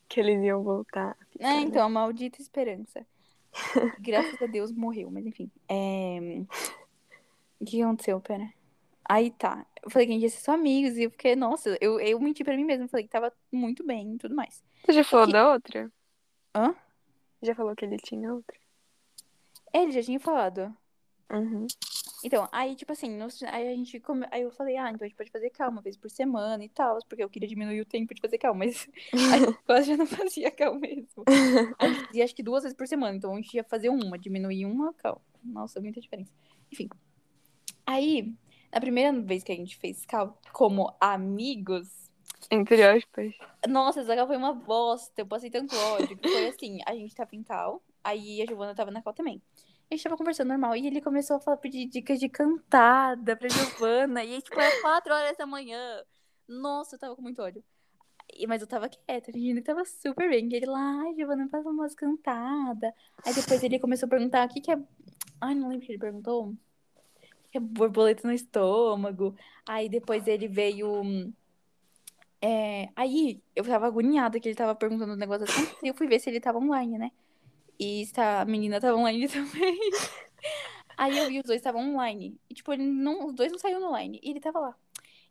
que 0.08 0.20
eles 0.20 0.44
iam 0.44 0.62
voltar. 0.62 1.12
a 1.20 1.26
ficar, 1.26 1.48
É, 1.48 1.56
né? 1.56 1.62
então, 1.62 1.86
a 1.86 1.90
maldita 1.90 2.42
esperança. 2.42 3.06
Graças 4.00 4.40
a 4.42 4.46
Deus 4.46 4.72
morreu, 4.72 5.10
mas 5.10 5.26
enfim. 5.26 5.50
É... 5.68 6.44
O 7.60 7.66
que 7.66 7.82
aconteceu? 7.82 8.20
Pera. 8.22 8.48
Aí 9.06 9.32
tá. 9.32 9.66
Eu 9.84 9.90
falei 9.90 10.06
que 10.06 10.12
a 10.12 10.16
gente 10.16 10.24
ia 10.24 10.30
ser 10.30 10.42
só 10.42 10.52
amigos, 10.54 10.98
e 10.98 11.04
eu 11.04 11.12
fiquei, 11.12 11.36
nossa, 11.36 11.78
eu, 11.82 12.00
eu 12.00 12.20
menti 12.20 12.44
pra 12.44 12.56
mim 12.56 12.64
mesma. 12.66 12.88
Falei 12.88 13.06
que 13.06 13.12
tava 13.12 13.34
muito 13.52 13.84
bem 13.84 14.14
e 14.14 14.18
tudo 14.18 14.36
mais. 14.36 14.64
Você 14.86 14.94
já 14.94 15.04
falou 15.04 15.26
que- 15.26 15.34
da 15.34 15.52
outra? 15.54 15.92
Hã? 16.56 16.76
Já 17.42 17.56
falou 17.56 17.76
que 17.76 17.86
ele 17.86 17.98
tinha 17.98 18.34
outra? 18.34 18.59
Ele 19.74 19.92
já 19.92 20.02
tinha 20.02 20.20
falado. 20.20 20.76
Uhum. 21.32 21.68
Então, 22.24 22.50
aí, 22.52 22.76
tipo 22.76 22.92
assim, 22.92 23.18
aí 23.48 23.68
a 23.68 23.76
gente 23.76 24.00
come... 24.00 24.26
aí 24.32 24.42
eu 24.42 24.52
falei, 24.52 24.76
ah, 24.76 24.90
então 24.90 25.06
a 25.06 25.08
gente 25.08 25.16
pode 25.16 25.32
fazer 25.32 25.50
calma 25.52 25.78
uma 25.78 25.82
vez 25.82 25.96
por 25.96 26.10
semana 26.10 26.64
e 26.64 26.70
tal, 26.70 26.98
porque 27.08 27.24
eu 27.24 27.30
queria 27.30 27.48
diminuir 27.48 27.80
o 27.80 27.86
tempo 27.86 28.14
de 28.14 28.22
fazer 28.22 28.38
calma, 28.38 28.66
mas 28.66 28.90
a 29.14 29.38
gente 29.38 29.58
quase 29.66 29.88
já 29.88 29.98
não 29.98 30.08
fazia 30.08 30.52
calma 30.52 30.80
mesmo. 30.80 31.24
A 31.78 31.88
gente 31.88 32.06
fazia 32.06 32.24
acho 32.24 32.36
que 32.36 32.44
duas 32.44 32.64
vezes 32.64 32.76
por 32.76 32.88
semana, 32.88 33.16
então 33.16 33.32
a 33.32 33.36
gente 33.36 33.54
ia 33.54 33.64
fazer 33.64 33.90
uma, 33.90 34.18
diminuir 34.18 34.66
uma 34.66 34.94
calma. 34.94 35.22
Nossa, 35.44 35.80
muita 35.80 36.02
diferença. 36.02 36.34
Enfim. 36.72 36.90
Aí, 37.86 38.34
na 38.74 38.82
primeira 38.82 39.14
vez 39.22 39.44
que 39.44 39.52
a 39.52 39.56
gente 39.56 39.78
fez 39.78 40.06
cal 40.06 40.38
como 40.52 40.94
amigos, 41.00 42.10
Entre 42.52 42.82
aspas. 42.84 43.34
Nossa, 43.68 44.02
essa 44.02 44.16
cal 44.16 44.28
foi 44.28 44.38
uma 44.38 44.54
bosta. 44.54 45.22
Eu 45.22 45.28
passei 45.28 45.50
tanto 45.50 45.76
ódio. 45.76 46.18
Foi 46.22 46.48
assim, 46.48 46.80
a 46.86 46.94
gente 46.96 47.16
tava 47.16 47.30
em 47.34 47.44
cal, 47.44 47.82
aí 48.04 48.42
a 48.42 48.46
Giovana 48.46 48.76
tava 48.76 48.92
na 48.92 49.02
cal 49.02 49.14
também. 49.14 49.42
A 49.90 49.96
gente 49.96 50.04
tava 50.04 50.18
conversando 50.18 50.50
normal 50.50 50.76
e 50.76 50.86
ele 50.86 51.02
começou 51.02 51.38
a 51.38 51.40
falar, 51.40 51.58
pedir 51.58 51.88
dicas 51.88 52.20
de 52.20 52.30
cantada 52.30 53.36
pra 53.36 53.50
Giovana. 53.50 54.24
e 54.24 54.36
aí, 54.36 54.42
tipo, 54.42 54.60
era 54.60 54.82
quatro 54.82 55.14
horas 55.14 55.36
da 55.36 55.48
manhã. 55.48 56.04
Nossa, 56.48 56.96
eu 56.96 57.00
tava 57.00 57.16
com 57.16 57.22
muito 57.24 57.42
ódio. 57.42 57.64
Mas 58.48 58.62
eu 58.62 58.68
tava 58.68 58.88
quieta, 58.88 59.32
fingindo 59.32 59.60
que 59.60 59.66
tava 59.66 59.84
super 59.86 60.30
bem. 60.30 60.48
E 60.52 60.56
ele 60.56 60.68
lá, 60.68 61.02
ai, 61.02 61.16
Giovana, 61.16 61.50
faz 61.50 61.66
umas 61.66 61.96
cantadas. 61.96 62.94
Aí 63.26 63.34
depois 63.34 63.64
ele 63.64 63.80
começou 63.80 64.06
a 64.06 64.10
perguntar 64.10 64.46
o 64.48 64.50
que 64.54 64.62
que 64.62 64.72
é. 64.72 64.78
Ai, 65.42 65.56
não 65.56 65.70
lembro 65.70 65.84
o 65.84 65.86
que 65.88 65.92
ele 65.94 66.00
perguntou. 66.00 66.50
O 66.50 66.58
que 67.52 67.58
é 67.58 67.60
borboleta 67.60 68.28
no 68.28 68.34
estômago. 68.34 69.36
Aí 69.68 69.90
depois 69.90 70.28
ele 70.28 70.48
veio. 70.48 71.34
é, 72.40 72.90
Aí 72.96 73.42
eu 73.56 73.64
tava 73.64 73.88
agoniada 73.88 74.40
que 74.40 74.48
ele 74.48 74.56
tava 74.56 74.76
perguntando 74.76 75.14
o 75.14 75.16
negócio 75.16 75.46
assim. 75.46 75.68
E 75.84 75.88
eu 75.88 75.96
fui 75.96 76.08
ver 76.08 76.20
se 76.20 76.30
ele 76.30 76.40
tava 76.40 76.60
online, 76.60 77.00
né? 77.00 77.12
E 77.80 78.06
se 78.06 78.20
a 78.20 78.44
menina 78.46 78.80
tava 78.82 78.98
online 78.98 79.28
também. 79.30 79.80
Aí 80.98 81.18
eu 81.18 81.28
vi 81.28 81.40
os 81.40 81.46
dois 81.46 81.60
estavam 81.60 81.82
online. 81.94 82.38
E, 82.50 82.54
tipo, 82.54 82.74
ele 82.74 82.84
não, 82.84 83.28
os 83.28 83.34
dois 83.34 83.52
não 83.52 83.60
saíram 83.60 83.84
online. 83.88 84.20
E 84.22 84.32
ele 84.32 84.40
tava 84.40 84.60
lá. 84.60 84.76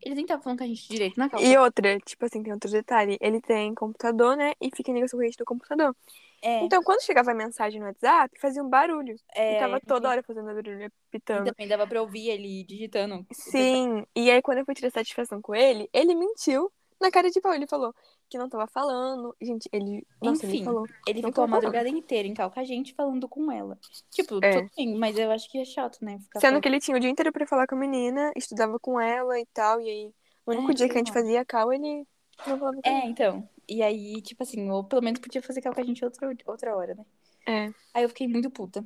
Ele 0.01 0.15
nem 0.15 0.25
tava 0.27 0.41
falando 0.43 0.59
com 0.59 0.65
a 0.65 0.66
gente 0.66 0.89
direito 0.89 1.19
na 1.19 1.29
calça. 1.29 1.45
E 1.45 1.59
outra, 1.59 1.99
tipo 2.01 2.25
assim, 2.25 2.43
tem 2.43 2.53
outro 2.53 2.70
detalhe. 2.70 3.19
Ele 3.20 3.41
tem 3.41 3.75
computador, 3.75 4.37
né? 4.37 4.53
E 4.61 4.70
fica 4.75 4.91
em 4.91 4.95
ligação 4.95 5.19
com 5.19 5.23
a 5.23 5.27
rede 5.27 5.37
do 5.37 5.45
computador. 5.45 5.95
É, 6.41 6.65
Então, 6.65 6.83
quando 6.85 7.03
chegava 7.03 7.33
a 7.33 7.35
mensagem 7.35 7.81
no 7.81 7.87
WhatsApp, 7.87 8.39
fazia 8.41 8.62
um 8.62 8.69
barulho. 8.69 9.16
é, 9.35 9.57
e 9.57 9.59
tava 9.59 9.81
toda 9.81 10.09
hora 10.09 10.23
fazendo 10.23 10.47
barulho, 10.47 10.81
e 10.81 10.85
apitando. 11.09 11.45
também 11.45 11.66
dava 11.69 11.87
pra 11.87 12.01
ouvir 12.01 12.29
ele 12.29 12.62
digitando. 12.65 13.27
Sim. 13.33 14.07
E 14.15 14.31
aí, 14.31 14.41
quando 14.41 14.59
eu 14.59 14.65
fui 14.65 14.75
tirar 14.75 14.91
satisfação 14.91 15.43
com 15.43 15.55
ele, 15.55 15.91
ele 15.93 16.15
mentiu 16.15 16.73
na 17.01 17.11
cara 17.11 17.29
de 17.29 17.41
pau. 17.41 17.53
Ele 17.53 17.66
falou 17.66 17.93
que 18.28 18.38
não 18.38 18.48
tava 18.48 18.66
falando. 18.66 19.34
Gente, 19.40 19.68
ele. 19.72 20.06
Nossa, 20.22 20.44
ele 20.46 20.55
Enfim, 20.56 20.64
falou. 20.64 20.86
Ele 21.06 21.18
ficou 21.22 21.30
a 21.30 21.32
falando. 21.34 21.50
madrugada 21.50 21.88
inteira 21.88 22.28
em 22.28 22.34
cal 22.34 22.50
com 22.50 22.60
a 22.60 22.64
gente 22.64 22.94
falando 22.94 23.28
com 23.28 23.50
ela. 23.50 23.78
Tipo, 24.10 24.38
É. 24.44 24.60
tudo 24.60 24.70
bem, 24.76 24.94
mas 24.96 25.18
eu 25.18 25.30
acho 25.30 25.50
que 25.50 25.59
é 25.59 25.64
chato, 25.64 25.98
né? 26.02 26.18
Ficar 26.18 26.40
Sendo 26.40 26.50
falando- 26.50 26.62
que 26.62 26.68
ele 26.68 26.80
tinha 26.80 26.96
o 26.96 27.00
dia 27.00 27.10
inteiro 27.10 27.32
pra 27.32 27.46
falar 27.46 27.66
com 27.66 27.74
a 27.74 27.78
menina, 27.78 28.32
estudava 28.36 28.78
com 28.78 29.00
ela 29.00 29.38
e 29.40 29.46
tal. 29.46 29.80
E 29.80 29.88
aí, 29.88 30.12
o 30.46 30.50
único 30.52 30.70
É, 30.70 30.74
dia 30.74 30.86
que 30.88 30.94
a 30.94 30.98
gente 30.98 31.12
fazia 31.12 31.44
cal, 31.44 31.72
ele 31.72 32.06
não 32.46 32.59
falava 32.59 32.80
com 32.82 32.88
É, 32.88 33.06
então. 33.06 33.48
E 33.68 33.82
aí, 33.82 34.20
tipo 34.22 34.42
assim, 34.42 34.70
ou 34.70 34.84
pelo 34.84 35.02
menos 35.02 35.20
podia 35.20 35.42
fazer 35.42 35.60
cal 35.60 35.74
com 35.74 35.80
a 35.80 35.84
gente 35.84 36.05
outra, 36.05 36.30
outra 36.46 36.76
hora, 36.76 36.94
né? 36.94 37.05
É. 37.46 37.72
Aí 37.94 38.02
eu 38.02 38.09
fiquei 38.09 38.28
muito 38.28 38.50
puta. 38.50 38.84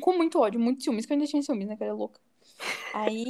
Com 0.00 0.12
muito 0.16 0.38
ódio, 0.40 0.60
muito 0.60 0.82
ciúmes, 0.82 1.04
que 1.06 1.12
eu 1.12 1.16
ainda 1.16 1.26
tinha 1.26 1.42
ciúmes, 1.42 1.66
né? 1.66 1.76
Que 1.76 1.82
era 1.84 1.92
louca. 1.94 2.20
Aí, 2.94 3.24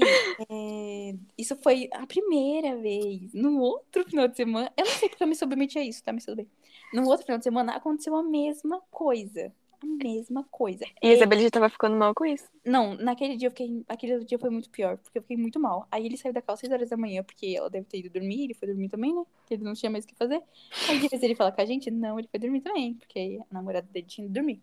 é, 0.50 1.14
isso 1.36 1.56
foi 1.56 1.88
a 1.92 2.06
primeira 2.06 2.76
vez. 2.76 3.32
No 3.34 3.60
outro 3.60 4.05
final 4.05 4.28
de 4.28 4.36
semana, 4.36 4.72
eu 4.76 4.84
não 4.84 4.92
sei 4.92 5.09
porque 5.09 5.22
eu 5.22 5.28
me 5.28 5.34
submeti 5.34 5.78
a 5.78 5.84
isso, 5.84 6.02
tá? 6.02 6.12
Me 6.12 6.20
tudo 6.20 6.36
bem. 6.36 6.48
No 6.92 7.06
outro 7.06 7.24
final 7.26 7.38
de 7.38 7.44
semana 7.44 7.74
aconteceu 7.74 8.14
a 8.16 8.22
mesma 8.22 8.80
coisa. 8.90 9.52
A 9.80 9.86
mesma 9.86 10.42
coisa. 10.50 10.84
E 11.00 11.09
a 11.09 11.12
Isabela 11.14 11.40
já 11.40 11.50
tava 11.50 11.68
ficando 11.68 11.96
mal 11.96 12.12
com 12.12 12.26
isso. 12.26 12.48
Não, 12.64 12.94
naquele 12.96 13.36
dia 13.36 13.46
eu 13.46 13.50
fiquei. 13.50 13.84
Aquele 13.88 14.24
dia 14.24 14.38
foi 14.38 14.50
muito 14.50 14.68
pior, 14.70 14.98
porque 14.98 15.18
eu 15.18 15.22
fiquei 15.22 15.36
muito 15.36 15.60
mal. 15.60 15.86
Aí 15.90 16.05
ele 16.05 16.16
saiu 16.16 16.32
da 16.32 16.42
calça 16.42 16.66
às 16.66 16.68
6 16.68 16.72
horas 16.72 16.90
da 16.90 16.96
manhã, 16.96 17.22
porque 17.22 17.55
ela 17.56 17.70
deve 17.70 17.86
ter 17.86 17.98
ido 17.98 18.10
dormir, 18.10 18.44
ele 18.44 18.55
foi 18.55 18.66
dormir 18.66 18.88
também, 18.88 19.14
né? 19.14 19.22
Porque 19.36 19.55
ele 19.55 19.62
não 19.62 19.74
tinha 19.74 19.90
mais 19.90 20.05
o 20.05 20.09
que 20.09 20.16
fazer. 20.16 20.42
Aí 20.88 20.98
de 20.98 21.09
vez 21.09 21.22
ele 21.22 21.36
falar 21.36 21.52
com 21.52 21.60
a 21.60 21.64
gente, 21.64 21.90
não, 21.92 22.18
ele 22.18 22.26
foi 22.28 22.40
dormir 22.40 22.60
também, 22.60 22.94
porque 22.94 23.38
a 23.48 23.55
namorada 23.55 23.86
dele 23.92 24.06
tinha 24.06 24.24
ido 24.24 24.34
dormir. 24.34 24.60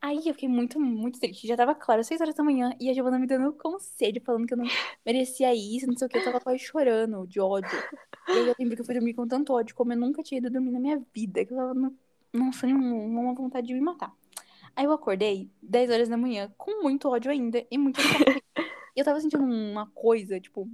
Aí 0.00 0.18
eu 0.26 0.34
fiquei 0.34 0.48
muito, 0.48 0.78
muito 0.78 1.18
triste. 1.18 1.46
Já 1.46 1.56
tava 1.56 1.74
claro, 1.74 2.04
6 2.04 2.20
horas 2.20 2.34
da 2.34 2.44
manhã, 2.44 2.72
e 2.80 2.88
a 2.88 2.94
Giovana 2.94 3.18
me 3.18 3.26
dando 3.26 3.52
conselho, 3.52 4.22
falando 4.24 4.46
que 4.46 4.54
eu 4.54 4.58
não 4.58 4.66
merecia 5.04 5.52
isso, 5.54 5.86
não 5.86 5.96
sei 5.96 6.06
o 6.06 6.10
que. 6.10 6.18
Eu 6.18 6.24
tava 6.24 6.40
quase 6.40 6.60
chorando 6.60 7.26
de 7.26 7.40
ódio. 7.40 7.76
E 8.28 8.32
aí 8.32 8.48
eu 8.48 8.54
lembro 8.58 8.76
que 8.76 8.82
eu 8.82 8.86
fui 8.86 8.94
dormir 8.94 9.14
com 9.14 9.26
tanto 9.26 9.52
ódio, 9.52 9.74
como 9.74 9.92
eu 9.92 9.96
nunca 9.98 10.22
tinha 10.22 10.38
ido 10.38 10.50
dormir 10.50 10.70
na 10.70 10.80
minha 10.80 11.02
vida, 11.12 11.44
que 11.44 11.52
eu 11.52 11.56
tava, 11.56 11.74
no... 11.74 11.96
nossa, 12.32 12.66
uma 12.66 13.34
vontade 13.34 13.66
de 13.66 13.74
me 13.74 13.80
matar. 13.80 14.14
Aí 14.76 14.84
eu 14.84 14.92
acordei 14.92 15.50
10 15.60 15.90
horas 15.90 16.08
da 16.08 16.16
manhã 16.16 16.52
com 16.56 16.82
muito 16.82 17.08
ódio 17.08 17.32
ainda 17.32 17.66
e 17.68 17.76
muito 17.76 18.00
eu 18.94 19.04
tava 19.04 19.20
sentindo 19.20 19.44
uma 19.44 19.86
coisa, 19.88 20.40
tipo, 20.40 20.68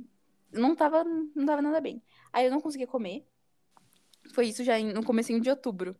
não 0.52 0.74
tava, 0.74 1.04
não 1.04 1.46
tava 1.46 1.62
nada 1.62 1.80
bem. 1.80 2.02
Aí 2.32 2.46
eu 2.46 2.50
não 2.50 2.60
conseguia 2.60 2.86
comer. 2.86 3.26
Foi 4.32 4.46
isso 4.46 4.64
já 4.64 4.78
no 4.78 5.04
comecinho 5.04 5.40
de 5.40 5.50
outubro. 5.50 5.96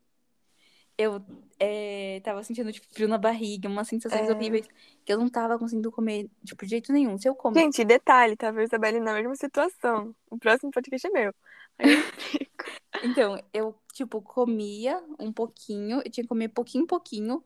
Eu 0.96 1.20
é, 1.58 2.20
tava 2.22 2.42
sentindo, 2.44 2.72
tipo, 2.72 2.86
frio 2.92 3.08
na 3.08 3.18
barriga, 3.18 3.68
umas 3.68 3.88
sensações 3.88 4.28
É. 4.28 4.32
horríveis. 4.32 4.68
Que 5.04 5.12
eu 5.12 5.18
não 5.18 5.28
tava 5.28 5.58
conseguindo 5.58 5.90
comer, 5.90 6.28
tipo, 6.44 6.64
de 6.64 6.70
jeito 6.70 6.92
nenhum. 6.92 7.18
Se 7.18 7.28
eu 7.28 7.34
comer. 7.34 7.60
Gente, 7.60 7.84
detalhe, 7.84 8.36
tava 8.36 8.58
e 8.58 8.62
a 8.62 8.64
Isabela 8.64 9.00
na 9.00 9.14
mesma 9.14 9.34
situação. 9.34 10.14
O 10.30 10.38
próximo 10.38 10.70
podcast 10.70 11.06
é 11.06 11.10
meu. 11.10 11.34
Aí 11.78 11.92
eu 11.94 12.02
fico. 12.02 12.54
Então, 13.02 13.36
eu, 13.52 13.74
tipo, 13.92 14.22
comia 14.22 15.02
um 15.18 15.32
pouquinho. 15.32 15.96
Eu 16.04 16.10
tinha 16.10 16.22
que 16.24 16.28
comer 16.28 16.48
pouquinho, 16.48 16.86
pouquinho. 16.86 17.42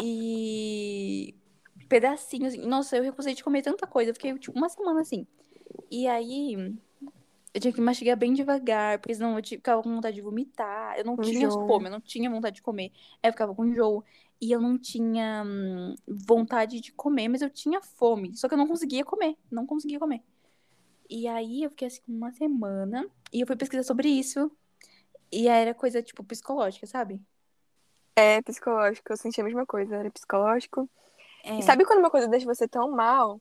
E 0.00 1.34
pedacinhos. 1.88 2.54
assim. 2.54 2.66
Nossa, 2.66 2.96
eu 2.96 3.02
recusei 3.02 3.34
de 3.34 3.42
comer 3.42 3.62
tanta 3.62 3.86
coisa. 3.86 4.10
Eu 4.10 4.14
fiquei, 4.14 4.32
tipo, 4.38 4.56
uma 4.56 4.68
semana 4.68 5.00
assim. 5.00 5.26
E 5.90 6.06
aí, 6.06 6.72
eu 7.56 7.60
tinha 7.60 7.72
que 7.72 7.80
mastigar 7.80 8.18
bem 8.18 8.34
devagar, 8.34 8.98
porque 8.98 9.14
senão 9.14 9.38
eu 9.38 9.42
ficava 9.42 9.82
com 9.82 9.94
vontade 9.94 10.14
de 10.14 10.20
vomitar. 10.20 10.94
Eu 10.98 11.06
não 11.06 11.16
tinha 11.16 11.50
fome, 11.50 11.86
eu 11.86 11.90
não 11.90 12.00
tinha 12.02 12.28
vontade 12.28 12.56
de 12.56 12.62
comer. 12.62 12.92
Aí 13.22 13.30
eu 13.30 13.32
ficava 13.32 13.54
com 13.54 13.64
enjoo. 13.64 14.04
E 14.38 14.52
eu 14.52 14.60
não 14.60 14.76
tinha 14.76 15.42
hum, 15.42 15.94
vontade 16.06 16.82
de 16.82 16.92
comer, 16.92 17.28
mas 17.28 17.40
eu 17.40 17.48
tinha 17.48 17.80
fome. 17.80 18.36
Só 18.36 18.46
que 18.46 18.52
eu 18.52 18.58
não 18.58 18.66
conseguia 18.66 19.02
comer. 19.06 19.38
Não 19.50 19.64
conseguia 19.64 19.98
comer. 19.98 20.22
E 21.08 21.26
aí 21.26 21.62
eu 21.62 21.70
fiquei 21.70 21.88
assim 21.88 22.02
uma 22.06 22.30
semana. 22.30 23.08
E 23.32 23.40
eu 23.40 23.46
fui 23.46 23.56
pesquisar 23.56 23.84
sobre 23.84 24.10
isso. 24.10 24.52
E 25.32 25.48
aí 25.48 25.62
era 25.62 25.72
coisa, 25.72 26.02
tipo, 26.02 26.22
psicológica, 26.22 26.86
sabe? 26.86 27.22
É 28.14 28.42
psicológico, 28.42 29.10
eu 29.10 29.16
senti 29.16 29.40
a 29.40 29.44
mesma 29.44 29.64
coisa, 29.64 29.96
era 29.96 30.10
psicológico. 30.10 30.90
É. 31.42 31.58
E 31.58 31.62
sabe 31.62 31.86
quando 31.86 32.00
uma 32.00 32.10
coisa 32.10 32.28
deixa 32.28 32.44
você 32.44 32.68
tão 32.68 32.90
mal 32.90 33.40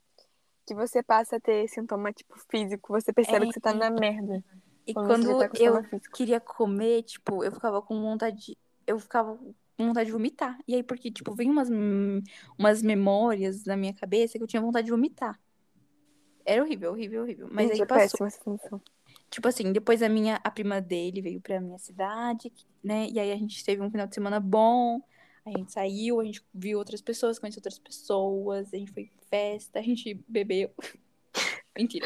que 0.65 0.73
você 0.73 1.03
passa 1.03 1.35
a 1.37 1.39
ter 1.39 1.67
sintoma, 1.69 2.11
tipo, 2.11 2.35
físico, 2.49 2.93
você 2.93 3.13
percebe 3.13 3.45
É. 3.45 3.47
que 3.47 3.53
você 3.53 3.59
tá 3.59 3.73
na 3.73 3.89
merda. 3.89 4.43
E 4.87 4.93
quando 4.93 5.37
tá 5.39 5.49
com 5.49 5.57
eu 5.57 5.81
queria 6.13 6.39
comer, 6.39 7.03
tipo, 7.03 7.43
eu 7.43 7.51
ficava 7.51 7.81
com 7.81 7.99
vontade. 8.01 8.37
de- 8.37 8.57
Eu 8.87 8.99
ficava 8.99 9.35
com 9.35 9.87
vontade 9.87 10.05
de 10.07 10.11
vomitar. 10.11 10.59
E 10.67 10.75
aí, 10.75 10.83
porque, 10.83 11.09
tipo, 11.11 11.33
vem 11.33 11.49
umas, 11.49 11.69
umas 12.57 12.81
memórias 12.83 13.65
na 13.65 13.75
minha 13.75 13.93
cabeça 13.93 14.37
que 14.37 14.43
eu 14.43 14.47
tinha 14.47 14.61
vontade 14.61 14.85
de 14.85 14.91
vomitar. 14.91 15.39
Era 16.45 16.61
horrível, 16.63 16.91
horrível, 16.91 17.23
horrível. 17.23 17.47
Mas 17.51 17.67
Gente, 17.69 17.77
aí 17.77 17.81
é 17.81 17.85
passou. 17.87 18.19
péssima. 18.27 18.81
Tipo 19.31 19.47
assim, 19.47 19.73
depois 19.73 20.03
a 20.03 20.07
minha, 20.09 20.39
a 20.43 20.51
prima 20.51 20.79
dele 20.79 21.19
veio 21.21 21.41
pra 21.41 21.59
minha 21.59 21.79
cidade, 21.79 22.53
né? 22.83 23.07
E 23.11 23.19
aí 23.19 23.31
a 23.31 23.35
gente 23.35 23.63
teve 23.65 23.81
um 23.81 23.89
final 23.89 24.05
de 24.05 24.13
semana 24.13 24.39
bom. 24.39 25.01
A 25.45 25.51
gente 25.51 25.71
saiu, 25.71 26.19
a 26.19 26.23
gente 26.25 26.43
viu 26.53 26.79
outras 26.79 27.01
pessoas, 27.01 27.37
conheceu 27.37 27.59
outras 27.59 27.77
pessoas, 27.77 28.73
a 28.73 28.77
gente 28.77 28.91
foi 28.91 29.03
em 29.03 29.11
festa, 29.29 29.79
a 29.79 29.81
gente 29.81 30.13
bebeu. 30.27 30.71
Mentira. 31.77 32.05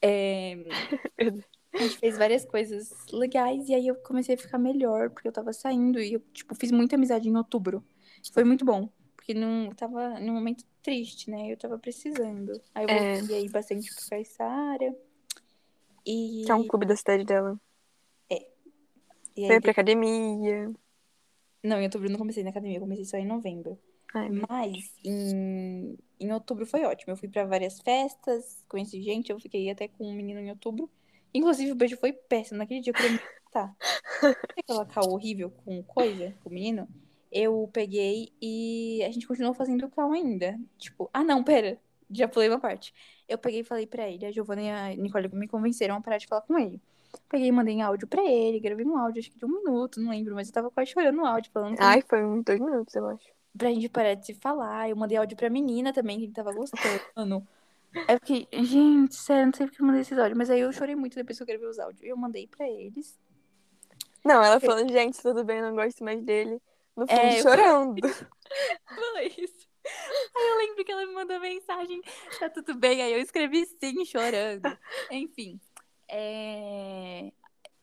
É, 0.00 0.54
a 1.74 1.82
gente 1.82 1.98
fez 1.98 2.16
várias 2.16 2.44
coisas 2.46 2.90
legais 3.12 3.68
e 3.68 3.74
aí 3.74 3.86
eu 3.86 3.96
comecei 3.96 4.34
a 4.34 4.38
ficar 4.38 4.58
melhor, 4.58 5.10
porque 5.10 5.28
eu 5.28 5.32
tava 5.32 5.52
saindo 5.52 6.00
e 6.00 6.14
eu, 6.14 6.20
tipo, 6.32 6.54
fiz 6.54 6.70
muita 6.72 6.96
amizade 6.96 7.28
em 7.28 7.36
outubro. 7.36 7.84
Foi 8.32 8.44
muito 8.44 8.64
bom, 8.64 8.88
porque 9.14 9.34
não 9.34 9.66
eu 9.66 9.74
tava 9.74 10.18
num 10.18 10.32
momento 10.32 10.64
triste, 10.82 11.30
né? 11.30 11.52
Eu 11.52 11.58
tava 11.58 11.78
precisando. 11.78 12.52
Aí 12.74 12.84
eu 12.84 12.90
É. 12.90 13.18
voltei 13.18 13.36
aí 13.36 13.48
bastante 13.50 13.94
pro 13.94 14.08
Caissara. 14.08 14.96
E, 16.06 16.44
Que 16.46 16.50
é 16.50 16.54
um 16.54 16.66
clube 16.66 16.86
da 16.86 16.96
cidade 16.96 17.24
dela. 17.24 17.60
e 18.30 19.44
aí 19.44 19.46
Foi 19.48 19.60
pra 19.60 19.70
academia. 19.70 20.72
Não, 21.62 21.78
em 21.78 21.84
outubro 21.84 22.08
eu 22.08 22.12
não 22.12 22.18
comecei 22.18 22.42
na 22.42 22.50
academia, 22.50 22.76
eu 22.76 22.82
comecei 22.82 23.04
só 23.04 23.16
em 23.16 23.26
novembro. 23.26 23.78
Ai, 24.14 24.28
Mas 24.48 24.92
em, 25.04 25.96
em 26.18 26.32
outubro 26.32 26.66
foi 26.66 26.84
ótimo. 26.84 27.12
Eu 27.12 27.16
fui 27.16 27.28
pra 27.28 27.44
várias 27.44 27.80
festas, 27.80 28.64
conheci 28.68 29.00
gente, 29.02 29.30
eu 29.30 29.38
fiquei 29.38 29.70
até 29.70 29.88
com 29.88 30.06
um 30.08 30.14
menino 30.14 30.40
em 30.40 30.50
outubro. 30.50 30.90
Inclusive, 31.32 31.72
o 31.72 31.76
beijo 31.76 31.96
foi 31.96 32.12
péssimo. 32.12 32.58
Naquele 32.58 32.80
dia 32.80 32.90
eu 32.90 32.94
queria 32.94 33.12
me 33.12 33.20
matar. 33.44 33.76
Aquela 34.58 34.86
cal 34.86 35.08
horrível 35.10 35.50
com 35.50 35.82
coisa, 35.84 36.34
com 36.42 36.50
o 36.50 36.52
menino? 36.52 36.88
Eu 37.30 37.68
peguei 37.72 38.32
e 38.42 39.02
a 39.04 39.10
gente 39.12 39.26
continuou 39.26 39.54
fazendo 39.54 39.88
cal 39.88 40.12
ainda. 40.12 40.58
Tipo, 40.78 41.08
ah 41.12 41.22
não, 41.22 41.44
pera. 41.44 41.80
Já 42.10 42.26
pulei 42.26 42.48
uma 42.48 42.58
parte. 42.58 42.92
Eu 43.28 43.38
peguei 43.38 43.60
e 43.60 43.64
falei 43.64 43.86
pra 43.86 44.08
ele, 44.10 44.26
a 44.26 44.32
Giovana 44.32 44.62
e 44.62 44.70
a 44.70 44.96
Nicole 44.96 45.28
me 45.32 45.46
convenceram 45.46 45.94
a 45.94 46.00
parar 46.00 46.18
de 46.18 46.26
falar 46.26 46.42
com 46.42 46.58
ele. 46.58 46.80
Peguei 47.28 47.48
e 47.48 47.52
mandei 47.52 47.74
em 47.74 47.82
áudio 47.82 48.08
pra 48.08 48.22
ele, 48.22 48.60
gravei 48.60 48.84
um 48.84 48.96
áudio, 48.96 49.20
acho 49.20 49.30
que 49.30 49.38
de 49.38 49.44
um 49.44 49.48
minuto, 49.48 50.00
não 50.00 50.10
lembro, 50.10 50.34
mas 50.34 50.48
eu 50.48 50.54
tava 50.54 50.70
quase 50.70 50.90
chorando 50.90 51.16
no 51.16 51.26
áudio, 51.26 51.50
falando 51.52 51.76
Ai, 51.78 52.02
foi 52.02 52.24
uns 52.24 52.44
dois 52.44 52.60
minutos, 52.60 52.94
eu 52.94 53.06
acho. 53.06 53.24
pra 53.56 53.68
gente 53.68 53.88
parar 53.88 54.14
de 54.14 54.26
se 54.26 54.34
falar. 54.34 54.88
Eu 54.88 54.96
mandei 54.96 55.16
áudio 55.16 55.36
pra 55.36 55.48
menina 55.48 55.92
também, 55.92 56.18
que 56.18 56.28
tava 56.28 56.52
gostando. 56.52 57.46
Aí 58.06 58.14
eu 58.14 58.20
fiquei, 58.24 58.48
gente, 58.64 59.16
sério, 59.16 59.46
não 59.46 59.52
sei 59.52 59.66
porque 59.66 59.82
eu 59.82 59.86
mandei 59.86 60.02
esses 60.02 60.16
áudios, 60.18 60.38
mas 60.38 60.50
aí 60.50 60.60
eu 60.60 60.72
chorei 60.72 60.94
muito 60.94 61.14
depois 61.14 61.36
que 61.36 61.42
eu 61.42 61.46
gravei 61.46 61.66
os 61.66 61.78
áudios. 61.78 62.02
Eu 62.02 62.16
mandei 62.16 62.46
pra 62.46 62.68
eles. 62.68 63.18
Não, 64.24 64.42
ela 64.42 64.60
falando, 64.60 64.92
gente, 64.92 65.20
tudo 65.20 65.44
bem, 65.44 65.62
não 65.62 65.74
gosto 65.74 66.04
mais 66.04 66.22
dele. 66.22 66.60
No 66.96 67.06
fundo, 67.06 67.20
É, 67.20 67.42
chorando. 67.42 68.00
Falei 68.84 69.34
isso. 69.38 69.68
Aí 70.36 70.48
eu 70.50 70.58
lembro 70.58 70.84
que 70.84 70.92
ela 70.92 71.06
me 71.06 71.14
mandou 71.14 71.40
mensagem, 71.40 72.00
tá 72.38 72.50
tudo 72.50 72.74
bem? 72.74 73.02
Aí 73.02 73.12
eu 73.12 73.18
escrevi 73.18 73.64
sim, 73.66 74.04
chorando. 74.04 74.78
Enfim. 75.10 75.58
É... 76.10 77.32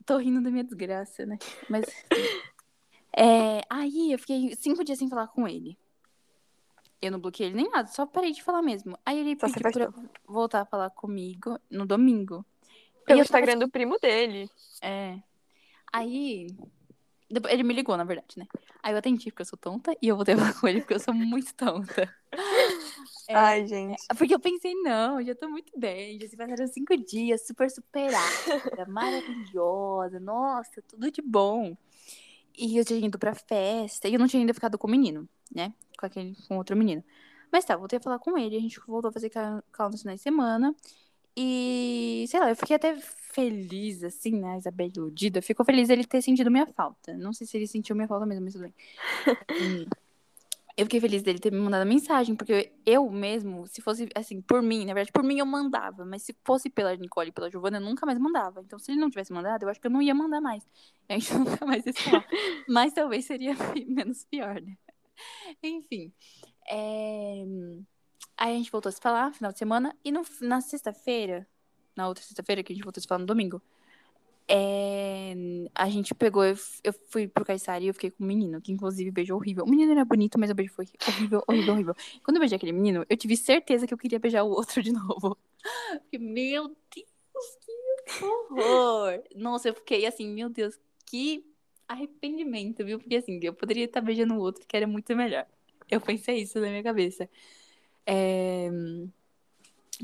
Tô 0.04 0.18
rindo 0.18 0.42
da 0.42 0.50
minha 0.50 0.64
desgraça, 0.64 1.24
né? 1.26 1.38
Mas. 1.68 1.84
É... 3.16 3.62
Aí 3.68 4.12
eu 4.12 4.18
fiquei 4.18 4.54
cinco 4.54 4.84
dias 4.84 4.98
sem 4.98 5.08
falar 5.08 5.28
com 5.28 5.48
ele. 5.48 5.76
Eu 7.00 7.12
não 7.12 7.20
bloqueei 7.20 7.48
ele 7.48 7.56
nem 7.56 7.70
nada, 7.70 7.88
só 7.88 8.04
parei 8.04 8.32
de 8.32 8.42
falar 8.42 8.60
mesmo. 8.60 8.98
Aí 9.06 9.18
ele 9.18 9.38
Só 9.38 9.46
pediu 9.46 9.72
pra 9.72 9.92
voltar 10.26 10.60
a 10.62 10.66
falar 10.66 10.90
comigo 10.90 11.58
no 11.70 11.86
domingo. 11.86 12.44
Pelo 13.06 13.20
eu 13.20 13.24
tava 13.24 13.40
Instagram 13.40 13.58
do 13.58 13.70
primo 13.70 13.98
dele. 13.98 14.50
É. 14.82 15.18
Aí. 15.92 16.48
Ele 17.48 17.62
me 17.62 17.74
ligou, 17.74 17.96
na 17.96 18.04
verdade, 18.04 18.38
né? 18.38 18.46
Aí 18.82 18.92
eu 18.92 18.98
atendi 18.98 19.30
porque 19.30 19.42
eu 19.42 19.46
sou 19.46 19.58
tonta 19.58 19.94
e 20.00 20.08
eu 20.08 20.16
voltei 20.16 20.34
a 20.34 20.38
falar 20.38 20.60
com 20.60 20.66
ele 20.66 20.80
porque 20.80 20.94
eu 20.94 21.00
sou 21.00 21.14
muito 21.14 21.54
tonta. 21.54 22.12
É, 23.28 23.34
Ai, 23.34 23.66
gente. 23.66 24.02
Porque 24.16 24.34
eu 24.34 24.40
pensei, 24.40 24.74
não, 24.76 25.22
já 25.22 25.34
tô 25.34 25.48
muito 25.50 25.78
bem. 25.78 26.18
Já 26.18 26.26
se 26.28 26.36
passaram 26.36 26.66
cinco 26.66 26.96
dias, 26.96 27.46
super 27.46 27.70
superada, 27.70 28.18
maravilhosa, 28.88 30.18
nossa, 30.18 30.82
tudo 30.88 31.10
de 31.10 31.20
bom. 31.20 31.76
E 32.56 32.76
eu 32.78 32.84
tinha 32.84 33.06
ido 33.06 33.18
pra 33.18 33.34
festa 33.34 34.08
e 34.08 34.14
eu 34.14 34.18
não 34.18 34.26
tinha 34.26 34.40
ainda 34.42 34.54
ficado 34.54 34.78
com 34.78 34.88
o 34.88 34.90
menino, 34.90 35.28
né? 35.54 35.72
Com 35.98 36.06
aquele, 36.06 36.34
com 36.48 36.56
outro 36.56 36.74
menino. 36.76 37.04
Mas 37.52 37.64
tá, 37.64 37.76
voltei 37.76 37.98
a 37.98 38.02
falar 38.02 38.18
com 38.18 38.36
ele, 38.36 38.56
a 38.56 38.60
gente 38.60 38.80
voltou 38.86 39.10
a 39.10 39.12
fazer 39.12 39.30
ca- 39.30 39.62
call 39.72 39.90
nos 39.90 40.00
finais 40.00 40.20
de 40.20 40.22
semana. 40.24 40.74
E, 41.36 42.24
sei 42.28 42.40
lá, 42.40 42.48
eu 42.50 42.56
fiquei 42.56 42.76
até 42.76 42.96
feliz, 42.96 44.02
assim, 44.02 44.32
né? 44.40 44.54
A 44.54 44.58
Isabel 44.58 44.88
iludida. 44.88 45.40
Ficou 45.42 45.64
feliz 45.64 45.88
ele 45.90 46.04
ter 46.04 46.20
sentido 46.22 46.50
minha 46.50 46.66
falta. 46.66 47.14
Não 47.16 47.32
sei 47.32 47.46
se 47.46 47.56
ele 47.56 47.66
sentiu 47.66 47.94
minha 47.94 48.08
falta 48.08 48.26
mesmo, 48.26 48.44
mas 48.44 48.54
tudo 48.54 48.62
bem. 48.62 48.74
Eu 50.78 50.84
fiquei 50.84 51.00
feliz 51.00 51.24
dele 51.24 51.40
ter 51.40 51.50
me 51.50 51.58
mandado 51.58 51.84
mensagem, 51.84 52.36
porque 52.36 52.70
eu 52.86 53.10
mesmo, 53.10 53.66
se 53.66 53.82
fosse, 53.82 54.08
assim, 54.14 54.40
por 54.40 54.62
mim, 54.62 54.86
na 54.86 54.94
verdade, 54.94 55.10
por 55.10 55.24
mim 55.24 55.40
eu 55.40 55.44
mandava, 55.44 56.04
mas 56.04 56.22
se 56.22 56.36
fosse 56.44 56.70
pela 56.70 56.94
Nicole 56.94 57.30
e 57.30 57.32
pela 57.32 57.50
Giovana, 57.50 57.78
eu 57.78 57.80
nunca 57.80 58.06
mais 58.06 58.16
mandava. 58.16 58.60
Então, 58.60 58.78
se 58.78 58.92
ele 58.92 59.00
não 59.00 59.10
tivesse 59.10 59.32
mandado, 59.32 59.64
eu 59.64 59.68
acho 59.68 59.80
que 59.80 59.88
eu 59.88 59.90
não 59.90 60.00
ia 60.00 60.14
mandar 60.14 60.40
mais. 60.40 60.64
A 61.10 61.14
gente 61.14 61.34
nunca 61.34 61.66
mais 61.66 61.84
ia 61.84 61.92
falar. 61.92 62.24
Mas 62.68 62.92
talvez 62.92 63.24
seria 63.24 63.56
menos 63.88 64.24
pior, 64.26 64.62
né? 64.62 64.78
Enfim. 65.60 66.12
é, 66.70 67.44
Aí 68.36 68.54
a 68.54 68.56
gente 68.56 68.70
voltou 68.70 68.88
a 68.88 68.92
se 68.92 69.00
falar, 69.00 69.32
final 69.34 69.50
de 69.50 69.58
semana, 69.58 69.96
e 70.04 70.12
no... 70.12 70.22
na 70.42 70.60
sexta-feira, 70.60 71.44
na 71.96 72.06
outra 72.06 72.22
sexta-feira, 72.22 72.62
que 72.62 72.72
a 72.72 72.76
gente 72.76 72.84
voltou 72.84 73.00
a 73.00 73.02
se 73.02 73.08
falar 73.08 73.18
no 73.18 73.26
domingo, 73.26 73.60
é, 74.48 75.34
a 75.74 75.90
gente 75.90 76.14
pegou, 76.14 76.42
eu, 76.42 76.56
eu 76.82 76.92
fui 77.10 77.28
pro 77.28 77.44
Caissari 77.44 77.84
e 77.84 77.88
eu 77.88 77.94
fiquei 77.94 78.10
com 78.10 78.24
um 78.24 78.26
menino, 78.26 78.60
que 78.60 78.72
inclusive 78.72 79.10
beijou 79.10 79.36
horrível. 79.36 79.64
O 79.64 79.68
menino 79.68 79.92
era 79.92 80.04
bonito, 80.04 80.38
mas 80.38 80.50
o 80.50 80.54
beijo 80.54 80.72
foi 80.72 80.86
horrível, 81.06 81.44
horrível, 81.46 81.74
horrível. 81.74 81.94
Quando 82.24 82.36
eu 82.36 82.40
beijei 82.40 82.56
aquele 82.56 82.72
menino, 82.72 83.04
eu 83.08 83.16
tive 83.16 83.36
certeza 83.36 83.86
que 83.86 83.92
eu 83.92 83.98
queria 83.98 84.18
beijar 84.18 84.44
o 84.44 84.50
outro 84.50 84.82
de 84.82 84.90
novo. 84.90 85.36
Porque, 86.00 86.18
meu 86.18 86.68
Deus, 86.68 87.56
que 87.60 88.24
horror! 88.24 89.22
Nossa, 89.36 89.68
eu 89.68 89.74
fiquei 89.74 90.06
assim, 90.06 90.32
meu 90.32 90.48
Deus, 90.48 90.78
que 91.04 91.44
arrependimento, 91.86 92.84
viu? 92.84 92.98
Porque 92.98 93.16
assim, 93.16 93.38
eu 93.42 93.52
poderia 93.52 93.84
estar 93.84 94.00
beijando 94.00 94.34
o 94.34 94.38
outro, 94.38 94.66
que 94.66 94.76
era 94.76 94.86
muito 94.86 95.14
melhor. 95.14 95.46
Eu 95.90 96.00
pensei 96.00 96.36
isso 96.42 96.58
na 96.58 96.68
minha 96.68 96.82
cabeça. 96.82 97.28
É, 98.06 98.70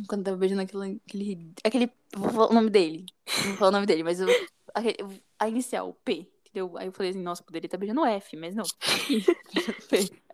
Quando 0.09 0.21
eu 0.21 0.25
tava 0.25 0.37
beijando 0.37 0.63
aquele, 0.63 1.01
aquele, 1.07 1.53
aquele. 1.63 1.93
Vou 2.17 2.31
falar 2.31 2.51
o 2.51 2.55
nome 2.55 2.71
dele. 2.71 3.07
Não 3.39 3.45
vou 3.51 3.57
falar 3.57 3.69
o 3.69 3.73
nome 3.73 3.87
dele, 3.87 4.03
mas 4.03 4.21
eu, 4.21 4.29
aquele- 4.75 5.23
a 5.39 5.49
inicial, 5.49 5.91
o 5.91 5.95
P. 5.95 6.29
Entendeu? 6.47 6.77
Aí 6.79 6.87
eu 6.87 6.93
falei 6.93 7.11
assim, 7.11 7.23
nossa, 7.23 7.43
poderia 7.43 7.67
estar 7.67 7.79
beijando 7.79 8.01
o 8.01 8.07
F, 8.07 8.37
mas 8.37 8.55
não. 8.55 8.65
P. 9.89 10.11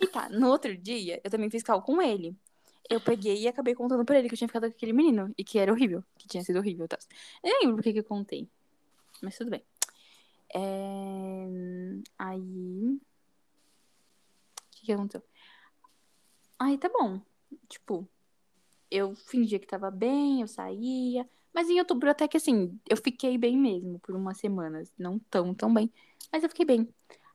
Aí 0.00 0.06
tá, 0.12 0.28
no 0.28 0.48
outro 0.48 0.76
dia, 0.76 1.20
eu 1.24 1.30
também 1.30 1.50
fiz 1.50 1.62
cal 1.62 1.82
com 1.82 2.00
ele. 2.00 2.36
Eu 2.88 3.00
peguei 3.00 3.42
e 3.42 3.48
acabei 3.48 3.74
contando 3.74 4.04
pra 4.04 4.18
ele 4.18 4.28
que 4.28 4.34
eu 4.34 4.38
tinha 4.38 4.46
ficado 4.48 4.62
com 4.70 4.76
aquele 4.76 4.92
menino. 4.92 5.34
E 5.36 5.42
que 5.42 5.58
era 5.58 5.72
horrível. 5.72 6.04
Que 6.16 6.28
tinha 6.28 6.44
sido 6.44 6.58
horrível 6.58 6.84
e 6.84 6.88
tal. 6.88 6.98
Eu 7.42 7.50
nem 7.50 7.60
lembro 7.62 7.76
por 7.76 7.82
que 7.82 7.92
que 7.92 7.98
eu 7.98 8.04
contei. 8.04 8.48
Mas 9.20 9.36
tudo 9.36 9.50
bem. 9.50 9.62
É, 10.54 11.46
Aí. 12.18 12.40
O 12.40 13.00
que, 14.70 14.86
que 14.86 14.92
aconteceu? 14.92 15.22
Aí 16.58 16.78
tá 16.78 16.88
bom. 16.88 17.20
Tipo, 17.68 18.08
eu 18.90 19.14
fingia 19.14 19.58
que 19.58 19.66
tava 19.66 19.90
bem, 19.90 20.40
eu 20.42 20.48
saía. 20.48 21.28
Mas 21.52 21.68
em 21.70 21.78
outubro 21.78 22.10
até 22.10 22.28
que 22.28 22.36
assim, 22.36 22.78
eu 22.88 22.96
fiquei 22.96 23.38
bem 23.38 23.56
mesmo 23.56 23.98
por 24.00 24.14
umas 24.14 24.38
semanas. 24.38 24.92
Não 24.98 25.18
tão, 25.30 25.54
tão 25.54 25.72
bem. 25.72 25.90
Mas 26.32 26.42
eu 26.42 26.48
fiquei 26.48 26.66
bem. 26.66 26.88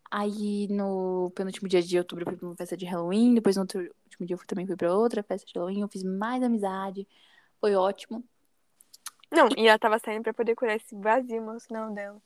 Aí 0.09 0.67
no 0.69 1.31
penúltimo 1.33 1.67
dia 1.69 1.81
de 1.81 1.97
outubro 1.97 2.23
eu 2.23 2.27
fui 2.29 2.38
pra 2.38 2.47
uma 2.47 2.55
festa 2.55 2.75
de 2.77 2.85
Halloween. 2.85 3.33
Depois 3.33 3.55
no 3.55 3.63
outro 3.63 3.79
último 4.05 4.25
dia 4.27 4.33
eu 4.33 4.38
fui- 4.38 4.47
também 4.47 4.67
fui 4.67 4.75
pra 4.75 4.93
outra 4.93 5.23
festa 5.23 5.47
de 5.47 5.53
Halloween. 5.57 5.81
Eu 5.81 5.88
fiz 5.88 6.03
mais 6.03 6.43
amizade. 6.43 7.07
Foi 7.59 7.75
ótimo. 7.75 8.23
Não, 9.31 9.47
e 9.57 9.67
ela 9.67 9.79
tava 9.79 9.97
saindo 9.97 10.23
pra 10.23 10.33
poder 10.33 10.55
curar 10.55 10.75
esse 10.75 10.93
vazio 10.95 11.38
emocional 11.38 11.91
dela. 11.93 12.21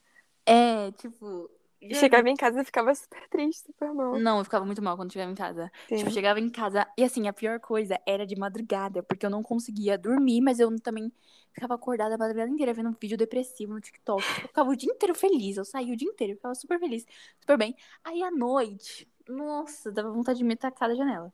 É, 0.46 0.92
tipo. 0.94 1.50
E 1.90 1.96
chegava 1.96 2.30
em 2.30 2.36
casa 2.36 2.62
e 2.62 2.66
ficava 2.66 2.94
super 2.96 3.28
triste, 3.30 3.66
super 3.68 3.94
mal. 3.94 4.18
Não, 4.20 4.40
eu 4.40 4.44
ficava 4.44 4.66
muito 4.66 4.82
mal 4.82 4.96
quando 4.96 5.12
chegava 5.12 5.32
em 5.32 5.36
casa. 5.36 5.72
Sim. 5.88 5.98
Tipo, 5.98 6.12
chegava 6.12 6.40
em 6.40 6.50
casa. 6.50 6.88
E 6.98 7.04
assim, 7.04 7.28
a 7.28 7.34
pior 7.34 7.60
coisa 7.60 8.00
era 8.06 8.26
de 8.26 8.36
madrugada, 8.36 9.04
porque 9.04 9.26
eu 9.26 9.30
não 9.30 9.44
conseguia 9.44 9.98
dormir, 9.98 10.42
mas 10.42 10.60
eu 10.60 10.74
também 10.80 11.12
ficava 11.54 11.76
acordada 11.76 12.16
a 12.16 12.18
madrugada 12.18 12.50
inteira 12.50 12.74
vendo 12.74 12.90
um 12.90 12.96
vídeo 13.00 13.18
depressivo 13.18 13.74
no 13.74 13.82
TikTok. 13.82 14.22
Eu 14.24 14.48
ficava 14.48 14.70
o 14.70 14.76
dia 14.76 14.92
inteiro 14.92 15.16
feliz. 15.16 15.58
Eu 15.58 15.66
saía 15.66 15.94
o 15.94 15.98
dia 15.98 16.10
inteiro, 16.10 16.34
eu 16.34 16.38
ficava 16.38 16.56
super 16.56 16.80
feliz, 16.80 17.06
super 17.40 17.58
bem. 17.58 17.76
Aí 18.04 18.24
à 18.24 18.32
noite, 18.32 19.08
nossa, 19.28 19.92
dava 19.92 20.10
vontade 20.12 20.40
de 20.40 20.44
me 20.46 20.56
tacar 20.56 20.90
da 20.90 20.96
janela. 20.96 21.32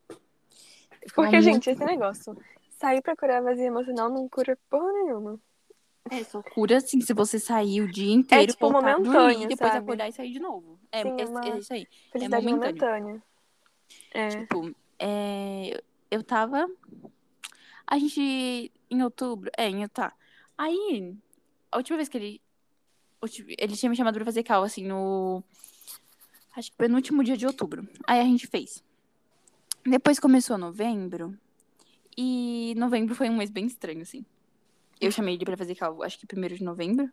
Porque, 1.16 1.32
muito- 1.32 1.42
gente, 1.42 1.70
esse 1.70 1.84
negócio. 1.84 2.38
Sair 2.70 3.02
pra 3.02 3.16
curar 3.16 3.42
vazio 3.42 3.66
emocional 3.66 4.10
não 4.10 4.28
cura 4.28 4.58
porra 4.70 4.92
nenhuma. 4.92 5.40
É, 6.10 6.24
só 6.24 6.42
cura 6.42 6.78
assim, 6.78 7.00
se 7.00 7.14
você 7.14 7.40
sair 7.40 7.82
o 7.82 7.92
dia 7.92 8.12
inteiro, 8.12 8.52
tipo, 8.52 8.70
voltar 8.70 8.94
a 8.94 8.98
momentâneo, 8.98 9.30
dormir, 9.30 9.48
depois 9.48 9.72
sabe? 9.72 9.84
acordar 9.84 10.10
e 10.10 10.12
sair 10.12 10.32
de 10.32 10.40
novo. 10.40 10.80
É, 10.92 11.04
Sim, 11.04 11.10
é 11.10 11.50
é, 11.50 11.52
é 11.52 11.58
isso 11.60 11.74
aí. 11.74 11.88
Felicidade 12.12 12.46
momentâneo. 12.46 12.76
momentânea. 12.76 13.24
É. 14.14 14.30
Tipo, 14.30 14.76
é, 15.00 15.84
eu 16.10 16.24
tava. 16.24 16.68
A 17.86 17.98
gente. 17.98 18.72
Em 18.90 19.04
outubro. 19.04 19.50
É, 19.58 19.68
em 19.68 19.88
tá. 19.88 20.14
Aí, 20.58 21.16
a 21.72 21.78
última 21.78 21.98
vez 21.98 22.10
que 22.10 22.18
ele. 22.18 22.42
Ele 23.58 23.78
tinha 23.78 23.90
me 23.90 23.96
chamado 23.96 24.16
pra 24.16 24.26
fazer 24.26 24.44
cal, 24.44 24.64
assim, 24.64 24.86
no. 24.86 25.44
Acho 26.56 26.72
que 26.72 26.78
penúltimo 26.78 27.24
dia 27.24 27.38
de 27.38 27.46
outubro. 27.46 27.88
Aí 28.08 28.20
a 28.20 28.24
gente 28.24 28.48
fez. 28.48 28.84
Depois 29.86 30.20
começou 30.20 30.58
novembro. 30.58 31.38
E 32.18 32.74
novembro 32.76 33.16
foi 33.16 33.30
um 33.30 33.38
mês 33.38 33.50
bem 33.50 33.66
estranho, 33.66 34.02
assim. 34.02 34.26
Eu 35.02 35.12
chamei 35.12 35.34
ele 35.34 35.46
pra 35.46 35.58
fazer 35.58 35.74
cal, 35.74 36.04
acho 36.04 36.20
que 36.20 36.28
primeiro 36.28 36.56
de 36.56 36.64
novembro. 36.64 37.12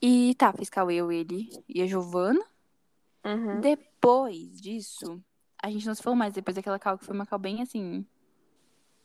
E 0.00 0.36
tá, 0.36 0.52
fiz 0.52 0.70
cal 0.70 0.88
eu, 0.90 1.10
ele 1.10 1.50
e 1.68 1.82
a 1.82 1.86
Giovana. 1.86 2.40
Uhum. 3.24 3.60
Depois 3.60 4.60
disso, 4.60 5.20
a 5.60 5.68
gente 5.68 5.84
não 5.84 5.94
se 5.94 6.02
falou 6.02 6.16
mais. 6.16 6.32
Depois 6.32 6.54
daquela 6.54 6.78
cal 6.78 6.96
que 6.96 7.04
foi 7.04 7.14
uma 7.14 7.26
cal 7.26 7.38
bem 7.38 7.60
assim. 7.60 8.06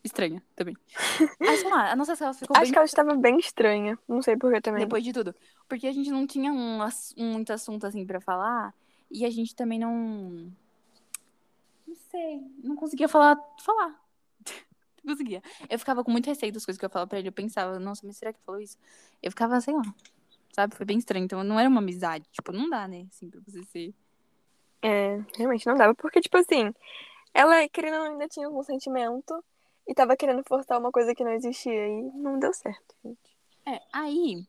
estranha 0.03 0.43
também. 0.55 0.77
Aí, 1.41 1.57
sei 1.57 1.69
lá, 1.69 1.91
a 1.91 1.95
nossa 1.95 2.15
cal 2.15 2.33
ficou 2.35 2.55
Acho 2.55 2.65
bem 2.65 2.71
que 2.71 2.77
ela 2.77 2.85
estava 2.85 3.15
bem 3.15 3.39
estranha. 3.39 3.97
Não 4.07 4.21
sei 4.21 4.37
porquê 4.37 4.61
também. 4.61 4.83
depois 4.83 5.03
de 5.03 5.11
tudo. 5.11 5.33
Porque 5.67 5.87
a 5.87 5.91
gente 5.91 6.11
não 6.11 6.27
tinha 6.27 6.53
um, 6.53 6.79
um 7.17 7.33
muito 7.33 7.51
assunto 7.51 7.87
assim 7.87 8.05
pra 8.05 8.21
falar. 8.21 8.75
E 9.09 9.25
a 9.25 9.29
gente 9.31 9.55
também 9.55 9.79
não. 9.79 10.51
Não 11.87 11.95
sei. 12.11 12.41
Não 12.63 12.75
conseguia 12.75 13.07
falar. 13.07 13.37
falar. 13.59 14.02
Conseguia. 15.05 15.41
Eu 15.69 15.77
ficava 15.77 16.03
com 16.03 16.11
muito 16.11 16.27
receio 16.27 16.51
das 16.51 16.65
coisas 16.65 16.79
que 16.79 16.85
eu 16.85 16.89
falava 16.89 17.09
pra 17.09 17.19
ele. 17.19 17.27
Eu 17.27 17.33
pensava, 17.33 17.79
nossa, 17.79 18.05
mas 18.05 18.17
será 18.17 18.31
que 18.31 18.39
falou 18.45 18.61
isso? 18.61 18.77
Eu 19.21 19.31
ficava, 19.31 19.59
sei 19.59 19.73
lá. 19.73 19.83
Sabe? 20.53 20.75
Foi 20.75 20.85
bem 20.85 20.97
estranho. 20.97 21.25
Então 21.25 21.43
não 21.43 21.59
era 21.59 21.67
uma 21.67 21.79
amizade. 21.79 22.25
Tipo, 22.31 22.51
não 22.51 22.69
dá, 22.69 22.87
né? 22.87 23.05
Assim, 23.09 23.29
pra 23.29 23.41
você 23.45 23.63
ser. 23.63 23.93
É, 24.81 25.19
realmente 25.37 25.65
não 25.67 25.75
dava. 25.75 25.93
Porque, 25.95 26.21
tipo 26.21 26.37
assim, 26.37 26.73
ela, 27.33 27.67
querendo 27.69 27.95
ainda 27.95 28.27
tinha 28.27 28.47
algum 28.47 28.63
sentimento 28.63 29.43
e 29.87 29.93
tava 29.93 30.15
querendo 30.15 30.43
forçar 30.47 30.79
uma 30.79 30.91
coisa 30.91 31.13
que 31.15 31.23
não 31.23 31.31
existia 31.31 31.87
e 31.87 32.01
não 32.13 32.39
deu 32.39 32.53
certo, 32.53 32.95
gente. 33.03 33.33
É, 33.65 33.81
aí, 33.91 34.45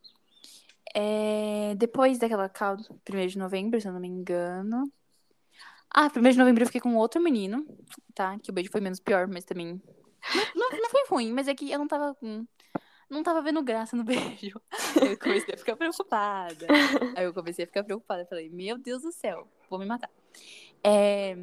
é, 0.95 1.75
depois 1.77 2.19
daquela 2.19 2.49
cal, 2.49 2.77
1 2.77 3.27
de 3.27 3.39
novembro, 3.39 3.81
se 3.81 3.89
eu 3.89 3.93
não 3.93 4.01
me 4.01 4.09
engano. 4.09 4.91
Ah, 5.91 6.09
1 6.09 6.33
de 6.33 6.39
novembro 6.39 6.63
eu 6.63 6.67
fiquei 6.67 6.81
com 6.81 6.97
outro 6.97 7.23
menino, 7.23 7.67
tá? 8.15 8.37
Que 8.41 8.51
o 8.51 8.53
beijo 8.53 8.71
foi 8.71 8.81
menos 8.81 9.01
pior, 9.01 9.27
mas 9.29 9.45
também. 9.45 9.81
Não, 10.55 10.71
não, 10.71 10.79
não 10.79 10.91
foi 10.91 11.05
ruim, 11.09 11.33
mas 11.33 11.49
é 11.49 11.55
que 11.55 11.71
eu 11.71 11.79
não 11.79 11.89
tava. 11.89 12.17
Não 13.11 13.23
tava 13.23 13.43
vendo 13.43 13.63
graça 13.63 13.97
no 13.97 14.03
beijo. 14.05 14.61
Aí 15.01 15.13
eu 15.13 15.19
comecei 15.19 15.55
a 15.55 15.59
ficar 15.59 15.77
preocupada. 15.77 16.67
Aí 17.17 17.25
eu 17.25 17.35
comecei 17.35 17.65
a 17.65 17.69
ficar 17.69 17.85
preocupada. 17.85 18.27
Falei, 18.27 18.49
meu 18.49 18.79
Deus 18.79 19.03
do 19.03 19.13
céu, 19.13 19.47
vou 19.69 19.79
me 19.79 19.87
matar. 19.87 20.11
É... 20.83 21.37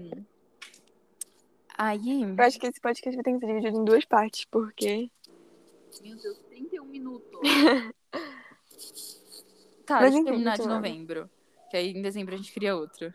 Aí. 1.77 2.21
Eu 2.21 2.43
acho 2.43 2.59
que 2.59 2.67
esse 2.67 2.81
podcast 2.81 3.15
vai 3.15 3.23
ter 3.23 3.33
que 3.33 3.39
ser 3.39 3.47
dividido 3.47 3.77
em 3.77 3.85
duas 3.85 4.05
partes, 4.05 4.45
porque. 4.45 5.09
Meu 6.01 6.15
Deus, 6.17 6.37
31 6.49 6.85
minutos. 6.85 7.39
Tá, 9.83 9.99
Mas 9.99 10.13
deixa 10.13 10.19
eu 10.19 10.25
terminar 10.25 10.57
de 10.57 10.67
novembro. 10.67 11.29
Que 11.69 11.75
aí 11.75 11.91
em 11.91 12.01
dezembro 12.01 12.33
a 12.33 12.37
gente 12.37 12.53
cria 12.53 12.75
outro. 12.75 13.13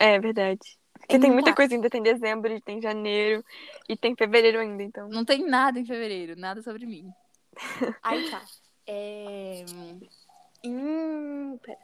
É 0.00 0.18
verdade. 0.18 0.78
Porque 0.98 1.16
Então 1.16 1.20
tem 1.20 1.30
muita 1.30 1.54
coisa 1.54 1.74
ainda, 1.74 1.88
tem 1.88 2.02
dezembro, 2.02 2.60
tem 2.60 2.80
janeiro 2.80 3.44
e 3.88 3.96
tem 3.96 4.14
fevereiro 4.14 4.58
ainda, 4.58 4.82
então. 4.82 5.08
Não 5.08 5.24
tem 5.24 5.46
nada 5.46 5.78
em 5.78 5.84
fevereiro, 5.84 6.38
nada 6.38 6.62
sobre 6.62 6.86
mim. 6.86 7.10
Aí 8.02 8.30
tá. 8.30 8.42
É... 8.86 9.64
Em... 10.62 11.58
Pera. 11.58 11.78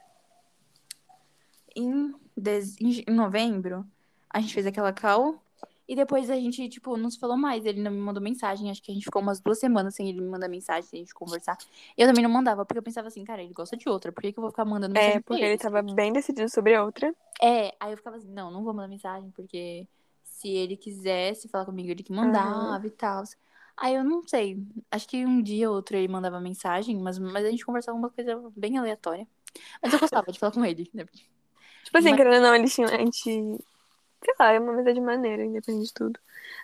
Em, 1.77 2.15
des... 2.37 2.77
em 2.81 3.05
novembro, 3.09 3.85
a 4.31 4.41
gente 4.41 4.55
fez 4.55 4.67
aquela 4.67 4.93
call. 4.93 5.44
E 5.87 5.95
depois 5.95 6.31
a 6.31 6.35
gente, 6.37 6.69
tipo, 6.69 6.97
não 6.97 7.11
se 7.11 7.19
falou 7.19 7.37
mais. 7.37 7.65
Ele 7.67 7.83
não 7.83 7.91
me 7.91 7.99
mandou 7.99 8.23
mensagem. 8.23 8.71
Acho 8.71 8.83
que 8.83 8.91
a 8.91 8.95
gente 8.95 9.05
ficou 9.05 9.21
umas 9.21 9.39
duas 9.41 9.59
semanas 9.59 9.95
sem 9.95 10.09
ele 10.09 10.21
me 10.21 10.29
mandar 10.29 10.49
mensagem, 10.49 10.83
sem 10.89 11.01
a 11.01 11.03
gente 11.03 11.15
conversar. 11.15 11.59
Eu 11.97 12.07
também 12.07 12.23
não 12.23 12.31
mandava, 12.31 12.65
porque 12.65 12.79
eu 12.79 12.83
pensava 12.83 13.09
assim, 13.09 13.23
cara, 13.25 13.43
ele 13.43 13.53
gosta 13.53 13.77
de 13.77 13.89
outra. 13.89 14.11
Por 14.11 14.23
que, 14.23 14.33
que 14.33 14.39
eu 14.39 14.43
vou 14.43 14.51
ficar 14.51 14.65
mandando 14.65 14.95
mensagem? 14.95 15.19
É, 15.19 15.21
porque 15.21 15.43
ele 15.43 15.59
tava 15.59 15.83
bem 15.83 16.13
decidido 16.13 16.49
sobre 16.49 16.75
a 16.75 16.85
outra. 16.85 17.15
É, 17.43 17.75
aí 17.79 17.93
eu 17.93 17.97
ficava 17.97 18.17
assim, 18.17 18.31
não, 18.31 18.51
não 18.51 18.65
vou 18.65 18.73
mandar 18.73 18.89
mensagem, 18.89 19.31
porque 19.33 19.87
se 20.23 20.49
ele 20.49 20.77
quisesse 20.77 21.49
falar 21.49 21.67
comigo, 21.67 21.91
ele 21.91 22.03
que 22.03 22.13
mandava 22.13 22.79
Uhum. 22.81 22.87
e 22.87 22.91
tal. 22.91 23.23
Aí 23.77 23.95
eu 23.95 24.05
não 24.05 24.23
sei. 24.27 24.63
Acho 24.91 25.07
que 25.09 25.27
um 25.27 25.43
dia 25.43 25.69
ou 25.69 25.77
outro 25.77 25.97
ele 25.97 26.09
mandava 26.09 26.41
mensagem, 26.41 26.97
mas, 26.99 27.19
mas 27.19 27.45
a 27.45 27.51
gente 27.51 27.67
conversava 27.67 27.99
uma 27.99 28.09
coisa 28.09 28.41
bem 28.57 28.79
aleatória. 28.79 29.27
Mas 29.83 29.93
eu 29.93 29.99
gostava 29.99 30.33
de 30.33 30.39
falar 30.39 30.53
com 30.53 30.65
ele, 30.65 30.89
né? 30.95 31.05
Tipo 31.85 31.99
assim, 31.99 32.11
Mas- 32.11 32.17
querendo 32.17 32.37
ou 32.37 32.41
não, 32.41 32.55
eles 32.55 32.75
tinham. 32.75 32.89
A 32.91 32.97
gente. 32.97 33.59
Sei 34.25 34.35
lá, 34.39 34.53
é 34.53 34.59
uma 34.59 34.73
amizade 34.73 35.01
maneira, 35.01 35.45
independente 35.45 35.89
de 35.89 35.95
tudo. 35.95 36.19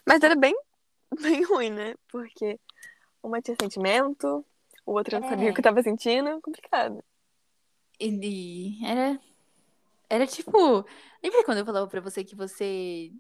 Mas 0.07 0.23
era 0.23 0.35
bem, 0.35 0.55
bem 1.21 1.43
ruim, 1.45 1.71
né? 1.71 1.95
Porque 2.09 2.59
uma 3.23 3.41
tinha 3.43 3.57
sentimento, 3.61 4.45
o 4.87 4.93
outro 4.93 5.21
não 5.21 5.29
sabia 5.29 5.49
É. 5.49 5.51
o 5.51 5.55
que 5.55 5.63
tava 5.63 5.83
sentindo. 5.83 6.41
Complicado. 6.41 7.03
E 8.01 8.79
era. 8.85 9.21
Era 10.09 10.27
tipo. 10.27 10.85
Lembra 11.23 11.45
quando 11.45 11.59
eu 11.59 11.67
falava 11.67 11.87
pra 11.87 12.01
você 12.01 12.25
que 12.25 12.35
você 12.35 13.13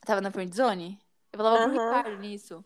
tava 0.00 0.20
na 0.20 0.30
friend 0.30 0.56
zone? 0.56 0.98
Eu 1.32 1.36
falava 1.36 1.68
pro 1.68 1.76
Aham. 1.76 1.96
Ricardo 1.96 2.18
nisso. 2.20 2.64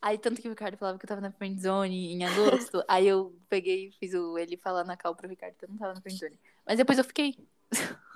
Aí, 0.00 0.16
tanto 0.18 0.40
que 0.40 0.48
o 0.48 0.50
Ricardo 0.50 0.76
falava 0.76 0.98
que 0.98 1.04
eu 1.04 1.08
tava 1.08 1.20
na 1.20 1.32
friend 1.32 1.60
zone 1.60 2.12
em 2.12 2.24
agosto. 2.24 2.82
aí 2.88 3.06
eu 3.06 3.36
peguei 3.48 3.88
e 3.88 3.92
fiz 3.92 4.14
o, 4.14 4.36
ele 4.38 4.56
falar 4.56 4.84
na 4.84 4.96
cal 4.96 5.14
pro 5.14 5.28
Ricardo 5.28 5.54
que 5.56 5.64
eu 5.64 5.68
não 5.68 5.76
tava 5.76 5.94
na 5.94 6.00
friend 6.00 6.18
zone. 6.18 6.38
Mas 6.66 6.78
depois 6.78 6.98
eu 6.98 7.04
fiquei. 7.04 7.36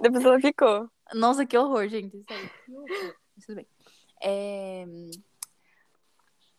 Depois 0.00 0.24
ela 0.24 0.40
ficou. 0.40 0.90
Nossa, 1.14 1.44
que 1.46 1.56
horror, 1.56 1.88
gente. 1.88 2.22
Sério, 2.24 2.50
que 2.64 2.72
horror. 2.72 3.14
Mas 3.36 3.46
tudo 3.46 3.56
bem. 3.56 3.66
É, 4.22 4.86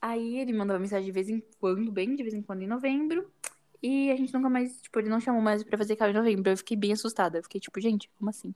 Aí 0.06 0.38
ele 0.38 0.54
mandava 0.54 0.80
mensagem 0.80 1.04
de 1.04 1.12
vez 1.12 1.30
em 1.30 1.42
quando, 1.60 1.92
bem 1.92 2.16
de 2.16 2.22
vez 2.22 2.36
em 2.36 2.42
quando 2.44 2.62
em 2.62 2.68
novembro. 2.68 3.28
E 3.82 4.12
a 4.12 4.16
gente 4.16 4.32
nunca 4.32 4.48
mais, 4.48 4.80
tipo, 4.80 5.00
ele 5.00 5.10
não 5.10 5.20
chamou 5.20 5.42
mais 5.42 5.64
pra 5.64 5.80
fazer 5.80 5.96
cal 5.96 6.08
em 6.08 6.14
novembro. 6.14 6.52
Eu 6.52 6.58
fiquei 6.58 6.78
bem 6.78 6.94
assustada. 6.94 7.40
Eu 7.40 7.44
fiquei 7.44 7.60
tipo, 7.60 7.82
gente, 7.82 8.08
como 8.20 8.30
assim? 8.30 8.54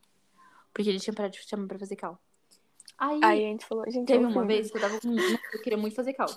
Porque 0.71 0.87
ele 0.87 0.99
tinha 0.99 1.11
parado 1.11 1.33
de 1.33 1.41
chamar 1.41 1.65
pra 1.65 1.79
fazer 1.79 1.95
cal. 1.95 2.21
Aí, 2.99 3.19
Aí 3.23 3.45
a 3.45 3.49
gente 3.49 3.65
falou, 3.65 3.83
gente, 3.89 4.05
teve 4.05 4.23
uma 4.23 4.45
vez 4.45 4.69
que 4.69 4.77
eu 4.77 4.81
tava 4.81 4.99
com. 5.01 5.09
Eu 5.17 5.61
queria 5.63 5.77
muito 5.77 5.95
fazer 5.95 6.13
cal. 6.13 6.29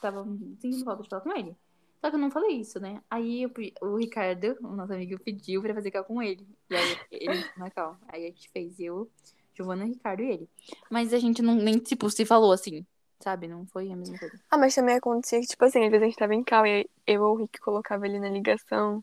Tava 0.00 0.24
sentindo 0.60 0.82
falta 0.82 1.02
de 1.02 1.10
falar 1.10 1.20
com 1.20 1.36
ele. 1.36 1.54
Só 2.00 2.10
que 2.10 2.16
eu 2.16 2.20
não 2.20 2.30
falei 2.30 2.60
isso, 2.60 2.78
né? 2.78 3.02
Aí 3.10 3.42
eu 3.42 3.50
o 3.82 3.96
Ricardo, 3.96 4.56
o 4.62 4.76
nosso 4.76 4.92
amigo, 4.92 5.18
pediu 5.20 5.60
pra 5.60 5.74
fazer 5.74 5.90
cal 5.90 6.04
com 6.04 6.22
ele. 6.22 6.46
E 6.70 6.74
aí 6.76 6.96
ele 7.10 7.44
na 7.56 7.70
cal. 7.70 7.96
Aí 8.08 8.24
a 8.24 8.28
gente 8.28 8.48
fez 8.50 8.78
eu, 8.78 9.10
Giovana, 9.54 9.84
Ricardo 9.84 10.22
e 10.22 10.30
ele. 10.30 10.48
Mas 10.90 11.12
a 11.12 11.18
gente 11.18 11.42
não 11.42 11.54
nem, 11.54 11.78
tipo, 11.78 12.08
se 12.08 12.24
falou 12.24 12.52
assim, 12.52 12.86
sabe? 13.20 13.48
Não 13.48 13.66
foi 13.66 13.90
a 13.90 13.96
mesma 13.96 14.16
coisa. 14.18 14.38
Ah, 14.50 14.56
mas 14.56 14.74
também 14.74 14.94
acontecia 14.96 15.40
que, 15.40 15.46
tipo 15.48 15.64
assim, 15.64 15.84
às 15.84 15.90
vezes 15.90 16.02
a 16.02 16.06
gente 16.06 16.16
tava 16.18 16.34
em 16.34 16.44
cal 16.44 16.64
e 16.64 16.88
eu 17.06 17.22
ou 17.22 17.34
o 17.34 17.36
Rick 17.38 17.58
colocava 17.58 18.06
ele 18.06 18.20
na 18.20 18.28
ligação. 18.30 19.02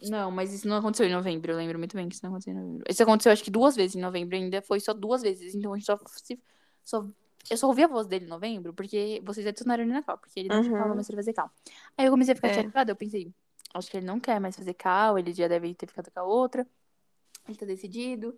Não, 0.00 0.30
mas 0.30 0.52
isso 0.52 0.66
não 0.66 0.76
aconteceu 0.76 1.06
em 1.06 1.12
novembro. 1.12 1.52
Eu 1.52 1.56
lembro 1.56 1.78
muito 1.78 1.94
bem 1.96 2.08
que 2.08 2.14
isso 2.14 2.24
não 2.24 2.30
aconteceu 2.30 2.54
em 2.54 2.56
novembro. 2.56 2.84
Isso 2.88 3.02
aconteceu 3.02 3.32
acho 3.32 3.44
que 3.44 3.50
duas 3.50 3.76
vezes 3.76 3.94
em 3.96 4.00
novembro 4.00 4.34
ainda. 4.36 4.62
Foi 4.62 4.80
só 4.80 4.92
duas 4.92 5.22
vezes. 5.22 5.54
Então 5.54 5.72
a 5.72 5.76
gente 5.76 5.86
só. 5.86 5.98
se- 6.06 6.40
só 6.84 7.06
eu 7.50 7.56
só 7.56 7.66
ouvi 7.66 7.82
a 7.82 7.88
voz 7.88 8.06
dele 8.06 8.24
em 8.24 8.28
novembro 8.28 8.72
porque 8.72 9.20
vocês 9.24 9.46
adicionaram 9.46 9.82
ele 9.84 9.92
na 9.92 10.02
cal. 10.02 10.18
Porque 10.18 10.38
ele 10.40 10.48
não 10.48 10.58
Uhum. 10.62 10.70
chamava 10.70 10.94
mais 10.94 11.06
pra 11.06 11.16
fazer 11.16 11.32
cal. 11.32 11.50
Aí 11.96 12.06
eu 12.06 12.10
comecei 12.12 12.32
a 12.32 12.36
ficar 12.36 12.48
É. 12.48 12.54
chateada. 12.54 12.92
Eu 12.92 12.96
pensei, 12.96 13.32
acho 13.74 13.90
que 13.90 13.96
ele 13.96 14.06
não 14.06 14.20
quer 14.20 14.40
mais 14.40 14.56
fazer 14.56 14.74
cal. 14.74 15.18
Ele 15.18 15.32
já 15.32 15.48
deve 15.48 15.74
ter 15.74 15.86
ficado 15.86 16.10
com 16.10 16.20
a 16.20 16.24
outra. 16.24 16.66
Ele 17.48 17.56
tá 17.58 17.66
decidido. 17.66 18.36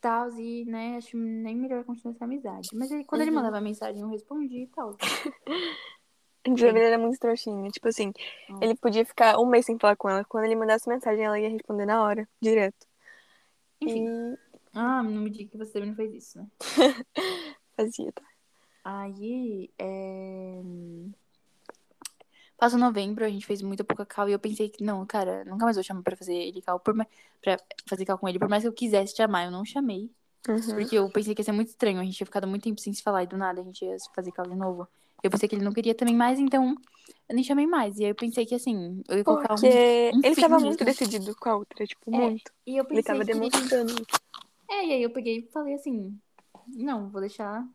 Tal, 0.00 0.30
e, 0.38 0.64
né, 0.66 0.96
acho 0.98 1.16
nem 1.16 1.56
melhor 1.56 1.82
continuar 1.84 2.14
essa 2.14 2.24
amizade. 2.26 2.68
Mas 2.74 2.90
ele, 2.90 3.04
quando 3.04 3.22
ele 3.22 3.30
Uhum. 3.30 3.36
mandava 3.36 3.60
mensagem, 3.60 4.02
eu 4.02 4.08
respondia 4.08 4.62
e 4.62 4.66
tal. 4.66 4.98
Ele 6.46 6.78
era 6.78 6.98
muito 6.98 7.18
trouxinha. 7.18 7.70
Tipo 7.70 7.88
assim, 7.88 8.12
Hum. 8.50 8.58
ele 8.60 8.74
podia 8.74 9.02
ficar 9.06 9.38
um 9.40 9.46
mês 9.46 9.64
sem 9.64 9.78
falar 9.78 9.96
com 9.96 10.10
ela. 10.10 10.22
Quando 10.26 10.44
ele 10.44 10.54
mandasse 10.54 10.86
mensagem, 10.86 11.24
ela 11.24 11.40
ia 11.40 11.48
responder 11.48 11.86
na 11.86 12.02
hora, 12.02 12.28
direto. 12.38 12.86
Enfim. 13.80 14.04
E 14.04 14.38
Ah, 14.74 15.02
não 15.02 15.22
me 15.22 15.30
diga 15.30 15.50
que 15.52 15.56
você 15.56 15.72
também 15.72 15.88
não 15.88 15.96
fez 15.96 16.12
isso, 16.12 16.38
né? 16.38 16.46
fazia, 17.76 18.12
tá? 18.12 18.22
Aí, 18.84 19.70
é... 19.78 20.60
Passou 22.56 22.78
novembro, 22.78 23.24
a 23.24 23.28
gente 23.28 23.46
fez 23.46 23.62
muita 23.62 23.82
pouca 23.82 24.06
cal 24.06 24.28
e 24.28 24.32
eu 24.32 24.38
pensei 24.38 24.68
que, 24.68 24.84
não, 24.84 25.04
cara, 25.04 25.44
nunca 25.44 25.64
mais 25.64 25.76
vou 25.76 25.82
chamar 25.82 26.02
pra 26.02 26.16
fazer 26.16 26.34
ele 26.34 26.62
cal, 26.62 26.78
por 26.78 26.94
mais... 26.94 27.08
pra 27.42 27.58
fazer 27.86 28.04
cal 28.04 28.18
com 28.18 28.28
ele, 28.28 28.38
por 28.38 28.48
mais 28.48 28.62
que 28.62 28.68
eu 28.68 28.72
quisesse 28.72 29.16
chamar, 29.16 29.44
eu 29.46 29.50
não 29.50 29.64
chamei. 29.64 30.10
Uhum. 30.48 30.60
Porque 30.74 30.96
eu 30.96 31.08
pensei 31.10 31.34
que 31.34 31.40
ia 31.40 31.44
ser 31.44 31.52
muito 31.52 31.68
estranho, 31.68 32.00
a 32.00 32.04
gente 32.04 32.20
ia 32.20 32.26
ficado 32.26 32.46
muito 32.46 32.62
tempo 32.62 32.80
sem 32.80 32.92
se 32.92 33.02
falar 33.02 33.22
e 33.22 33.26
do 33.26 33.36
nada 33.36 33.60
a 33.60 33.64
gente 33.64 33.84
ia 33.84 33.96
fazer 34.14 34.30
cal 34.30 34.46
de 34.46 34.54
novo. 34.54 34.86
Eu 35.22 35.30
pensei 35.30 35.48
que 35.48 35.54
ele 35.54 35.64
não 35.64 35.72
queria 35.72 35.94
também 35.94 36.14
mais, 36.14 36.38
então 36.38 36.76
eu 37.26 37.34
nem 37.34 37.42
chamei 37.42 37.66
mais. 37.66 37.98
E 37.98 38.04
aí 38.04 38.10
eu 38.10 38.14
pensei 38.14 38.44
que, 38.44 38.54
assim, 38.54 39.02
eu 39.08 39.16
ia 39.16 39.24
colocar 39.24 39.48
Porque 39.48 40.10
um, 40.12 40.18
um 40.18 40.20
ele 40.22 40.36
tava 40.36 40.56
nisso. 40.56 40.66
muito 40.66 40.84
decidido 40.84 41.34
com 41.34 41.48
a 41.48 41.56
outra, 41.56 41.86
tipo, 41.86 42.14
É, 42.14 42.18
muito. 42.18 42.52
E 42.66 42.76
eu 42.76 42.84
pensei 42.84 42.98
Ele 42.98 43.02
tava 43.02 43.24
que 43.24 43.32
demonstrando. 43.32 44.06
É, 44.70 44.86
e 44.86 44.92
aí 44.92 45.02
eu 45.02 45.10
peguei 45.10 45.38
e 45.38 45.42
falei 45.50 45.74
assim, 45.74 46.18
não, 46.68 47.08
vou 47.10 47.20
deixar 47.20 47.66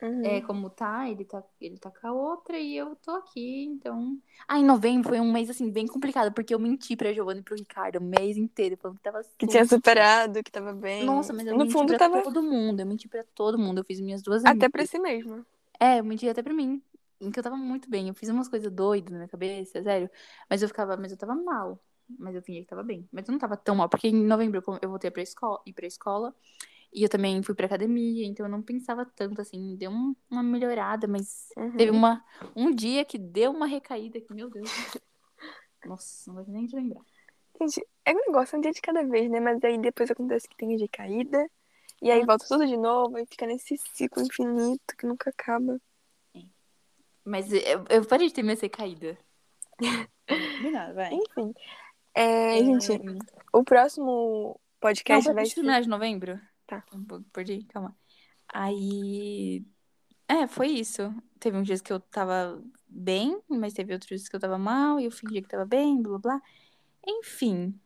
Uhum. 0.00 0.24
é, 0.24 0.40
como 0.42 0.70
tá, 0.70 1.08
ele 1.08 1.24
tá, 1.24 1.42
ele 1.60 1.78
tá 1.78 1.90
com 1.90 2.06
a 2.06 2.12
outra 2.12 2.58
e 2.58 2.74
eu 2.76 2.96
tô 2.96 3.10
aqui, 3.12 3.64
então. 3.64 4.18
Ah, 4.48 4.58
em 4.58 4.64
novembro 4.64 5.08
foi 5.10 5.20
um 5.20 5.30
mês 5.32 5.50
assim, 5.50 5.70
bem 5.70 5.86
complicado, 5.86 6.32
porque 6.32 6.54
eu 6.54 6.58
menti 6.58 6.96
pra 6.96 7.12
Giovanna 7.12 7.40
e 7.40 7.42
pro 7.42 7.54
Ricardo 7.56 7.96
o 7.96 8.02
mês 8.02 8.36
inteiro, 8.36 8.76
falando 8.76 8.96
que 8.96 9.02
tava 9.02 9.20
Que 9.36 9.46
tinha 9.46 9.64
super- 9.64 9.76
superado, 9.76 10.42
que 10.42 10.50
tava 10.50 10.72
bem. 10.72 11.04
Nossa, 11.04 11.32
mas 11.32 11.46
eu 11.46 11.52
No 11.52 11.64
menti 11.64 11.72
fundo 11.72 11.88
pra 11.88 11.98
tava 11.98 12.22
todo 12.22 12.42
mundo, 12.42 12.80
eu 12.80 12.86
menti 12.86 13.08
pra 13.08 13.24
todo 13.34 13.58
mundo, 13.58 13.78
eu 13.78 13.84
fiz 13.84 14.00
minhas 14.00 14.22
duas 14.22 14.44
até 14.44 14.50
amigas. 14.50 14.70
pra 14.70 14.86
si 14.86 14.98
mesmo. 14.98 15.44
É, 15.78 16.00
eu 16.00 16.04
menti 16.04 16.28
até 16.28 16.42
pra 16.42 16.54
mim, 16.54 16.82
em 17.20 17.30
que 17.30 17.38
eu 17.38 17.42
tava 17.42 17.56
muito 17.56 17.88
bem, 17.90 18.08
eu 18.08 18.14
fiz 18.14 18.28
umas 18.30 18.48
coisas 18.48 18.72
doidas 18.72 19.10
na 19.10 19.18
minha 19.18 19.28
cabeça, 19.28 19.82
sério, 19.82 20.10
mas 20.48 20.62
eu 20.62 20.68
ficava, 20.68 20.96
mas 20.96 21.12
eu 21.12 21.18
tava 21.18 21.34
mal, 21.34 21.78
mas 22.18 22.34
eu 22.34 22.42
fingia 22.42 22.62
que 22.62 22.68
tava 22.68 22.82
bem, 22.82 23.06
mas 23.12 23.28
eu 23.28 23.32
não 23.32 23.38
tava 23.38 23.56
tão 23.56 23.74
mal, 23.76 23.88
porque 23.88 24.08
em 24.08 24.14
novembro 24.26 24.62
eu 24.66 24.78
eu 24.82 24.88
voltei 24.88 25.10
pra 25.10 25.22
escola, 25.22 25.60
ir 25.66 25.72
pra 25.74 25.86
escola, 25.86 26.34
e 26.96 27.02
eu 27.02 27.08
também 27.10 27.42
fui 27.42 27.54
pra 27.54 27.66
academia, 27.66 28.26
então 28.26 28.46
eu 28.46 28.50
não 28.50 28.62
pensava 28.62 29.04
tanto 29.04 29.40
assim, 29.40 29.76
deu 29.76 29.90
um- 29.90 30.16
uma 30.30 30.42
melhorada, 30.42 31.06
mas 31.06 31.48
Uhum. 31.56 31.76
Teve 31.76 31.90
uma, 31.90 32.24
um 32.56 32.74
dia 32.74 33.04
que 33.04 33.18
deu 33.18 33.50
uma 33.52 33.66
recaída 33.66 34.18
que, 34.20 34.32
meu 34.32 34.48
Deus. 34.50 34.64
Nossa, 35.84 36.32
não 36.32 36.42
vou 36.42 36.52
nem 36.52 36.66
te 36.66 36.74
lembrar. 36.74 37.02
Gente, 37.60 37.86
é 38.04 38.12
um 38.12 38.20
negócio 38.26 38.58
um 38.58 38.60
dia 38.60 38.72
de 38.72 38.80
cada 38.80 39.04
vez, 39.04 39.30
né? 39.30 39.38
Mas 39.40 39.62
aí 39.62 39.78
depois 39.78 40.10
acontece 40.10 40.48
que 40.48 40.56
tem 40.56 40.68
dia 40.70 40.78
de 40.78 40.88
caída. 40.88 41.48
E 42.02 42.10
aí 42.10 42.22
Ah. 42.22 42.26
volta 42.26 42.44
tudo 42.48 42.66
de 42.66 42.76
novo 42.76 43.18
e 43.18 43.26
fica 43.26 43.46
nesse 43.46 43.76
ciclo 43.94 44.22
infinito 44.22 44.96
que 44.98 45.06
nunca 45.06 45.30
acaba. 45.30 45.80
Mas 47.24 47.52
eu, 47.52 47.84
eu 47.88 48.04
parei 48.06 48.28
de 48.28 48.34
ter 48.34 48.42
minha 48.42 48.56
recaída. 48.56 49.18
Combinado, 50.28 50.94
vai. 50.94 51.12
Enfim. 51.12 51.54
É, 52.14 52.58
É, 52.58 52.64
gente, 52.64 53.02
o 53.52 53.64
próximo 53.64 54.48
Não, 54.48 54.60
podcast 54.80 55.24
pra 55.24 55.34
vai 55.34 55.44
gente 55.44 55.54
ser. 55.54 55.60
terminar 55.60 55.80
de 55.82 55.88
novembro. 55.88 56.40
Tá. 56.66 56.84
Perdi, 57.32 57.64
calma. 57.64 57.96
Aí. 58.48 59.64
É, 60.28 60.46
foi 60.46 60.68
isso. 60.68 61.14
Teve 61.38 61.56
uns 61.56 61.66
dias 61.66 61.80
que 61.80 61.92
eu 61.92 62.00
tava 62.00 62.62
bem, 62.88 63.40
mas 63.48 63.72
teve 63.72 63.92
outros 63.92 64.08
dias 64.08 64.28
que 64.28 64.34
eu 64.34 64.40
tava 64.40 64.58
mal, 64.58 64.98
e 64.98 65.04
eu 65.04 65.10
fingia 65.10 65.42
que 65.42 65.48
tava 65.48 65.64
bem, 65.64 66.02
blá 66.02 66.18
blá. 66.18 66.42
Enfim. 67.06 67.78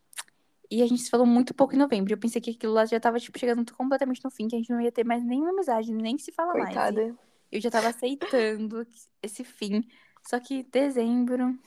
E 0.71 0.83
a 0.83 0.87
gente 0.87 1.03
se 1.03 1.11
falou 1.11 1.27
muito 1.27 1.53
pouco 1.53 1.75
em 1.75 1.79
novembro. 1.79 2.13
Eu 2.13 2.19
pensei 2.19 2.41
que 2.41 2.51
aquilo 2.51 2.73
lá 2.73 2.87
já 2.87 3.01
tava, 3.01 3.19
tipo, 3.19 3.39
chegando 3.39 3.75
completamente 3.75 4.23
no 4.25 4.31
fim, 4.31 4.47
que 4.47 4.55
a 4.55 4.59
gente 4.59 4.71
não 4.71 4.81
ia 4.81 4.93
ter 4.93 5.05
mais 5.05 5.25
nenhuma 5.25 5.51
amizade, 5.51 5.93
nem 5.93 6.17
se 6.17 6.31
falar 6.31 6.55
mais. 6.55 6.71
E 6.71 6.73
Coitada. 6.73 7.19
eu 7.51 7.61
já 7.61 7.71
tava 7.71 7.89
aceitando 7.89 8.87
esse 9.21 9.43
fim. 9.43 9.83
Só 10.23 10.39
que 10.39 10.63
dezembro. 10.63 11.59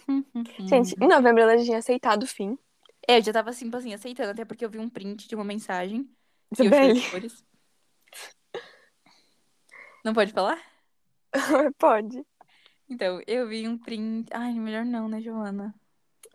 Gente, 0.60 0.96
em 1.02 1.08
novembro 1.08 1.42
ela 1.42 1.58
já 1.58 1.64
tinha 1.66 1.78
aceitado 1.80 2.24
o 2.24 2.28
fim. 2.28 2.58
É, 3.06 3.18
eu 3.18 3.22
já 3.22 3.34
tava 3.34 3.50
assim, 3.50 3.70
assim, 3.74 3.94
aceitando, 3.94 4.32
até 4.32 4.46
porque 4.46 4.64
eu 4.64 4.70
vi 4.70 4.80
um 4.80 4.90
print 4.90 5.28
de 5.28 5.36
uma 5.36 5.44
mensagem. 5.44 6.10
Isabelle. 6.54 7.02
Não 10.04 10.14
pode 10.14 10.34
falar? 10.34 10.60
Pode. 11.78 12.26
Então, 12.90 13.22
eu 13.26 13.48
vi 13.48 13.68
um 13.68 13.78
print. 13.78 14.30
Ai, 14.34 14.54
melhor 14.54 14.86
não, 14.86 15.08
né, 15.08 15.22
Giovana? 15.22 15.74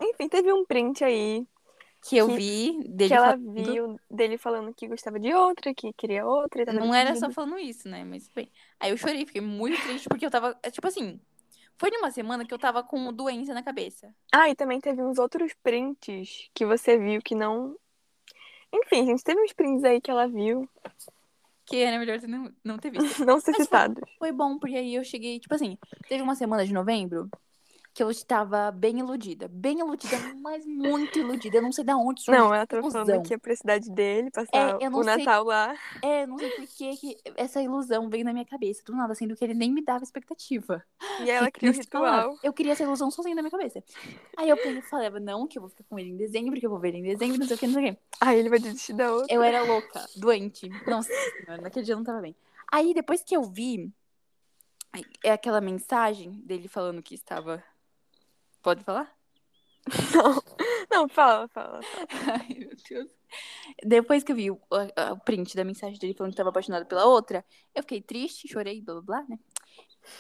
Enfim, 0.01 0.28
teve 0.28 0.53
um 0.53 0.65
print 0.65 1.05
aí 1.05 1.47
Que 2.03 2.16
eu 2.16 2.28
Que- 2.28 2.36
vi 2.36 2.89
dele 2.89 3.09
que 3.09 3.15
ela 3.15 3.27
falando. 3.32 3.53
viu 3.65 4.01
dele 4.11 4.39
falando 4.39 4.74
que 4.74 4.89
gostava 4.89 5.19
de 5.20 5.32
outra, 5.35 5.74
que 5.74 5.93
queria 5.93 6.24
outra 6.27 6.62
e 6.62 6.66
Não 6.73 6.95
era 6.95 7.15
só 7.16 7.31
falando 7.31 7.59
isso, 7.59 7.89
né? 7.89 8.05
Mas 8.05 8.28
bem. 8.28 8.51
Aí 8.81 8.90
eu 8.90 8.97
chorei, 8.97 9.27
fiquei 9.27 9.43
muito 9.43 9.81
triste 9.82 10.09
porque 10.09 10.24
eu 10.24 10.31
tava. 10.31 10.59
é, 10.62 10.70
Tipo 10.70 10.86
assim. 10.89 11.20
Foi 11.81 11.90
numa 11.93 12.11
semana 12.11 12.45
que 12.45 12.53
eu 12.53 12.59
tava 12.59 12.82
com 12.82 13.12
doença 13.12 13.55
na 13.55 13.62
cabeça. 13.62 14.12
Ah, 14.35 14.49
e 14.51 14.55
também 14.57 14.81
teve 14.81 15.01
uns 15.01 15.16
outros 15.16 15.53
prints 15.62 16.49
que 16.53 16.66
você 16.66 16.99
viu 16.99 17.20
que 17.23 17.36
não. 17.36 17.77
Enfim, 18.73 19.07
gente, 19.07 19.24
teve 19.24 19.40
uns 19.43 19.53
prints 19.53 19.85
aí 19.85 20.01
que 20.01 20.11
ela 20.11 20.28
viu, 20.28 20.69
Que 21.66 21.78
era 21.78 21.99
melhor 21.99 22.20
não, 22.23 22.53
não 22.65 22.78
ter 22.78 22.90
visto. 22.90 23.19
não 23.24 23.40
ser 23.40 23.53
Mas 23.53 23.66
foi-. 23.66 23.90
Foi 24.19 24.32
bom, 24.32 24.59
porque 24.59 24.77
aí 24.77 24.95
eu 24.95 25.05
cheguei, 25.05 25.39
tipo 25.40 25.55
assim, 25.55 25.78
teve 26.09 26.23
uma 26.23 26.35
semana 26.35 26.66
de 26.66 26.73
novembro 26.73 27.31
que 27.99 28.03
eu 28.05 28.12
estava 28.12 28.70
bem 28.70 29.01
iludida. 29.01 29.49
Bem 29.49 29.81
iludida, 29.81 30.16
mas 30.41 30.65
muito 30.65 31.19
iludida. 31.19 31.57
Eu 31.57 31.62
não 31.62 31.73
sei 31.73 31.83
de 31.83 31.93
onde 31.93 32.23
surgiu 32.23 32.45
Não, 32.45 32.55
ela 32.55 32.65
tava 32.65 32.89
falando 32.93 33.25
que 33.25 33.35
ia 33.35 33.39
pra 33.41 33.57
cidade 33.57 33.91
dele, 33.91 34.31
passar 34.31 34.79
não 34.89 35.01
o 35.01 35.03
sei- 35.03 35.16
Natal 35.16 35.43
lá. 35.45 35.75
É, 36.01 36.23
eu 36.23 36.29
não 36.29 36.39
sei 36.39 36.49
por 36.49 36.65
que 36.65 36.97
que 36.97 37.16
essa 37.35 37.61
ilusão 37.61 38.09
veio 38.09 38.25
na 38.25 38.33
minha 38.33 38.45
cabeça. 38.45 38.85
Do 38.85 38.95
nada, 38.95 39.16
sendo 39.16 39.35
que 39.35 39.45
ele 39.45 39.53
nem 39.53 39.73
me 39.73 39.83
dava 39.83 40.05
expectativa. 40.05 40.81
E 41.25 41.29
ela 41.29 41.51
criou 41.51 41.75
o 41.75 41.77
ritual. 41.77 42.39
Eu 42.41 42.53
queria 42.53 42.70
essa 42.70 42.85
ilusão 42.85 43.11
sozinha 43.11 43.35
na 43.35 43.43
minha 43.43 43.51
cabeça. 43.51 43.83
Aí 44.37 44.49
eu 44.49 44.57
peguei 44.57 44.79
e 44.79 44.83
falava, 44.83 45.19
não, 45.19 45.49
que 45.49 45.59
eu 45.59 45.62
vou 45.62 45.69
ficar 45.69 45.83
com 45.83 45.99
ele 45.99 46.11
em 46.11 46.16
dezembro, 46.16 46.61
que 46.61 46.65
eu 46.65 46.70
vou 46.70 46.79
ver 46.79 46.91
ele 46.91 46.99
em 46.99 47.03
dezembro, 47.03 47.37
não 47.41 47.49
sei 47.49 47.57
o 47.57 47.59
que, 47.59 47.66
não 47.66 47.75
sei 47.75 47.91
o 47.91 47.95
que. 47.97 48.01
Aí 48.20 48.39
ele 48.39 48.49
vai 48.49 48.61
desistir 48.61 48.93
da 48.93 49.12
outra. 49.12 49.35
Eu 49.35 49.43
era 49.43 49.61
louca, 49.65 50.07
doente. 50.15 50.69
Nossa 50.87 51.11
naquele 51.61 51.85
dia 51.85 51.95
eu 51.95 51.99
não 51.99 52.05
tava 52.05 52.20
bem. 52.20 52.37
Aí 52.70 52.95
depois 52.95 53.25
que 53.25 53.37
eu 53.37 53.43
vi, 53.43 53.93
é 55.25 55.33
aquela 55.33 55.61
mensagem 55.61 56.31
dele 56.45 56.69
falando 56.69 57.03
que 57.03 57.16
estava. 57.16 57.61
Pode 58.62 58.82
falar? 58.85 59.16
Não, 60.14 60.43
não, 60.90 61.09
fala, 61.09 61.48
fala. 61.48 61.80
fala. 61.82 62.06
Ai, 62.43 62.55
meu 62.59 62.70
Deus. 62.89 63.10
Depois 63.82 64.22
que 64.22 64.32
eu 64.32 64.36
vi 64.36 64.51
o, 64.51 64.60
a- 64.97 65.12
o 65.12 65.20
print 65.20 65.56
da 65.56 65.64
mensagem 65.64 65.98
dele 65.98 66.14
falando 66.14 66.30
que 66.32 66.35
estava 66.35 66.51
apaixonado 66.51 66.85
pela 66.86 67.06
outra, 67.06 67.44
eu 67.74 67.82
fiquei 67.82 68.01
triste, 68.02 68.48
chorei, 68.48 68.82
blá 68.82 68.94
blá 69.01 69.02
blá, 69.02 69.26
né? 69.28 69.39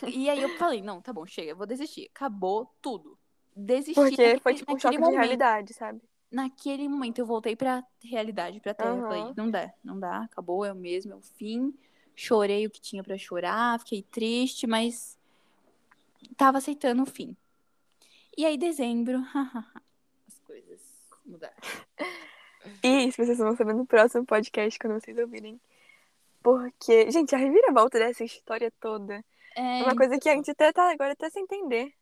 E 0.06 0.28
aí 0.30 0.42
eu 0.42 0.50
falei, 0.56 0.80
não, 0.82 1.00
tá 1.00 1.12
bom, 1.12 1.26
chega, 1.26 1.54
vou 1.54 1.66
desistir. 1.66 2.10
Acabou 2.14 2.74
tudo. 2.80 3.18
Desisti. 3.54 3.94
Porque 3.94 4.10
naquele- 4.22 4.40
foi 4.40 4.54
tipo 4.54 4.74
um 4.74 4.78
choque 4.78 4.96
de 4.96 5.02
momento. 5.02 5.18
realidade, 5.20 5.74
sabe? 5.74 6.00
Naquele 6.30 6.88
momento 6.88 7.18
eu 7.18 7.26
voltei 7.26 7.56
pra 7.56 7.82
realidade, 8.02 8.60
pra 8.60 8.74
terra. 8.74 8.96
Eu 8.96 9.02
Falei, 9.02 9.34
não 9.36 9.50
dá, 9.50 9.72
não 9.82 9.98
dá, 9.98 10.22
acabou, 10.24 10.64
é 10.64 10.72
o 10.72 10.76
mesmo, 10.76 11.12
é 11.12 11.16
o 11.16 11.22
fim. 11.22 11.74
Chorei 12.14 12.66
o 12.66 12.70
que 12.70 12.80
tinha 12.80 13.02
pra 13.02 13.16
chorar, 13.16 13.78
fiquei 13.80 14.02
triste, 14.02 14.66
mas 14.66 15.16
tava 16.36 16.58
aceitando 16.58 17.02
o 17.02 17.06
fim. 17.06 17.36
E 18.38 18.46
aí, 18.46 18.56
dezembro, 18.56 19.18
as 20.28 20.38
coisas 20.46 20.80
mudaram. 21.26 21.56
E 22.84 23.10
se 23.10 23.16
vocês 23.18 23.36
vão 23.36 23.56
saber 23.56 23.74
no 23.74 23.84
próximo 23.84 24.24
podcast, 24.24 24.78
quando 24.78 25.00
vocês 25.00 25.18
ouvirem. 25.18 25.60
Porque, 26.40 27.10
gente, 27.10 27.34
a 27.34 27.38
reviravolta 27.38 27.98
dessa 27.98 28.22
história 28.22 28.72
toda 28.80 29.24
É, 29.56 29.80
é 29.80 29.82
uma 29.82 29.96
coisa 29.96 30.20
que 30.20 30.28
a 30.28 30.36
gente 30.36 30.52
até 30.52 30.72
tá 30.72 30.88
agora 30.88 31.14
até 31.14 31.28
sem 31.30 31.42
entender. 31.42 31.92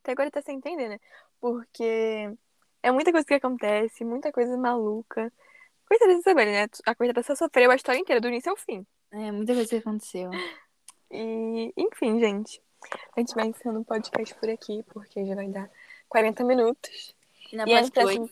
Até 0.00 0.12
agora 0.12 0.30
tá 0.30 0.40
sem 0.40 0.58
entender, 0.58 0.90
né? 0.90 1.00
Porque 1.40 2.38
é 2.84 2.92
muita 2.92 3.10
coisa 3.10 3.26
que 3.26 3.34
acontece, 3.34 4.04
muita 4.04 4.30
coisa 4.30 4.56
maluca. 4.56 5.32
Coitada 5.88 6.14
de 6.14 6.20
Isabelle, 6.20 6.52
né? 6.52 6.66
A 6.86 6.94
coitada 6.94 7.24
só 7.24 7.34
sofreu 7.34 7.68
a 7.68 7.74
história 7.74 7.98
inteira, 7.98 8.20
do 8.20 8.28
início 8.28 8.48
ao 8.48 8.56
fim. 8.56 8.86
É, 9.10 9.32
muita 9.32 9.54
coisa 9.54 9.68
que 9.68 9.76
aconteceu. 9.78 10.30
E, 11.10 11.72
enfim, 11.76 12.20
gente. 12.20 12.62
A 13.16 13.20
gente 13.20 13.34
vai 13.34 13.48
encerrando 13.48 13.80
o 13.80 13.84
podcast 13.84 14.34
por 14.36 14.48
aqui, 14.48 14.82
porque 14.84 15.24
já 15.26 15.34
vai 15.34 15.48
dar 15.48 15.68
40 16.10 16.44
minutos. 16.44 17.14
E 17.50 17.56
na 17.56 17.64
E 17.64 17.70
parte 17.72 17.86
no 17.86 18.02
2, 18.04 18.16
próximo- 18.18 18.30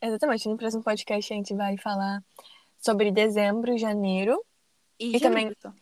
Exatamente. 0.00 0.48
No 0.48 0.56
próximo 0.56 0.82
podcast 0.84 1.32
a 1.32 1.36
gente 1.36 1.54
vai 1.54 1.76
falar 1.76 2.22
sobre 2.78 3.10
dezembro, 3.10 3.76
janeiro 3.78 4.40
e, 4.98 5.16
e 5.16 5.20
também- 5.20 5.44
janeiro. 5.52 5.74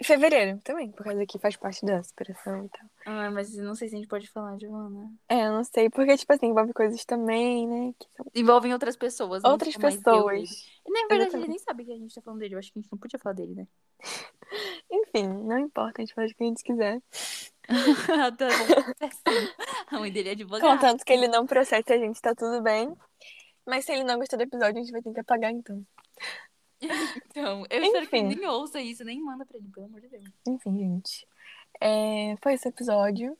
e 0.00 0.04
fevereiro 0.04 0.58
também, 0.62 0.90
por 0.90 1.04
causa 1.04 1.24
que 1.24 1.38
faz 1.38 1.56
parte 1.56 1.84
da 1.86 1.96
aspiração 1.98 2.64
e 2.64 2.68
tal. 2.68 2.86
Ah, 3.06 3.30
mas 3.30 3.54
não 3.56 3.74
sei 3.74 3.88
se 3.88 3.94
a 3.94 3.98
gente 3.98 4.08
pode 4.08 4.28
falar, 4.28 4.58
Giovana. 4.58 5.10
É, 5.28 5.46
eu 5.46 5.52
não 5.52 5.64
sei, 5.64 5.88
porque, 5.88 6.16
tipo 6.16 6.32
assim, 6.32 6.46
envolve 6.46 6.72
coisas 6.74 7.04
também, 7.04 7.66
né? 7.66 7.94
Que 7.98 8.06
são 8.16 8.26
Envolvem 8.34 8.72
outras 8.72 8.96
pessoas. 8.96 9.42
não 9.42 9.52
outras 9.52 9.74
ele. 9.74 9.82
pessoas. 9.82 10.50
E, 10.86 10.90
na 10.90 11.00
verdade, 11.00 11.14
ele 11.14 11.22
Exatamente. 11.28 11.48
nem 11.48 11.58
sabe 11.58 11.84
que 11.86 11.92
a 11.92 11.96
gente 11.96 12.14
tá 12.14 12.20
falando 12.20 12.40
dele. 12.40 12.54
Eu 12.54 12.58
acho 12.58 12.70
que 12.72 12.78
a 12.78 12.82
gente 12.82 12.92
não 12.92 12.98
podia 12.98 13.18
falar 13.18 13.34
dele, 13.34 13.54
né? 13.54 13.66
Enfim, 14.90 15.26
não 15.26 15.58
importa, 15.58 16.02
a 16.02 16.04
gente 16.04 16.14
faz 16.14 16.30
o 16.30 16.34
que 16.34 16.42
a 16.44 16.46
gente 16.46 16.62
quiser. 16.62 17.00
tá. 18.38 18.48
A 19.90 19.98
mãe 19.98 20.12
dele 20.12 20.28
é 20.30 20.32
advogada. 20.32 20.66
Contanto 20.66 21.04
que 21.04 21.12
ele 21.12 21.28
não 21.28 21.46
processa 21.46 21.94
a 21.94 21.98
gente, 21.98 22.20
tá 22.20 22.34
tudo 22.34 22.62
bem. 22.62 22.94
Mas 23.66 23.84
se 23.84 23.92
ele 23.92 24.04
não 24.04 24.18
gostou 24.18 24.38
do 24.38 24.42
episódio, 24.42 24.78
a 24.78 24.82
gente 24.82 24.92
vai 24.92 25.02
ter 25.02 25.12
que 25.12 25.20
apagar, 25.20 25.50
então. 25.50 25.84
Então, 27.30 27.64
eu 27.70 27.82
espero 27.82 28.06
que 28.06 28.16
ele 28.16 28.26
Enfim. 28.26 28.36
nem 28.40 28.46
ouça 28.48 28.78
isso, 28.80 29.04
nem 29.04 29.18
manda 29.18 29.46
pra 29.46 29.56
ele, 29.56 29.68
pelo 29.68 29.86
amor 29.86 30.02
de 30.02 30.08
Deus. 30.08 30.24
Enfim, 30.46 30.78
gente. 30.78 31.26
É, 31.80 32.36
foi 32.42 32.52
esse 32.54 32.68
episódio. 32.68 33.36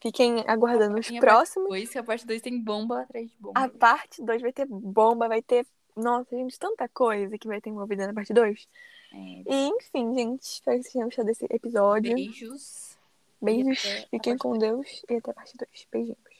Fiquem 0.00 0.44
aguardando 0.46 0.98
os 0.98 1.08
próximos. 1.10 1.68
Pois 1.68 1.90
que 1.90 1.98
a 1.98 2.04
parte 2.04 2.26
2 2.26 2.40
tem 2.40 2.58
bomba 2.60 3.02
atrás 3.02 3.28
de 3.28 3.36
bomba. 3.38 3.60
A 3.60 3.68
parte 3.68 4.22
2 4.22 4.42
vai 4.42 4.52
ter 4.52 4.66
bomba, 4.66 5.28
vai 5.28 5.42
ter. 5.42 5.66
Nossa, 5.96 6.36
gente, 6.36 6.58
tanta 6.58 6.88
coisa 6.88 7.36
que 7.36 7.48
vai 7.48 7.60
ter 7.60 7.70
envolvida 7.70 8.06
na 8.06 8.14
parte 8.14 8.32
2. 8.32 8.68
É, 9.12 9.16
E, 9.16 9.68
enfim, 9.68 10.14
gente, 10.14 10.42
espero 10.42 10.76
que 10.78 10.82
vocês 10.84 10.92
tenham 10.92 11.06
gostado 11.08 11.26
desse 11.26 11.44
episódio. 11.50 12.14
beijos. 12.14 12.91
Beijos, 13.42 14.06
fiquem 14.10 14.38
com 14.38 14.56
Deus 14.56 15.02
e 15.10 15.16
até 15.16 15.32
parte 15.32 15.56
2. 15.56 15.88
Beijinhos. 15.90 16.31